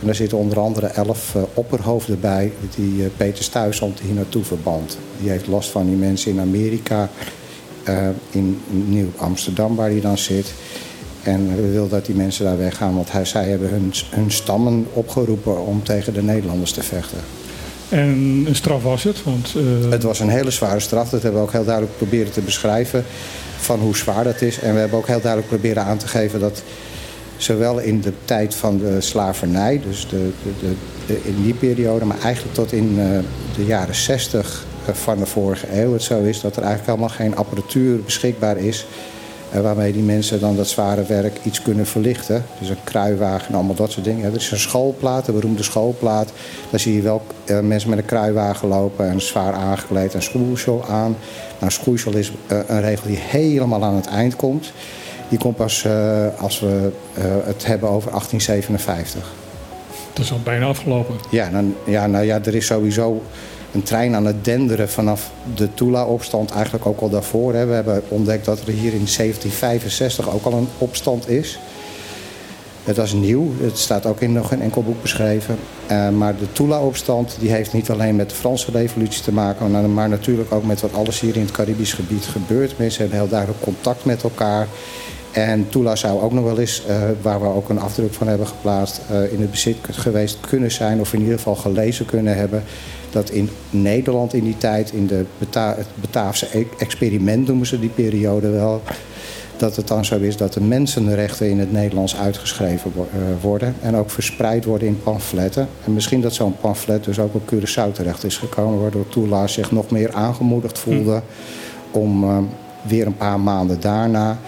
En 0.00 0.06
daar 0.06 0.14
zitten 0.14 0.38
onder 0.38 0.58
andere 0.58 0.86
elf 0.86 1.34
eh, 1.34 1.42
opperhoofden 1.54 2.20
bij 2.20 2.52
die 2.76 3.04
eh, 3.04 3.10
Peter 3.16 3.44
Stuyvesant 3.44 4.00
hier 4.00 4.14
naartoe 4.14 4.44
verband. 4.44 4.98
Die 5.20 5.30
heeft 5.30 5.46
last 5.46 5.70
van 5.70 5.86
die 5.86 5.96
mensen 5.96 6.30
in 6.30 6.40
Amerika, 6.40 7.08
eh, 7.82 8.08
in 8.30 8.60
Nieuw-Amsterdam 8.68 9.76
waar 9.76 9.90
hij 9.90 10.00
dan 10.00 10.18
zit. 10.18 10.52
En 11.22 11.56
we 11.56 11.70
willen 11.70 11.88
dat 11.88 12.06
die 12.06 12.14
mensen 12.14 12.44
daar 12.44 12.58
weggaan, 12.58 12.94
want 12.94 13.12
hij, 13.12 13.24
zij 13.24 13.48
hebben 13.48 13.68
hun, 13.68 13.92
hun 14.10 14.30
stammen 14.30 14.86
opgeroepen 14.92 15.66
om 15.66 15.82
tegen 15.82 16.14
de 16.14 16.22
Nederlanders 16.22 16.72
te 16.72 16.82
vechten. 16.82 17.18
En 17.88 18.44
een 18.46 18.56
straf 18.56 18.82
was 18.82 19.02
het, 19.02 19.24
want... 19.24 19.54
Het 19.90 20.02
was 20.02 20.20
een 20.20 20.28
hele 20.28 20.50
zware 20.50 20.80
straf. 20.80 21.08
Dat 21.10 21.22
hebben 21.22 21.40
we 21.40 21.46
ook 21.46 21.52
heel 21.52 21.64
duidelijk 21.64 21.96
proberen 21.96 22.32
te 22.32 22.40
beschrijven 22.40 23.04
van 23.58 23.80
hoe 23.80 23.96
zwaar 23.96 24.24
dat 24.24 24.40
is. 24.40 24.58
En 24.58 24.74
we 24.74 24.80
hebben 24.80 24.98
ook 24.98 25.06
heel 25.06 25.20
duidelijk 25.20 25.48
proberen 25.48 25.84
aan 25.84 25.98
te 25.98 26.08
geven 26.08 26.40
dat 26.40 26.62
zowel 27.42 27.78
in 27.78 28.00
de 28.00 28.12
tijd 28.24 28.54
van 28.54 28.78
de 28.78 29.00
slavernij, 29.00 29.80
dus 29.86 30.08
de, 30.08 30.30
de, 31.06 31.20
in 31.22 31.42
die 31.42 31.54
periode, 31.54 32.04
maar 32.04 32.20
eigenlijk 32.22 32.54
tot 32.54 32.72
in 32.72 32.96
eh, 32.98 33.06
de 33.56 33.64
jaren 33.64 33.94
60 33.94 34.64
van 34.92 35.18
de 35.18 35.26
vorige 35.26 35.80
eeuw 35.80 35.92
het 35.92 36.02
zo 36.02 36.22
is 36.22 36.40
dat 36.40 36.56
er 36.56 36.62
eigenlijk 36.62 36.90
helemaal 36.90 37.16
geen 37.16 37.36
apparatuur 37.36 38.02
beschikbaar 38.02 38.56
is 38.56 38.86
eh, 39.50 39.60
waarmee 39.60 39.92
die 39.92 40.02
mensen 40.02 40.40
dan 40.40 40.56
dat 40.56 40.68
zware 40.68 41.04
werk 41.04 41.38
iets 41.42 41.62
kunnen 41.62 41.86
verlichten. 41.86 42.44
Dus 42.58 42.68
een 42.68 42.84
kruiwagen 42.84 43.48
en 43.48 43.54
allemaal 43.54 43.74
dat 43.74 43.90
soort 43.90 44.04
dingen. 44.04 44.24
Er 44.24 44.36
is 44.36 44.50
een 44.50 44.58
schoolplaat, 44.58 45.28
een 45.28 45.34
beroemde 45.34 45.62
schoolplaat. 45.62 46.32
Daar 46.70 46.80
zie 46.80 46.94
je 46.94 47.02
wel 47.02 47.22
eh, 47.44 47.60
mensen 47.60 47.90
met 47.90 47.98
een 47.98 48.04
kruiwagen 48.04 48.68
lopen 48.68 49.08
en 49.08 49.20
zwaar 49.20 49.52
aangekleed 49.52 50.14
en 50.14 50.22
schoeisel 50.22 50.84
aan. 50.88 51.16
Nou, 51.58 51.72
schoeisel 51.72 52.12
is 52.12 52.32
eh, 52.46 52.58
een 52.66 52.80
regel 52.80 53.06
die 53.06 53.18
helemaal 53.18 53.84
aan 53.84 53.94
het 53.94 54.06
eind 54.06 54.36
komt. 54.36 54.72
Die 55.30 55.38
komt 55.38 55.56
pas 55.56 55.84
eh, 55.84 56.26
als 56.38 56.60
we 56.60 56.90
eh, 57.14 57.24
het 57.44 57.66
hebben 57.66 57.88
over 57.88 58.10
1857. 58.10 59.32
Dat 60.12 60.24
is 60.24 60.32
al 60.32 60.40
bijna 60.44 60.66
afgelopen. 60.66 61.14
Ja, 61.30 61.48
dan, 61.50 61.74
ja, 61.86 62.06
nou 62.06 62.24
ja, 62.24 62.40
er 62.44 62.54
is 62.54 62.66
sowieso 62.66 63.22
een 63.72 63.82
trein 63.82 64.14
aan 64.14 64.26
het 64.26 64.44
denderen 64.44 64.88
vanaf 64.88 65.30
de 65.54 65.74
Tula-opstand, 65.74 66.50
eigenlijk 66.50 66.86
ook 66.86 67.00
al 67.00 67.08
daarvoor. 67.10 67.54
Hè. 67.54 67.66
We 67.66 67.72
hebben 67.72 68.02
ontdekt 68.08 68.44
dat 68.44 68.58
er 68.58 68.72
hier 68.72 68.92
in 68.92 69.06
1765 69.16 70.30
ook 70.30 70.44
al 70.44 70.52
een 70.52 70.68
opstand 70.78 71.28
is. 71.28 71.58
Het 72.84 72.96
was 72.96 73.12
nieuw, 73.12 73.52
het 73.62 73.78
staat 73.78 74.06
ook 74.06 74.20
in 74.20 74.32
nog 74.32 74.50
een 74.52 74.62
enkel 74.62 74.82
boek 74.82 75.02
beschreven. 75.02 75.56
Eh, 75.86 76.08
maar 76.08 76.36
de 76.36 76.52
Tula-opstand 76.52 77.36
die 77.40 77.50
heeft 77.50 77.72
niet 77.72 77.90
alleen 77.90 78.16
met 78.16 78.28
de 78.30 78.34
Franse 78.36 78.70
revolutie 78.70 79.22
te 79.22 79.32
maken... 79.32 79.70
maar- 79.70 79.88
maar 79.88 80.08
natuurlijk 80.08 80.52
ook 80.52 80.64
met 80.64 80.80
wat 80.80 80.94
alles 80.94 81.20
hier 81.20 81.34
in 81.36 81.42
het 81.42 81.50
Caribisch 81.50 81.92
gebied 81.92 82.24
gebeurt. 82.24 82.78
Mensen 82.78 83.00
hebben 83.00 83.18
heel 83.18 83.28
duidelijk 83.28 83.60
contact 83.60 84.04
met 84.04 84.22
elkaar. 84.22 84.66
En 85.32 85.68
Tula 85.68 85.96
zou 85.96 86.20
ook 86.20 86.32
nog 86.32 86.44
wel 86.44 86.58
eens, 86.58 86.82
eh, 86.86 86.96
waar 87.22 87.40
we 87.40 87.46
ook 87.46 87.68
een 87.68 87.80
afdruk 87.80 88.12
van 88.12 88.28
hebben 88.28 88.46
geplaatst... 88.46 89.00
eh, 89.10 89.32
in 89.32 89.40
het 89.40 89.50
bezit 89.50 89.76
geweest 89.90 90.38
kunnen 90.40 90.70
zijn 90.70 91.00
of 91.00 91.12
in 91.12 91.20
ieder 91.20 91.36
geval 91.36 91.54
gelezen 91.54 92.06
kunnen 92.06 92.36
hebben... 92.36 92.62
dat 93.10 93.30
in 93.30 93.50
Nederland 93.70 94.34
in 94.34 94.44
die 94.44 94.56
tijd, 94.56 94.92
in 94.92 95.06
de 95.06 95.24
Bata 95.38 95.74
het 95.76 95.86
Bataafse 96.00 96.58
e- 96.58 96.64
experiment 96.78 97.46
noemen 97.46 97.66
ze 97.66 97.80
die 97.80 97.88
periode 97.88 98.48
wel... 98.50 98.82
dat 99.56 99.76
het 99.76 99.88
dan 99.88 100.04
zo 100.04 100.18
is 100.18 100.36
dat 100.36 100.52
de 100.52 100.60
mensenrechten 100.60 101.50
in 101.50 101.58
het 101.58 101.72
Nederlands 101.72 102.16
uitgeschreven 102.16 102.92
wo- 102.94 103.08
eh, 103.12 103.42
worden... 103.42 103.74
en 103.80 103.96
ook 103.96 104.10
verspreid 104.10 104.64
worden 104.64 104.88
in 104.88 105.00
pamfletten. 105.02 105.68
En 105.84 105.94
misschien 105.94 106.20
dat 106.20 106.34
zo'n 106.34 106.56
pamflet 106.60 107.04
dus 107.04 107.18
ook 107.18 107.34
op 107.34 107.52
Curaçao 107.54 107.92
terecht 107.92 108.24
is 108.24 108.36
gekomen... 108.36 108.80
waardoor 108.80 109.08
Tula 109.08 109.46
zich 109.46 109.70
nog 109.70 109.90
meer 109.90 110.12
aangemoedigd 110.12 110.78
voelde 110.78 111.22
om 111.90 112.48
weer 112.82 113.06
een 113.06 113.16
paar 113.16 113.40
maanden 113.40 113.80
daarna 113.80 114.38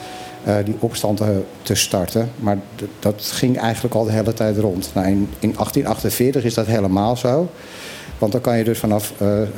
eh, 0.45 0.55
die 0.65 0.77
opstand 0.79 1.17
te, 1.17 1.43
te 1.63 1.75
starten. 1.75 2.31
Maar 2.37 2.59
dat 2.99 3.31
ging 3.35 3.59
eigenlijk 3.59 3.95
al 3.95 4.05
de 4.05 4.13
hele 4.13 4.33
tijd 4.33 4.59
rond. 4.59 4.91
Nou, 4.95 5.07
in, 5.07 5.29
in 5.39 5.53
1848 5.55 6.45
is 6.45 6.55
dat 6.55 6.67
helemaal 6.67 7.17
zo. 7.17 7.49
Want 8.19 8.35
dan 8.35 8.41
kan 8.41 8.59
je 8.59 8.65
dus 8.65 8.79
vanaf 8.79 9.13
eh, 9.19 9.43
eh, 9.43 9.49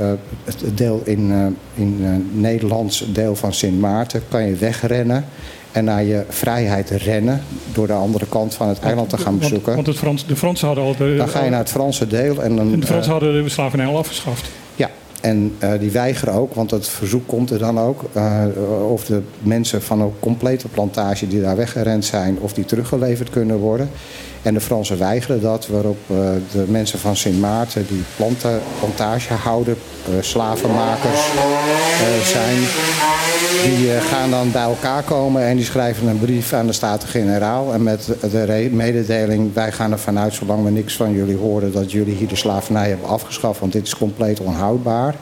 het 0.45 0.65
deel 0.75 1.01
in, 1.05 1.31
eh, 1.33 1.83
in 1.83 1.99
eh, 2.03 2.41
Nederlands 2.41 3.05
deel 3.13 3.37
van 3.37 3.53
Sint 3.53 3.81
Maarten... 3.81 4.23
kan 4.29 4.47
je 4.47 4.55
wegrennen 4.55 5.25
en 5.73 5.85
naar 5.85 6.03
je 6.03 6.25
vrijheid 6.29 6.91
rennen... 6.91 7.43
door 7.73 7.87
de 7.87 7.93
andere 7.93 8.27
kant 8.27 8.55
van 8.55 8.69
het 8.69 8.79
eiland 8.79 9.11
te 9.11 9.19
gaan 9.19 9.39
bezoeken. 9.39 9.75
want 9.75 9.87
het 9.87 9.97
Frans, 9.97 10.27
de 10.27 10.37
Fransen 10.37 10.67
hadden 10.67 10.85
al... 10.85 10.97
De, 10.97 11.17
Dan 11.17 11.29
ga 11.29 11.45
je 11.45 11.51
naar 11.51 11.59
het 11.59 11.71
Franse 11.71 12.07
deel 12.07 12.43
en 12.43 12.57
dan... 12.57 12.73
en 12.73 12.81
de 12.81 12.87
Fransen 12.87 13.13
eh, 13.13 13.19
hadden 13.19 13.43
de 13.43 13.49
slavernij 13.49 13.87
al 13.87 13.99
afgeschaft. 13.99 14.51
En 15.25 15.55
eh, 15.59 15.73
die 15.79 15.91
weigeren 15.91 16.35
ook, 16.35 16.55
want 16.55 16.71
het 16.71 16.89
verzoek 16.89 17.27
komt 17.27 17.51
er 17.51 17.59
dan 17.59 17.79
ook... 17.81 18.05
eh, 18.13 18.45
of 18.89 19.05
de 19.05 19.23
mensen 19.43 19.83
van 19.83 20.01
een 20.01 20.13
complete 20.19 20.69
plantage 20.69 21.29
die 21.29 21.41
daar 21.41 21.57
weggerend 21.57 22.05
zijn... 22.05 22.39
of 22.39 22.53
die 22.53 22.65
teruggeleverd 22.65 23.31
kunnen 23.31 23.57
worden. 23.57 23.89
En 24.45 24.55
de 24.55 24.61
Fransen 24.61 24.99
weigeren 24.99 25.41
dat, 25.41 25.67
waarop 25.67 25.99
eh, 26.07 26.17
de 26.53 26.65
mensen 26.69 26.99
van 26.99 27.17
Sint 27.17 27.41
Maarten, 27.41 27.87
die 27.87 28.03
plantagehouder, 28.81 29.77
eh, 30.05 30.15
slavenmakers 30.21 31.21
eh, 32.01 32.27
zijn, 32.27 32.59
die 33.65 33.91
gaan 33.91 34.31
dan 34.31 34.51
bij 34.51 34.63
elkaar 34.63 35.03
komen 35.03 35.43
en 35.43 35.57
die 35.57 35.65
schrijven 35.65 36.07
een 36.07 36.19
brief 36.19 36.53
aan 36.53 36.67
de 36.67 36.73
Staten-Generaal. 36.73 37.73
En 37.73 37.83
met 37.83 38.07
de 38.21 38.69
mededeling, 38.73 39.55
wij 39.55 39.73
gaan 39.73 39.93
ervan 39.93 40.19
uit, 40.19 40.35
zolang 40.35 40.65
we 40.65 40.71
niks 40.71 40.97
van 40.97 41.13
jullie 41.13 41.37
horen, 41.37 41.73
dat 41.73 41.93
jullie 41.93 42.15
hier 42.15 42.29
de 42.29 42.37
slavernij 42.37 42.89
hebben 42.89 43.09
afgeschaft, 43.09 43.61
want 43.61 43.73
dit 43.73 43.87
is 43.87 43.97
compleet 43.97 44.41
onhoudbaar. 44.41 45.15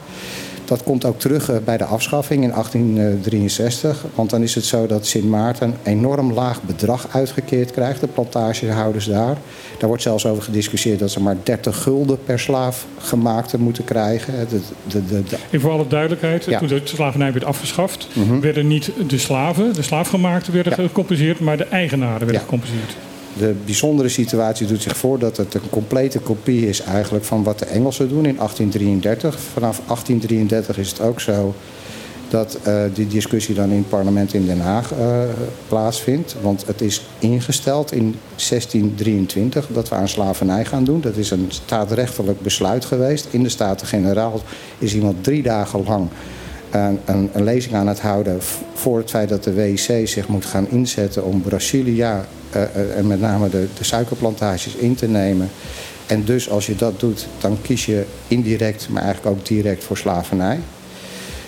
Dat 0.65 0.83
komt 0.83 1.05
ook 1.05 1.19
terug 1.19 1.49
eh, 1.49 1.55
bij 1.65 1.77
de 1.77 1.83
afschaffing 1.85 2.43
in 2.43 2.49
1863. 2.49 4.05
Want 4.15 4.29
dan 4.29 4.41
is 4.41 4.55
het 4.55 4.65
zo 4.65 4.85
dat 4.87 5.05
Sint 5.05 5.25
Maarten 5.29 5.67
een 5.67 5.91
enorm 5.91 6.33
laag 6.33 6.61
bedrag 6.63 7.07
uitgekeerd 7.11 7.71
krijgt, 7.71 7.99
de 7.99 8.07
plantagehouders 8.07 9.05
daar. 9.05 9.37
Daar 9.79 9.87
wordt 9.87 10.03
zelfs 10.03 10.25
over 10.25 10.43
gediscussieerd 10.43 10.99
dat 10.99 11.11
ze 11.11 11.21
maar 11.21 11.35
30 11.43 11.81
gulden 11.83 12.17
per 12.25 12.39
slaaf 12.39 12.85
gemaakte 12.99 13.59
moeten 13.59 13.83
krijgen. 13.83 14.33
De, 14.49 14.59
de, 14.87 15.05
de, 15.23 15.37
En 15.51 15.61
voor 15.61 15.71
alle 15.71 15.87
duidelijkheid, 15.87 16.45
Ja. 16.45 16.59
toen 16.59 16.67
de 16.67 16.81
slavernij 16.83 17.33
werd 17.33 17.45
afgeschaft, 17.45 18.07
Mhm. 18.13 18.39
werden 18.39 18.67
niet 18.67 18.91
de 19.07 19.17
slaven, 19.17 19.73
de 19.73 19.81
slaafgemaakten 19.81 20.53
werden 20.53 20.73
gecompenseerd, 20.73 21.39
maar 21.39 21.57
de 21.57 21.65
eigenaren 21.65 22.17
werden 22.19 22.33
Ja. 22.35 22.41
gecompenseerd. 22.41 22.95
De 23.37 23.55
bijzondere 23.65 24.09
situatie 24.09 24.67
doet 24.67 24.81
zich 24.81 24.97
voor 24.97 25.19
dat 25.19 25.37
het 25.37 25.53
een 25.53 25.69
complete 25.69 26.19
kopie 26.19 26.67
is 26.67 26.81
eigenlijk 26.81 27.25
van 27.25 27.43
wat 27.43 27.59
de 27.59 27.65
Engelsen 27.65 28.09
doen 28.09 28.25
in 28.25 28.35
1833. 28.35 29.39
Vanaf 29.39 29.81
1833 29.87 30.77
is 30.77 30.89
het 30.89 31.01
ook 31.01 31.19
zo 31.19 31.53
dat 32.29 32.57
eh, 32.63 32.83
die 32.93 33.07
discussie 33.07 33.55
dan 33.55 33.69
in 33.69 33.77
het 33.77 33.89
parlement 33.89 34.33
in 34.33 34.45
Den 34.45 34.59
Haag 34.59 34.91
eh, 34.91 35.21
plaatsvindt. 35.67 36.35
Want 36.41 36.65
het 36.65 36.81
is 36.81 37.05
ingesteld 37.19 37.91
in 37.91 38.15
1623 38.35 39.67
dat 39.73 39.89
we 39.89 39.95
aan 39.95 40.07
slavernij 40.07 40.65
gaan 40.65 40.83
doen. 40.83 41.01
Dat 41.01 41.15
is 41.15 41.31
een 41.31 41.45
staatrechtelijk 41.47 42.41
besluit 42.41 42.85
geweest. 42.85 43.27
In 43.31 43.43
de 43.43 43.49
Staten-Generaal 43.49 44.41
is 44.77 44.95
iemand 44.95 45.23
drie 45.23 45.43
dagen 45.43 45.83
lang 45.83 46.07
een, 46.73 47.29
een, 47.33 47.43
lezing 47.43 47.75
aan 47.75 47.87
het 47.87 47.99
houden 47.99 48.37
voor 48.73 48.97
het 48.97 49.09
feit 49.09 49.29
dat 49.29 49.43
de 49.43 49.53
WIC 49.53 50.07
zich 50.07 50.27
moet 50.27 50.45
gaan 50.45 50.69
inzetten 50.69 51.23
om 51.23 51.41
Brasilia 51.41 52.25
eh, 52.49 52.63
eh, 52.63 52.97
en 52.97 53.07
met 53.07 53.19
name 53.19 53.49
de, 53.49 53.67
de 53.77 53.83
suikerplantages 53.83 54.75
in 54.75 54.95
te 54.95 55.07
nemen. 55.07 55.49
En 56.05 56.23
dus 56.23 56.49
als 56.49 56.65
je 56.65 56.75
dat 56.75 56.99
doet, 56.99 57.27
dan 57.39 57.57
kies 57.61 57.85
je 57.85 58.05
indirect, 58.27 58.89
maar 58.89 59.03
eigenlijk 59.03 59.35
ook 59.35 59.45
direct 59.45 59.83
voor 59.83 59.97
slavernij. 59.97 60.59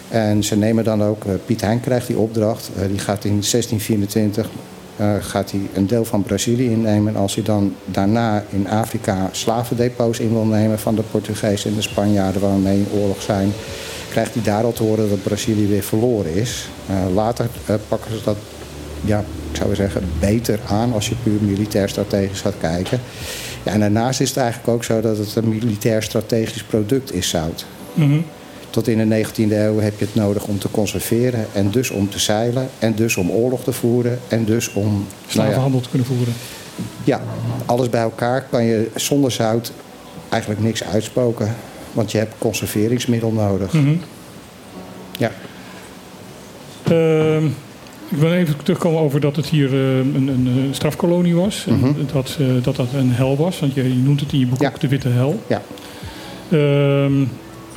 En 0.10 0.44
ze 0.44 0.58
nemen 0.58 0.84
dan 0.84 1.04
ook, 1.04 1.26
eh, 1.26 1.34
Piet 1.46 1.62
Hein 1.62 1.80
krijgt 1.80 2.08
die 2.08 2.18
opdracht, 2.18 2.70
die 2.90 3.00
gaat 3.00 3.24
in 3.24 3.44
1624 3.44 4.50
eh, 4.96 5.14
gaat 5.20 5.52
hij 5.52 5.62
een 5.74 5.88
deel 5.88 6.06
van 6.06 6.24
Brazilië 6.24 6.70
innemen. 6.70 7.14
En 7.16 7.20
als 7.20 7.36
hij 7.36 7.44
dan 7.44 7.76
daarna 7.86 8.44
in 8.50 8.70
Afrika 8.70 9.30
slavendepots 9.32 10.20
in 10.20 10.30
wil 10.30 10.46
nemen 10.46 10.80
van 10.80 10.96
de 10.96 11.02
Portugezen 11.12 11.70
en 11.70 11.76
de 11.76 11.82
Spanjaarden 11.82 12.42
waarmee 12.42 12.78
in 12.78 13.00
oorlog 13.00 13.22
zijn, 13.22 13.52
krijgt 14.10 14.34
hij 14.34 14.44
daar 14.44 14.64
al 14.64 14.74
te 14.74 14.84
horen 14.84 15.10
dat 15.10 15.24
Brazilië 15.24 15.68
weer 15.68 15.84
verloren 15.84 16.34
is. 16.34 16.70
Eh, 16.88 16.96
later 17.14 17.48
eh, 17.66 17.76
pakken 17.88 18.12
ze 18.12 18.24
dat, 18.24 18.38
ja, 19.02 19.20
ik 19.52 19.58
zou 19.58 19.76
zeggen, 19.76 20.04
beter 20.20 20.60
aan 20.68 20.94
als 20.94 21.10
je 21.10 21.16
puur 21.24 21.42
militair 21.42 21.90
strategisch 21.90 22.42
gaat 22.42 22.58
kijken. 22.60 23.00
Ja, 23.64 23.72
en 23.72 23.80
daarnaast 23.80 24.22
is 24.22 24.30
het 24.30 24.38
eigenlijk 24.38 24.68
ook 24.68 24.84
zo 24.84 25.02
dat 25.02 25.18
het 25.18 25.36
een 25.36 25.50
militair 25.50 26.04
strategisch 26.04 26.64
product 26.64 27.14
is, 27.14 27.30
zout. 27.30 27.66
Mhm. 27.94 28.20
Tot 28.70 28.88
in 28.88 28.98
de 28.98 29.26
19e 29.26 29.56
eeuw 29.56 29.80
heb 29.80 30.00
je 30.00 30.06
het 30.06 30.16
nodig 30.16 30.46
om 30.46 30.60
te 30.60 30.72
conserveren 30.72 31.48
en 31.54 31.72
dus 31.72 31.90
om 31.90 32.10
te 32.10 32.20
zeilen 32.20 32.70
en 32.80 32.96
dus 32.96 33.18
om 33.18 33.32
oorlog 33.32 33.64
te 33.64 33.74
voeren 33.74 34.20
en 34.28 34.46
dus 34.46 34.74
om... 34.74 34.84
nou 34.84 35.04
ja, 35.26 35.32
Slavenhandel 35.32 35.82
te 35.82 35.90
kunnen 35.90 36.08
voeren. 36.08 36.34
ja, 37.04 37.22
alles 37.66 37.90
bij 37.90 38.02
elkaar 38.02 38.46
kan 38.50 38.64
je 38.64 38.90
zonder 38.96 39.32
zout 39.32 39.72
eigenlijk 40.30 40.62
niks 40.62 40.84
uitspoken. 40.84 41.56
Want 41.96 42.12
je 42.12 42.18
hebt 42.18 42.34
conserveringsmiddel 42.38 43.32
nodig. 43.32 43.74
Mhm. 43.74 43.96
Ja. 45.18 45.32
Ehm, 46.84 47.46
ik 48.10 48.18
wil 48.18 48.34
even 48.34 48.56
terugkomen 48.64 49.00
over 49.00 49.20
dat 49.20 49.36
het 49.36 49.46
hier 49.46 49.74
eh, 49.74 49.98
een, 49.98 50.28
een, 50.28 50.48
eh, 50.48 50.74
strafkolonie 50.74 51.36
was. 51.36 51.66
Mhm. 51.66 51.92
dat, 52.14 52.38
eh, 52.40 52.48
dat 52.64 52.76
dat 52.76 52.88
een 52.94 53.12
hel 53.12 53.38
was. 53.38 53.60
Want 53.60 53.74
je, 53.74 53.84
je 53.84 54.04
noemt 54.04 54.20
het 54.20 54.34
in 54.34 54.40
je 54.40 54.48
boek 54.48 54.64
ook 54.64 54.80
de 54.80 54.88
Witte 54.88 55.10
Hel. 55.10 55.42
Ja. 55.48 55.62
Ehm, 56.50 57.26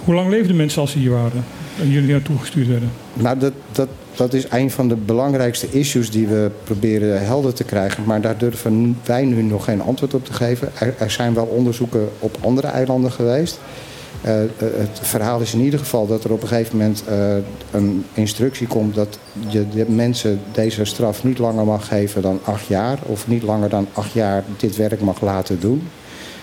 hoe 0.04 0.14
lang 0.14 0.30
leefden 0.30 0.56
mensen 0.56 0.80
als 0.80 0.90
ze 0.90 0.98
hier 0.98 1.10
waren? 1.10 1.44
En 1.80 1.90
jullie 1.90 2.12
naartoe 2.12 2.38
gestuurd 2.38 2.68
werden? 2.68 2.90
Nou, 3.14 3.38
dat, 3.38 3.52
dat, 3.72 3.88
dat 4.16 4.34
is 4.34 4.46
een 4.50 4.70
van 4.70 4.88
de 4.88 4.96
belangrijkste 4.96 5.70
issues 5.70 6.10
die 6.10 6.26
we 6.26 6.50
proberen 6.64 7.26
helder 7.26 7.54
te 7.54 7.64
krijgen. 7.64 8.04
Maar 8.04 8.20
daar 8.20 8.38
durven 8.38 8.96
wij 9.04 9.24
nu 9.24 9.42
nog 9.42 9.64
geen 9.64 9.82
antwoord 9.82 10.14
op 10.14 10.24
te 10.24 10.32
geven. 10.32 10.70
Er, 10.78 10.94
er 10.98 11.10
zijn 11.10 11.34
wel 11.34 11.44
onderzoeken 11.44 12.08
op 12.18 12.36
andere 12.40 12.66
eilanden 12.66 13.12
geweest. 13.12 13.60
Eh, 14.22 14.42
eh, 14.42 14.48
het 14.58 14.98
verhaal 15.02 15.40
is 15.40 15.54
in 15.54 15.60
ieder 15.60 15.78
geval 15.78 16.06
dat 16.06 16.24
er 16.24 16.32
op 16.32 16.42
een 16.42 16.48
gegeven 16.48 16.76
moment 16.76 17.02
eh, 17.06 17.36
een 17.70 18.04
instructie 18.14 18.66
komt 18.66 18.94
dat 18.94 19.18
je 19.48 19.84
mensen 19.88 20.40
deze 20.52 20.84
straf 20.84 21.24
niet 21.24 21.38
langer 21.38 21.64
mag 21.64 21.88
geven 21.88 22.22
dan 22.22 22.40
acht 22.44 22.66
jaar. 22.66 22.98
Of 23.02 23.28
niet 23.28 23.42
langer 23.42 23.68
dan 23.68 23.86
acht 23.92 24.12
jaar 24.12 24.44
dit 24.56 24.76
werk 24.76 25.00
mag 25.00 25.20
laten 25.20 25.60
doen. 25.60 25.88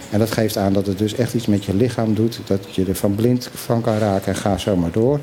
En 0.10 0.20
dat 0.20 0.32
geeft 0.32 0.58
aan 0.58 0.74
dat 0.74 0.88
het 0.88 0.98
dus 0.98 1.16
echt 1.16 1.34
iets 1.34 1.46
met 1.46 1.66
je 1.66 1.76
lichaam 1.76 2.14
doet. 2.14 2.40
Dat 2.46 2.76
je 2.76 2.86
er 2.86 2.96
van 2.96 3.16
blind 3.16 3.50
van 3.54 3.82
kan 3.82 3.98
raken 3.98 4.34
en 4.34 4.40
ga 4.40 4.58
zo 4.58 4.76
maar 4.76 4.92
door. 4.92 5.20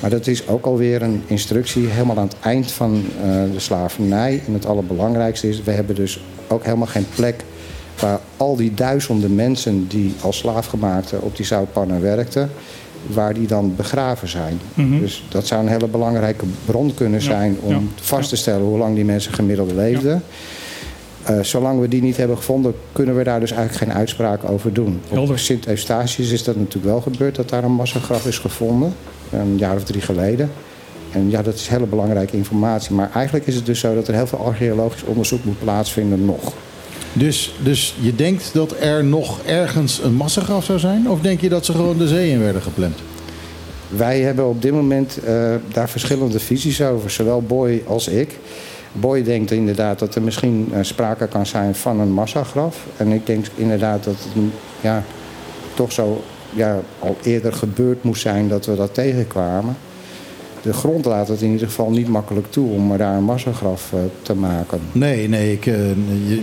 Maar 0.00 0.10
dat 0.10 0.26
is 0.26 0.48
ook 0.48 0.66
alweer 0.66 1.02
een 1.02 1.22
instructie 1.26 1.86
helemaal 1.86 2.18
aan 2.18 2.28
het 2.28 2.36
eind 2.42 2.72
van 2.72 3.04
de 3.52 3.60
slavernij. 3.60 4.42
En 4.46 4.52
het 4.52 4.66
allerbelangrijkste 4.66 5.48
is, 5.48 5.62
we 5.62 5.70
hebben 5.70 5.94
dus 5.94 6.20
ook 6.48 6.64
helemaal 6.64 6.86
geen 6.86 7.06
plek 7.14 7.44
waar 8.00 8.20
al 8.36 8.56
die 8.56 8.74
duizenden 8.74 9.34
mensen 9.34 9.88
die 9.88 10.14
als 10.20 10.38
slaafgemaakte 10.38 11.20
op 11.20 11.36
die 11.36 11.46
zoutpannen 11.46 12.00
werkten, 12.00 12.50
waar 13.06 13.34
die 13.34 13.46
dan 13.46 13.76
begraven 13.76 14.28
zijn. 14.28 14.60
Mhm. 14.74 15.00
Dus 15.00 15.24
dat 15.28 15.46
zou 15.46 15.62
een 15.62 15.68
hele 15.68 15.88
belangrijke 15.88 16.44
bron 16.64 16.94
kunnen 16.94 17.20
Ja, 17.20 17.26
zijn 17.26 17.56
om 17.60 17.72
ja, 17.72 17.80
vast 18.00 18.28
te 18.28 18.36
stellen 18.36 18.66
hoe 18.66 18.78
lang 18.78 18.94
die 18.94 19.04
mensen 19.04 19.32
gemiddeld 19.32 19.72
leefden. 19.72 20.22
Eh, 21.22 21.40
zolang 21.40 21.80
we 21.80 21.88
die 21.88 22.02
niet 22.02 22.16
hebben 22.16 22.36
gevonden, 22.36 22.74
kunnen 22.92 23.16
we 23.16 23.24
daar 23.24 23.40
dus 23.40 23.50
eigenlijk 23.50 23.84
geen 23.84 23.98
uitspraak 23.98 24.50
over 24.50 24.72
doen. 24.72 25.00
Op 25.08 25.38
Sint 25.38 25.66
Eustatius 25.66 26.30
is 26.30 26.44
dat 26.44 26.56
natuurlijk 26.56 26.84
wel 26.84 27.00
gebeurd, 27.00 27.34
dat 27.34 27.48
daar 27.48 27.64
een 27.64 27.72
massagraf 27.72 28.26
is 28.26 28.38
gevonden. 28.38 28.94
Een 29.30 29.58
jaar 29.58 29.76
of 29.76 29.84
drie 29.84 30.00
geleden. 30.00 30.50
En 31.12 31.30
ja, 31.30 31.42
dat 31.42 31.54
is 31.54 31.68
hele 31.68 31.86
belangrijke 31.86 32.36
informatie. 32.36 32.94
Maar 32.94 33.10
eigenlijk 33.14 33.46
is 33.46 33.54
het 33.54 33.66
dus 33.66 33.80
zo 33.80 33.94
dat 33.94 34.08
er 34.08 34.14
heel 34.14 34.26
veel 34.26 34.46
archeologisch 34.46 35.04
onderzoek 35.04 35.44
moet 35.44 35.58
plaatsvinden 35.58 36.24
nog. 36.24 36.54
Dus, 37.18 37.54
dus 37.62 37.94
je 38.00 38.14
denkt 38.14 38.50
dat 38.52 38.74
er 38.80 39.04
nog 39.04 39.40
ergens 39.42 40.02
een 40.02 40.14
massagraf 40.14 40.64
zou 40.64 40.78
zijn? 40.78 41.10
Of 41.10 41.20
denk 41.20 41.40
je 41.40 41.48
dat 41.48 41.64
ze 41.64 41.72
gewoon 41.72 41.98
de 41.98 42.08
zee 42.08 42.30
in 42.30 42.40
werden 42.40 42.62
gepland? 42.62 42.94
Wij 43.88 44.20
hebben 44.20 44.48
op 44.48 44.62
dit 44.62 44.72
moment 44.72 45.18
eh, 45.24 45.54
daar 45.72 45.88
verschillende 45.88 46.40
visies 46.40 46.82
over, 46.82 47.10
zowel 47.10 47.42
Boy 47.42 47.82
als 47.86 48.08
ik. 48.08 48.38
Boy 48.92 49.22
denkt 49.22 49.50
inderdaad 49.50 49.98
dat 49.98 50.14
er 50.14 50.22
misschien 50.22 50.68
eh, 50.72 50.78
sprake 50.82 51.26
kan 51.26 51.46
zijn 51.46 51.74
van 51.74 52.00
een 52.00 52.12
massagraf. 52.12 52.86
En 52.96 53.12
ik 53.12 53.26
denk 53.26 53.46
inderdaad 53.54 54.04
dat 54.04 54.14
het 54.18 54.34
mm, 54.34 54.52
ja, 54.80 55.02
toch 55.74 55.92
zo 55.92 56.22
ja, 56.52 56.80
al 56.98 57.16
eerder 57.22 57.52
gebeurd 57.52 58.02
moest 58.02 58.22
zijn 58.22 58.48
dat 58.48 58.66
we 58.66 58.76
dat 58.76 58.94
tegenkwamen. 58.94 59.76
De 60.66 60.72
grond 60.72 61.04
laat 61.04 61.28
het 61.28 61.42
in 61.42 61.50
ieder 61.50 61.66
geval 61.66 61.90
niet 61.90 62.08
makkelijk 62.08 62.46
toe 62.50 62.70
om 62.70 62.96
daar 62.96 63.16
een 63.16 63.24
massagraf 63.24 63.92
eh, 63.92 63.98
te 64.22 64.34
maken. 64.34 64.80
Nee, 64.92 65.28
nee. 65.28 65.52
Ik, 65.52 65.66
eh, 65.66 65.74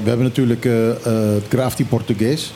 we 0.03 0.09
hebben 0.09 0.25
natuurlijk 0.25 0.65
eh 0.65 0.73
het 1.33 1.43
Grafti 1.49 1.85
Portugees. 1.85 2.53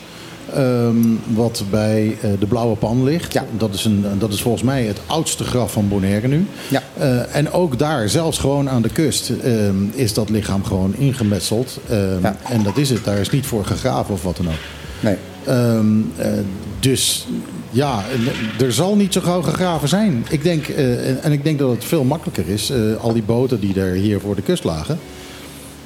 ehm, 0.54 0.96
wat 1.34 1.64
bij 1.70 2.16
de 2.38 2.46
Blauwe 2.46 2.76
Pan 2.76 3.04
ligt. 3.04 3.40
Dat, 3.56 3.74
is 3.74 3.84
een, 3.84 4.04
dat 4.18 4.32
is 4.32 4.42
volgens 4.42 4.62
mij 4.62 4.84
het 4.84 5.00
oudste 5.06 5.44
graf 5.44 5.72
van 5.72 5.88
Bonaire 5.88 6.28
nu. 6.28 6.46
Ja. 6.68 6.82
En 7.32 7.52
ook 7.52 7.78
daar, 7.78 8.08
zelfs 8.08 8.38
gewoon 8.38 8.68
aan 8.68 8.82
de 8.82 8.92
kust, 8.92 9.30
ehm, 9.42 9.74
is 9.94 10.14
dat 10.14 10.30
lichaam 10.30 10.64
gewoon 10.64 10.94
ingemetseld. 10.96 11.78
Ehm, 11.88 12.24
En 12.48 12.62
dat 12.62 12.76
is 12.76 12.90
het. 12.90 13.04
Daar 13.04 13.18
is 13.18 13.30
niet 13.30 13.46
voor 13.46 13.64
gegraven 13.64 14.14
of 14.14 14.22
wat 14.22 14.36
dan 14.36 14.46
ook. 14.46 14.54
Nee. 15.00 15.16
Dus 16.80 17.26
ja, 17.70 18.02
er 18.60 18.72
zal 18.72 18.96
niet 18.96 19.12
zo 19.12 19.20
gauw 19.20 19.42
gegraven 19.42 19.88
zijn. 19.88 20.24
Ik 20.30 20.42
denk, 20.42 20.68
eh, 20.68 21.24
en- 21.24 21.32
ik 21.32 21.44
denk 21.44 21.58
dat 21.58 21.70
het 21.70 21.84
veel 21.84 22.04
makkelijker 22.04 22.48
is. 22.48 22.70
eh, 22.70 22.78
al 23.00 23.12
die 23.12 23.22
boten 23.22 23.60
die 23.60 23.80
er 23.80 23.92
hier 23.94 24.20
voor 24.20 24.34
de 24.36 24.42
kust 24.42 24.64
lagen. 24.64 24.98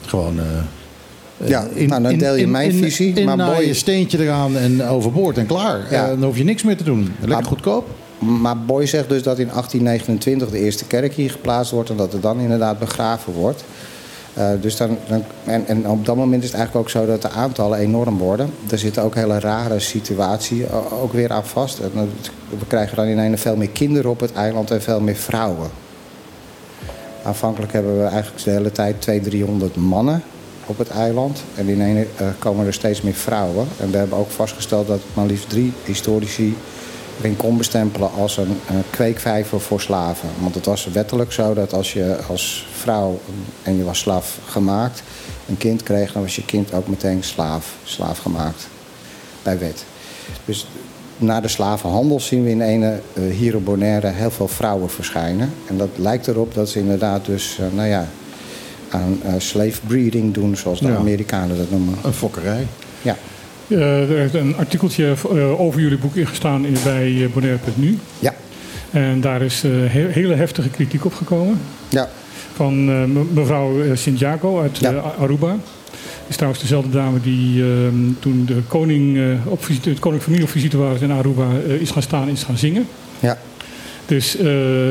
Gewoon. 0.07 0.39
eh, 0.39 0.45
Ja, 1.49 1.67
in- 1.75 1.89
nou, 1.89 2.03
dan 2.03 2.17
deel 2.19 2.35
je 2.35 2.43
in- 2.43 2.51
mijn 2.51 2.71
in- 2.71 2.83
visie, 2.83 3.13
In 3.15 3.25
maar 3.25 3.37
Boy- 3.37 3.67
je 3.67 3.75
steentje 3.75 4.19
eraan 4.19 4.57
en 4.57 4.83
overboord 4.87 5.39
en 5.39 5.47
klaar. 5.47 5.79
Ja. 5.91 6.03
Eh, 6.03 6.09
dan 6.09 6.23
hoef 6.23 6.37
je 6.37 6.45
niks 6.45 6.63
meer 6.63 6.77
te 6.77 6.85
doen. 6.85 7.01
Lekker 7.03 7.29
Maar- 7.29 7.45
goedkoop. 7.45 7.89
Maar 8.19 8.59
Boy 8.59 8.87
zegt 8.87 9.09
dus 9.09 9.23
dat 9.23 9.39
in 9.39 9.51
1829 9.51 10.51
de 10.51 10.59
eerste 10.59 10.85
kerk 10.85 11.13
hier 11.15 11.31
geplaatst 11.31 11.73
wordt 11.73 11.91
en 11.91 11.97
dat 11.97 12.13
er 12.13 12.21
dan 12.21 12.41
inderdaad 12.41 12.79
begraven 12.79 13.33
wordt. 13.33 13.65
Eh, 14.35 14.49
dus 14.61 14.77
dan, 14.77 14.99
dan, 15.09 15.25
en, 15.45 15.67
en 15.67 15.89
op 15.89 16.05
dat 16.05 16.17
moment 16.17 16.43
is 16.43 16.49
het 16.49 16.59
eigenlijk 16.59 16.87
ook 16.87 16.93
zo 16.93 17.07
dat 17.07 17.23
de 17.23 17.31
aantallen 17.31 17.79
enorm 17.79 18.19
worden. 18.19 18.51
Er 18.71 18.79
zit 18.79 18.99
ook 18.99 19.15
hele 19.15 19.39
rare 19.41 19.79
situatie 19.79 20.67
o- 20.73 20.99
ook 21.03 21.13
weer 21.13 21.33
aan 21.33 21.47
vast. 21.47 21.79
We 22.49 22.67
krijgen 22.67 22.97
dan 22.97 23.07
ineens 23.09 23.41
veel 23.41 23.57
meer 23.57 23.71
kinderen 23.71 24.11
op 24.11 24.21
het 24.21 24.33
eiland 24.33 24.71
en 24.71 24.83
veel 24.83 25.01
meer 25.01 25.17
vrouwen. 25.17 25.71
Aanvankelijk 27.25 27.73
hebben 27.73 27.99
we 28.03 28.05
eigenlijk 28.05 28.45
de 28.45 28.51
hele 28.51 28.73
tijd 28.73 29.01
200, 29.01 29.35
300 29.35 29.77
mannen 29.77 30.23
op 30.67 30.79
het 30.79 30.91
eiland. 30.91 31.43
En 31.55 31.69
in 31.69 31.81
ene 31.83 32.07
eh, 32.17 32.27
komen 32.39 32.67
er 32.67 32.73
steeds 32.73 33.03
meer 33.03 33.15
vrouwen. 33.15 33.67
En 33.81 33.91
we 33.91 33.97
hebben 33.97 34.19
ook 34.19 34.31
vastgesteld 34.31 34.87
dat 34.87 35.01
maar 35.15 35.27
liefst 35.27 35.49
drie 35.49 35.73
historici 35.85 36.57
erin 37.19 37.37
kon 37.37 37.57
bestempelen 37.57 38.11
als 38.13 38.37
een 38.37 38.57
kweekvijver 38.91 39.61
voor 39.61 39.81
slaven. 39.81 40.29
Want 40.41 40.55
het 40.55 40.67
was 40.67 40.89
wettelijk 40.93 41.33
zo 41.33 41.55
dat 41.55 41.73
als 41.73 41.93
je 41.93 42.17
als 42.29 42.67
vrouw 42.73 43.21
en 43.63 43.77
je 43.77 43.85
was 43.85 43.99
slaaf 43.99 44.39
gemaakt 44.47 45.03
een 45.49 45.59
kind 45.59 45.83
kreeg, 45.83 46.13
dan 46.13 46.23
was 46.23 46.37
je 46.37 46.45
kind 46.45 46.73
ook 46.73 46.89
meteen 46.89 47.23
slaaf, 47.23 47.75
slaaf 47.85 48.19
gemaakt 48.19 48.69
bij 49.43 49.59
wet. 49.59 49.85
Dus 50.45 50.67
na 51.17 51.41
de 51.41 51.49
slavenhandel 51.49 52.21
zien 52.21 52.45
we 52.45 52.51
in 52.51 52.61
ene 52.61 53.01
eh, 53.13 53.23
hier 53.23 53.57
op 53.57 53.65
Bonaire 53.65 54.07
heel 54.07 54.31
veel 54.31 54.49
vrouwen 54.49 54.91
verschijnen. 54.91 55.53
En 55.67 55.77
dat 55.77 55.89
lijkt 55.97 56.27
erop 56.27 56.55
dat 56.55 56.69
ze 56.69 56.79
inderdaad 56.79 57.25
dus, 57.25 57.59
eh, 57.59 57.67
nou 57.75 57.89
ja, 57.89 58.09
aan 58.89 59.21
eh, 59.23 59.33
slave 59.39 59.81
breeding 59.87 60.35
doen, 60.35 60.57
zoals 60.57 60.81
de 60.81 60.87
Ja. 60.89 60.97
Amerikanen 60.97 61.57
dat 61.57 61.71
noemen. 61.71 61.95
Een 62.03 62.13
fokkerij. 62.13 62.67
Ja. 63.03 63.17
Eh, 63.69 64.11
er 64.11 64.19
is 64.25 64.33
een 64.33 64.57
artikeltje 64.57 65.15
eh, 65.35 65.61
over 65.61 65.81
jullie 65.81 65.99
boek 65.99 66.17
ingestaan 66.17 66.65
in, 66.67 66.77
bij 66.85 67.23
eh, 67.25 67.29
Bonaire.nu. 67.33 67.99
Ja. 68.19 68.35
En 68.91 69.21
daar 69.21 69.43
is 69.43 69.63
he- 69.63 70.09
hele 70.11 70.35
heftige 70.35 70.69
kritiek 70.69 71.05
op 71.05 71.15
gekomen. 71.15 71.61
Ja. 71.89 72.09
Van 72.55 72.85
me- 73.13 73.25
mevrouw 73.33 73.95
Santiago 73.95 74.61
uit 74.61 74.79
Ja. 74.79 74.93
Aruba. 75.21 75.57
is 76.27 76.35
trouwens 76.37 76.63
dezelfde 76.63 76.91
dame 76.91 77.21
die 77.21 77.63
ehm, 77.63 77.95
toen 78.19 78.45
de 78.47 78.57
koning 78.69 79.19
op 79.45 79.65
visite, 79.65 79.89
het 79.89 79.99
koninklijke 79.99 80.25
familie 80.25 80.45
op 80.45 80.51
visite 80.51 80.77
was 80.77 81.01
in 81.01 81.11
Aruba 81.11 81.47
is 81.81 81.91
gaan 81.91 82.03
staan 82.03 82.23
en 82.27 82.33
is 82.33 82.43
gaan 82.43 82.57
zingen. 82.59 82.87
Ja. 83.21 83.39
Dus 84.13 84.37
eh, 84.37 84.45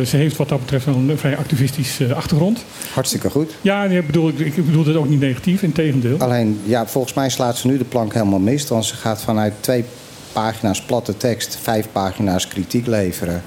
ze 0.06 0.18
heeft 0.18 0.38
wat 0.38 0.50
dat 0.50 0.60
betreft 0.60 0.86
een 0.86 1.18
vrij 1.18 1.38
activistisch 1.38 2.00
eh, 2.00 2.12
achtergrond. 2.12 2.64
Hartstikke 2.94 3.30
goed. 3.30 3.52
Ja, 3.62 3.84
ik 3.84 4.06
bedoel, 4.06 4.30
ik, 4.30 4.40
ik 4.40 4.66
bedoel 4.66 4.86
het 4.86 4.96
ook 4.96 5.10
niet 5.10 5.20
negatief, 5.20 5.62
in 5.62 5.72
tegendeel. 5.72 6.18
Alleen, 6.18 6.60
ja, 6.64 6.88
volgens 6.88 7.14
mij 7.14 7.30
slaat 7.30 7.58
ze 7.58 7.68
nu 7.68 7.78
de 7.78 7.84
plank 7.84 8.14
helemaal 8.14 8.40
mis. 8.40 8.68
Want 8.68 8.86
ze 8.86 8.96
gaat 8.96 9.22
vanuit 9.22 9.54
twee 9.60 9.84
pagina's 10.32 10.82
platte 10.82 11.18
tekst 11.18 11.58
vijf 11.62 11.88
pagina's 11.92 12.48
kritiek 12.48 12.88
leveren. 12.88 13.44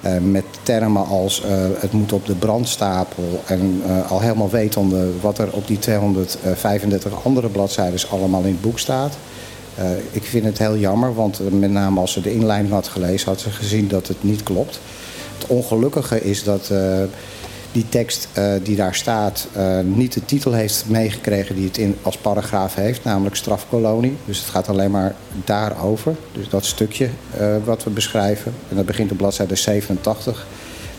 Eh, 0.00 0.12
met 0.18 0.44
termen 0.62 1.06
als 1.06 1.42
het 1.78 1.92
moet 1.92 2.12
op 2.12 2.26
de 2.26 2.34
brandstapel. 2.34 3.42
En 3.46 3.82
al 4.08 4.20
helemaal 4.20 4.50
wetende 4.50 5.10
wat 5.20 5.38
er 5.38 5.52
op 5.52 5.66
die 5.66 5.78
235 5.78 7.24
andere 7.24 7.48
bladzijden 7.48 8.00
allemaal 8.10 8.42
in 8.42 8.52
het 8.52 8.60
boek 8.60 8.78
staat. 8.78 9.16
Ik 10.10 10.22
vind 10.22 10.44
het 10.44 10.58
heel 10.58 10.76
jammer, 10.76 11.14
want 11.14 11.40
met 11.58 11.70
name 11.70 12.00
als 12.00 12.12
ze 12.12 12.20
de 12.20 12.34
inleiding 12.34 12.72
had 12.72 12.88
gelezen, 12.88 13.28
had 13.28 13.40
ze 13.40 13.50
gezien 13.50 13.88
dat 13.88 14.08
het 14.08 14.22
niet 14.22 14.42
klopt. 14.42 14.80
Ongelukkige 15.46 16.22
is 16.22 16.44
dat 16.44 16.70
eh, 16.70 17.02
die 17.72 17.88
tekst 17.88 18.28
eh, 18.32 18.52
die 18.62 18.76
daar 18.76 18.94
staat 18.94 19.46
eh, 19.52 19.80
niet 19.80 20.12
de 20.12 20.24
titel 20.24 20.52
heeft 20.52 20.84
meegekregen 20.88 21.54
die 21.54 21.66
het 21.66 21.78
in, 21.78 21.96
als 22.02 22.16
paragraaf 22.16 22.74
heeft, 22.74 23.04
namelijk 23.04 23.36
strafkolonie. 23.36 24.16
Dus 24.24 24.38
het 24.38 24.48
gaat 24.48 24.68
alleen 24.68 24.90
maar 24.90 25.14
daarover. 25.44 26.14
Dus 26.32 26.48
dat 26.48 26.64
stukje 26.64 27.08
wat 27.64 27.84
we 27.84 27.90
beschrijven. 27.90 28.52
En 28.68 28.76
dat 28.76 28.86
begint 28.86 29.10
op 29.10 29.16
bladzijde 29.16 29.56
87. 29.56 30.46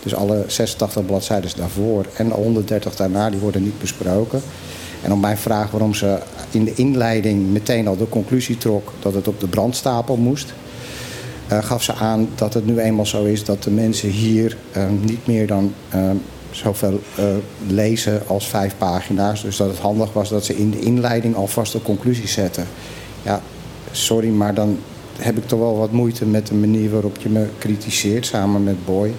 Dus 0.02 0.14
alle 0.14 0.44
86 0.46 1.06
bladzijden 1.06 1.50
daarvoor 1.56 2.06
en 2.16 2.30
130 2.30 2.96
daarna, 2.96 3.30
die 3.30 3.40
worden 3.40 3.62
niet 3.62 3.78
besproken. 3.78 4.42
En 5.02 5.12
op 5.12 5.20
mijn 5.20 5.38
vraag 5.38 5.70
waarom 5.70 5.94
ze 5.94 6.18
in 6.50 6.64
de 6.64 6.74
inleiding 6.74 7.52
meteen 7.52 7.88
al 7.88 7.96
de 7.96 8.08
conclusie 8.08 8.58
trok 8.58 8.92
dat 9.00 9.14
het 9.14 9.28
op 9.28 9.40
de 9.40 9.48
brandstapel 9.48 10.16
moest, 10.16 10.52
gaf 11.48 11.82
ze 11.82 11.94
aan 11.94 12.28
dat 12.34 12.54
het 12.54 12.66
nu 12.66 12.78
eenmaal 12.78 13.06
zo 13.06 13.24
is 13.24 13.44
dat 13.44 13.62
de 13.62 13.70
mensen 13.70 14.08
hier 14.08 14.56
eh, 14.72 14.82
niet 15.00 15.26
meer 15.26 15.46
dan 15.46 15.74
eh, 15.88 16.10
zoveel 16.50 17.00
eh, 17.16 17.24
lezen 17.66 18.22
als 18.26 18.48
vijf 18.48 18.74
pagina's. 18.78 19.42
Dus 19.42 19.56
dat 19.56 19.68
het 19.68 19.78
handig 19.78 20.12
was 20.12 20.28
dat 20.28 20.44
ze 20.44 20.56
in 20.56 20.70
de 20.70 20.78
inleiding 20.80 21.34
alvast 21.34 21.72
de 21.72 21.82
conclusie 21.82 22.28
zetten. 22.28 22.66
Ja, 23.22 23.40
sorry, 23.90 24.28
maar 24.28 24.54
dan 24.54 24.78
heb 25.18 25.36
ik 25.36 25.46
toch 25.46 25.58
wel 25.58 25.76
wat 25.76 25.92
moeite 25.92 26.26
met 26.26 26.46
de 26.46 26.54
manier 26.54 26.90
waarop 26.90 27.16
je 27.20 27.28
me 27.28 27.46
kritiseert 27.58 28.26
samen 28.26 28.64
met 28.64 28.84
Boy. 28.84 29.12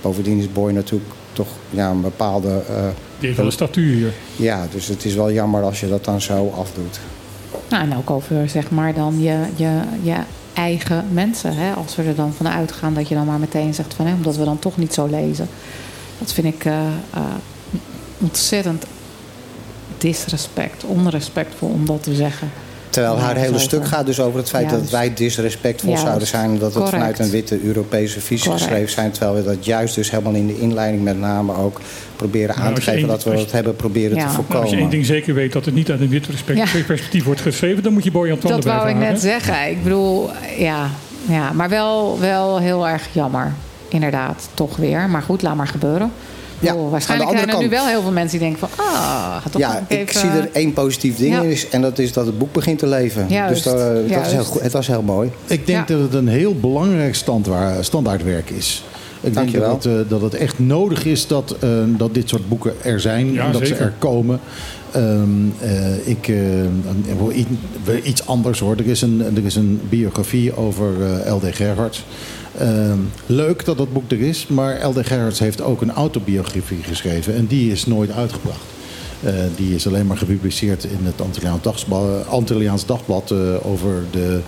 Bovendien 0.00 0.38
is 0.38 0.52
Boy 0.52 0.72
natuurlijk 0.72 1.10
toch 1.32 1.48
ja, 1.70 1.90
een 1.90 2.00
bepaalde. 2.00 2.48
eh, 2.48 2.76
Die 3.18 3.26
heeft 3.26 3.36
wel 3.36 3.46
een 3.46 3.52
statuur 3.52 3.94
hier. 3.94 4.12
ja, 4.36 4.66
dus 4.72 4.86
het 4.86 5.04
is 5.04 5.14
wel 5.14 5.32
jammer 5.32 5.62
als 5.62 5.80
je 5.80 5.88
dat 5.88 6.04
dan 6.04 6.20
zo 6.20 6.52
afdoet. 6.56 7.00
Nou, 7.68 7.82
en 7.90 7.96
ook 7.96 8.10
over 8.10 8.48
zeg 8.48 8.70
maar 8.70 8.94
dan 8.94 9.20
je, 9.20 9.38
je, 9.56 9.80
je 10.02 10.16
eigen 10.56 11.04
mensen. 11.12 11.56
Hè? 11.56 11.72
Als 11.72 11.96
we 11.96 12.02
er 12.02 12.14
dan 12.14 12.32
van 12.32 12.48
uitgaan 12.48 12.94
dat 12.94 13.08
je 13.08 13.14
dan 13.14 13.26
maar 13.26 13.38
meteen 13.38 13.74
zegt 13.74 13.94
van 13.94 14.06
hè, 14.06 14.14
omdat 14.14 14.36
we 14.36 14.44
dan 14.44 14.58
toch 14.58 14.76
niet 14.76 14.94
zo 14.94 15.06
lezen. 15.06 15.48
Dat 16.18 16.32
vind 16.32 16.46
ik 16.46 16.64
eh, 16.64 16.86
eh, 17.14 17.20
ontzettend 18.18 18.84
disrespect, 19.98 20.84
onrespectvol 20.84 21.68
om 21.68 21.86
dat 21.86 22.02
te 22.02 22.14
zeggen. 22.14 22.50
Terwijl 22.96 23.18
haar 23.18 23.36
hele 23.36 23.58
stuk 23.58 23.86
gaat 23.86 24.06
dus 24.06 24.20
over 24.20 24.38
het 24.38 24.48
feit 24.48 24.70
dat 24.70 24.90
wij 24.90 25.14
disrespectvol 25.14 25.88
Juist. 25.90 26.04
zouden 26.06 26.28
zijn. 26.28 26.50
Dat 26.52 26.60
het 26.62 26.72
Correct. 26.72 26.90
vanuit 26.90 27.18
een 27.18 27.30
witte 27.30 27.60
Europese 27.64 28.20
visie 28.20 28.44
Correct. 28.48 28.62
geschreven 28.64 28.92
zijn. 28.92 29.10
Terwijl 29.10 29.34
we 29.34 29.44
dat 29.44 29.64
juist 29.64 29.94
dus 29.94 30.10
helemaal 30.10 30.32
in 30.32 30.46
de 30.46 30.60
inleiding 30.60 31.02
met 31.04 31.20
name 31.20 31.54
ook 31.56 31.80
proberen 32.16 32.54
Nou, 32.56 32.68
aan 32.68 32.74
te 32.74 32.80
geven 32.80 33.08
dat 33.08 33.24
we 33.24 33.30
dat 33.30 33.50
hebben 33.50 33.76
proberen 33.76 34.16
Ja. 34.16 34.26
te 34.26 34.32
Nou, 34.32 34.36
Nou, 34.36 34.36
als 34.38 34.50
je 34.50 34.58
voorkomen. 34.60 34.78
één 34.78 34.90
ding 34.90 35.06
zeker 35.06 35.34
weet 35.34 35.52
dat 35.52 35.64
het 35.64 35.74
niet 35.74 35.90
uit 35.90 36.00
een 36.00 36.08
wit 36.08 36.26
respect- 36.26 36.58
Ja. 36.58 36.82
perspectief 36.86 37.24
wordt 37.24 37.40
geschreven, 37.40 37.82
dan 37.82 37.92
moet 37.92 38.04
je 38.04 38.10
Bojan 38.10 38.38
Twander 38.38 38.60
Dat 38.64 38.72
wou 38.74 38.88
ik 38.88 38.94
blijven 38.96 39.12
net 39.12 39.22
zeggen. 39.22 39.70
Ik 39.70 39.82
bedoel, 39.82 40.30
ja, 40.58 40.90
ja 41.28 41.52
maar 41.52 41.68
wel, 41.68 42.18
wel 42.20 42.58
heel 42.58 42.88
erg 42.88 43.08
jammer. 43.12 43.52
Inderdaad, 43.88 44.48
toch 44.54 44.76
weer. 44.76 45.08
Maar 45.08 45.22
goed, 45.22 45.42
laat 45.42 45.54
maar 45.56 45.68
gebeuren. 45.68 46.12
Ik 46.60 46.68
bedoel, 46.68 46.90
waarschijnlijk 46.90 47.30
zijn 47.30 47.48
er 47.50 47.58
nu 47.58 47.68
wel 47.68 47.86
heel 47.86 48.02
veel 48.02 48.10
mensen 48.12 48.38
die 48.38 48.48
denken 48.48 48.68
van... 48.68 48.84
Ah, 48.86 49.36
Ja, 49.56 49.84
ik 49.88 50.12
zie 50.12 50.28
er 50.28 50.48
één 50.52 50.72
positief 50.72 51.16
ding 51.16 51.34
Ja. 51.34 51.42
in. 51.42 51.50
Is, 51.50 51.68
en 51.68 51.80
dat 51.82 51.98
is 51.98 52.12
dat 52.12 52.26
het 52.26 52.38
boek 52.38 52.52
begint 52.52 52.78
te 52.78 52.86
leven. 52.86 53.26
Juist, 53.28 53.64
dus 53.64 53.72
dat, 53.72 54.08
dat 54.08 54.26
is 54.26 54.32
heel 54.32 54.44
goed. 54.44 54.60
het 54.62 54.72
was 54.72 54.86
heel 54.86 55.02
mooi. 55.02 55.30
Ik 55.46 55.66
denk 55.66 55.88
dat 55.88 56.00
het 56.00 56.14
een 56.14 56.28
heel 56.28 56.54
belangrijk 56.54 57.14
standwaar- 57.14 57.84
standaardwerk 57.84 58.50
is. 58.50 58.84
Ik 59.20 59.34
denk 59.34 59.52
dat 59.52 59.84
het, 59.84 59.86
eh, 59.86 59.92
dat 60.08 60.20
het 60.20 60.34
echt 60.34 60.58
nodig 60.58 61.04
is 61.04 61.26
dat, 61.26 61.56
eh, 61.60 61.68
dat 61.86 62.14
dit 62.14 62.28
soort 62.28 62.48
boeken 62.48 62.72
er 62.82 63.00
zijn. 63.00 63.32
Ja, 63.32 63.44
en 63.46 63.52
dat 63.52 63.60
zeker. 63.60 63.76
ze 63.76 63.82
er 63.82 63.92
komen. 63.98 64.40
Ehm, 64.92 65.28
eh, 65.60 66.08
ik, 66.08 66.28
eh, 66.28 66.36
wel 67.84 67.98
iets 68.02 68.26
anders 68.26 68.58
hoor. 68.60 68.76
Er 68.76 68.86
is 68.86 69.02
een, 69.02 69.22
er 69.36 69.44
is 69.44 69.54
een 69.56 69.80
biografie 69.88 70.56
over 70.56 70.92
eh, 71.24 71.34
L.D. 71.34 71.54
Gerhards. 71.56 72.04
Ehm, 72.58 72.98
leuk 73.26 73.64
dat 73.64 73.78
dat 73.78 73.92
boek 73.92 74.10
er 74.10 74.20
is. 74.20 74.46
Maar 74.46 74.86
L.D. 74.88 75.06
Gerhards 75.06 75.38
heeft 75.38 75.60
ook 75.60 75.80
een 75.80 75.92
autobiografie 75.92 76.82
geschreven. 76.82 77.34
En 77.34 77.46
die 77.46 77.72
is 77.72 77.86
nooit 77.86 78.10
uitgebracht. 78.10 78.75
Eh, 79.22 79.32
die 79.56 79.74
is 79.74 79.86
alleen 79.86 80.06
maar 80.06 80.16
gepubliceerd 80.16 80.84
in 80.84 80.98
het 81.02 81.20
Antilliaans 81.20 81.62
Dagblad, 81.62 82.26
Antilliaans 82.26 82.86
Dagblad 82.86 83.30
eh, 83.30 83.38
over 83.66 84.02
de 84.10 84.40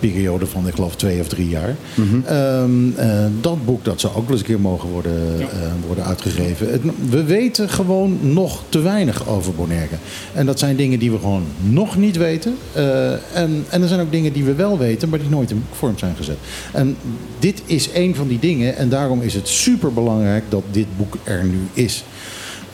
periode 0.00 0.46
van, 0.46 0.66
ik 0.68 0.74
geloof, 0.74 0.96
twee 0.96 1.20
of 1.20 1.28
drie 1.28 1.48
jaar. 1.48 1.76
Ehm, 2.24 2.90
eh, 2.96 3.24
dat 3.40 3.64
boek 3.64 3.84
dat 3.84 4.00
zou 4.00 4.14
ook 4.16 4.22
wel 4.22 4.30
eens 4.30 4.40
een 4.40 4.46
keer 4.46 4.60
mogen 4.60 4.88
worden, 4.88 5.40
eh, 5.40 5.46
worden 5.86 6.04
uitgegeven. 6.04 6.70
Het- 6.70 6.82
we 7.10 7.24
weten 7.24 7.68
gewoon 7.68 8.18
nog 8.20 8.62
te 8.68 8.78
weinig 8.80 9.28
over 9.28 9.54
Bonaire. 9.54 9.94
En 10.34 10.46
dat 10.46 10.58
zijn 10.58 10.76
dingen 10.76 10.98
die 10.98 11.10
we 11.10 11.18
gewoon 11.18 11.44
nog 11.62 11.96
niet 11.96 12.16
weten. 12.16 12.54
Eh, 12.72 13.12
en, 13.12 13.64
en 13.70 13.82
er 13.82 13.88
zijn 13.88 14.00
ook 14.00 14.10
dingen 14.12 14.32
die 14.32 14.44
we 14.44 14.54
wel 14.54 14.78
weten, 14.78 15.08
maar 15.08 15.18
die 15.18 15.28
nooit 15.28 15.50
in 15.50 15.62
boekvorm 15.68 15.98
zijn 15.98 16.16
gezet. 16.16 16.36
En 16.72 16.96
dit 17.38 17.62
is 17.66 17.88
een 17.94 18.14
van 18.14 18.28
die 18.28 18.38
dingen. 18.38 18.76
En 18.76 18.88
daarom 18.88 19.22
is 19.22 19.34
het 19.34 19.48
super 19.48 19.92
belangrijk 19.92 20.44
dat 20.48 20.62
dit 20.70 20.86
boek 20.96 21.16
er 21.24 21.44
nu 21.44 21.58
is. 21.72 22.04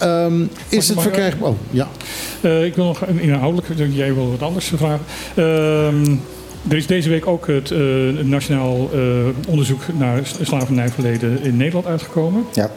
Ehm, 0.02 0.44
is 0.68 0.88
het 0.88 1.00
verkrijgbaar? 1.00 1.48
Oh, 1.48 1.56
ja. 1.70 1.88
Eh, 2.40 2.64
ik 2.64 2.74
wil 2.74 2.84
nog 2.84 3.06
een 3.06 3.20
inhoudelijk, 3.20 3.66
jij 3.90 4.14
wil 4.14 4.30
wat 4.30 4.42
anders 4.42 4.72
vragen. 4.76 5.04
Ehm, 5.34 6.16
er 6.68 6.76
is 6.76 6.86
deze 6.86 7.08
week 7.08 7.26
ook 7.26 7.46
het 7.46 7.70
eh, 7.70 7.78
nationaal 8.22 8.90
eh, 8.92 9.00
onderzoek 9.48 9.80
naar 9.98 10.20
slavernijverleden 10.42 11.42
in 11.42 11.56
Nederland 11.56 11.86
uitgekomen. 11.86 12.44
Ja. 12.52 12.70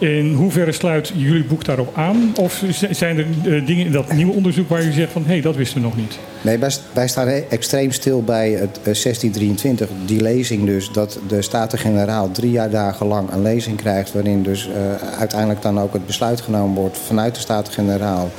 In 0.00 0.34
hoeverre 0.34 0.72
sluit 0.72 1.12
jullie 1.16 1.44
boek 1.44 1.64
daarop 1.64 1.96
aan? 1.96 2.32
Of 2.40 2.62
zijn 2.90 3.18
er 3.18 3.26
eh, 3.44 3.66
dingen 3.66 3.86
in 3.86 3.92
dat 3.92 4.12
nieuwe 4.12 4.32
onderzoek 4.32 4.68
waar 4.68 4.82
je 4.82 4.92
zegt 4.92 5.12
van 5.12 5.22
hé, 5.22 5.28
hey, 5.32 5.40
dat 5.40 5.56
wisten 5.56 5.76
we 5.80 5.86
nog 5.86 5.96
niet? 5.96 6.18
Nee, 6.42 6.58
wij, 6.58 6.70
wij 6.92 7.08
staan 7.08 7.28
extreem 7.28 7.92
stil 7.92 8.22
bij 8.22 8.50
het 8.50 8.78
eh, 8.78 8.82
1623. 8.82 9.88
Die 10.04 10.20
lezing 10.22 10.64
dus, 10.66 10.90
dat 10.92 11.18
de 11.28 11.42
Staten-Generaal 11.42 12.30
drie 12.30 12.50
jaar 12.50 12.70
dagen 12.70 13.06
lang 13.06 13.30
een 13.32 13.42
lezing 13.42 13.76
krijgt... 13.76 14.12
waarin 14.12 14.42
dus 14.42 14.68
eh, 14.68 15.18
uiteindelijk 15.18 15.62
dan 15.62 15.80
ook 15.80 15.92
het 15.92 16.06
besluit 16.06 16.40
genomen 16.40 16.74
wordt 16.80 16.98
vanuit 16.98 17.34
de 17.34 17.40
Staten-Generaal... 17.40 18.30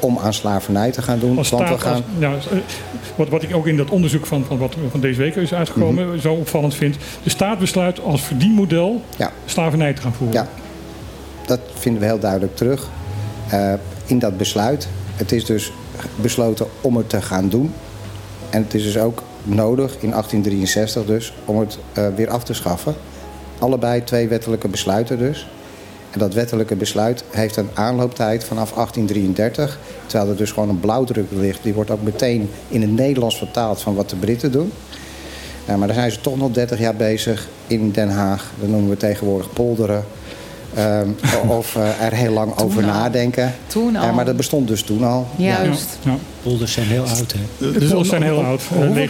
om 0.00 0.18
aan 0.18 0.34
slavernij 0.34 0.90
te 0.90 1.02
gaan 1.02 1.18
doen. 1.18 1.38
Als 1.38 1.50
Want 1.50 1.68
we 1.68 1.78
gaan... 1.78 2.02
als, 2.34 2.46
eh, 2.48 2.56
wat, 3.16 3.28
wat 3.28 3.42
ik 3.42 3.54
ook 3.54 3.66
in 3.66 3.76
dat 3.76 3.90
onderzoek 3.90 4.26
van, 4.26 4.44
van 4.44 4.58
wat 4.58 4.74
van 4.90 5.00
deze 5.00 5.20
week 5.20 5.36
is 5.36 5.54
uitgekomen 5.54 6.06
Mhm. 6.08 6.18
zo 6.18 6.34
opvallend 6.34 6.74
vind. 6.74 6.96
De 7.22 7.30
staat 7.30 7.58
besluit 7.58 8.00
als 8.00 8.20
verdienmodel 8.22 9.02
Ja. 9.16 9.32
slavernij 9.44 9.92
te 9.92 10.02
gaan 10.02 10.12
voeren. 10.12 10.34
Ja, 10.42 10.48
dat 11.46 11.60
vinden 11.74 12.00
we 12.00 12.06
heel 12.06 12.18
duidelijk 12.18 12.56
terug 12.56 12.88
eh, 13.50 13.72
in 14.06 14.18
dat 14.18 14.36
besluit. 14.36 14.88
Het 15.16 15.32
is 15.32 15.44
dus 15.44 15.72
besloten 16.20 16.66
om 16.80 16.96
het 16.96 17.08
te 17.08 17.22
gaan 17.22 17.48
doen. 17.48 17.72
En 18.50 18.62
het 18.62 18.74
is 18.74 18.82
dus 18.82 18.98
ook 18.98 19.22
nodig 19.42 19.96
in 20.00 20.10
1863 20.10 21.04
dus 21.04 21.34
om 21.44 21.58
het 21.58 21.78
eh, 21.92 22.06
weer 22.16 22.30
af 22.30 22.44
te 22.44 22.54
schaffen. 22.54 22.94
Allebei 23.58 24.04
twee 24.04 24.28
wettelijke 24.28 24.68
besluiten 24.68 25.18
dus. 25.18 25.48
En 26.10 26.18
dat 26.18 26.34
wettelijke 26.34 26.76
besluit 26.76 27.24
heeft 27.30 27.56
een 27.56 27.68
aanlooptijd 27.74 28.44
vanaf 28.44 28.72
1833. 28.72 29.78
Terwijl 30.06 30.30
er 30.30 30.36
dus 30.36 30.52
gewoon 30.52 30.68
een 30.68 30.80
blauwdruk 30.80 31.30
ligt. 31.30 31.62
Die 31.62 31.74
wordt 31.74 31.90
ook 31.90 32.02
meteen 32.02 32.50
in 32.68 32.80
het 32.80 32.90
Nederlands 32.90 33.38
vertaald 33.38 33.80
van 33.80 33.94
wat 33.94 34.10
de 34.10 34.16
Britten 34.16 34.52
doen. 34.52 34.72
Eh, 35.66 35.74
maar 35.74 35.86
daar 35.86 35.96
zijn 35.96 36.10
ze 36.10 36.20
toch 36.20 36.36
nog 36.36 36.50
30 36.50 36.78
jaar 36.78 36.96
bezig 36.96 37.48
in 37.66 37.90
Den 37.90 38.10
Haag. 38.10 38.50
Dat 38.60 38.68
noemen 38.68 38.90
we 38.90 38.96
tegenwoordig 38.96 39.52
polderen. 39.52 40.04
Ehm, 40.74 41.08
of 41.58 41.76
eh, 41.76 42.02
er 42.06 42.12
heel 42.12 42.32
lang 42.32 42.58
over 42.58 42.82
al. 42.82 42.88
nadenken. 42.88 43.54
Toen 43.66 43.96
al. 43.96 44.08
Eh, 44.08 44.14
maar 44.14 44.24
dat 44.24 44.36
bestond 44.36 44.68
dus 44.68 44.82
toen 44.82 45.04
al. 45.04 45.26
Juist. 45.36 45.98
Ja. 46.02 46.16
Polders 46.42 46.72
zijn 46.72 46.86
heel 46.86 47.04
oud, 47.04 47.32
hè? 47.32 47.72
De 47.72 47.86
polders 47.86 48.08
zijn 48.08 48.22
heel 48.22 48.44
oud. 48.44 48.62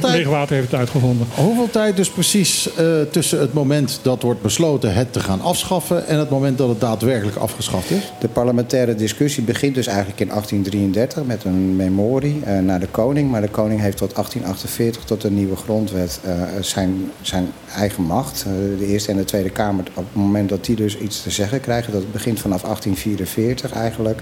Leegwater 0.03 0.55
heeft 0.55 0.71
het 0.71 0.81
uitgevonden. 0.81 1.27
Hoeveel 1.35 1.71
tijd 1.71 1.97
dus 1.97 2.11
precies 2.11 2.75
eh, 2.75 3.01
tussen 3.11 3.41
het 3.41 3.53
moment 3.53 3.99
dat 4.03 4.23
wordt 4.23 4.43
besloten 4.43 4.95
het 4.95 5.13
te 5.13 5.21
gaan 5.21 5.41
afschaffen 5.41 6.07
en 6.07 6.19
het 6.19 6.31
moment 6.31 6.59
dat 6.59 6.69
het 6.69 6.81
daadwerkelijk 6.81 7.37
afgeschaft 7.37 7.91
is? 7.91 8.13
De 8.21 8.29
parlementaire 8.29 8.95
discussie 8.95 9.43
begint 9.43 9.75
dus 9.75 9.87
eigenlijk 9.87 10.21
in 10.21 10.29
1833 10.29 11.25
met 11.25 11.45
een 11.45 11.77
memorie 11.77 12.41
eh, 12.45 12.59
naar 12.59 12.81
de 12.81 12.87
koning. 12.87 13.31
Maar 13.31 13.41
de 13.41 13.49
koning 13.49 13.81
heeft 13.81 13.97
tot 13.97 14.15
1848, 14.15 15.05
tot 15.05 15.21
de 15.21 15.31
nieuwe 15.31 15.57
grondwet, 15.57 16.21
eh, 16.25 16.33
zijn, 16.61 17.11
zijn 17.21 17.49
eigen 17.77 18.03
macht. 18.03 18.45
Eh, 18.47 18.79
de 18.79 18.87
Eerste 18.87 19.11
en 19.11 19.17
de 19.17 19.25
Tweede 19.25 19.51
Kamer, 19.51 19.85
op 19.95 20.05
het 20.05 20.15
moment 20.15 20.49
dat 20.49 20.65
die 20.65 20.77
dus 20.77 20.99
iets 20.99 21.23
te 21.23 21.31
zeggen 21.31 21.61
krijgen, 21.61 21.93
dat 21.93 22.13
begint 22.13 22.41
vanaf 22.41 22.63
1844 22.63 23.73
eigenlijk, 23.73 24.21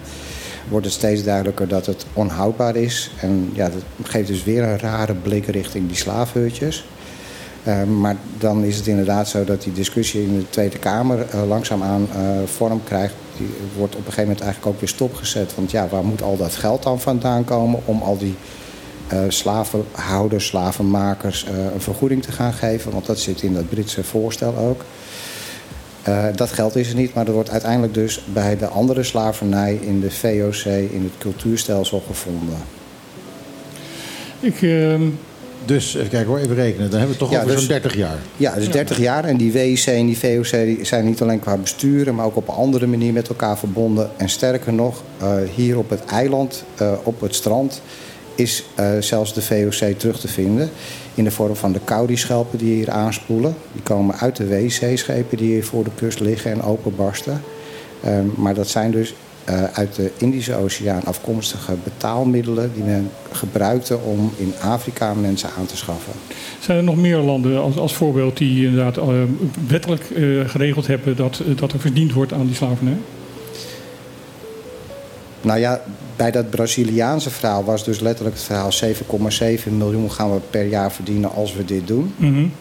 wordt 0.68 0.86
het 0.86 0.94
steeds 0.94 1.22
duidelijker 1.22 1.68
dat 1.68 1.86
het 1.86 2.06
onhoudbaar 2.12 2.76
is. 2.76 3.10
En 3.20 3.50
ja, 3.52 3.68
dat 3.68 4.08
geeft 4.08 4.28
dus 4.28 4.44
weer 4.44 4.62
een 4.62 4.78
rare 4.78 5.14
blik 5.14 5.46
richting 5.46 5.86
die 5.86 5.96
slaafhutjes. 5.96 6.84
Uh, 7.64 7.82
maar 7.84 8.16
dan 8.38 8.64
is 8.64 8.76
het 8.76 8.86
inderdaad 8.86 9.28
zo 9.28 9.44
dat 9.44 9.62
die 9.62 9.72
discussie 9.72 10.22
in 10.22 10.38
de 10.38 10.50
Tweede 10.50 10.78
Kamer 10.78 11.26
uh, 11.34 11.48
langzaamaan 11.48 12.08
uh, 12.16 12.20
vorm 12.44 12.84
krijgt. 12.84 13.14
Die 13.36 13.48
wordt 13.76 13.94
op 13.94 13.98
een 13.98 14.04
gegeven 14.04 14.28
moment 14.28 14.40
eigenlijk 14.40 14.74
ook 14.74 14.80
weer 14.80 14.88
stopgezet. 14.88 15.54
Want 15.54 15.70
ja, 15.70 15.88
waar 15.88 16.04
moet 16.04 16.22
al 16.22 16.36
dat 16.36 16.54
geld 16.54 16.82
dan 16.82 17.00
vandaan 17.00 17.44
komen 17.44 17.80
om 17.84 18.02
al 18.02 18.18
die 18.18 18.34
slavenhouders, 19.28 20.46
slavenmakers 20.46 21.46
een 21.74 21.80
vergoeding 21.80 22.22
te 22.22 22.32
gaan 22.32 22.52
geven? 22.52 22.92
Want 22.92 23.06
dat 23.06 23.18
zit 23.18 23.42
in 23.42 23.54
dat 23.54 23.68
Britse 23.68 24.04
voorstel 24.04 24.56
ook. 24.56 24.84
Uh, 26.08 26.24
dat 26.34 26.52
geld 26.52 26.76
is 26.76 26.88
er 26.88 26.94
niet, 26.94 27.14
maar 27.14 27.26
er 27.26 27.32
wordt 27.32 27.50
uiteindelijk 27.50 27.94
dus 27.94 28.22
bij 28.32 28.56
de 28.56 28.66
andere 28.66 29.02
slavernij 29.02 29.78
in 29.80 30.00
de 30.00 30.10
VOC, 30.10 30.64
in 30.64 31.02
het 31.02 31.18
cultuurstelsel 31.18 32.02
gevonden. 32.06 32.56
Ik, 34.40 34.62
uh, 34.62 34.94
dus 35.64 35.94
even 35.94 36.08
kijken 36.08 36.28
hoor, 36.28 36.38
even 36.38 36.54
rekenen. 36.54 36.90
Dan 36.90 36.98
hebben 36.98 37.18
we 37.18 37.24
het 37.24 37.30
toch 37.30 37.30
ja, 37.30 37.36
over 37.36 37.50
dus, 37.50 37.60
zo'n 37.60 37.68
30 37.68 37.96
jaar. 37.96 38.18
Ja, 38.36 38.54
dus 38.54 38.70
30 38.70 38.98
jaar. 38.98 39.24
En 39.24 39.36
die 39.36 39.52
WIC 39.52 39.86
en 39.86 40.06
die 40.06 40.18
VOC 40.18 40.50
die 40.50 40.84
zijn 40.84 41.04
niet 41.04 41.22
alleen 41.22 41.38
qua 41.38 41.56
besturen, 41.56 42.14
maar 42.14 42.26
ook 42.26 42.36
op 42.36 42.48
een 42.48 42.54
andere 42.54 42.86
manier 42.86 43.12
met 43.12 43.28
elkaar 43.28 43.58
verbonden. 43.58 44.10
En 44.16 44.28
sterker 44.28 44.72
nog, 44.72 45.02
uh, 45.22 45.34
hier 45.54 45.78
op 45.78 45.90
het 45.90 46.04
eiland, 46.04 46.64
uh, 46.82 46.92
op 47.02 47.20
het 47.20 47.34
strand, 47.34 47.82
is 48.34 48.64
uh, 48.80 48.90
zelfs 49.00 49.34
de 49.34 49.42
VOC 49.42 49.98
terug 49.98 50.20
te 50.20 50.28
vinden. 50.28 50.70
In 51.14 51.24
de 51.24 51.30
vorm 51.30 51.56
van 51.56 51.72
de 51.72 51.80
Kaudi-schelpen 51.84 52.58
die 52.58 52.74
hier 52.74 52.90
aanspoelen. 52.90 53.54
Die 53.72 53.82
komen 53.82 54.16
uit 54.16 54.36
de 54.36 54.48
WC-schepen 54.48 55.36
die 55.36 55.52
hier 55.52 55.64
voor 55.64 55.84
de 55.84 55.90
kust 55.94 56.20
liggen 56.20 56.50
en 56.50 56.62
openbarsten. 56.62 57.42
Um, 58.06 58.32
maar 58.36 58.54
dat 58.54 58.68
zijn 58.68 58.90
dus 58.90 59.14
uh, 59.48 59.64
uit 59.64 59.94
de 59.94 60.10
Indische 60.18 60.54
Oceaan 60.54 61.04
afkomstige 61.04 61.74
betaalmiddelen 61.84 62.70
die 62.74 62.84
men 62.84 63.10
gebruikte 63.32 63.98
om 63.98 64.32
in 64.36 64.54
Afrika 64.60 65.14
mensen 65.14 65.48
aan 65.58 65.66
te 65.66 65.76
schaffen. 65.76 66.12
Zijn 66.60 66.78
er 66.78 66.84
nog 66.84 66.96
meer 66.96 67.16
landen 67.16 67.60
als, 67.60 67.76
als 67.76 67.94
voorbeeld 67.94 68.36
die 68.36 68.66
inderdaad 68.66 68.96
uh, 68.96 69.04
wettelijk 69.68 70.10
uh, 70.10 70.48
geregeld 70.48 70.86
hebben 70.86 71.16
dat, 71.16 71.42
dat 71.56 71.72
er 71.72 71.80
verdiend 71.80 72.12
wordt 72.12 72.32
aan 72.32 72.46
die 72.46 72.54
slavernij? 72.54 72.96
Nou 75.40 75.58
ja, 75.60 75.80
bij 76.16 76.30
dat 76.30 76.50
Braziliaanse 76.50 77.30
verhaal 77.30 77.64
was 77.64 77.84
dus 77.84 78.00
letterlijk 78.00 78.36
het 78.36 78.44
verhaal 78.44 78.70
7,7 79.66 79.72
miljoen 79.72 80.12
gaan 80.12 80.32
we 80.34 80.40
per 80.50 80.66
jaar 80.66 80.92
verdienen 80.92 81.32
als 81.32 81.54
we 81.54 81.64
dit 81.64 81.86
doen. 81.86 82.12
Mm 82.16 82.34
-hmm. 82.34 82.52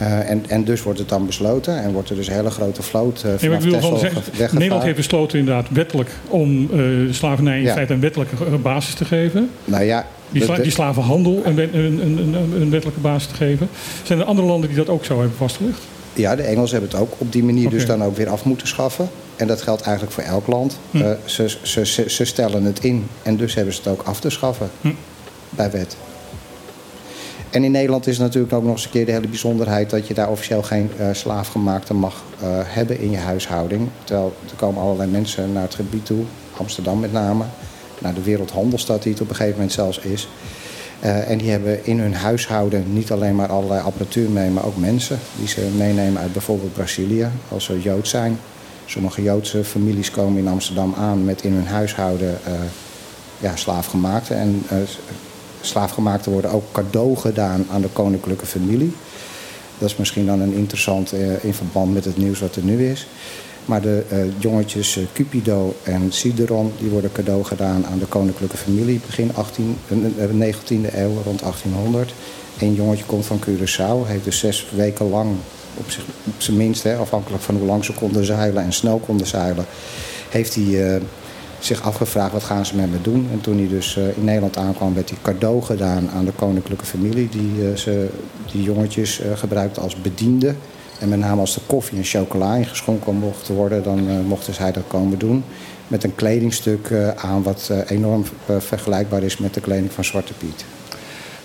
Uh, 0.00 0.30
en, 0.30 0.44
en 0.48 0.64
dus 0.64 0.82
wordt 0.82 0.98
het 0.98 1.08
dan 1.08 1.26
besloten 1.26 1.82
en 1.82 1.92
wordt 1.92 2.10
er 2.10 2.16
dus 2.16 2.26
een 2.26 2.32
hele 2.34 2.50
grote 2.50 2.82
vloot 2.82 3.22
uh, 3.26 3.50
nee, 3.50 3.60
vanaf 3.60 4.00
weggevaren. 4.00 4.54
Nederland 4.54 4.82
heeft 4.82 4.96
besloten 4.96 5.38
inderdaad 5.38 5.66
wettelijk 5.70 6.10
om 6.28 6.68
uh, 6.72 7.12
slavernij 7.12 7.56
in 7.58 7.62
Ja. 7.64 7.72
feite 7.72 7.92
een 7.92 8.00
wettelijke 8.00 8.36
basis 8.62 8.94
te 8.94 9.04
geven. 9.04 9.50
Nou 9.64 9.84
ja, 9.84 10.06
Die, 10.30 10.40
de- 10.40 10.46
sla- 10.46 10.56
de- 10.56 10.62
die 10.62 10.70
slavenhandel 10.72 11.40
een, 11.44 11.58
een, 11.58 12.00
een, 12.06 12.34
een, 12.60 12.70
wettelijke 12.70 13.00
basis 13.00 13.28
te 13.28 13.34
geven. 13.34 13.68
Zijn 14.02 14.18
er 14.18 14.24
andere 14.24 14.46
landen 14.46 14.68
die 14.68 14.78
dat 14.78 14.88
ook 14.88 15.04
zo 15.04 15.18
hebben 15.18 15.36
vastgelegd? 15.36 15.80
Ja, 16.12 16.36
de 16.36 16.42
Engelsen 16.42 16.78
hebben 16.78 16.98
het 16.98 17.08
ook 17.08 17.14
op 17.18 17.32
die 17.32 17.44
manier 17.44 17.70
dus 17.70 17.86
dan 17.86 18.04
ook 18.04 18.16
weer 18.16 18.28
af 18.28 18.44
moeten 18.44 18.66
schaffen. 18.68 19.08
En 19.36 19.46
dat 19.46 19.62
geldt 19.62 19.82
eigenlijk 19.82 20.14
voor 20.14 20.22
elk 20.22 20.46
land. 20.46 20.78
Hm. 20.90 20.96
Eh, 20.96 21.10
ze, 21.24 21.56
ze, 21.62 21.86
ze, 21.86 22.10
ze 22.10 22.24
stellen 22.24 22.64
het 22.64 22.84
in 22.84 23.06
en 23.22 23.36
dus 23.36 23.54
hebben 23.54 23.74
ze 23.74 23.80
het 23.80 23.88
ook 23.88 24.02
af 24.02 24.20
te 24.20 24.30
schaffen 24.30 24.70
Hm. 24.80 24.92
bij 25.50 25.70
wet. 25.70 25.96
En 27.50 27.64
in 27.64 27.70
Nederland 27.70 28.06
is 28.06 28.18
natuurlijk 28.18 28.52
ook 28.52 28.62
nog 28.62 28.72
eens 28.72 28.84
een 28.84 28.90
keer 28.90 29.06
de 29.06 29.12
hele 29.12 29.28
bijzonderheid 29.28 29.90
dat 29.90 30.06
je 30.06 30.14
daar 30.14 30.30
officieel 30.30 30.62
geen 30.62 30.90
eh, 30.98 31.06
slaafgemaakte 31.12 31.94
mag 31.94 32.22
eh, 32.40 32.48
hebben 32.62 33.00
in 33.00 33.10
je 33.10 33.16
huishouding. 33.16 33.88
Terwijl 34.04 34.34
er 34.50 34.56
komen 34.56 34.82
allerlei 34.82 35.10
mensen 35.10 35.52
naar 35.52 35.62
het 35.62 35.74
gebied 35.74 36.06
toe, 36.06 36.24
Amsterdam 36.56 37.00
met 37.00 37.12
name, 37.12 37.44
naar 37.98 38.14
de 38.14 38.22
Wereldhandelstad 38.22 39.02
die 39.02 39.12
het 39.12 39.20
op 39.20 39.28
een 39.28 39.34
gegeven 39.34 39.56
moment 39.56 39.72
zelfs 39.72 39.98
is. 39.98 40.28
En 41.00 41.38
die 41.38 41.50
hebben 41.50 41.86
in 41.86 42.00
hun 42.00 42.14
huishouden 42.14 42.92
niet 42.92 43.12
alleen 43.12 43.34
maar 43.34 43.48
allerlei 43.48 43.80
apparatuur 43.80 44.30
mee, 44.30 44.50
maar 44.50 44.64
ook 44.64 44.76
mensen 44.76 45.18
die 45.38 45.48
ze 45.48 45.60
meenemen 45.76 46.22
uit 46.22 46.32
bijvoorbeeld 46.32 46.72
Brazilië, 46.72 47.28
als 47.48 47.64
ze 47.64 47.80
Jood 47.80 48.08
zijn. 48.08 48.38
Sommige 48.86 49.22
Joodse 49.22 49.64
families 49.64 50.10
komen 50.10 50.38
in 50.38 50.48
Amsterdam 50.48 50.94
aan 50.94 51.24
met 51.24 51.42
in 51.42 51.52
hun 51.52 51.66
huishouden 51.66 52.38
eh 52.44 52.52
ja, 53.38 53.56
slaafgemaakte. 53.56 54.34
En 54.34 54.62
eh, 54.68 54.76
slaafgemaakte 55.60 56.30
worden 56.30 56.50
ook 56.50 56.72
cadeau 56.72 57.16
gedaan 57.16 57.66
aan 57.70 57.80
de 57.80 57.88
koninklijke 57.88 58.46
familie. 58.46 58.92
Dat 59.78 59.90
is 59.90 59.96
misschien 59.96 60.26
dan 60.26 60.40
een 60.40 60.52
interessant 60.52 61.12
eh, 61.12 61.44
in 61.44 61.54
verband 61.54 61.94
met 61.94 62.04
het 62.04 62.16
nieuws 62.16 62.40
wat 62.40 62.56
er 62.56 62.62
nu 62.62 62.88
is. 62.88 63.06
Maar 63.64 63.80
de 63.80 64.04
jongetjes 64.38 64.98
Cupido 65.12 65.74
en 65.82 66.12
Cideron 66.12 66.72
die 66.78 66.90
worden 66.90 67.12
cadeau 67.12 67.44
gedaan 67.44 67.86
aan 67.86 67.98
de 67.98 68.06
koninklijke 68.06 68.56
familie 68.56 69.00
begin 69.06 69.34
18, 69.34 69.76
eh, 69.88 70.24
eh, 70.24 70.30
19e 70.30 70.98
eeuw, 70.98 71.22
rond 71.24 71.42
1800. 71.42 72.14
Een 72.58 72.74
jongetje 72.74 73.04
komt 73.04 73.26
van 73.26 73.40
Curaçao, 73.40 74.06
heeft 74.06 74.24
dus 74.24 74.38
zes 74.38 74.66
weken 74.74 75.08
lang, 75.08 75.36
op, 75.74 75.90
zich, 75.90 76.04
op 76.24 76.42
zijn 76.42 76.56
minst, 76.56 76.82
hè, 76.82 76.96
afhankelijk 76.96 77.42
van 77.42 77.56
hoe 77.56 77.66
lang 77.66 77.84
ze 77.84 77.92
konden 77.92 78.24
zeilen 78.24 78.62
en 78.62 78.72
snel 78.72 78.98
konden 78.98 79.26
zeilen, 79.26 79.64
heeft 80.28 80.54
hij 80.54 80.94
eh, 80.94 81.02
zich 81.58 81.82
afgevraagd 81.82 82.32
wat 82.32 82.42
gaan 82.42 82.66
ze 82.66 82.76
met 82.76 82.90
me 82.90 83.00
doen. 83.02 83.28
En 83.32 83.40
toen 83.40 83.58
hij 83.58 83.68
dus 83.68 83.96
eh, 83.96 84.16
in 84.16 84.24
Nederland 84.24 84.56
aankwam, 84.56 84.94
werd 84.94 85.08
hij 85.08 85.18
cadeau 85.22 85.62
gedaan 85.62 86.10
aan 86.10 86.24
de 86.24 86.32
koninklijke 86.32 86.84
familie. 86.84 87.28
Die 87.28 87.68
eh, 87.68 87.76
ze, 87.76 88.08
die 88.52 88.62
jongetjes 88.62 89.20
gebruikte 89.34 89.80
als 89.80 89.96
bediende. 89.96 90.54
En 90.98 91.08
met 91.08 91.18
name 91.18 91.40
als 91.40 91.56
er 91.56 91.62
koffie 91.66 91.98
en 91.98 92.04
chocola 92.04 92.54
ingeschonken 92.54 93.14
mocht 93.14 93.48
worden, 93.48 93.82
dan 93.82 94.26
mochten 94.26 94.54
zij 94.54 94.72
dat 94.72 94.82
komen 94.86 95.18
doen. 95.18 95.44
Met 95.88 96.04
een 96.04 96.14
kledingstuk 96.14 96.92
aan 97.16 97.42
wat 97.42 97.70
enorm 97.86 98.24
vergelijkbaar 98.58 99.22
is 99.22 99.38
met 99.38 99.54
de 99.54 99.60
kleding 99.60 99.92
van 99.92 100.04
Zwarte 100.04 100.32
Piet. 100.32 100.64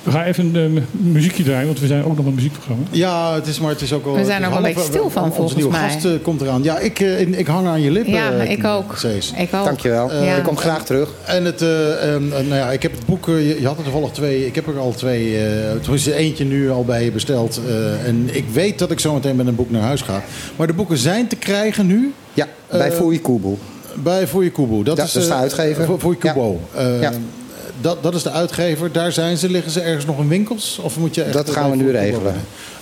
We 0.07 0.13
gaan 0.13 0.23
even 0.23 0.55
een 0.55 0.77
eh, 0.77 0.83
muziekje 0.91 1.43
draaien, 1.43 1.65
want 1.65 1.79
we 1.79 1.87
zijn 1.87 2.03
ook 2.03 2.17
nog 2.17 2.25
een 2.25 2.33
muziekprogramma. 2.33 2.83
Ja, 2.91 3.33
het 3.35 3.47
is, 3.47 3.59
maar 3.59 3.71
het 3.71 3.81
is 3.81 3.93
ook 3.93 4.05
al... 4.05 4.15
We 4.15 4.25
zijn 4.25 4.43
er 4.43 4.49
wel 4.49 4.57
een 4.57 4.63
beetje 4.63 4.81
stil 4.81 5.09
van, 5.09 5.23
Onze 5.23 5.35
volgens 5.35 5.55
nieuwe 5.55 5.71
mij. 5.71 5.89
gast 5.89 6.05
eh, 6.05 6.11
komt 6.21 6.41
eraan. 6.41 6.63
Ja, 6.63 6.77
ik, 6.79 6.99
eh, 6.99 7.19
ik 7.19 7.47
hang 7.47 7.67
aan 7.67 7.81
je 7.81 7.91
lippen. 7.91 8.13
Ja, 8.13 8.31
ik 8.31 8.65
ook. 8.65 8.97
Cees. 8.97 9.33
Ik 9.37 9.53
ook. 9.53 9.65
Dankjewel. 9.65 10.11
Eh, 10.11 10.37
ik 10.37 10.43
kom 10.43 10.57
graag 10.57 10.85
terug. 10.85 11.09
En 11.25 11.45
het, 11.45 11.61
eh, 11.61 12.13
ehm, 12.13 12.23
eh, 12.31 12.31
nou 12.31 12.55
ja, 12.55 12.71
ik 12.71 12.81
heb 12.81 12.91
het 12.91 13.05
boek, 13.05 13.25
je, 13.25 13.57
je 13.59 13.67
had 13.67 13.77
er 13.77 13.83
toevallig 13.83 14.11
twee, 14.11 14.45
ik 14.45 14.55
heb 14.55 14.67
er 14.67 14.79
al 14.79 14.93
twee, 14.95 15.37
eh 15.37 15.71
tenminste 15.81 16.13
eentje 16.15 16.45
nu 16.45 16.69
al 16.71 16.85
bij 16.85 17.03
je 17.03 17.11
besteld. 17.11 17.59
eh, 17.67 18.07
en 18.07 18.29
ik 18.31 18.45
weet 18.53 18.79
dat 18.79 18.91
ik 18.91 18.99
zo 18.99 19.13
meteen 19.13 19.35
met 19.35 19.47
een 19.47 19.55
boek 19.55 19.71
naar 19.71 19.81
huis 19.81 20.01
ga. 20.01 20.23
Maar 20.55 20.67
de 20.67 20.73
boeken 20.73 20.97
zijn 20.97 21.27
te 21.27 21.35
krijgen 21.35 21.85
nu 21.85 22.13
Ja, 22.33 22.47
bij 22.69 22.89
Eh, 22.91 22.95
Foei 22.95 23.21
Kubu. 23.21 23.57
bij 24.03 24.27
Voor 24.27 24.43
je 24.43 24.49
Kubo. 24.49 24.83
Dat 24.83 24.97
Ja, 24.97 25.03
is, 25.03 25.11
dat 25.11 25.21
is 25.21 25.27
de 25.27 25.33
uitgever. 25.35 25.89
Je 26.09 26.15
Kubo. 26.17 26.59
Eh, 26.75 27.01
Ja. 27.01 27.11
Dat, 27.81 28.03
dat 28.03 28.15
is 28.15 28.23
de 28.23 28.31
uitgever. 28.31 28.91
Daar 28.91 29.11
zijn 29.11 29.37
ze. 29.37 29.49
Liggen 29.49 29.71
ze 29.71 29.81
ergens 29.81 30.05
nog 30.05 30.19
in 30.19 30.27
winkels? 30.27 30.79
Of 30.81 30.97
moet 30.97 31.15
je 31.15 31.23
echt 31.23 31.33
Dat 31.33 31.49
gaan 31.49 31.69
we 31.69 31.75
nu 31.75 31.91
regelen. 31.91 32.35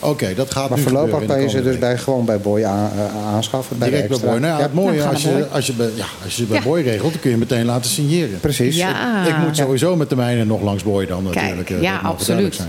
Oké, 0.09 0.33
dat 0.35 0.51
gaat 0.51 0.69
Maar 0.69 0.77
nu 0.77 0.83
voorlopig 0.83 1.25
kan 1.25 1.41
je 1.41 1.49
ze 1.49 1.61
dus 1.63 1.79
bij, 1.79 1.97
gewoon 1.97 2.25
bij 2.25 2.37
Boy 2.39 2.63
aan- 2.63 2.91
eh, 2.95 3.33
aanschaffen. 3.33 3.77
Bij 3.77 3.89
Direct 3.89 4.07
bij. 4.09 4.17
Boy. 4.19 4.39
Nou 4.39 4.57
ja, 4.57 4.61
het 4.61 4.73
mooie, 4.73 4.97
Nou, 4.97 5.09
als, 5.09 5.21
je, 5.23 5.47
als, 5.51 5.65
je 5.65 5.73
bij, 5.73 5.89
ja, 5.95 6.05
als 6.23 6.35
je 6.35 6.43
bij 6.43 6.57
Ja. 6.57 6.63
Boy 6.63 6.81
regelt, 6.81 7.11
dan 7.11 7.21
kun 7.21 7.31
je 7.31 7.37
meteen 7.37 7.65
laten 7.65 7.89
signeren. 7.89 8.39
Precies. 8.39 8.75
Ja. 8.75 9.25
Ik 9.27 9.37
moet 9.37 9.57
sowieso 9.57 9.95
met 9.95 10.09
de 10.09 10.15
mijne 10.15 10.45
nog 10.45 10.61
langs 10.61 10.83
Boy 10.83 11.05
dan 11.05 11.23
natuurlijk. 11.23 11.65
Kijk, 11.65 11.69
eh, 11.69 11.81
ja, 11.81 11.99
absoluut. 12.03 12.59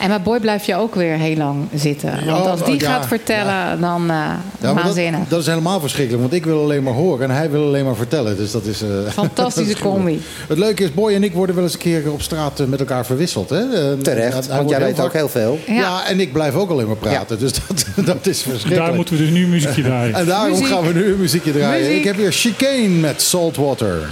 En 0.00 0.08
met 0.08 0.22
Boy 0.22 0.40
blijf 0.40 0.64
je 0.66 0.76
ook 0.76 0.94
weer 0.94 1.16
heel 1.16 1.36
lang 1.36 1.56
zitten. 1.74 2.10
Want 2.10 2.24
Ja, 2.44 2.50
als 2.50 2.64
die 2.64 2.80
ja, 2.80 2.90
gaat 2.90 3.06
vertellen, 3.06 3.80
dan 3.80 4.02
uh, 4.02 4.08
Ja, 4.08 4.36
maar 4.60 4.74
dat, 4.74 4.82
waanzinnig. 4.82 5.28
dat 5.28 5.40
is 5.40 5.46
helemaal 5.46 5.80
verschrikkelijk, 5.80 6.22
want 6.22 6.34
ik 6.34 6.44
wil 6.44 6.60
alleen 6.62 6.82
maar 6.82 6.92
horen 6.94 7.28
en 7.30 7.36
hij 7.36 7.50
wil 7.50 7.66
alleen 7.66 7.84
maar 7.84 7.96
vertellen. 7.96 8.36
Dus 8.36 8.50
dat 8.50 8.64
is. 8.64 8.82
Fantastische 9.12 9.68
dat 9.68 9.76
is 9.76 9.82
goed. 9.82 9.92
combi. 9.92 10.22
Het 10.48 10.58
leuke 10.58 10.82
is, 10.84 10.92
Boy 10.94 11.14
en 11.14 11.22
ik 11.24 11.32
worden 11.32 11.54
wel 11.54 11.64
eens 11.64 11.72
een 11.72 11.78
keer 11.78 12.12
op 12.12 12.22
straat 12.22 12.66
met 12.66 12.80
elkaar 12.80 13.06
verwisseld. 13.06 13.50
Hè? 13.50 13.56
Hij 13.56 13.96
Terecht, 14.02 14.46
want 14.46 14.70
jij 14.70 14.80
weet 14.80 15.00
ook 15.00 15.12
heel 15.12 15.28
veel. 15.28 15.58
Ja. 15.66 16.06
En 16.08 16.20
ik 16.20 16.32
blijf 16.32 16.54
ook 16.54 16.70
al 16.70 16.80
alleen 16.84 16.98
maar 17.00 17.12
praten. 17.12 17.38
Dus 17.38 17.52
dat, 17.52 17.86
dat 18.06 18.26
is 18.26 18.42
verschrikkelijk. 18.42 18.86
Daar 18.86 18.94
moeten 18.94 19.16
we 19.16 19.20
dus 19.22 19.30
nu 19.30 19.42
een 19.42 19.50
muziekje 19.50 19.82
draaien. 19.90 20.14
En 20.14 20.26
daarom 20.26 20.50
Muziek. 20.50 20.66
gaan 20.66 20.86
we 20.86 20.92
nu 20.92 21.12
een 21.12 21.20
muziekje 21.20 21.52
draaien. 21.52 21.86
Muziek. 21.86 21.98
Ik 21.98 22.04
heb 22.04 22.16
hier 22.16 22.32
Chicane 22.32 22.88
met 22.88 23.22
Saltwater. 23.22 24.08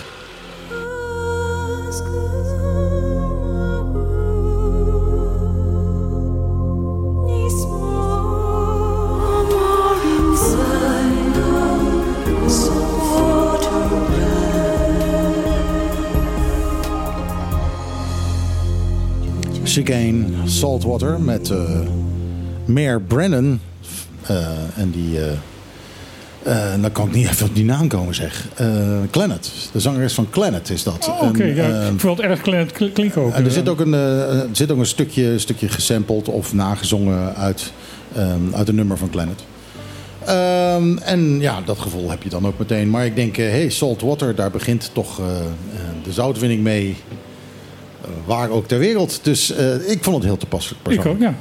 Chicane 19.65 20.25
Saltwater 20.45 21.21
met 21.21 21.51
eh 21.51 21.81
Mayor 22.65 23.01
Brennan. 23.01 23.61
Eh, 24.27 24.37
en 24.77 24.91
die... 24.91 25.19
eh, 25.21 26.81
dan 26.81 26.93
kan 26.93 27.07
ik 27.09 27.15
niet 27.15 27.29
even 27.29 27.47
op 27.47 27.55
die 27.55 27.65
naam 27.65 27.89
komen, 27.89 28.15
zeg. 28.15 28.47
Clannad. 29.11 29.51
De 29.73 29.81
zangeres 29.81 30.15
van 30.15 30.31
Clannad 30.31 30.71
is 30.71 30.83
dat. 30.83 31.09
Oh, 31.09 31.29
Oké, 31.29 31.45
ja, 31.45 31.81
ik 31.87 32.01
vond 32.01 32.17
het 32.19 32.27
erg 32.27 32.41
klink- 32.41 32.73
klinken 32.95 33.23
ook. 33.23 33.33
en 33.33 33.45
er 33.45 33.51
zit 33.51 33.69
ook 33.69 33.81
een, 33.81 33.93
er 33.95 34.47
zit 34.53 34.71
ook 34.71 34.79
een 34.79 34.87
stukje, 34.87 35.39
stukje 35.39 35.69
gesampled 35.69 36.29
of 36.29 36.53
nagezongen 36.53 37.35
uit, 37.35 37.73
ehm, 38.15 38.55
uit 38.55 38.69
een 38.69 38.75
nummer 38.75 38.99
van 38.99 39.11
Clannad. 39.11 39.45
Ehm, 40.25 40.97
en 40.99 41.41
ja, 41.41 41.61
dat 41.65 41.79
gevoel 41.79 42.11
heb 42.11 42.23
je 42.23 42.29
dan 42.29 42.47
ook 42.47 42.59
meteen. 42.59 42.91
Maar 42.91 43.07
ik 43.07 43.17
denk, 43.17 43.37
hé, 43.37 43.51
hey, 43.51 43.69
Saltwater, 43.69 44.35
daar 44.35 44.51
begint 44.51 44.91
toch 44.93 45.21
de 46.05 46.13
zoutwinning 46.13 46.63
mee. 46.63 46.97
waar 48.25 48.51
ook 48.51 48.67
ter 48.69 48.79
wereld. 48.79 49.21
Dus 49.23 49.51
ik 49.87 49.99
vond 50.05 50.17
het 50.17 50.25
heel 50.25 50.37
toepasselijk. 50.37 50.89
Ik 50.89 51.07
ook, 51.07 51.21
ja. 51.21 51.35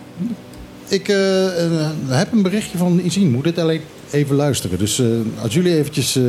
Ik 0.91 1.07
eh, 1.07 1.65
eh, 1.65 1.89
heb 2.07 2.31
een 2.31 2.41
berichtje 2.41 2.77
van 2.77 2.99
Izien. 2.99 3.31
Moet 3.31 3.43
dit 3.43 3.57
alleen 3.57 3.81
even 4.11 4.35
luisteren. 4.35 4.80
Dus 4.80 4.99
eh, 4.99 5.07
als 5.41 5.53
jullie 5.53 5.77
eventjes... 5.77 6.19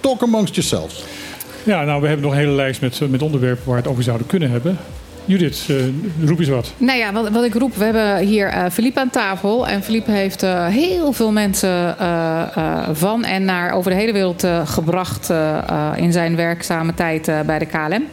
talk 0.00 0.22
amongst 0.22 0.54
yourselves. 0.54 1.04
Ja, 1.64 1.84
nou, 1.84 2.00
we 2.00 2.06
hebben 2.06 2.24
nog 2.26 2.34
een 2.34 2.40
hele 2.40 2.52
lijst 2.52 2.80
met, 2.80 3.10
met 3.10 3.22
onderwerpen 3.22 3.64
waar 3.64 3.74
we 3.74 3.80
het 3.80 3.90
over 3.90 4.02
zouden 4.02 4.26
kunnen 4.26 4.50
hebben. 4.50 4.78
Judith, 5.30 5.66
eh, 5.68 5.76
roep 6.28 6.38
eens 6.38 6.48
wat. 6.48 6.72
Nou 6.76 6.98
ja, 6.98 7.12
wat, 7.12 7.28
wat 7.28 7.44
ik 7.44 7.54
roep, 7.54 7.76
we 7.76 7.84
hebben 7.84 8.18
hier 8.18 8.70
Philippe 8.72 9.00
aan 9.00 9.10
tafel. 9.10 9.68
En 9.68 9.82
Philippe 9.82 10.10
heeft 10.10 10.42
eh, 10.42 10.66
heel 10.66 11.12
veel 11.12 11.32
mensen 11.32 11.96
van 12.92 13.24
en 13.24 13.44
naar 13.44 13.72
over 13.72 13.90
de 13.90 13.96
hele 13.96 14.12
wereld 14.12 14.46
gebracht 14.64 15.32
in 15.96 16.12
zijn 16.12 16.36
werkzame 16.36 16.94
tijd 16.94 17.32
bij 17.46 17.58
de 17.58 17.66
KLM. 17.66 18.04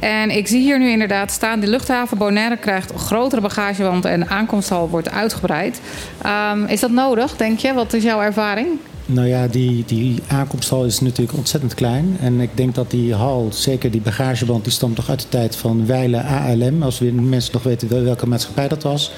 En 0.00 0.30
ik 0.30 0.46
zie 0.48 0.60
hier 0.60 0.78
nu 0.78 0.90
inderdaad 0.90 1.30
staan, 1.30 1.60
de 1.60 1.66
luchthaven 1.66 2.18
Bonaire 2.18 2.56
krijgt 2.56 2.92
grotere 2.92 3.40
bagagewand 3.40 4.04
en 4.04 4.20
de 4.20 4.28
aankomsthal 4.28 4.88
wordt 4.88 5.10
uitgebreid. 5.10 5.80
Ehm, 6.22 6.64
is 6.64 6.80
dat 6.80 6.90
nodig, 6.90 7.36
denk 7.36 7.58
je? 7.58 7.72
Wat 7.72 7.92
is 7.92 8.02
jouw 8.02 8.20
ervaring? 8.20 8.68
Nou 9.06 9.28
ja, 9.28 9.46
die, 9.48 9.84
die 9.86 10.18
aankomsthal 10.26 10.84
is 10.84 11.00
natuurlijk 11.00 11.38
ontzettend 11.38 11.74
klein. 11.74 12.16
En 12.20 12.40
ik 12.40 12.50
denk 12.54 12.74
dat 12.74 12.90
die 12.90 13.14
hal, 13.14 13.48
zeker 13.52 13.90
die 13.90 14.00
bagageband, 14.00 14.64
die 14.64 14.72
stamt 14.72 14.96
toch 14.96 15.08
uit 15.10 15.20
de 15.20 15.28
tijd 15.28 15.56
van 15.56 15.86
Weile 15.86 16.22
ALM. 16.22 16.82
Als 16.82 16.98
we 16.98 17.12
mensen 17.12 17.52
nog 17.52 17.62
weten 17.62 17.88
wel- 17.88 18.02
welke 18.02 18.26
maatschappij 18.26 18.68
dat 18.68 18.82
was. 18.82 19.12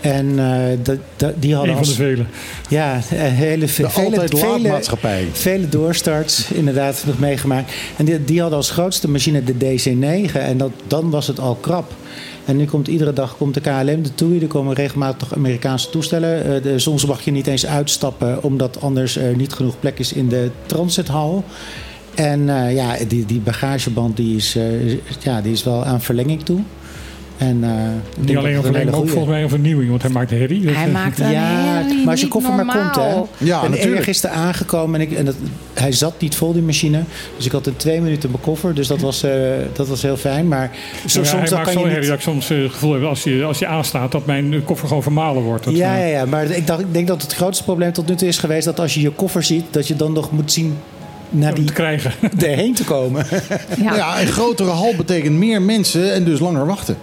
En 0.00 0.38
eh, 0.38 0.94
die 1.38 1.54
hadden 1.54 1.70
Een 1.76 1.84
van 1.84 1.94
de 1.94 1.94
vele. 1.94 2.24
Ja, 2.68 2.94
eh, 2.96 3.00
hele, 3.20 3.68
ve- 3.68 3.82
De 3.82 3.90
vele, 3.90 4.28
vele, 4.28 4.68
maatschappij. 4.68 5.28
vele 5.32 5.68
doorstarts 5.68 6.50
inderdaad 6.50 7.02
nog 7.06 7.18
meegemaakt. 7.18 7.72
En 7.96 8.04
die, 8.04 8.24
die 8.24 8.40
hadden 8.40 8.58
als 8.58 8.70
grootste 8.70 9.08
machine 9.10 9.44
de 9.44 9.56
DC-9 9.58 10.32
en 10.40 10.56
dat, 10.58 10.70
dan 10.86 11.10
was 11.10 11.26
het 11.26 11.38
al 11.40 11.54
krap. 11.54 11.92
En 12.44 12.56
nu 12.56 12.64
komt 12.64 12.88
iedere 12.88 13.12
dag 13.12 13.36
komt 13.36 13.54
de 13.54 13.60
KLM 13.60 14.02
ertoe. 14.02 14.40
Er 14.40 14.46
komen 14.46 14.74
regelmatig 14.74 15.34
Amerikaanse 15.34 15.90
toestellen. 15.90 16.44
Eh, 16.44 16.62
de, 16.62 16.78
soms 16.78 17.06
mag 17.06 17.22
je 17.22 17.30
niet 17.30 17.46
eens 17.46 17.66
uitstappen 17.66 18.42
omdat 18.42 18.80
anders 18.80 19.16
er 19.16 19.36
niet 19.36 19.52
genoeg 19.52 19.80
plek 19.80 19.98
is 19.98 20.12
in 20.12 20.28
de 20.28 20.50
transithal. 20.66 21.44
En 22.14 22.48
eh, 22.48 22.74
ja, 22.74 22.96
die, 23.08 23.26
die 23.26 23.40
bagageband 23.40 24.16
die 24.16 24.36
is, 24.36 24.56
eh, 24.56 24.90
ja, 25.20 25.40
die 25.40 25.52
is 25.52 25.64
wel 25.64 25.84
aan 25.84 26.00
verlenging 26.00 26.42
toe. 26.42 26.60
En, 27.42 27.64
eh, 27.64 27.70
ik 27.70 28.14
denk 28.14 28.26
Niet 28.26 28.36
alleen 28.36 28.62
verlenging, 28.62 28.94
ook 28.94 29.08
volgens 29.08 29.28
mij 29.28 29.42
een 29.42 29.48
vernieuwing, 29.48 29.90
want 29.90 30.02
hij 30.02 30.10
maakt 30.10 30.30
herrie. 30.30 30.60
Dus, 30.60 30.74
Hij 30.74 30.86
eh, 30.86 30.92
maakt 30.92 31.18
een 31.18 31.30
ja, 31.30 31.40
herrie, 31.40 31.98
maar 31.98 32.10
als 32.10 32.20
je 32.20 32.28
koffer 32.28 32.54
maar 32.54 32.64
komt, 32.64 32.94
hè. 32.94 33.44
Ja, 33.44 33.64
en 33.64 33.70
natuurlijk. 33.70 33.98
erg 33.98 34.06
is 34.06 34.24
er 34.24 34.30
aangekomen 34.30 35.00
en, 35.00 35.10
ik, 35.10 35.16
en 35.16 35.24
dat, 35.24 35.34
hij 35.74 35.92
zat 35.92 36.20
niet 36.20 36.34
vol, 36.34 36.52
die 36.52 36.62
machine. 36.62 37.02
Dus 37.36 37.46
ik 37.46 37.52
had 37.52 37.66
in 37.66 37.76
twee 37.76 38.00
minuten 38.00 38.30
mijn 38.30 38.42
koffer. 38.42 38.74
Dus 38.74 38.86
dat 38.86 39.00
was, 39.00 39.22
eh, 39.22 39.32
dat 39.72 39.88
was 39.88 40.02
heel 40.02 40.16
fijn. 40.16 40.48
Maar 40.48 40.70
zo, 41.06 41.20
Ja, 41.20 41.26
soms 41.26 41.30
hij 41.30 41.48
dan 41.48 41.52
maakt 41.52 41.64
kan 41.64 41.72
zo'n 41.72 41.82
je 41.82 41.88
herrie 41.88 42.00
niet... 42.00 42.08
dat 42.08 42.18
ik 42.18 42.24
soms 42.24 42.50
eh, 42.50 42.62
het 42.62 42.72
gevoel 42.72 42.92
heb 42.92 43.02
als 43.02 43.22
je, 43.22 43.44
als 43.44 43.58
je 43.58 43.66
aanstaat 43.66 44.12
dat 44.12 44.26
mijn 44.26 44.52
eh, 44.52 44.60
koffer 44.64 44.88
gewoon 44.88 45.02
vermalen 45.02 45.42
wordt. 45.42 45.64
Dat, 45.64 45.76
Ja, 45.76 45.94
eh, 45.94 46.10
ja, 46.10 46.18
ja, 46.18 46.24
maar 46.24 46.44
ik, 46.44 46.66
dacht, 46.66 46.80
ik 46.80 46.92
denk 46.92 47.06
dat 47.06 47.22
het 47.22 47.34
grootste 47.34 47.64
probleem 47.64 47.92
tot 47.92 48.08
nu 48.08 48.14
toe 48.14 48.28
is 48.28 48.38
geweest... 48.38 48.64
dat 48.64 48.80
als 48.80 48.94
je 48.94 49.00
je 49.00 49.10
koffer 49.10 49.42
ziet, 49.42 49.64
dat 49.70 49.88
je 49.88 49.96
dan 49.96 50.12
nog 50.12 50.30
moet 50.30 50.52
zien 50.52 50.76
naar 51.30 51.54
die, 51.54 51.64
te 51.64 51.72
krijgen. 51.72 52.12
erheen 52.38 52.74
te 52.74 52.84
komen. 52.84 53.26
Ja. 53.82 53.94
ja, 53.94 54.20
een 54.20 54.26
grotere 54.26 54.70
hal 54.70 54.94
betekent 54.96 55.36
meer 55.36 55.62
mensen 55.62 56.12
en 56.12 56.24
dus 56.24 56.40
langer 56.40 56.66
wachten. 56.66 56.96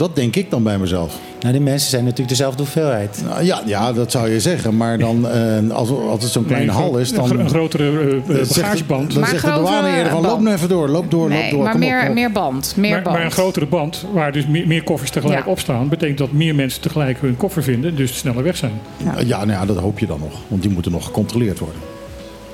Dat 0.00 0.16
denk 0.16 0.36
ik 0.36 0.50
dan 0.50 0.62
bij 0.62 0.78
mezelf. 0.78 1.14
Nou, 1.40 1.52
die 1.52 1.62
mensen 1.62 1.90
zijn 1.90 2.02
natuurlijk 2.02 2.28
dezelfde 2.28 2.62
hoeveelheid. 2.62 3.22
Nou, 3.24 3.44
ja, 3.44 3.62
ja, 3.66 3.92
dat 3.92 4.10
zou 4.10 4.30
je 4.30 4.40
zeggen. 4.40 4.76
Maar 4.76 4.98
dan, 4.98 5.28
eh, 5.28 5.70
als, 5.70 5.90
als 5.90 6.22
het 6.22 6.32
zo'n 6.32 6.46
kleine 6.46 6.72
hal 6.72 6.98
is, 6.98 7.12
dan... 7.12 7.38
een 7.38 7.48
grotere, 7.48 7.90
eh, 8.28 8.40
eh, 8.40 8.48
bagageband. 8.48 9.10
Dan 9.12 9.20
Maar 9.20 9.28
zegt 9.30 9.44
de 9.44 9.50
grotere 9.50 9.70
douane 9.70 9.96
eerder 9.96 10.12
van, 10.12 10.22
loop 10.22 10.40
nou 10.40 10.54
even 10.56 10.68
door, 10.68 10.88
loop 10.88 11.10
door, 11.10 11.28
Nee, 11.28 11.42
loop 11.42 11.50
door. 11.50 11.62
maar 11.62 11.70
kom 11.70 11.80
meer, 11.80 12.08
op. 12.08 12.14
meer 12.14 12.32
band. 12.32 12.74
Meer 12.76 12.90
maar, 12.90 13.02
band. 13.02 13.16
maar 13.16 13.24
een 13.24 13.30
grotere 13.30 13.66
band, 13.66 14.06
waar 14.12 14.32
dus 14.32 14.46
meer, 14.46 14.66
meer 14.66 14.82
koffers 14.82 15.10
tegelijk 15.10 15.44
Ja. 15.44 15.50
op 15.50 15.58
staan, 15.58 15.88
betekent 15.88 16.18
dat 16.18 16.32
meer 16.32 16.54
mensen 16.54 16.80
tegelijk 16.80 17.20
hun 17.20 17.36
koffer 17.36 17.62
vinden, 17.62 17.96
dus 17.96 18.16
sneller 18.16 18.42
weg 18.42 18.56
zijn. 18.56 18.80
Ja, 19.26 19.44
nou 19.44 19.50
ja, 19.58 19.66
dat 19.66 19.76
hoop 19.76 19.98
je 19.98 20.06
dan 20.06 20.18
nog. 20.20 20.32
Want 20.48 20.62
die 20.62 20.70
moeten 20.70 20.92
nog 20.92 21.04
gecontroleerd 21.04 21.58
worden. 21.58 21.80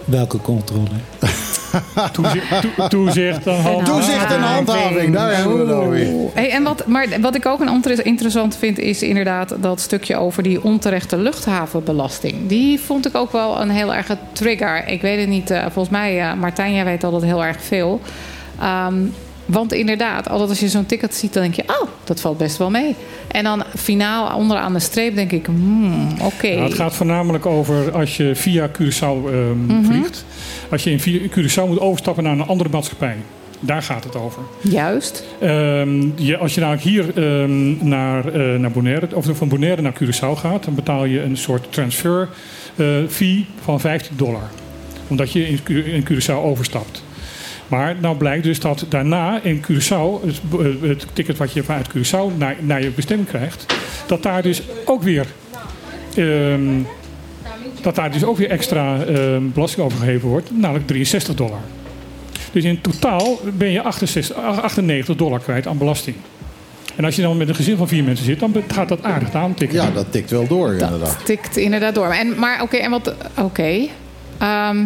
Welke 0.05 0.41
controle? 0.41 0.89
Toezicht, 2.13 2.61
toe- 2.61 2.89
toezicht 2.89 3.47
en 3.47 3.61
hand- 3.63 3.85
Toezicht 3.87 4.33
en 4.35 4.41
handhaving, 4.43 5.15
daar 5.15 5.37
hebben 5.37 5.53
we 5.67 5.73
het 5.73 5.83
over. 5.83 6.07
Oeh. 6.13 6.31
Hey, 6.35 6.51
en 6.51 6.63
wat, 6.63 6.87
maar 6.87 7.07
wat 7.21 7.35
ik 7.35 7.47
ook 7.47 7.61
een 7.61 7.69
inter- 7.69 8.07
interessant 8.07 8.57
vind, 8.57 8.79
is 8.79 9.03
inderdaad 9.03 9.55
dat 9.61 9.81
stukje 9.81 10.17
over 10.17 10.43
die 10.43 10.63
onterechte 10.65 11.17
luchthavenbelasting. 11.17 12.35
Die 12.49 12.81
vond 12.81 13.07
ik 13.07 13.15
ook 13.15 13.33
wel 13.33 13.61
een 13.61 13.71
heel 13.71 13.95
erg 13.95 14.07
trigger. 14.33 14.89
Ik 14.89 15.01
weet 15.03 15.19
het 15.21 15.29
niet, 15.29 15.51
eh, 15.51 15.61
volgens 15.63 15.89
mij, 15.89 16.21
eh, 16.21 16.35
Martijn, 16.35 16.73
jij 16.75 16.85
weet 16.85 17.05
altijd 17.05 17.23
heel 17.23 17.45
erg 17.45 17.63
veel. 17.63 18.01
Ehm, 18.61 18.95
want 19.47 19.73
inderdaad, 19.73 20.29
altijd 20.29 20.49
als 20.49 20.61
je 20.61 20.69
zo'n 20.69 20.87
ticket 20.87 21.15
ziet, 21.15 21.33
dan 21.33 21.43
denk 21.43 21.55
je, 21.55 21.63
oh, 21.63 21.89
dat 22.05 22.21
valt 22.21 22.39
best 22.39 22.57
wel 22.57 22.71
mee. 22.71 22.95
En 23.29 23.45
dan 23.45 23.63
finaal 23.77 24.37
onderaan 24.37 24.73
de 24.73 24.79
streep 24.79 25.15
denk 25.15 25.33
ik, 25.33 25.47
hmm, 25.47 26.09
oké. 26.23 26.49
Nou, 26.49 26.63
het 26.63 26.75
gaat 26.75 26.95
voornamelijk 26.95 27.47
over 27.47 27.93
als 27.93 28.17
je 28.17 28.35
via 28.35 28.69
Curaçao 28.69 29.01
ehm, 29.33 29.67
Mhm. 29.67 29.85
vliegt. 29.85 30.25
Als 30.71 30.85
je 30.85 30.91
in 30.91 31.31
Curaçao 31.31 31.67
moet 31.69 31.81
overstappen 31.81 32.25
naar 32.25 32.33
een 32.33 32.47
andere 32.47 32.71
maatschappij. 32.71 33.17
Daar 33.61 33.83
gaat 33.83 34.05
het 34.05 34.17
over. 34.17 34.43
Juist. 34.61 35.25
Ehm, 35.41 36.03
je, 36.15 36.37
als 36.37 36.55
je 36.55 36.61
namelijk 36.61 36.85
hier 36.85 37.05
ehm, 37.15 37.89
naar, 37.89 38.29
eh, 38.33 38.59
naar 38.59 38.71
Bonaire, 38.71 39.09
of 39.15 39.27
van 39.33 39.49
Bonaire 39.49 39.83
naar 39.83 39.95
Curaçao 40.03 40.33
gaat, 40.39 40.65
dan 40.65 40.75
betaal 40.75 41.05
je 41.05 41.23
een 41.23 41.37
soort 41.37 41.73
transfer 41.73 42.29
eh, 42.77 42.87
fee 43.09 43.47
van 43.63 43.81
15 43.81 44.17
dollar. 44.17 44.49
Omdat 45.09 45.33
je 45.33 45.49
in, 45.49 45.61
in 45.87 46.05
Curaçao 46.13 46.35
overstapt. 46.43 47.03
Maar 47.69 47.97
nou 48.01 48.17
blijkt 48.17 48.45
dus 48.45 48.61
dat 48.61 48.87
daarna 48.89 49.43
in 49.43 49.65
Curaçao, 49.65 50.27
het, 50.27 50.41
het 50.81 51.07
ticket 51.13 51.37
wat 51.37 51.53
je 51.53 51.63
vanuit 51.63 51.89
Curaçao 51.89 52.37
naar, 52.37 52.57
naar 52.61 52.83
je 52.83 52.91
bestemming 52.91 53.29
krijgt, 53.29 53.75
dat 54.07 54.23
daar 54.23 54.43
dus 54.43 54.63
ook 54.85 55.03
weer, 55.03 55.27
ehm, 56.17 56.83
dat 57.81 57.95
daar 57.95 58.13
dus 58.13 58.25
ook 58.25 58.37
weer 58.37 58.51
extra 58.51 59.05
ehm, 59.05 59.43
belasting 59.53 59.87
over 59.87 59.99
gegeven 59.99 60.29
wordt, 60.29 60.51
namelijk 60.59 60.87
63 60.87 61.35
dollar. 61.35 61.61
Dus 62.53 62.65
in 62.65 62.81
totaal 62.81 63.41
ben 63.57 63.71
je 63.71 63.83
68, 63.83 64.37
98 64.37 65.17
dollar 65.17 65.41
kwijt 65.41 65.67
aan 65.67 65.79
belasting. 65.79 66.17
En 66.97 67.05
als 67.05 67.17
je 67.17 67.23
dan 67.23 67.37
met 67.37 67.49
een 67.49 67.55
gezin 67.55 67.77
van 67.77 67.89
vier 67.89 68.05
mensen 68.05 68.25
zit, 68.25 68.41
dan 68.41 68.55
gaat 68.69 68.89
dat 68.89 69.03
aardig 69.03 69.35
aantikken. 69.35 69.77
Ja, 69.77 69.91
dat 69.91 70.13
tikt 70.13 70.31
wel 70.31 70.47
door 70.47 70.73
inderdaad. 70.73 71.25
tikt 71.25 71.57
inderdaad 71.57 71.95
door. 71.95 72.07
En, 72.07 72.39
maar 72.39 72.63
oké, 72.63 72.77
en 72.77 72.91
wat. 72.91 73.15
Oké. 73.39 73.87
Ehm, 74.39 74.85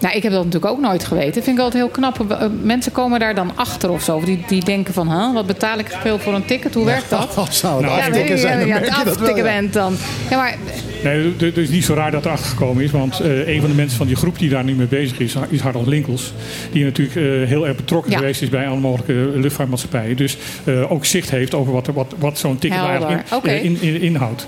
nou, 0.00 0.16
ik 0.16 0.22
heb 0.22 0.32
dat 0.32 0.44
natuurlijk 0.44 0.72
ook 0.72 0.80
nooit 0.80 1.04
geweten. 1.04 1.42
Vind 1.42 1.58
ik 1.58 1.62
altijd 1.64 1.82
heel 1.82 1.92
knap. 1.92 2.30
Eh, 2.30 2.46
Mensen 2.62 2.92
komen 2.92 3.20
daar 3.20 3.34
dan 3.34 3.52
achter 3.54 3.90
of 3.90 4.02
zo. 4.02 4.20
Die, 4.20 4.44
die 4.48 4.64
denken 4.64 4.94
van, 4.94 5.10
huh, 5.12 5.32
wat 5.34 5.46
betaal 5.46 5.78
ik 5.78 5.96
veel 6.00 6.18
voor 6.18 6.34
een 6.34 6.44
ticket? 6.44 6.74
Hoe 6.74 6.84
werkt 6.84 7.10
dat? 7.10 7.36
Als 7.36 7.58
zou 7.58 7.76
het 7.76 7.86
Nou, 7.86 8.00
aftikken 8.00 8.34
ja, 8.34 8.40
zijn, 8.40 8.58
dan 8.58 8.68
ja, 8.68 8.74
merk 8.74 8.88
het 8.88 8.98
je 8.98 9.04
dat 9.04 9.18
wel. 9.18 9.28
aftikken 9.28 9.52
ja. 9.52 9.60
bent 9.60 9.72
dan. 9.72 9.96
Ja, 10.30 10.36
maar 10.36 10.56
Nee, 11.04 11.32
het 11.38 11.56
is 11.56 11.68
niet 11.68 11.84
zo 11.84 11.94
raar 11.94 12.10
dat 12.10 12.24
er 12.24 12.30
achter 12.30 12.46
gekomen 12.50 12.84
is. 12.84 12.90
Want 12.90 13.20
eh, 13.20 13.48
een 13.48 13.60
van 13.60 13.70
de 13.70 13.76
mensen 13.76 13.96
van 13.98 14.06
die 14.06 14.16
groep 14.16 14.38
die 14.38 14.48
daar 14.50 14.64
nu 14.64 14.74
mee 14.74 14.86
bezig 14.86 15.18
is, 15.18 15.34
is 15.48 15.60
Harold 15.60 15.86
Linkels. 15.86 16.32
Die 16.72 16.84
natuurlijk 16.84 17.16
eh, 17.16 17.22
heel 17.48 17.66
erg 17.66 17.76
betrokken 17.76 18.10
Ja. 18.10 18.18
geweest 18.18 18.42
is 18.42 18.48
bij 18.48 18.66
alle 18.68 18.80
mogelijke 18.80 19.38
luchtvaartmaatschappijen. 19.38 20.16
Dus 20.16 20.36
eh, 20.64 20.92
ook 20.92 21.04
zicht 21.04 21.30
heeft 21.30 21.54
over 21.54 21.72
wat, 21.72 21.86
wat, 21.86 22.14
wat 22.18 22.38
zo'n 22.38 22.58
ticket 22.58 22.78
Helder. 22.78 22.96
eigenlijk 22.96 23.28
in, 23.30 23.36
Oké. 23.36 23.50
in, 23.50 23.78
in- 23.80 24.00
inhoudt. 24.00 24.46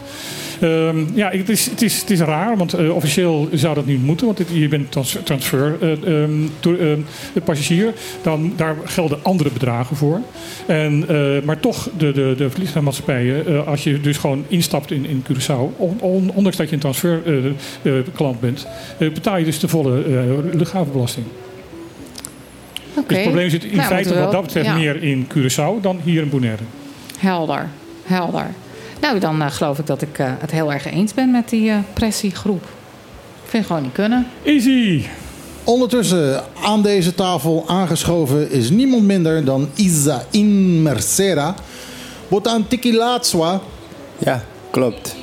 Ehm, 0.60 0.98
ja, 1.14 1.30
het 1.30 1.48
is, 1.48 1.66
het, 1.66 1.82
is, 1.82 2.00
het 2.00 2.10
is 2.10 2.20
raar, 2.20 2.56
want 2.56 2.88
officieel 2.88 3.48
zou 3.52 3.74
dat 3.74 3.86
niet 3.86 4.02
moeten. 4.04 4.26
Want 4.26 4.42
je 4.52 4.68
bent 4.68 4.92
trans, 4.92 5.16
transfer 5.24 5.78
to- 6.60 6.76
ehm, 6.76 7.00
passagier. 7.44 7.92
Dan, 8.22 8.52
daar 8.56 8.76
gelden 8.84 9.18
andere 9.22 9.50
bedragen 9.50 9.96
voor. 9.96 10.20
En, 10.66 11.04
maar 11.44 11.60
toch, 11.60 11.88
de, 11.98 12.12
de, 12.12 12.34
de 12.36 12.50
vliegtuigmaatschappijen, 12.50 13.66
als 13.66 13.84
je 13.84 14.00
dus 14.00 14.16
gewoon 14.16 14.44
instapt 14.48 14.90
in, 14.90 15.06
in 15.06 15.24
Curaçao... 15.32 15.76
on- 15.76 15.98
on- 16.00 16.30
ondanks 16.40 16.56
dat 16.58 16.68
je 16.68 16.74
een 16.74 16.80
transferklant 16.80 18.40
bent... 18.40 18.66
eh, 18.98 19.12
betaal 19.12 19.36
je 19.36 19.44
dus 19.44 19.58
de 19.58 19.68
volle 19.68 20.04
eh, 20.04 20.54
luchthavenbelasting. 20.54 21.26
Oké. 22.94 23.06
Dus 23.08 23.16
het 23.16 23.22
probleem 23.26 23.50
zit 23.50 23.64
in 23.64 23.76
Nou, 23.76 23.88
feite 23.88 24.08
wat 24.14 24.22
dat 24.22 24.32
wel- 24.32 24.42
betreft 24.42 24.66
ja. 24.66 24.74
meer 24.74 25.02
in 25.02 25.26
Curaçao 25.34 25.80
dan 25.82 26.00
hier 26.04 26.22
in 26.22 26.28
Bonaire. 26.28 26.62
Helder, 27.18 27.68
helder. 28.04 28.46
Nou, 29.00 29.18
dan 29.18 29.42
eh, 29.42 29.50
geloof 29.50 29.78
ik 29.78 29.86
dat 29.86 30.02
ik 30.02 30.18
eh, 30.18 30.26
het 30.38 30.50
heel 30.50 30.72
erg 30.72 30.86
eens 30.90 31.14
ben 31.14 31.30
met 31.30 31.48
die 31.48 31.70
eh, 31.70 31.76
pressiegroep. 31.92 32.62
Ik 32.62 33.48
vind 33.56 33.62
het 33.62 33.66
gewoon 33.66 33.82
niet 33.82 33.92
kunnen. 33.92 34.26
Easy. 34.42 35.04
Ondertussen 35.64 36.42
aan 36.62 36.82
deze 36.82 37.14
tafel 37.14 37.64
aangeschoven 37.68 38.50
is 38.50 38.70
niemand 38.70 39.02
minder 39.02 39.44
dan 39.44 39.68
Isa 39.74 40.24
in 40.30 40.82
Mercera. 40.82 41.54
Botan 42.28 42.66
Tikilatswa. 42.68 43.60
Ja, 44.18 44.44
klopt. 44.70 45.16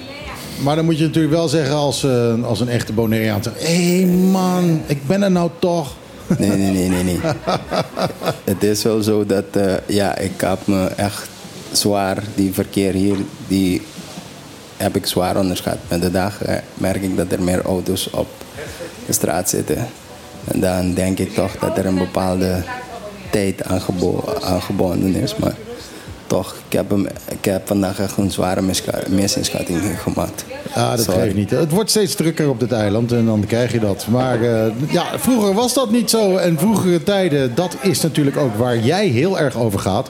Maar 0.63 0.75
dan 0.75 0.85
moet 0.85 0.97
je 0.97 1.05
natuurlijk 1.05 1.33
wel 1.33 1.47
zeggen 1.47 1.75
als, 1.75 2.03
eh, 2.03 2.43
als 2.43 2.59
een 2.59 2.69
echte 2.69 2.93
Bonaireaan. 2.93 3.41
Hé 3.53 3.95
hey 3.97 4.05
man, 4.05 4.81
ik 4.85 5.07
ben 5.07 5.21
er 5.21 5.31
nou 5.31 5.49
toch. 5.59 5.93
Nee, 6.37 6.49
nee, 6.49 6.71
nee, 6.71 6.89
nee, 6.89 7.03
nee. 7.03 7.19
Het 8.43 8.63
is 8.63 8.83
wel 8.83 9.01
zo 9.01 9.25
dat, 9.25 9.43
eh, 9.51 9.73
ja, 9.85 10.17
ik 10.17 10.41
heb 10.41 10.59
me 10.67 10.85
echt 10.87 11.27
zwaar, 11.71 12.23
die 12.35 12.53
verkeer 12.53 12.93
hier, 12.93 13.17
die 13.47 13.81
heb 14.77 14.95
ik 14.95 15.05
zwaar 15.05 15.37
onderschat. 15.37 15.77
Met 15.87 16.01
de 16.01 16.11
dag 16.11 16.43
eh, 16.43 16.55
merk 16.73 17.01
ik 17.01 17.17
dat 17.17 17.31
er 17.31 17.41
meer 17.43 17.61
auto's 17.61 18.09
op 18.13 18.27
de 19.05 19.13
straat 19.13 19.49
zitten. 19.49 19.87
En 20.47 20.59
dan 20.59 20.93
denk 20.93 21.19
ik 21.19 21.33
toch 21.33 21.51
dat 21.59 21.77
er 21.77 21.85
een 21.85 21.97
bepaalde 21.97 22.63
tijd 23.31 23.63
aan, 23.63 23.81
gebo- 23.81 24.33
aan 24.41 24.61
gebonden 24.61 25.15
is. 25.15 25.35
Maar 25.35 25.55
toch, 26.27 26.55
ik 26.67 26.73
heb, 26.73 26.89
hem, 26.89 27.07
ik 27.29 27.45
heb 27.45 27.67
vandaag 27.67 27.99
echt 27.99 28.17
een 28.17 28.31
zware 28.31 28.61
misinschatting 29.09 30.01
gemaakt. 30.01 30.45
Ja, 30.75 30.95
dat 30.95 31.05
Sorry. 31.05 31.31
niet. 31.35 31.49
Het 31.49 31.71
wordt 31.71 31.89
steeds 31.89 32.15
drukker 32.15 32.49
op 32.49 32.59
dit 32.59 32.71
eiland 32.71 33.11
en 33.11 33.25
dan 33.25 33.45
krijg 33.47 33.71
je 33.71 33.79
dat. 33.79 34.07
Maar 34.09 34.41
eh, 34.41 34.71
ja, 34.89 35.05
vroeger 35.15 35.53
was 35.53 35.73
dat 35.73 35.91
niet 35.91 36.09
zo. 36.09 36.35
En 36.35 36.59
vroegere 36.59 37.03
tijden, 37.03 37.55
dat 37.55 37.77
is 37.81 38.01
natuurlijk 38.01 38.37
ook 38.37 38.55
waar 38.55 38.77
jij 38.79 39.07
heel 39.07 39.39
erg 39.39 39.55
over 39.55 39.79
gaat. 39.79 40.09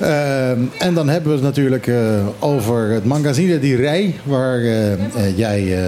Ehm, 0.00 0.60
en 0.78 0.94
dan 0.94 1.08
hebben 1.08 1.30
we 1.30 1.36
het 1.36 1.44
natuurlijk 1.44 1.86
eh, 1.86 1.96
over 2.38 2.90
het 2.90 3.04
magazine 3.04 3.58
Die 3.58 3.76
Rij, 3.76 4.14
waar 4.22 4.60
eh, 4.60 5.38
jij 5.38 5.78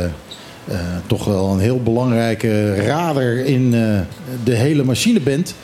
toch 1.07 1.25
wel 1.25 1.51
een 1.51 1.61
heel 1.61 1.83
belangrijke 1.83 2.75
rader 2.75 3.45
in 3.45 3.71
de 4.45 4.55
hele 4.55 4.85
machine 4.85 5.21
bent. 5.21 5.55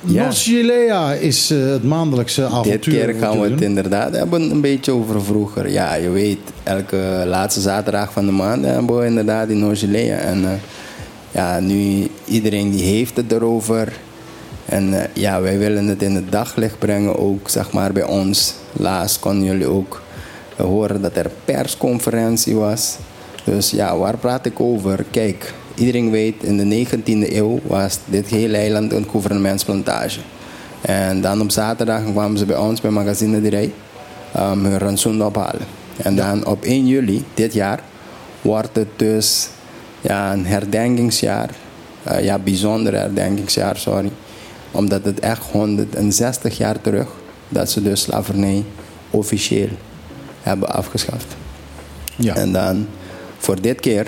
Ja. 0.00 1.12
Is 1.12 1.50
eh, 1.50 1.58
het 1.58 1.84
maandelijkse 1.84 2.44
avontuur. 2.44 2.72
Dit 2.72 2.80
keer 2.80 3.14
gaan 3.14 3.40
we 3.40 3.50
het 3.50 3.60
inderdaad 3.60 4.16
hebben 4.16 4.50
een 4.50 4.60
beetje 4.60 4.92
over 4.92 5.24
vroeger. 5.24 5.70
Ja, 5.70 5.94
je 5.94 6.10
weet, 6.10 6.38
elke 6.62 7.24
laatste 7.26 7.60
zaterdag 7.60 8.12
van 8.12 8.26
de 8.26 8.32
maand 8.32 8.64
hebben 8.64 8.98
we 8.98 9.06
inderdaad 9.06 9.48
in 9.48 9.58
Noord-Zelea. 9.58 10.16
En 10.16 10.44
eh, 10.44 10.50
ja, 11.30 11.60
nu 11.60 12.08
iedereen 12.24 12.70
die 12.70 12.82
heeft 12.82 13.16
het 13.16 13.32
erover. 13.32 13.92
En 14.64 15.00
eh, 15.00 15.08
ja, 15.12 15.40
wij 15.40 15.58
willen 15.58 15.86
het 15.86 16.02
in 16.02 16.14
het 16.14 16.32
daglicht 16.32 16.78
brengen 16.78 17.18
ook, 17.18 17.48
zeg 17.48 17.72
maar, 17.72 17.92
bij 17.92 18.04
ons. 18.04 18.54
Laatst 18.72 19.18
konden 19.18 19.44
jullie 19.44 19.66
ook 19.66 20.02
horen 20.56 21.02
dat 21.02 21.16
er 21.16 21.30
persconferentie 21.44 22.54
was. 22.54 22.96
Dus 23.44 23.70
ja, 23.70 23.96
waar 23.96 24.16
praat 24.16 24.46
ik 24.46 24.60
over? 24.60 25.04
Kijk, 25.10 25.54
iedereen 25.76 26.10
weet, 26.10 26.42
in 26.42 26.56
de 26.56 26.86
19e 26.86 27.32
eeuw 27.32 27.60
was 27.62 27.98
dit 28.04 28.26
hele 28.26 28.56
eiland 28.56 28.92
een 28.92 29.06
gouvernementsplantage. 29.10 30.20
En 30.80 31.20
dan 31.20 31.40
op 31.40 31.50
zaterdag 31.50 32.02
kwamen 32.12 32.38
ze 32.38 32.46
bij 32.46 32.56
ons 32.56 32.80
bij 32.80 32.90
Magazine 32.90 33.40
de 33.40 33.48
Rij 33.48 33.72
um, 34.36 34.64
hun 34.64 34.78
rantsoen 34.78 35.24
ophalen. 35.24 35.66
En 35.96 36.16
dan 36.16 36.46
op 36.46 36.64
1 36.64 36.86
juli 36.86 37.24
dit 37.34 37.54
jaar 37.54 37.80
wordt 38.42 38.76
het 38.76 38.88
dus 38.96 39.48
ja, 40.00 40.32
een 40.32 40.46
herdenkingsjaar. 40.46 41.50
Eh, 42.02 42.24
ja, 42.24 42.38
bijzonder 42.38 42.94
herdenkingsjaar, 42.94 43.76
sorry. 43.76 44.10
Omdat 44.70 45.04
het 45.04 45.20
echt 45.20 45.42
160 45.50 46.58
jaar 46.58 46.80
terug 46.80 47.08
dat 47.48 47.70
ze 47.70 47.82
dus 47.82 48.00
slavernij 48.00 48.64
officieel 49.10 49.68
hebben 50.42 50.68
afgeschaft. 50.68 51.36
Ja. 52.16 52.34
En 52.34 52.52
dan 52.52 52.86
voor 53.38 53.60
dit 53.60 53.80
keer 53.80 54.06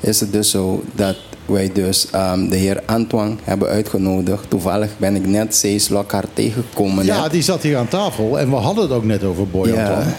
is 0.00 0.20
het 0.20 0.32
dus 0.32 0.50
zo 0.50 0.82
dat 0.94 1.16
wij 1.46 1.70
dus 1.72 2.10
ehm, 2.10 2.48
de 2.48 2.56
heer 2.56 2.82
Antoine 2.86 3.34
hebben 3.42 3.68
uitgenodigd. 3.68 4.50
Toevallig 4.50 4.90
ben 4.96 5.14
ik 5.14 5.26
net 5.26 5.54
Cees 5.54 5.88
Lockhart 5.88 6.28
tegengekomen. 6.32 7.04
Ja, 7.04 7.22
net. 7.22 7.30
die 7.30 7.42
zat 7.42 7.62
hier 7.62 7.76
aan 7.76 7.88
tafel 7.88 8.38
en 8.38 8.50
we 8.50 8.56
hadden 8.56 8.82
het 8.84 8.92
ook 8.92 9.04
net 9.04 9.24
over 9.24 9.48
Boy 9.48 9.68
Ja. 9.68 9.86
Antoine. 9.88 10.10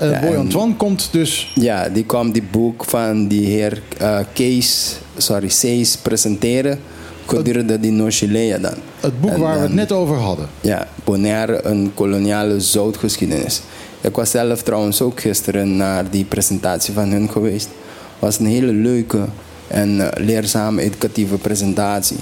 Ja, 0.00 0.20
Boy 0.20 0.30
en- 0.32 0.38
Antoine 0.38 0.74
komt 0.76 1.08
dus. 1.10 1.52
Ja, 1.54 1.88
die 1.88 2.04
kwam 2.04 2.32
die 2.32 2.42
boek 2.50 2.84
van 2.84 3.26
die 3.28 3.46
heer 3.46 3.82
eh, 3.98 4.18
Kees, 4.32 4.96
sorry, 5.16 5.48
Cees 5.48 5.96
presenteren 5.96 6.78
gedurende 7.26 7.80
die 7.80 7.90
Nochilea 7.90 8.58
dan. 8.58 8.74
Het 9.00 9.20
boek 9.20 9.30
En 9.30 9.40
waar 9.40 9.54
we 9.56 9.60
het 9.62 9.74
net 9.74 9.92
over 9.92 10.16
hadden. 10.16 10.46
Ja, 10.60 10.86
Bonaire, 11.04 11.60
een 11.64 11.90
koloniale 11.94 12.60
zoutgeschiedenis. 12.60 13.60
Ik 14.00 14.16
was 14.16 14.30
zelf 14.30 14.62
trouwens 14.62 15.02
ook 15.02 15.20
gisteren 15.20 15.76
naar 15.76 16.10
die 16.10 16.24
presentatie 16.24 16.94
van 16.94 17.08
hun 17.10 17.30
geweest. 17.30 17.68
Was 18.18 18.38
een 18.38 18.46
hele 18.46 18.72
leuke 18.72 19.24
en 19.66 20.00
eh, 20.00 20.24
leerzame, 20.26 20.82
educatieve 20.82 21.36
presentatie. 21.36 22.18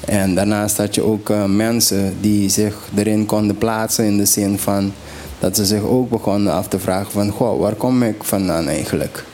En 0.00 0.34
daarnaast 0.34 0.76
had 0.76 0.94
je 0.94 1.02
ook 1.02 1.30
eh, 1.30 1.44
mensen 1.44 2.16
die 2.20 2.48
zich 2.48 2.76
erin 2.94 3.26
konden 3.26 3.58
plaatsen 3.58 4.04
in 4.04 4.16
de 4.16 4.24
zin 4.24 4.58
van 4.58 4.92
dat 5.38 5.56
ze 5.56 5.64
zich 5.64 5.82
ook 5.82 6.10
begonnen 6.10 6.52
af 6.52 6.68
te 6.68 6.78
vragen 6.78 7.12
van, 7.12 7.30
goh, 7.30 7.60
waar 7.60 7.74
kom 7.74 8.02
ik 8.02 8.24
vandaan 8.24 8.68
eigenlijk? 8.68 9.24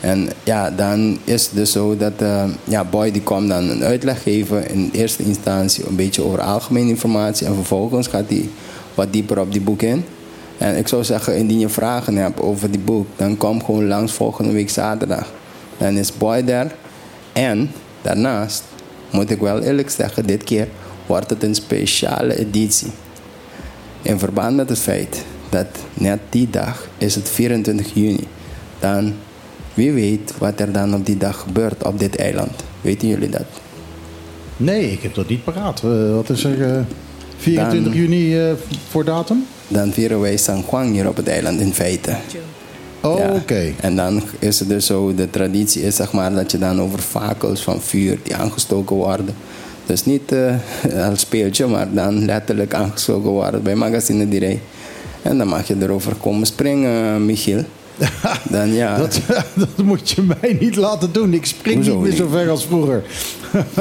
En 0.00 0.28
ja, 0.44 0.70
dan 0.70 1.18
is 1.24 1.44
het 1.44 1.54
dus 1.54 1.72
zo 1.72 1.96
dat 1.96 2.12
eh, 2.18 2.44
ja, 2.64 2.84
Boy 2.84 3.10
die 3.10 3.22
kwam 3.22 3.48
dan 3.48 3.68
een 3.68 3.84
uitleg 3.84 4.22
geven 4.22 4.70
in 4.70 4.90
eerste 4.92 5.22
instantie 5.22 5.86
een 5.86 5.96
beetje 5.96 6.22
over 6.22 6.40
algemene 6.40 6.88
informatie 6.88 7.46
en 7.46 7.54
vervolgens 7.54 8.06
gaat 8.06 8.28
hij 8.28 8.48
wat 8.94 9.12
dieper 9.12 9.40
op 9.40 9.52
die 9.52 9.60
boek 9.60 9.82
in. 9.82 10.04
En 10.58 10.76
ik 10.76 10.88
zou 10.88 11.04
zeggen, 11.04 11.36
indien 11.36 11.58
je 11.58 11.68
vragen 11.68 12.16
hebt 12.16 12.40
over 12.40 12.70
die 12.70 12.80
boek, 12.80 13.06
dan 13.16 13.36
kom 13.36 13.64
gewoon 13.64 13.86
langs 13.86 14.12
volgende 14.12 14.52
week 14.52 14.70
zaterdag. 14.70 15.26
Dan 15.78 15.96
is 15.96 16.16
Boy 16.16 16.44
daar. 16.44 16.74
En 17.32 17.70
daarnaast 18.02 18.62
moet 19.10 19.30
ik 19.30 19.40
wel 19.40 19.60
eerlijk 19.60 19.90
zeggen, 19.90 20.26
dit 20.26 20.44
keer 20.44 20.68
wordt 21.06 21.30
het 21.30 21.42
een 21.42 21.54
speciale 21.54 22.38
editie. 22.38 22.90
In 24.02 24.18
verband 24.18 24.56
met 24.56 24.68
het 24.68 24.78
feit 24.78 25.24
dat 25.48 25.66
net 25.94 26.18
die 26.28 26.50
dag 26.50 26.88
is 26.98 27.14
het 27.14 27.28
24 27.30 27.94
juni. 27.94 28.26
Dan, 28.80 29.14
wie 29.74 29.92
weet 29.92 30.32
wat 30.38 30.60
er 30.60 30.72
dan 30.72 30.94
op 30.94 31.06
die 31.06 31.16
dag 31.18 31.40
gebeurt 31.40 31.84
op 31.84 31.98
dit 31.98 32.16
eiland. 32.16 32.64
Weten 32.80 33.08
jullie 33.08 33.28
dat? 33.28 33.44
Nee, 34.56 34.92
ik 34.92 35.02
heb 35.02 35.14
dat 35.14 35.28
niet 35.28 35.44
paraat. 35.44 35.82
Eh, 35.84 36.14
wat 36.14 36.30
is 36.30 36.44
er? 36.44 36.74
eh, 36.76 36.80
24 37.36 37.92
Dan- 37.92 38.02
juni 38.02 38.38
eh, 38.48 38.52
voor 38.88 39.04
datum? 39.04 39.46
Dan 39.68 39.92
vieren 39.92 40.20
wij 40.20 40.36
San 40.36 40.64
Juan 40.70 40.86
hier 40.92 41.08
op 41.08 41.16
het 41.16 41.28
eiland 41.28 41.60
in 41.60 41.74
feite. 41.74 42.16
Oh, 43.02 43.18
Ja. 43.18 43.30
oké. 43.34 43.72
En 43.80 43.96
dan 43.96 44.22
is 44.38 44.58
het 44.58 44.68
dus 44.68 44.86
zo, 44.86 45.14
de 45.14 45.30
traditie 45.30 45.82
is 45.82 45.96
zeg 45.96 46.12
maar 46.12 46.34
dat 46.34 46.50
je 46.50 46.58
dan 46.58 46.80
over 46.80 46.98
fakels 46.98 47.62
van 47.62 47.80
vuur 47.80 48.18
die 48.22 48.36
aangestoken 48.36 48.96
worden. 48.96 49.34
Dus 49.86 50.04
niet 50.04 50.32
eh, 50.32 51.08
als 51.08 51.20
speeltje, 51.20 51.66
maar 51.66 51.88
dan 51.92 52.24
letterlijk 52.24 52.74
aangestoken 52.74 53.30
worden 53.30 53.62
bij 53.62 53.74
Magazine 53.74 54.28
Direct. 54.28 54.60
En 55.22 55.38
dan 55.38 55.48
mag 55.48 55.66
je 55.66 55.76
erover 55.80 56.14
komen 56.14 56.46
springen, 56.46 57.26
Michiel. 57.26 57.64
Dan 58.50 58.72
ja. 58.72 58.96
Dat, 58.96 59.20
dat 59.54 59.84
moet 59.84 60.10
je 60.10 60.22
mij 60.22 60.56
niet 60.60 60.76
laten 60.76 61.12
doen. 61.12 61.34
Ik 61.34 61.46
spring 61.46 61.76
Hoezo 61.76 61.92
niet 61.94 62.02
meer 62.02 62.16
zo 62.16 62.28
ver 62.28 62.50
als 62.50 62.64
vroeger. 62.64 63.02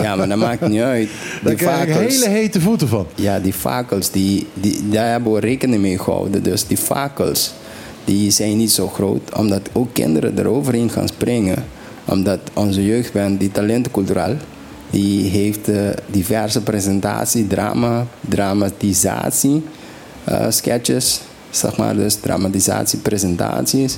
Ja, 0.01 0.15
maar 0.15 0.27
dat 0.27 0.37
maakt 0.37 0.67
niet 0.67 0.81
uit. 0.81 1.09
Daar 1.43 1.53
krijg 1.53 1.87
ik 1.87 1.93
hele 1.93 2.29
hete 2.29 2.61
voeten 2.61 2.87
van. 2.87 3.05
Ja, 3.15 3.39
die 3.39 3.53
fakels, 3.53 4.11
die, 4.11 4.47
die, 4.53 4.89
daar 4.89 5.09
hebben 5.09 5.33
we 5.33 5.39
rekening 5.39 5.81
mee 5.81 5.97
gehouden. 5.99 6.43
Dus 6.43 6.67
die 6.67 6.77
fakels, 6.77 7.53
die 8.05 8.31
zijn 8.31 8.57
niet 8.57 8.71
zo 8.71 8.87
groot. 8.87 9.35
Omdat 9.35 9.69
ook 9.73 9.93
kinderen 9.93 10.39
eroverheen 10.39 10.89
gaan 10.89 11.07
springen. 11.07 11.65
Omdat 12.05 12.39
onze 12.53 12.85
jeugdband, 12.85 13.39
die 13.39 13.51
talentenculturaal, 13.51 14.35
die 14.89 15.29
heeft 15.29 15.69
eh, 15.69 15.89
diverse 16.07 16.61
presentatie, 16.61 17.47
drama, 17.47 18.07
dramatisatie, 18.29 19.63
eh, 20.23 20.45
sketches, 20.49 21.21
zeg 21.49 21.77
maar, 21.77 21.95
dus 21.95 22.15
dramatisatie, 22.15 22.99
presentaties. 22.99 23.97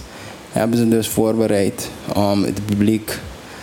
Hebben 0.52 0.78
ze 0.78 0.88
dus 0.88 1.08
voorbereid 1.08 1.90
om 2.16 2.44
het 2.44 2.66
publiek 2.66 3.20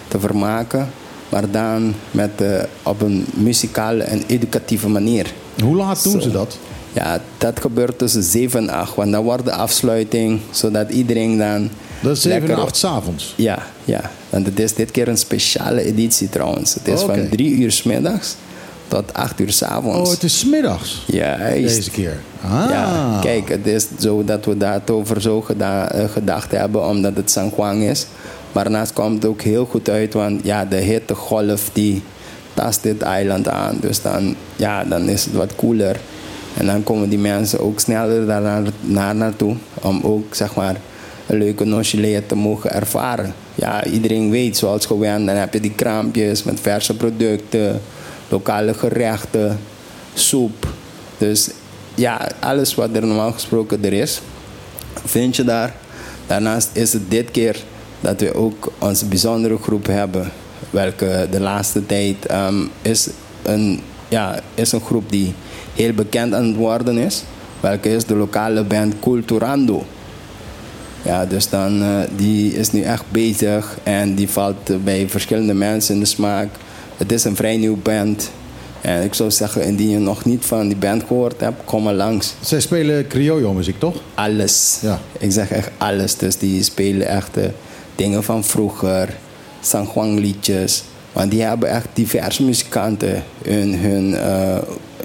te 0.09 0.21
vermaken, 0.21 0.89
maar 1.29 1.51
dan 1.51 1.95
met, 2.11 2.41
eh, 2.41 2.63
op 2.83 3.01
een 3.01 3.27
muzikale 3.35 4.03
en 4.03 4.23
educatieve 4.27 4.89
manier. 4.89 5.33
Hoe 5.63 5.77
laat 5.77 6.03
doen 6.03 6.23
ze 6.23 6.31
dat? 6.31 6.59
Ja, 6.93 7.21
dat 7.39 7.61
gebeurt 7.61 7.99
tussen 7.99 8.23
7 8.23 8.61
en 8.61 8.69
8, 8.75 8.95
want 8.95 9.13
dan 9.13 9.23
wordt 9.25 9.45
de 9.45 9.53
afsluiting, 9.53 10.41
zodat 10.51 10.91
iedereen 10.91 11.39
dan 11.39 11.71
Dat 12.03 12.17
is 12.17 12.23
7 12.23 12.41
en 12.41 12.47
lekker- 12.47 12.65
8 12.65 12.77
's 12.77 12.85
avonds. 12.85 13.35
Ja, 13.37 13.67
ja. 13.85 14.11
Want 14.31 14.47
het 14.47 14.61
is 14.61 14.75
dit 14.75 14.91
keer 14.91 15.09
een 15.09 15.19
speciale 15.19 15.83
editie 15.85 16.29
trouwens. 16.29 16.75
Het 16.75 16.89
is 16.89 17.01
van 17.01 17.29
3 17.31 17.51
uur 17.57 17.73
's 17.73 17.83
middags 17.83 18.35
tot 18.89 19.15
8 19.15 19.41
uur 19.41 19.53
's 19.53 19.63
avonds. 19.63 20.09
Oh, 20.09 20.15
het 20.15 20.23
is 20.23 20.39
's 20.39 20.45
middags. 20.45 21.03
Juist. 21.07 21.75
Deze 21.77 21.91
keer. 21.91 22.21
Ah. 22.45 22.67
Ja, 22.71 23.19
kijk, 23.21 23.49
het 23.49 23.67
is 23.67 23.87
zo 23.99 24.25
dat 24.25 24.45
we 24.45 24.57
daarover 24.57 25.21
zo 25.21 25.41
geda- 25.41 25.91
eh, 25.93 26.09
gedacht 26.09 26.51
hebben, 26.51 26.87
omdat 26.89 27.17
het 27.17 27.31
San 27.31 27.53
Juan 27.57 27.77
is. 27.81 28.07
Maar 28.53 28.65
daarnaast 28.65 28.93
komt 28.93 29.15
het 29.15 29.25
ook 29.25 29.43
heel 29.43 29.65
goed 29.65 29.89
uit, 29.89 30.13
want 30.13 30.41
ja, 30.45 30.65
de 30.65 30.77
hittegolf 30.77 31.71
die 31.73 32.03
tast 32.55 32.83
dit 32.83 33.03
eiland 33.03 33.49
aan. 33.49 33.77
Dus 33.81 34.03
dan, 34.03 34.35
ja, 34.57 34.85
dan 34.85 35.09
is 35.09 35.25
het 35.25 35.35
wat 35.35 35.55
koeler. 35.55 35.97
En 36.57 36.67
dan 36.67 36.83
komen 36.83 37.09
die 37.09 37.19
mensen 37.19 37.61
ook 37.61 37.81
sneller 37.81 38.27
daar 38.27 38.41
naar, 38.41 38.63
naar 38.81 39.15
naartoe. 39.15 39.57
Om 39.75 40.01
ook, 40.03 40.35
zeg 40.35 40.55
maar, 40.55 40.77
een 41.27 41.39
leuke 41.39 41.65
nochelee 41.65 42.27
te 42.27 42.35
mogen 42.35 42.73
ervaren. 42.73 43.35
Ja, 43.55 43.85
iedereen 43.85 44.31
weet, 44.31 44.57
zoals 44.57 44.87
gewend, 44.87 45.27
dan 45.27 45.37
heb 45.37 45.53
je 45.53 45.61
die 45.61 45.75
kraampjes 45.75 46.43
met 46.43 46.61
verse 46.61 46.97
producten, 46.97 47.81
lokale 48.29 48.75
gerechten, 48.75 49.59
soep. 50.15 50.67
Dus 51.19 51.51
ja, 51.95 52.29
alles 52.41 52.75
wat 52.75 52.97
er 52.97 53.07
normaal 53.07 53.33
gesproken 53.33 53.85
er 53.85 53.93
is, 53.93 54.21
vind 55.05 55.37
je 55.37 55.45
daar. 55.45 55.75
Daarnaast 56.27 56.71
is 56.73 56.93
het 56.93 57.11
dit 57.11 57.31
keer 57.31 57.57
dat 58.01 58.21
we 58.21 58.35
ook 58.35 58.73
onze 58.79 59.07
bijzondere 59.07 59.59
groep 59.59 59.87
hebben. 59.87 60.33
Welke 60.71 61.27
de 61.31 61.41
laatste 61.41 61.87
tijd 61.87 62.27
ehm, 62.27 62.63
is, 62.83 63.09
een, 63.43 63.81
ja, 64.09 64.41
is 64.55 64.73
een 64.73 64.81
groep 64.81 65.11
die 65.11 65.35
heel 65.75 65.93
bekend 65.93 66.35
aan 66.35 66.47
het 66.47 66.57
worden 66.57 66.99
is. 66.99 67.23
Welke 67.61 67.95
is 67.95 68.05
de 68.05 68.15
lokale 68.15 68.65
band 68.65 68.95
Culturando. 69.01 69.85
Ja, 71.03 71.27
dus 71.27 71.49
dan, 71.49 71.83
eh, 71.83 71.89
die 72.17 72.55
is 72.55 72.73
nu 72.73 72.83
echt 72.83 73.05
bezig 73.09 73.79
en 73.83 74.15
die 74.15 74.29
valt 74.29 74.85
bij 74.85 75.09
verschillende 75.09 75.55
mensen 75.55 75.95
in 75.95 76.01
de 76.01 76.07
smaak. 76.07 76.49
Het 76.97 77.13
is 77.13 77.25
een 77.25 77.37
vrij 77.37 77.57
nieuw 77.57 77.79
band. 77.83 78.31
En 78.81 79.03
ik 79.03 79.15
zou 79.15 79.31
zeggen, 79.31 79.65
indien 79.65 79.89
je 79.89 79.99
nog 79.99 80.25
niet 80.25 80.45
van 80.45 80.69
die 80.69 80.77
band 80.77 81.03
gehoord 81.07 81.41
hebt, 81.41 81.65
kom 81.65 81.83
maar 81.83 81.95
langs. 81.95 82.35
Zij 82.41 82.61
spelen 82.61 83.07
criollo 83.07 83.53
muziek, 83.53 83.79
toch? 83.79 83.97
Alles. 84.15 84.79
Ja. 84.83 85.01
Ik 85.19 85.33
zeg 85.33 85.51
echt 85.51 85.71
alles. 85.79 86.17
Dus 86.17 86.39
die 86.39 86.63
spelen 86.63 87.07
echt 87.07 87.37
eh, 87.37 87.45
dingen 87.95 88.25
van 88.25 88.45
vroeger, 88.45 89.17
San 89.61 89.89
Juan 89.95 90.19
liedjes. 90.19 90.83
Want 91.13 91.31
die 91.31 91.43
hebben 91.43 91.71
echt 91.71 91.87
diverse 91.93 92.43
muzikanten 92.43 93.25
in 93.43 93.75
hun, 93.75 94.15
eh, 94.15 94.59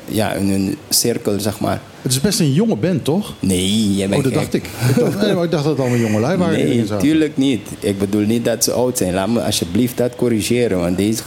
ja, 0.08 0.34
in 0.34 0.50
hun 0.50 0.78
cirkel, 0.90 1.40
zeg 1.40 1.60
maar. 1.60 1.82
Het 2.02 2.12
is 2.12 2.22
best 2.22 2.40
een 2.40 2.54
jonge 2.54 2.76
band, 2.76 3.04
toch? 3.04 3.34
Nee, 3.40 3.96
jij 3.96 4.10
bent 4.10 4.26
Oh, 4.26 4.34
dat 4.34 4.42
gek. 4.42 4.52
dacht 4.52 4.54
ik. 4.54 4.70
Ik 4.90 4.96
dacht, 5.04 5.22
nee, 5.22 5.34
maar 5.34 5.44
ik 5.44 5.52
dacht 5.52 5.64
dat 5.64 5.72
het 5.78 5.82
allemaal 5.82 6.00
jonge 6.00 6.20
lui 6.20 6.38
waren. 6.38 6.54
Nee, 6.54 6.66
erin 6.66 6.88
zaten. 6.88 7.08
tuurlijk 7.08 7.38
niet. 7.38 7.68
Ik 7.80 8.00
bedoel 8.00 8.26
niet 8.26 8.46
dat 8.46 8.64
ze 8.64 8.72
oud 8.72 8.98
zijn. 8.98 9.14
Laat 9.14 9.28
me 9.30 9.42
alsjeblieft 9.42 9.98
dat 9.98 10.16
corrigeren. 10.16 10.80
Want 10.80 10.98
deze 10.98 11.22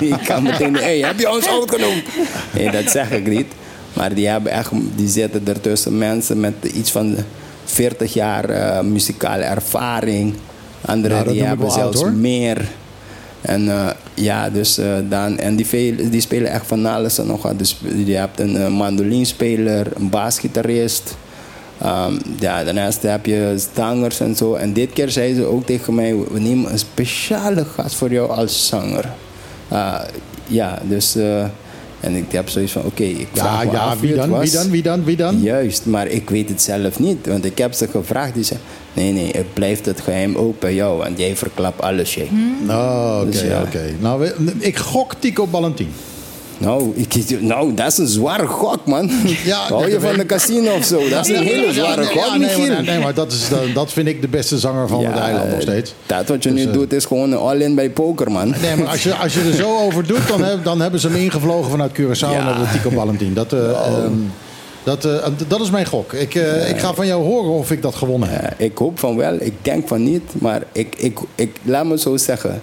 die 0.00 0.18
kan 0.26 0.42
meteen... 0.42 0.74
Hey, 0.76 0.98
heb 0.98 1.18
je 1.18 1.30
ons 1.30 1.46
oud 1.48 1.70
genoemd? 1.74 2.02
Nee, 2.54 2.70
dat 2.70 2.90
zeg 2.90 3.10
ik 3.10 3.26
niet. 3.26 3.46
Maar 3.92 4.14
die, 4.14 4.28
hebben 4.28 4.52
echt, 4.52 4.70
die 4.96 5.08
zitten 5.08 5.42
ertussen 5.44 5.98
mensen 5.98 6.40
met 6.40 6.54
iets 6.74 6.90
van 6.90 7.16
40 7.64 8.14
jaar 8.14 8.50
eh, 8.50 8.80
muzikale 8.80 9.42
ervaring. 9.42 10.34
Anderen 10.80 11.16
Nou, 11.16 11.28
die 11.30 11.40
ik 11.40 11.46
hebben 11.46 11.66
oud, 11.70 11.74
zelfs 11.74 12.02
meer. 12.14 12.68
En 13.46 13.68
eh, 13.68 13.86
ja, 14.14 14.50
dus 14.50 14.78
eh, 14.78 14.92
dan, 15.08 15.38
en 15.38 15.56
die, 15.56 16.10
die 16.10 16.20
spelen 16.20 16.50
echt 16.50 16.66
van 16.66 16.86
alles 16.86 17.16
nog 17.16 17.42
wat. 17.42 17.58
Dus 17.58 17.80
je 18.04 18.14
hebt 18.14 18.40
een 18.40 18.56
eh, 18.56 18.68
mandolinspeler, 18.68 19.86
een 19.94 20.10
basgitarist. 20.10 21.16
Ehm, 21.80 22.18
ja, 22.38 22.64
daarnaast 22.64 23.02
heb 23.02 23.26
je 23.26 23.60
zangers 23.74 24.20
en 24.20 24.36
zo. 24.36 24.54
En 24.54 24.72
dit 24.72 24.92
keer 24.92 25.10
zei 25.10 25.34
ze 25.34 25.44
ook 25.44 25.66
tegen 25.66 25.94
mij: 25.94 26.16
we 26.16 26.40
nemen 26.40 26.72
een 26.72 26.78
speciale 26.78 27.64
gast 27.64 27.94
voor 27.94 28.12
jou 28.12 28.30
als 28.30 28.66
zanger. 28.66 29.04
Uh, 29.72 30.00
ja, 30.46 30.78
dus. 30.88 31.16
En 32.06 32.14
ik 32.14 32.32
heb 32.32 32.48
zoiets 32.48 32.72
van: 32.72 32.82
oké, 32.84 33.02
ik 33.02 33.28
Ja, 33.32 33.64
me 33.64 33.70
ja, 33.70 33.78
af 33.78 34.00
wie 34.00 34.14
dan, 34.14 34.38
wie 34.38 34.50
dan, 34.50 34.70
wie 34.70 34.82
dan, 34.82 35.04
wie 35.04 35.16
dan? 35.16 35.40
Juist, 35.42 35.86
maar 35.86 36.06
ik 36.06 36.30
weet 36.30 36.48
het 36.48 36.62
zelf 36.62 36.98
niet. 36.98 37.26
Want 37.26 37.44
ik 37.44 37.58
heb 37.58 37.72
ze 37.72 37.88
gevraagd. 37.88 38.34
Die 38.34 38.44
zei: 38.44 38.60
nee, 38.92 39.12
nee, 39.12 39.30
het 39.32 39.54
blijft 39.54 39.86
het 39.86 40.00
geheim 40.00 40.36
ook 40.36 40.60
bij 40.60 40.74
jou. 40.74 40.98
Want 40.98 41.18
jij 41.18 41.36
verklapt 41.36 41.80
alles, 41.82 42.14
jij. 42.14 42.28
Oh, 42.68 43.18
oké, 43.20 43.30
Dus 43.30 43.40
ja. 43.40 43.62
oké. 43.62 43.94
Nou, 44.00 44.30
ik 44.58 44.76
gok 44.76 45.14
Tico 45.18 45.46
Ballantin. 45.46 45.88
Nou, 46.58 46.92
ik, 46.94 47.40
nou, 47.40 47.74
dat 47.74 47.86
is 47.86 47.98
een 47.98 48.06
zware 48.06 48.46
gok, 48.46 48.86
man. 48.86 49.10
Ja, 49.44 49.56
Hou 49.68 49.90
je 49.90 50.00
van 50.00 50.16
de 50.16 50.26
casino 50.26 50.74
of 50.74 50.84
zo? 50.84 51.08
Dat 51.08 51.28
is 51.28 51.36
een 51.36 51.42
hele 51.44 51.72
zware 51.72 52.02
ja, 52.02 52.08
gok, 52.08 52.30
nee, 52.30 52.38
Michiel. 52.38 52.72
maar, 52.72 52.82
nee, 52.82 52.98
maar 52.98 53.14
dat, 53.14 53.32
is, 53.32 53.48
dat, 53.74 53.92
vind 53.92 54.08
ik 54.08 54.20
de 54.20 54.28
beste 54.28 54.58
zanger 54.58 54.88
van 54.88 55.04
het 55.04 55.16
eiland 55.16 55.50
nog 55.50 55.60
steeds. 55.60 55.94
Dat 56.06 56.28
wat 56.28 56.42
je 56.42 56.52
Dus, 56.52 56.60
nu 56.64 56.66
eh, 56.66 56.72
doet 56.72 56.92
is 56.92 57.04
gewoon 57.04 57.32
een 57.32 57.38
all-in 57.38 57.74
bij 57.74 57.90
poker, 57.90 58.30
man. 58.32 58.54
Nee, 58.62 58.76
maar 58.76 58.86
als 58.88 59.02
je, 59.02 59.14
als 59.14 59.34
je 59.34 59.40
er 59.40 59.54
zo 59.54 59.78
over 59.86 60.06
doet, 60.06 60.28
dan, 60.28 60.44
heb- 60.44 60.64
dan 60.64 60.80
hebben 60.80 61.00
ze 61.00 61.08
hem 61.08 61.16
ingevlogen 61.16 61.70
vanuit 61.70 61.92
Curaçao 62.00 62.18
Ja. 62.30 62.44
naar 62.44 62.58
de 62.58 62.68
Tico 62.72 62.90
Ballantin. 62.90 63.34
Dat, 63.34 63.52
eh, 63.52 63.70
ehm, 63.70 64.10
dat, 64.84 65.04
eh, 65.04 65.26
dat 65.48 65.60
is 65.60 65.70
mijn 65.70 65.86
gok. 65.86 66.12
Ik, 66.12 66.34
ik 66.68 66.78
ga 66.78 66.94
van 66.94 67.06
jou 67.06 67.22
horen 67.24 67.50
of 67.52 67.70
ik 67.70 67.82
dat 67.82 67.94
gewonnen 67.94 68.28
heb. 68.30 68.54
Ik 68.56 68.78
hoop 68.78 68.98
van 68.98 69.16
wel, 69.16 69.36
ik 69.40 69.54
denk 69.62 69.88
van 69.88 70.02
niet. 70.02 70.22
Maar 70.38 70.62
ik, 70.72 70.94
ik, 70.96 71.18
ik, 71.34 71.56
laat 71.62 71.84
me 71.86 71.98
zo 71.98 72.16
zeggen. 72.16 72.60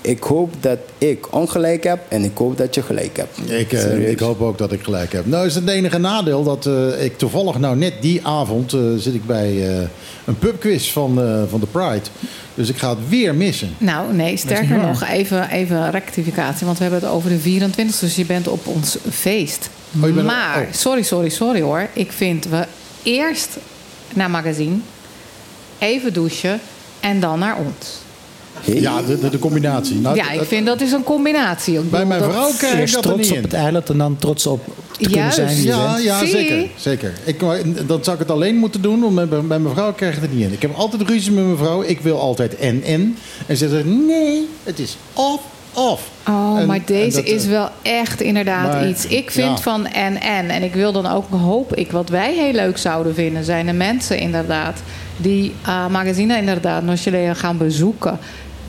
Ik 0.00 0.22
hoop 0.22 0.54
dat 0.60 0.78
ik 0.98 1.32
ongelijk 1.34 1.84
heb 1.84 1.98
en 2.08 2.24
ik 2.24 2.38
hoop 2.38 2.58
dat 2.58 2.74
je 2.74 2.82
gelijk 2.82 3.16
hebt. 3.16 3.50
Ik, 3.50 3.72
eh, 3.72 4.10
ik 4.10 4.18
hoop 4.18 4.40
ook 4.40 4.58
dat 4.58 4.72
ik 4.72 4.82
gelijk 4.82 5.12
heb. 5.12 5.26
Nou 5.26 5.46
is 5.46 5.54
het 5.54 5.68
enige 5.68 5.98
nadeel 5.98 6.42
dat 6.42 6.66
eh, 6.66 7.04
ik 7.04 7.18
toevallig 7.18 7.58
nou 7.58 7.76
net 7.76 7.92
die 8.00 8.26
avond 8.26 8.72
eh, 8.72 8.80
zit 8.96 9.14
ik 9.14 9.26
bij 9.26 9.78
eh, 9.78 9.88
een 10.28 10.38
pubquiz 10.38 10.90
van, 10.90 11.22
eh, 11.22 11.42
van 11.48 11.60
de 11.60 11.66
Pride. 11.66 12.06
Dus 12.54 12.68
ik 12.68 12.76
ga 12.76 12.88
het 12.90 13.08
weer 13.08 13.34
missen. 13.34 13.74
Nou, 13.78 14.14
nee, 14.14 14.36
sterker 14.36 14.76
nog, 14.76 15.04
even, 15.04 15.50
even 15.50 15.90
rectificatie. 15.90 16.66
Want 16.66 16.78
we 16.78 16.84
hebben 16.84 17.02
het 17.02 17.10
over 17.10 17.30
de 17.30 17.38
24 17.38 17.98
dus 17.98 18.16
je 18.16 18.24
bent 18.24 18.48
op 18.48 18.66
ons 18.66 18.96
feest. 19.10 19.70
Oh, 20.02 20.24
maar, 20.24 20.60
oh. 20.60 20.72
sorry, 20.72 21.02
sorry, 21.02 21.28
sorry 21.28 21.60
hoor. 21.60 21.88
Ik 21.92 22.12
vind 22.12 22.48
we 22.48 22.66
eerst 23.02 23.56
naar 24.14 24.30
magazine, 24.30 24.76
even 25.78 26.12
douchen 26.12 26.60
en 27.00 27.20
dan 27.20 27.38
naar 27.38 27.56
ons. 27.56 28.07
Ja, 28.64 29.02
de, 29.02 29.18
de, 29.18 29.30
de 29.30 29.38
combinatie. 29.38 29.96
Nou, 29.96 30.16
ja, 30.16 30.30
ik 30.30 30.42
vind 30.42 30.66
dat 30.66 30.80
is 30.80 30.92
een 30.92 31.02
combinatie. 31.04 31.78
Ik 31.78 31.90
Bij 31.90 32.04
mijn 32.06 32.22
vrouw 32.22 32.50
krijg 32.58 32.74
ik 32.74 32.92
dat 32.92 33.04
er 33.04 33.10
trots 33.10 33.16
niet 33.18 33.30
op 33.30 33.36
in. 33.36 33.42
het 33.42 33.52
eiland 33.52 33.90
en 33.90 33.98
dan 33.98 34.16
trots 34.16 34.46
op 34.46 34.60
te 34.98 35.10
kunnen 35.10 35.32
zijn 35.32 35.62
Ja, 35.62 35.98
ja 35.98 36.18
Zie? 36.18 36.28
zeker. 36.28 36.66
zeker. 36.76 37.12
Ik, 37.24 37.40
dan 37.86 38.04
zou 38.04 38.12
ik 38.16 38.22
het 38.22 38.30
alleen 38.30 38.56
moeten 38.56 38.82
doen. 38.82 39.00
Want 39.00 39.14
bij, 39.14 39.26
bij 39.42 39.58
mijn 39.58 39.74
vrouw 39.74 39.92
krijg 39.92 40.16
ik 40.16 40.22
het 40.22 40.32
niet 40.34 40.44
in. 40.46 40.52
Ik 40.52 40.62
heb 40.62 40.74
altijd 40.74 41.02
ruzie 41.02 41.32
met 41.32 41.44
mijn 41.44 41.56
vrouw. 41.56 41.82
Ik 41.82 42.00
wil 42.00 42.20
altijd 42.20 42.56
en 42.56 42.82
en. 42.82 43.16
En 43.46 43.56
ze 43.56 43.68
zegt 43.68 43.84
nee, 43.84 44.48
het 44.62 44.78
is 44.78 44.96
of 45.12 45.40
of. 45.72 46.08
Oh, 46.28 46.58
En- 46.58 46.66
maar 46.66 46.80
deze 46.84 47.16
dat, 47.16 47.24
is 47.24 47.44
eh, 47.44 47.50
wel 47.50 47.68
echt 47.82 48.20
inderdaad 48.20 48.72
maar, 48.72 48.88
iets. 48.88 49.06
Ik 49.06 49.30
vind 49.30 49.48
ja. 49.48 49.62
van 49.62 49.86
en 49.86 50.20
en. 50.20 50.48
En 50.50 50.62
ik 50.62 50.74
wil 50.74 50.92
dan 50.92 51.06
ook, 51.06 51.24
hoop 51.30 51.74
ik, 51.74 51.90
wat 51.92 52.08
wij 52.08 52.34
heel 52.34 52.52
leuk 52.52 52.78
zouden 52.78 53.14
vinden, 53.14 53.44
zijn 53.44 53.66
de 53.66 53.72
mensen 53.72 54.18
inderdaad 54.18 54.78
die 55.16 55.52
eh 55.66 55.86
magazine 55.88 56.36
inderdaad 56.38 56.82
Nochelee 56.82 57.34
gaan 57.34 57.56
bezoeken. 57.58 58.18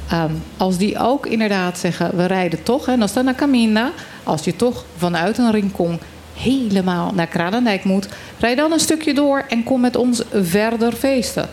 Ehm, 0.10 0.32
als 0.58 0.78
die 0.78 1.00
ook 1.00 1.26
inderdaad 1.26 1.78
zeggen, 1.80 2.16
we 2.16 2.26
rijden 2.26 2.64
toch, 2.64 2.86
hè, 2.86 2.98
dan 2.98 3.08
staat 3.10 3.24
naar 3.24 3.36
Camina. 3.36 3.92
Als 4.24 4.44
je 4.44 4.56
toch 4.56 4.86
vanuit 4.98 5.38
een 5.38 5.52
rincon 5.52 6.00
helemaal 6.34 7.12
naar 7.16 7.28
Kralendijk 7.28 7.84
moet, 7.84 8.08
rijd 8.40 8.58
dan 8.58 8.72
een 8.72 8.80
stukje 8.80 9.14
door 9.14 9.46
en 9.50 9.64
kom 9.64 9.82
met 9.82 9.96
ons 9.96 10.22
verder 10.34 10.92
feesten. 10.94 11.50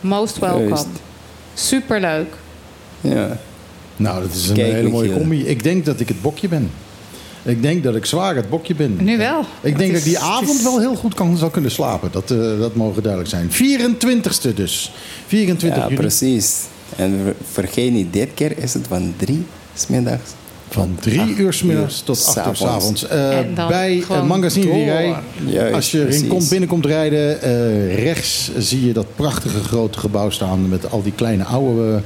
Most 0.00 0.38
welcome. 0.38 0.68
Juist. 0.68 0.86
Superleuk. 1.54 2.34
Ja. 3.00 3.36
Nou, 3.96 4.20
dat 4.22 4.34
is 4.34 4.48
een 4.48 4.54
Kijk, 4.54 4.72
hele 4.72 4.88
mooie 4.88 5.12
combi. 5.12 5.46
Ik 5.46 5.62
denk 5.62 5.84
dat 5.84 6.00
ik 6.00 6.08
het 6.08 6.22
bokje 6.22 6.48
ben. 6.48 6.70
Ik 7.42 7.62
denk 7.62 7.82
dat 7.84 7.94
ik 7.96 8.06
zwaar 8.06 8.36
het 8.36 8.48
bokje 8.50 8.74
ben. 8.74 8.96
Nu 9.00 9.18
wel. 9.18 9.40
Ik 9.60 9.78
denk 9.78 9.90
dat 9.90 9.98
ik 10.00 10.04
die 10.06 10.18
avond 10.18 10.58
is- 10.58 10.62
wel 10.62 10.78
heel 10.80 10.94
goed 10.94 11.14
kan, 11.14 11.36
zal 11.36 11.50
kunnen 11.50 11.70
slapen. 11.70 12.08
Dat, 12.12 12.30
eh, 12.30 12.38
dat 12.58 12.74
mogen 12.74 13.02
duidelijk 13.02 13.30
zijn. 13.32 13.50
24ste 13.52 14.54
dus. 14.54 14.92
24 15.26 15.82
Ja, 15.82 15.88
juni. 15.88 16.00
precies. 16.00 16.60
En 16.96 17.20
ver- 17.24 17.34
vergeet 17.52 17.92
niet, 17.92 18.12
dit 18.12 18.28
keer 18.34 18.58
is 18.58 18.74
het 18.74 18.86
van 18.88 19.14
drie 19.16 19.42
smiddags. 19.74 20.30
Van 20.68 20.96
drie 21.00 21.36
uur 21.36 21.52
s 21.52 21.62
middags 21.62 22.00
tot 22.02 22.26
acht 22.36 22.46
uur 22.48 22.56
s 22.56 22.62
avonds. 22.64 23.06
Eh, 23.08 23.38
bij 23.68 24.04
uh, 24.10 24.22
Magazinerij. 24.26 25.06
door. 25.06 25.52
Juist, 25.52 25.74
Als 25.74 25.90
je 25.90 26.06
erin 26.06 26.26
komt, 26.28 26.48
binnenkomt 26.48 26.86
rijden, 26.86 27.42
eh, 27.42 28.02
rechts 28.04 28.50
zie 28.58 28.86
je 28.86 28.92
dat 28.92 29.06
prachtige 29.16 29.62
grote 29.62 29.98
gebouw 29.98 30.30
staan 30.30 30.68
met 30.68 30.90
al 30.90 31.02
die 31.02 31.12
kleine 31.12 31.44
oude 31.44 32.00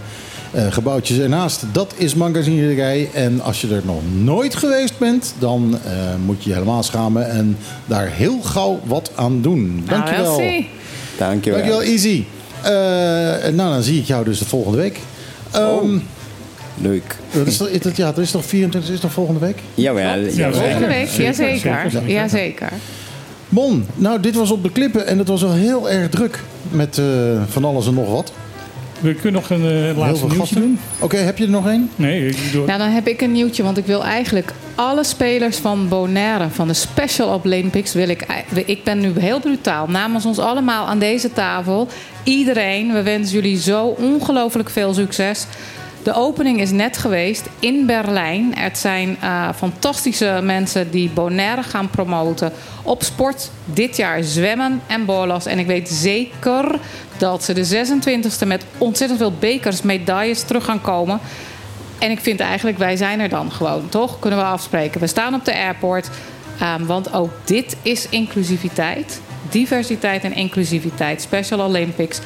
eh, 0.53 0.67
gebouwtjes 0.73 1.19
ernaast. 1.19 1.63
Dat 1.73 1.95
is 1.97 2.15
Magazinerij. 2.15 3.09
En 3.15 3.41
als 3.41 3.61
je 3.61 3.69
er 3.75 3.83
nog 3.85 4.01
nooit 4.15 4.55
geweest 4.55 4.99
bent, 4.99 5.35
dan 5.39 5.79
eh, 5.85 5.91
moet 6.27 6.43
je 6.43 6.49
je 6.49 6.55
helemaal 6.55 6.83
schamen 6.83 7.31
en 7.31 7.57
daar 7.87 8.07
heel 8.09 8.41
gauw 8.43 8.81
wat 8.85 9.11
aan 9.15 9.41
doen. 9.43 9.75
Nou, 9.75 9.89
Dankjewel. 9.89 10.25
wel 10.25 10.35
zie. 10.49 10.69
Dankjewel. 11.19 11.59
Dankjewel, 11.59 11.83
Easy. 11.93 12.25
Eh, 12.63 13.53
nou, 13.55 13.73
dan 13.73 13.83
zie 13.83 14.01
ik 14.01 14.07
jou 14.07 14.25
dus 14.25 14.39
de 14.39 14.45
volgende 14.45 14.79
week. 14.79 14.99
Ehm, 15.51 15.99
Leuk. 16.83 17.17
dat 17.33 17.47
is, 17.47 17.57
toch- 17.57 17.69
is 17.69 17.81
dat, 17.81 17.97
ja, 17.97 18.07
dat 18.07 18.19
is 18.19 18.31
toch 18.31 18.45
24, 18.45 18.91
is 18.95 19.01
toch 19.01 19.13
volgende 19.13 19.41
week? 19.41 19.59
Jawel. 19.75 20.19
Ja, 20.19 20.29
jawel. 20.31 20.61
Volgende 20.61 20.87
week, 20.87 21.09
Zeker, 21.09 21.25
jazeker. 21.25 21.59
zeker, 21.61 21.91
zeker. 21.91 22.09
Jazeker. 22.11 22.69
Bon, 23.49 23.87
nou 23.95 24.21
dit 24.21 24.35
was 24.35 24.51
op 24.51 24.63
de 24.63 24.71
klippen 24.73 25.07
en 25.07 25.19
het 25.19 25.29
was 25.29 25.43
wel 25.43 25.53
heel 25.53 25.91
erg 25.91 26.09
druk 26.09 26.43
met 26.71 26.99
eh, 26.99 27.05
van 27.49 27.65
alles 27.65 27.87
en 27.87 27.95
nog 27.95 28.11
wat. 28.11 28.33
We 29.01 29.15
kunnen 29.15 29.41
nog 29.41 29.51
een 29.51 29.65
eh, 29.91 29.97
laatste 29.99 30.21
nieuwtje 30.25 30.39
gasten. 30.39 30.61
doen. 30.61 30.79
Oké, 30.99 31.17
heb 31.17 31.39
je 31.39 31.45
er 31.45 31.51
nog 31.51 31.69
één? 31.69 31.91
Nee, 31.97 32.27
ik 32.27 32.53
doe 32.53 32.67
Nou, 32.67 32.79
dan 32.79 32.89
heb 32.91 33.07
ik 33.07 33.21
een 33.21 33.33
nieuwtje, 33.33 33.63
want 33.63 33.79
ik 33.79 33.87
wil 33.87 34.05
eigenlijk 34.05 34.53
alle 34.75 35.05
spelers 35.05 35.57
van 35.57 35.89
Bonaire, 35.89 36.49
van 36.51 36.69
de 36.69 36.75
Special 36.75 37.41
Olympics, 37.45 37.93
wil 37.95 38.09
ik. 38.09 38.27
Ik 38.67 38.85
ben 38.85 39.01
nu 39.01 39.13
heel 39.19 39.41
brutaal. 39.41 39.87
Namens 39.87 40.25
ons 40.25 40.39
allemaal 40.39 40.87
aan 40.87 40.99
deze 40.99 41.33
tafel, 41.33 41.89
iedereen, 42.29 42.93
we 42.93 43.03
wensen 43.03 43.35
jullie 43.35 43.61
zo 43.61 43.87
ongelooflijk 43.87 44.71
veel 44.71 44.95
succes. 44.95 45.47
De 46.03 46.15
opening 46.15 46.61
is 46.61 46.71
net 46.71 46.97
geweest 46.97 47.49
in 47.59 47.87
Berlijn. 47.87 48.53
Het 48.59 48.79
zijn 48.79 49.17
eh, 49.21 49.49
fantastische 49.57 50.41
mensen 50.43 50.91
die 50.91 51.11
Bonaire 51.11 51.63
gaan 51.63 51.91
promoten 51.91 52.53
op 52.83 53.03
sport. 53.03 53.51
Dit 53.65 53.97
jaar 53.97 54.23
zwemmen 54.23 54.83
en 54.87 55.05
bolas. 55.05 55.47
En 55.47 55.59
ik 55.59 55.67
weet 55.67 55.89
zeker 55.89 56.81
dat 57.19 57.45
ze 57.45 57.53
de 57.53 57.87
26e 58.45 58.47
met 58.47 58.65
ontzettend 58.79 59.21
veel 59.21 59.33
bekers, 59.39 59.83
medailles 59.83 60.43
terug 60.43 60.65
gaan 60.65 60.81
komen. 60.81 61.21
En 61.99 62.11
ik 62.11 62.21
vind 62.21 62.41
eigenlijk, 62.41 62.79
wij 62.79 62.97
zijn 62.97 63.21
er 63.21 63.29
dan 63.29 63.53
gewoon, 63.53 63.89
toch? 63.89 64.19
Kunnen 64.19 64.39
we 64.39 64.45
afspreken. 64.45 65.01
We 65.01 65.07
staan 65.07 65.35
op 65.35 65.45
de 65.45 65.55
airport. 65.55 66.09
ehm, 66.61 66.85
want 66.85 67.13
ook 67.13 67.31
dit 67.45 67.77
is 67.83 68.09
inclusiviteit. 68.09 69.21
Diversiteit 69.51 70.23
en 70.25 70.35
inclusiviteit. 70.35 71.21
Special 71.23 71.61
Olympics. 71.61 72.19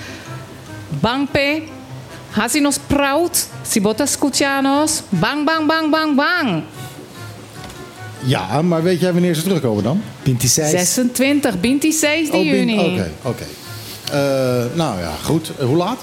Bangpe. 1.00 1.62
Hasinos 2.30 2.78
proud. 2.86 3.48
Sibota 3.62 4.04
escuchanos. 4.04 5.02
Bang, 5.08 5.44
bang, 5.44 5.66
bang, 5.66 5.90
bang, 5.90 6.16
bang. 6.16 6.62
Ja, 8.24 8.62
maar 8.62 8.82
weet 8.82 9.00
jij 9.00 9.12
wanneer 9.12 9.34
ze 9.34 9.42
terugkomen 9.42 9.82
dan? 9.84 10.02
26, 10.24 11.54
26 11.60 12.34
Oh, 12.34 12.40
bin- 12.40 12.44
juni. 12.44 12.78
Oké, 12.78 13.10
oké. 13.22 13.44
Eh, 14.12 14.64
nou 14.76 15.00
ja, 15.00 15.10
goed. 15.24 15.50
Hoe 15.60 15.76
laat? 15.76 15.98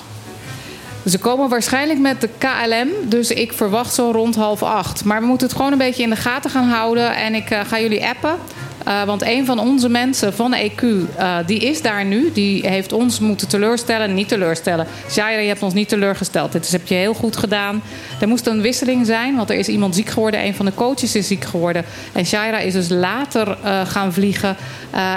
Ze 1.06 1.18
komen 1.18 1.49
waarschijnlijk 1.49 1.99
met 1.99 2.22
de 2.22 2.30
KLM, 2.38 2.88
dus 3.10 3.31
ik 3.31 3.53
verwacht 3.53 3.94
zo 3.94 4.11
rond 4.11 4.36
half 4.36 4.64
acht. 4.64 5.03
Maar 5.03 5.19
we 5.22 5.26
moeten 5.27 5.48
het 5.48 5.56
gewoon 5.56 5.72
een 5.72 5.77
beetje 5.77 6.03
in 6.03 6.10
de 6.10 6.15
gaten 6.15 6.49
gaan 6.49 6.69
houden. 6.69 7.15
En 7.15 7.36
ik 7.36 7.49
eh, 7.49 7.60
ga 7.68 7.80
jullie 7.80 8.06
appen. 8.06 8.36
Eh, 8.85 9.03
want 9.03 9.22
een 9.22 9.45
van 9.45 9.60
onze 9.60 9.89
mensen 9.89 10.34
van 10.34 10.53
EQ, 10.53 10.84
eh, 11.15 11.38
die 11.45 11.60
is 11.60 11.81
daar 11.81 12.06
nu. 12.06 12.31
Die 12.34 12.68
heeft 12.68 12.93
ons 12.93 13.19
moeten 13.19 13.47
teleurstellen. 13.47 14.14
Niet 14.14 14.27
teleurstellen. 14.27 14.88
Jaira, 15.15 15.41
je 15.41 15.47
hebt 15.47 15.64
ons 15.64 15.73
niet 15.73 15.89
teleurgesteld. 15.89 16.51
Dit 16.51 16.72
heb 16.72 16.88
je 16.88 16.95
heel 16.95 17.14
goed 17.14 17.38
gedaan. 17.38 17.81
Er 18.19 18.27
moest 18.27 18.47
een 18.47 18.61
wisseling 18.61 19.06
zijn, 19.06 19.35
want 19.35 19.49
er 19.49 19.56
is 19.56 19.68
iemand 19.68 19.95
ziek 19.95 20.10
geworden. 20.10 20.45
Een 20.45 20.56
van 20.56 20.65
de 20.65 20.73
coaches 20.73 21.15
is 21.15 21.27
ziek 21.27 21.45
geworden. 21.45 21.85
En 22.14 22.23
Jaira 22.23 22.60
is 22.60 22.73
dus 22.73 22.89
later 22.89 23.57
eh, 23.64 23.81
gaan 23.85 24.14
vliegen. 24.14 24.56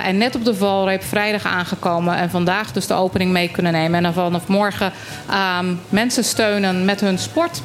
En 0.05 0.19
net 0.19 0.35
op 0.35 0.45
de 0.45 0.55
valreep 0.55 1.05
vrijdag 1.05 1.45
aangekomen. 1.45 2.17
En 2.17 2.31
vandaag 2.31 2.73
dus 2.73 2.87
de 2.87 2.95
opening 2.95 3.33
mee 3.33 3.49
kunnen 3.49 3.73
nemen. 3.73 3.97
En 3.97 4.03
dan 4.03 4.13
vanaf 4.13 4.47
morgen 4.47 4.93
ehm, 5.31 5.67
mensen 5.89 6.25
steunen 6.25 6.85
met 6.85 7.01
hun 7.01 7.19
sport. 7.19 7.63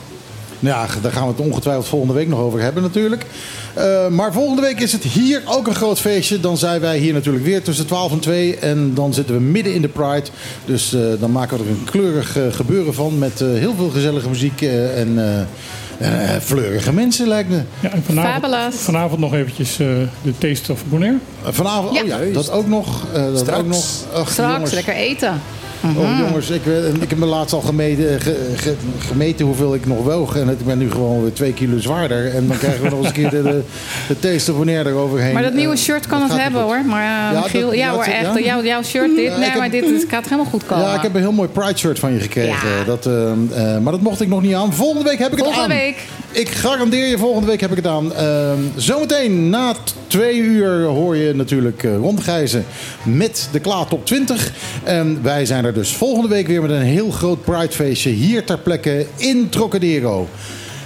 Nou 0.59 0.75
Ja, 0.88 1.01
daar 1.01 1.11
gaan 1.11 1.23
we 1.23 1.29
het 1.29 1.39
ongetwijfeld 1.45 1.88
volgende 1.88 2.13
week 2.13 2.27
nog 2.27 2.39
over 2.39 2.59
hebben 2.61 2.84
natuurlijk. 2.84 3.25
Eh, 3.73 4.07
maar 4.07 4.34
volgende 4.34 4.61
week 4.61 4.79
is 4.79 4.91
het 4.91 5.03
hier 5.03 5.41
ook 5.45 5.67
een 5.67 5.75
groot 5.75 5.99
feestje. 5.99 6.39
Dan 6.39 6.57
zijn 6.57 6.81
wij 6.81 6.97
hier 6.97 7.13
natuurlijk 7.13 7.45
weer 7.45 7.61
tussen 7.63 7.85
12 7.88 8.11
en 8.11 8.19
2. 8.19 8.57
En 8.57 8.93
dan 8.93 9.13
zitten 9.13 9.35
we 9.35 9.41
midden 9.41 9.73
in 9.73 9.81
de 9.81 9.88
Pride. 9.88 10.23
Dus 10.65 10.93
eh, 10.93 11.01
dan 11.19 11.31
maken 11.31 11.57
we 11.57 11.63
er 11.63 11.69
een 11.69 11.84
kleurig 11.91 12.38
eh, 12.38 12.43
gebeuren 12.51 12.93
van. 12.93 13.17
Met 13.17 13.41
eh, 13.41 13.47
heel 13.47 13.73
veel 13.77 13.89
gezellige 13.89 14.29
muziek 14.29 14.61
eh, 14.61 14.99
en 14.99 15.17
eh, 15.17 16.35
eh, 16.35 16.41
fleurige 16.41 16.93
mensen 16.93 17.27
lijkt 17.27 17.49
me. 17.49 17.61
Ja, 17.79 17.91
en 17.91 18.03
vanavond, 18.05 18.34
Fabulous. 18.34 18.75
vanavond 18.75 19.19
nog 19.19 19.34
eventjes 19.34 19.79
eh, 19.79 19.88
de 20.21 20.34
Taste 20.38 20.71
of 20.71 20.85
Bonaire. 20.85 21.17
Vanavond, 21.43 21.95
Ja. 21.95 22.01
oh 22.01 22.07
ja, 22.07 22.34
dat 22.34 22.51
ook 22.51 22.67
nog. 22.67 23.05
eh, 23.13 23.23
dat 23.25 23.38
Straks. 23.39 23.59
ook 23.59 23.67
nog. 23.67 23.85
Ach, 24.13 24.29
Straks 24.31 24.53
jongens. 24.53 24.71
lekker 24.71 24.93
eten. 24.93 25.41
Oh 25.83 26.11
Mhm. 26.11 26.21
jongens, 26.21 26.49
ik, 26.49 26.65
eh, 26.65 26.87
ik 27.01 27.09
heb 27.09 27.17
me 27.17 27.25
laatst 27.25 27.53
al 27.53 27.61
gemeten, 27.61 28.21
ge- 28.21 28.51
ge- 28.55 28.75
gemeten 28.99 29.45
hoeveel 29.45 29.73
ik 29.75 29.85
nog 29.85 30.03
woog. 30.03 30.35
En 30.37 30.49
ik 30.49 30.65
ben 30.65 30.77
nu 30.77 30.91
gewoon 30.91 31.21
weer 31.21 31.33
twee 31.33 31.53
kilo 31.53 31.79
zwaarder. 31.79 32.35
En 32.35 32.47
dan 32.47 32.57
krijgen 32.57 32.81
we 32.83 32.89
nog 32.89 32.97
eens 32.99 33.07
een 33.07 33.13
keer 33.13 33.29
de, 33.29 33.41
de, 33.41 34.39
de 34.45 34.53
wanneer 34.53 34.87
eroverheen. 34.87 35.33
Maar 35.33 35.43
dat 35.43 35.53
nieuwe 35.53 35.73
Eh, 35.73 35.79
shirt 35.79 36.07
kan 36.07 36.19
dat 36.19 36.29
het 36.29 36.41
hebben 36.41 36.61
hoor. 36.61 36.81
Maar 36.85 37.03
Ja, 37.03 37.31
uh, 37.33 37.41
Michiel, 37.43 37.73
ja, 37.73 37.85
ja, 37.85 37.91
hoor, 37.91 38.03
echt. 38.03 38.21
ja. 38.37 38.39
Jouw, 38.39 38.63
jouw 38.63 38.83
shirt, 38.83 39.15
dit, 39.15 39.25
Ja, 39.25 39.37
nee, 39.37 39.49
heb- 39.49 39.57
maar 39.57 39.69
dit 39.71 39.83
is, 39.83 40.03
gaat 40.07 40.23
helemaal 40.23 40.45
goed 40.45 40.65
komen. 40.65 40.85
Ja, 40.85 40.95
ik 40.95 41.01
heb 41.01 41.13
een 41.15 41.21
heel 41.21 41.31
mooi 41.31 41.49
Pride 41.49 41.77
shirt 41.77 41.99
van 41.99 42.13
je 42.13 42.19
gekregen. 42.19 42.67
Dat, 42.85 43.05
eh, 43.05 43.31
eh, 43.31 43.81
maar 43.81 43.91
dat 43.91 44.01
mocht 44.01 44.21
ik 44.21 44.27
nog 44.27 44.41
niet 44.41 44.53
aan. 44.53 44.73
Volgende 44.73 45.09
week 45.09 45.19
heb 45.19 45.31
ik 45.31 45.37
het 45.37 45.43
Volgende 45.45 45.73
aan. 45.73 45.79
week. 45.79 45.97
Ik 46.31 46.49
garandeer 46.49 47.07
je, 47.07 47.17
volgende 47.17 47.47
week 47.47 47.61
heb 47.61 47.69
ik 47.71 47.75
het 47.77 47.87
aan. 47.87 48.13
Ehm, 48.13 48.57
zometeen 48.75 49.49
na 49.49 49.73
twee 50.07 50.37
uur 50.37 50.83
hoor 50.83 51.15
je 51.17 51.33
natuurlijk 51.35 51.83
eh 51.83 51.95
Ron 51.95 52.21
Gijzen 52.21 52.65
met 53.03 53.49
de 53.51 53.59
Klaar 53.59 53.87
Top 53.87 54.05
20. 54.05 54.51
En 54.83 55.19
wij 55.21 55.45
zijn 55.45 55.65
er 55.65 55.66
dus 55.73 55.95
volgende 55.95 56.27
week 56.27 56.48
weer 56.48 56.61
met 56.61 56.72
een 56.72 56.81
heel 56.81 57.11
groot 57.11 57.44
Pridefeestje 57.44 58.10
hier 58.10 58.44
ter 58.44 58.57
plekke 58.60 59.06
in 59.15 59.49
Trocadero. 59.49 60.27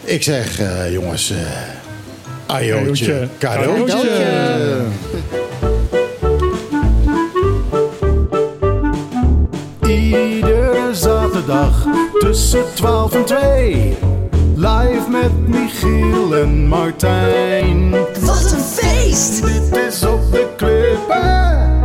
Ik 0.04 0.24
zeg, 0.24 0.60
eh, 0.60 0.94
jongens, 0.94 1.32
uh, 1.32 1.38
ajootje, 2.46 3.28
cadeautje. 3.38 4.10
Iedere 9.88 10.90
zaterdag 10.92 11.86
tussen 12.20 12.64
12 12.74 13.14
en 13.14 13.26
2. 13.26 13.96
Live 14.56 15.10
met 15.10 15.48
Michiel 15.48 16.36
en 16.36 16.68
Martijn. 16.68 17.90
Wat 18.20 18.52
een 18.52 18.60
feest! 18.60 19.46
Dit 19.46 19.78
is 19.88 20.04
op 20.04 20.32
de 20.32 20.48
klippen. 20.58 21.81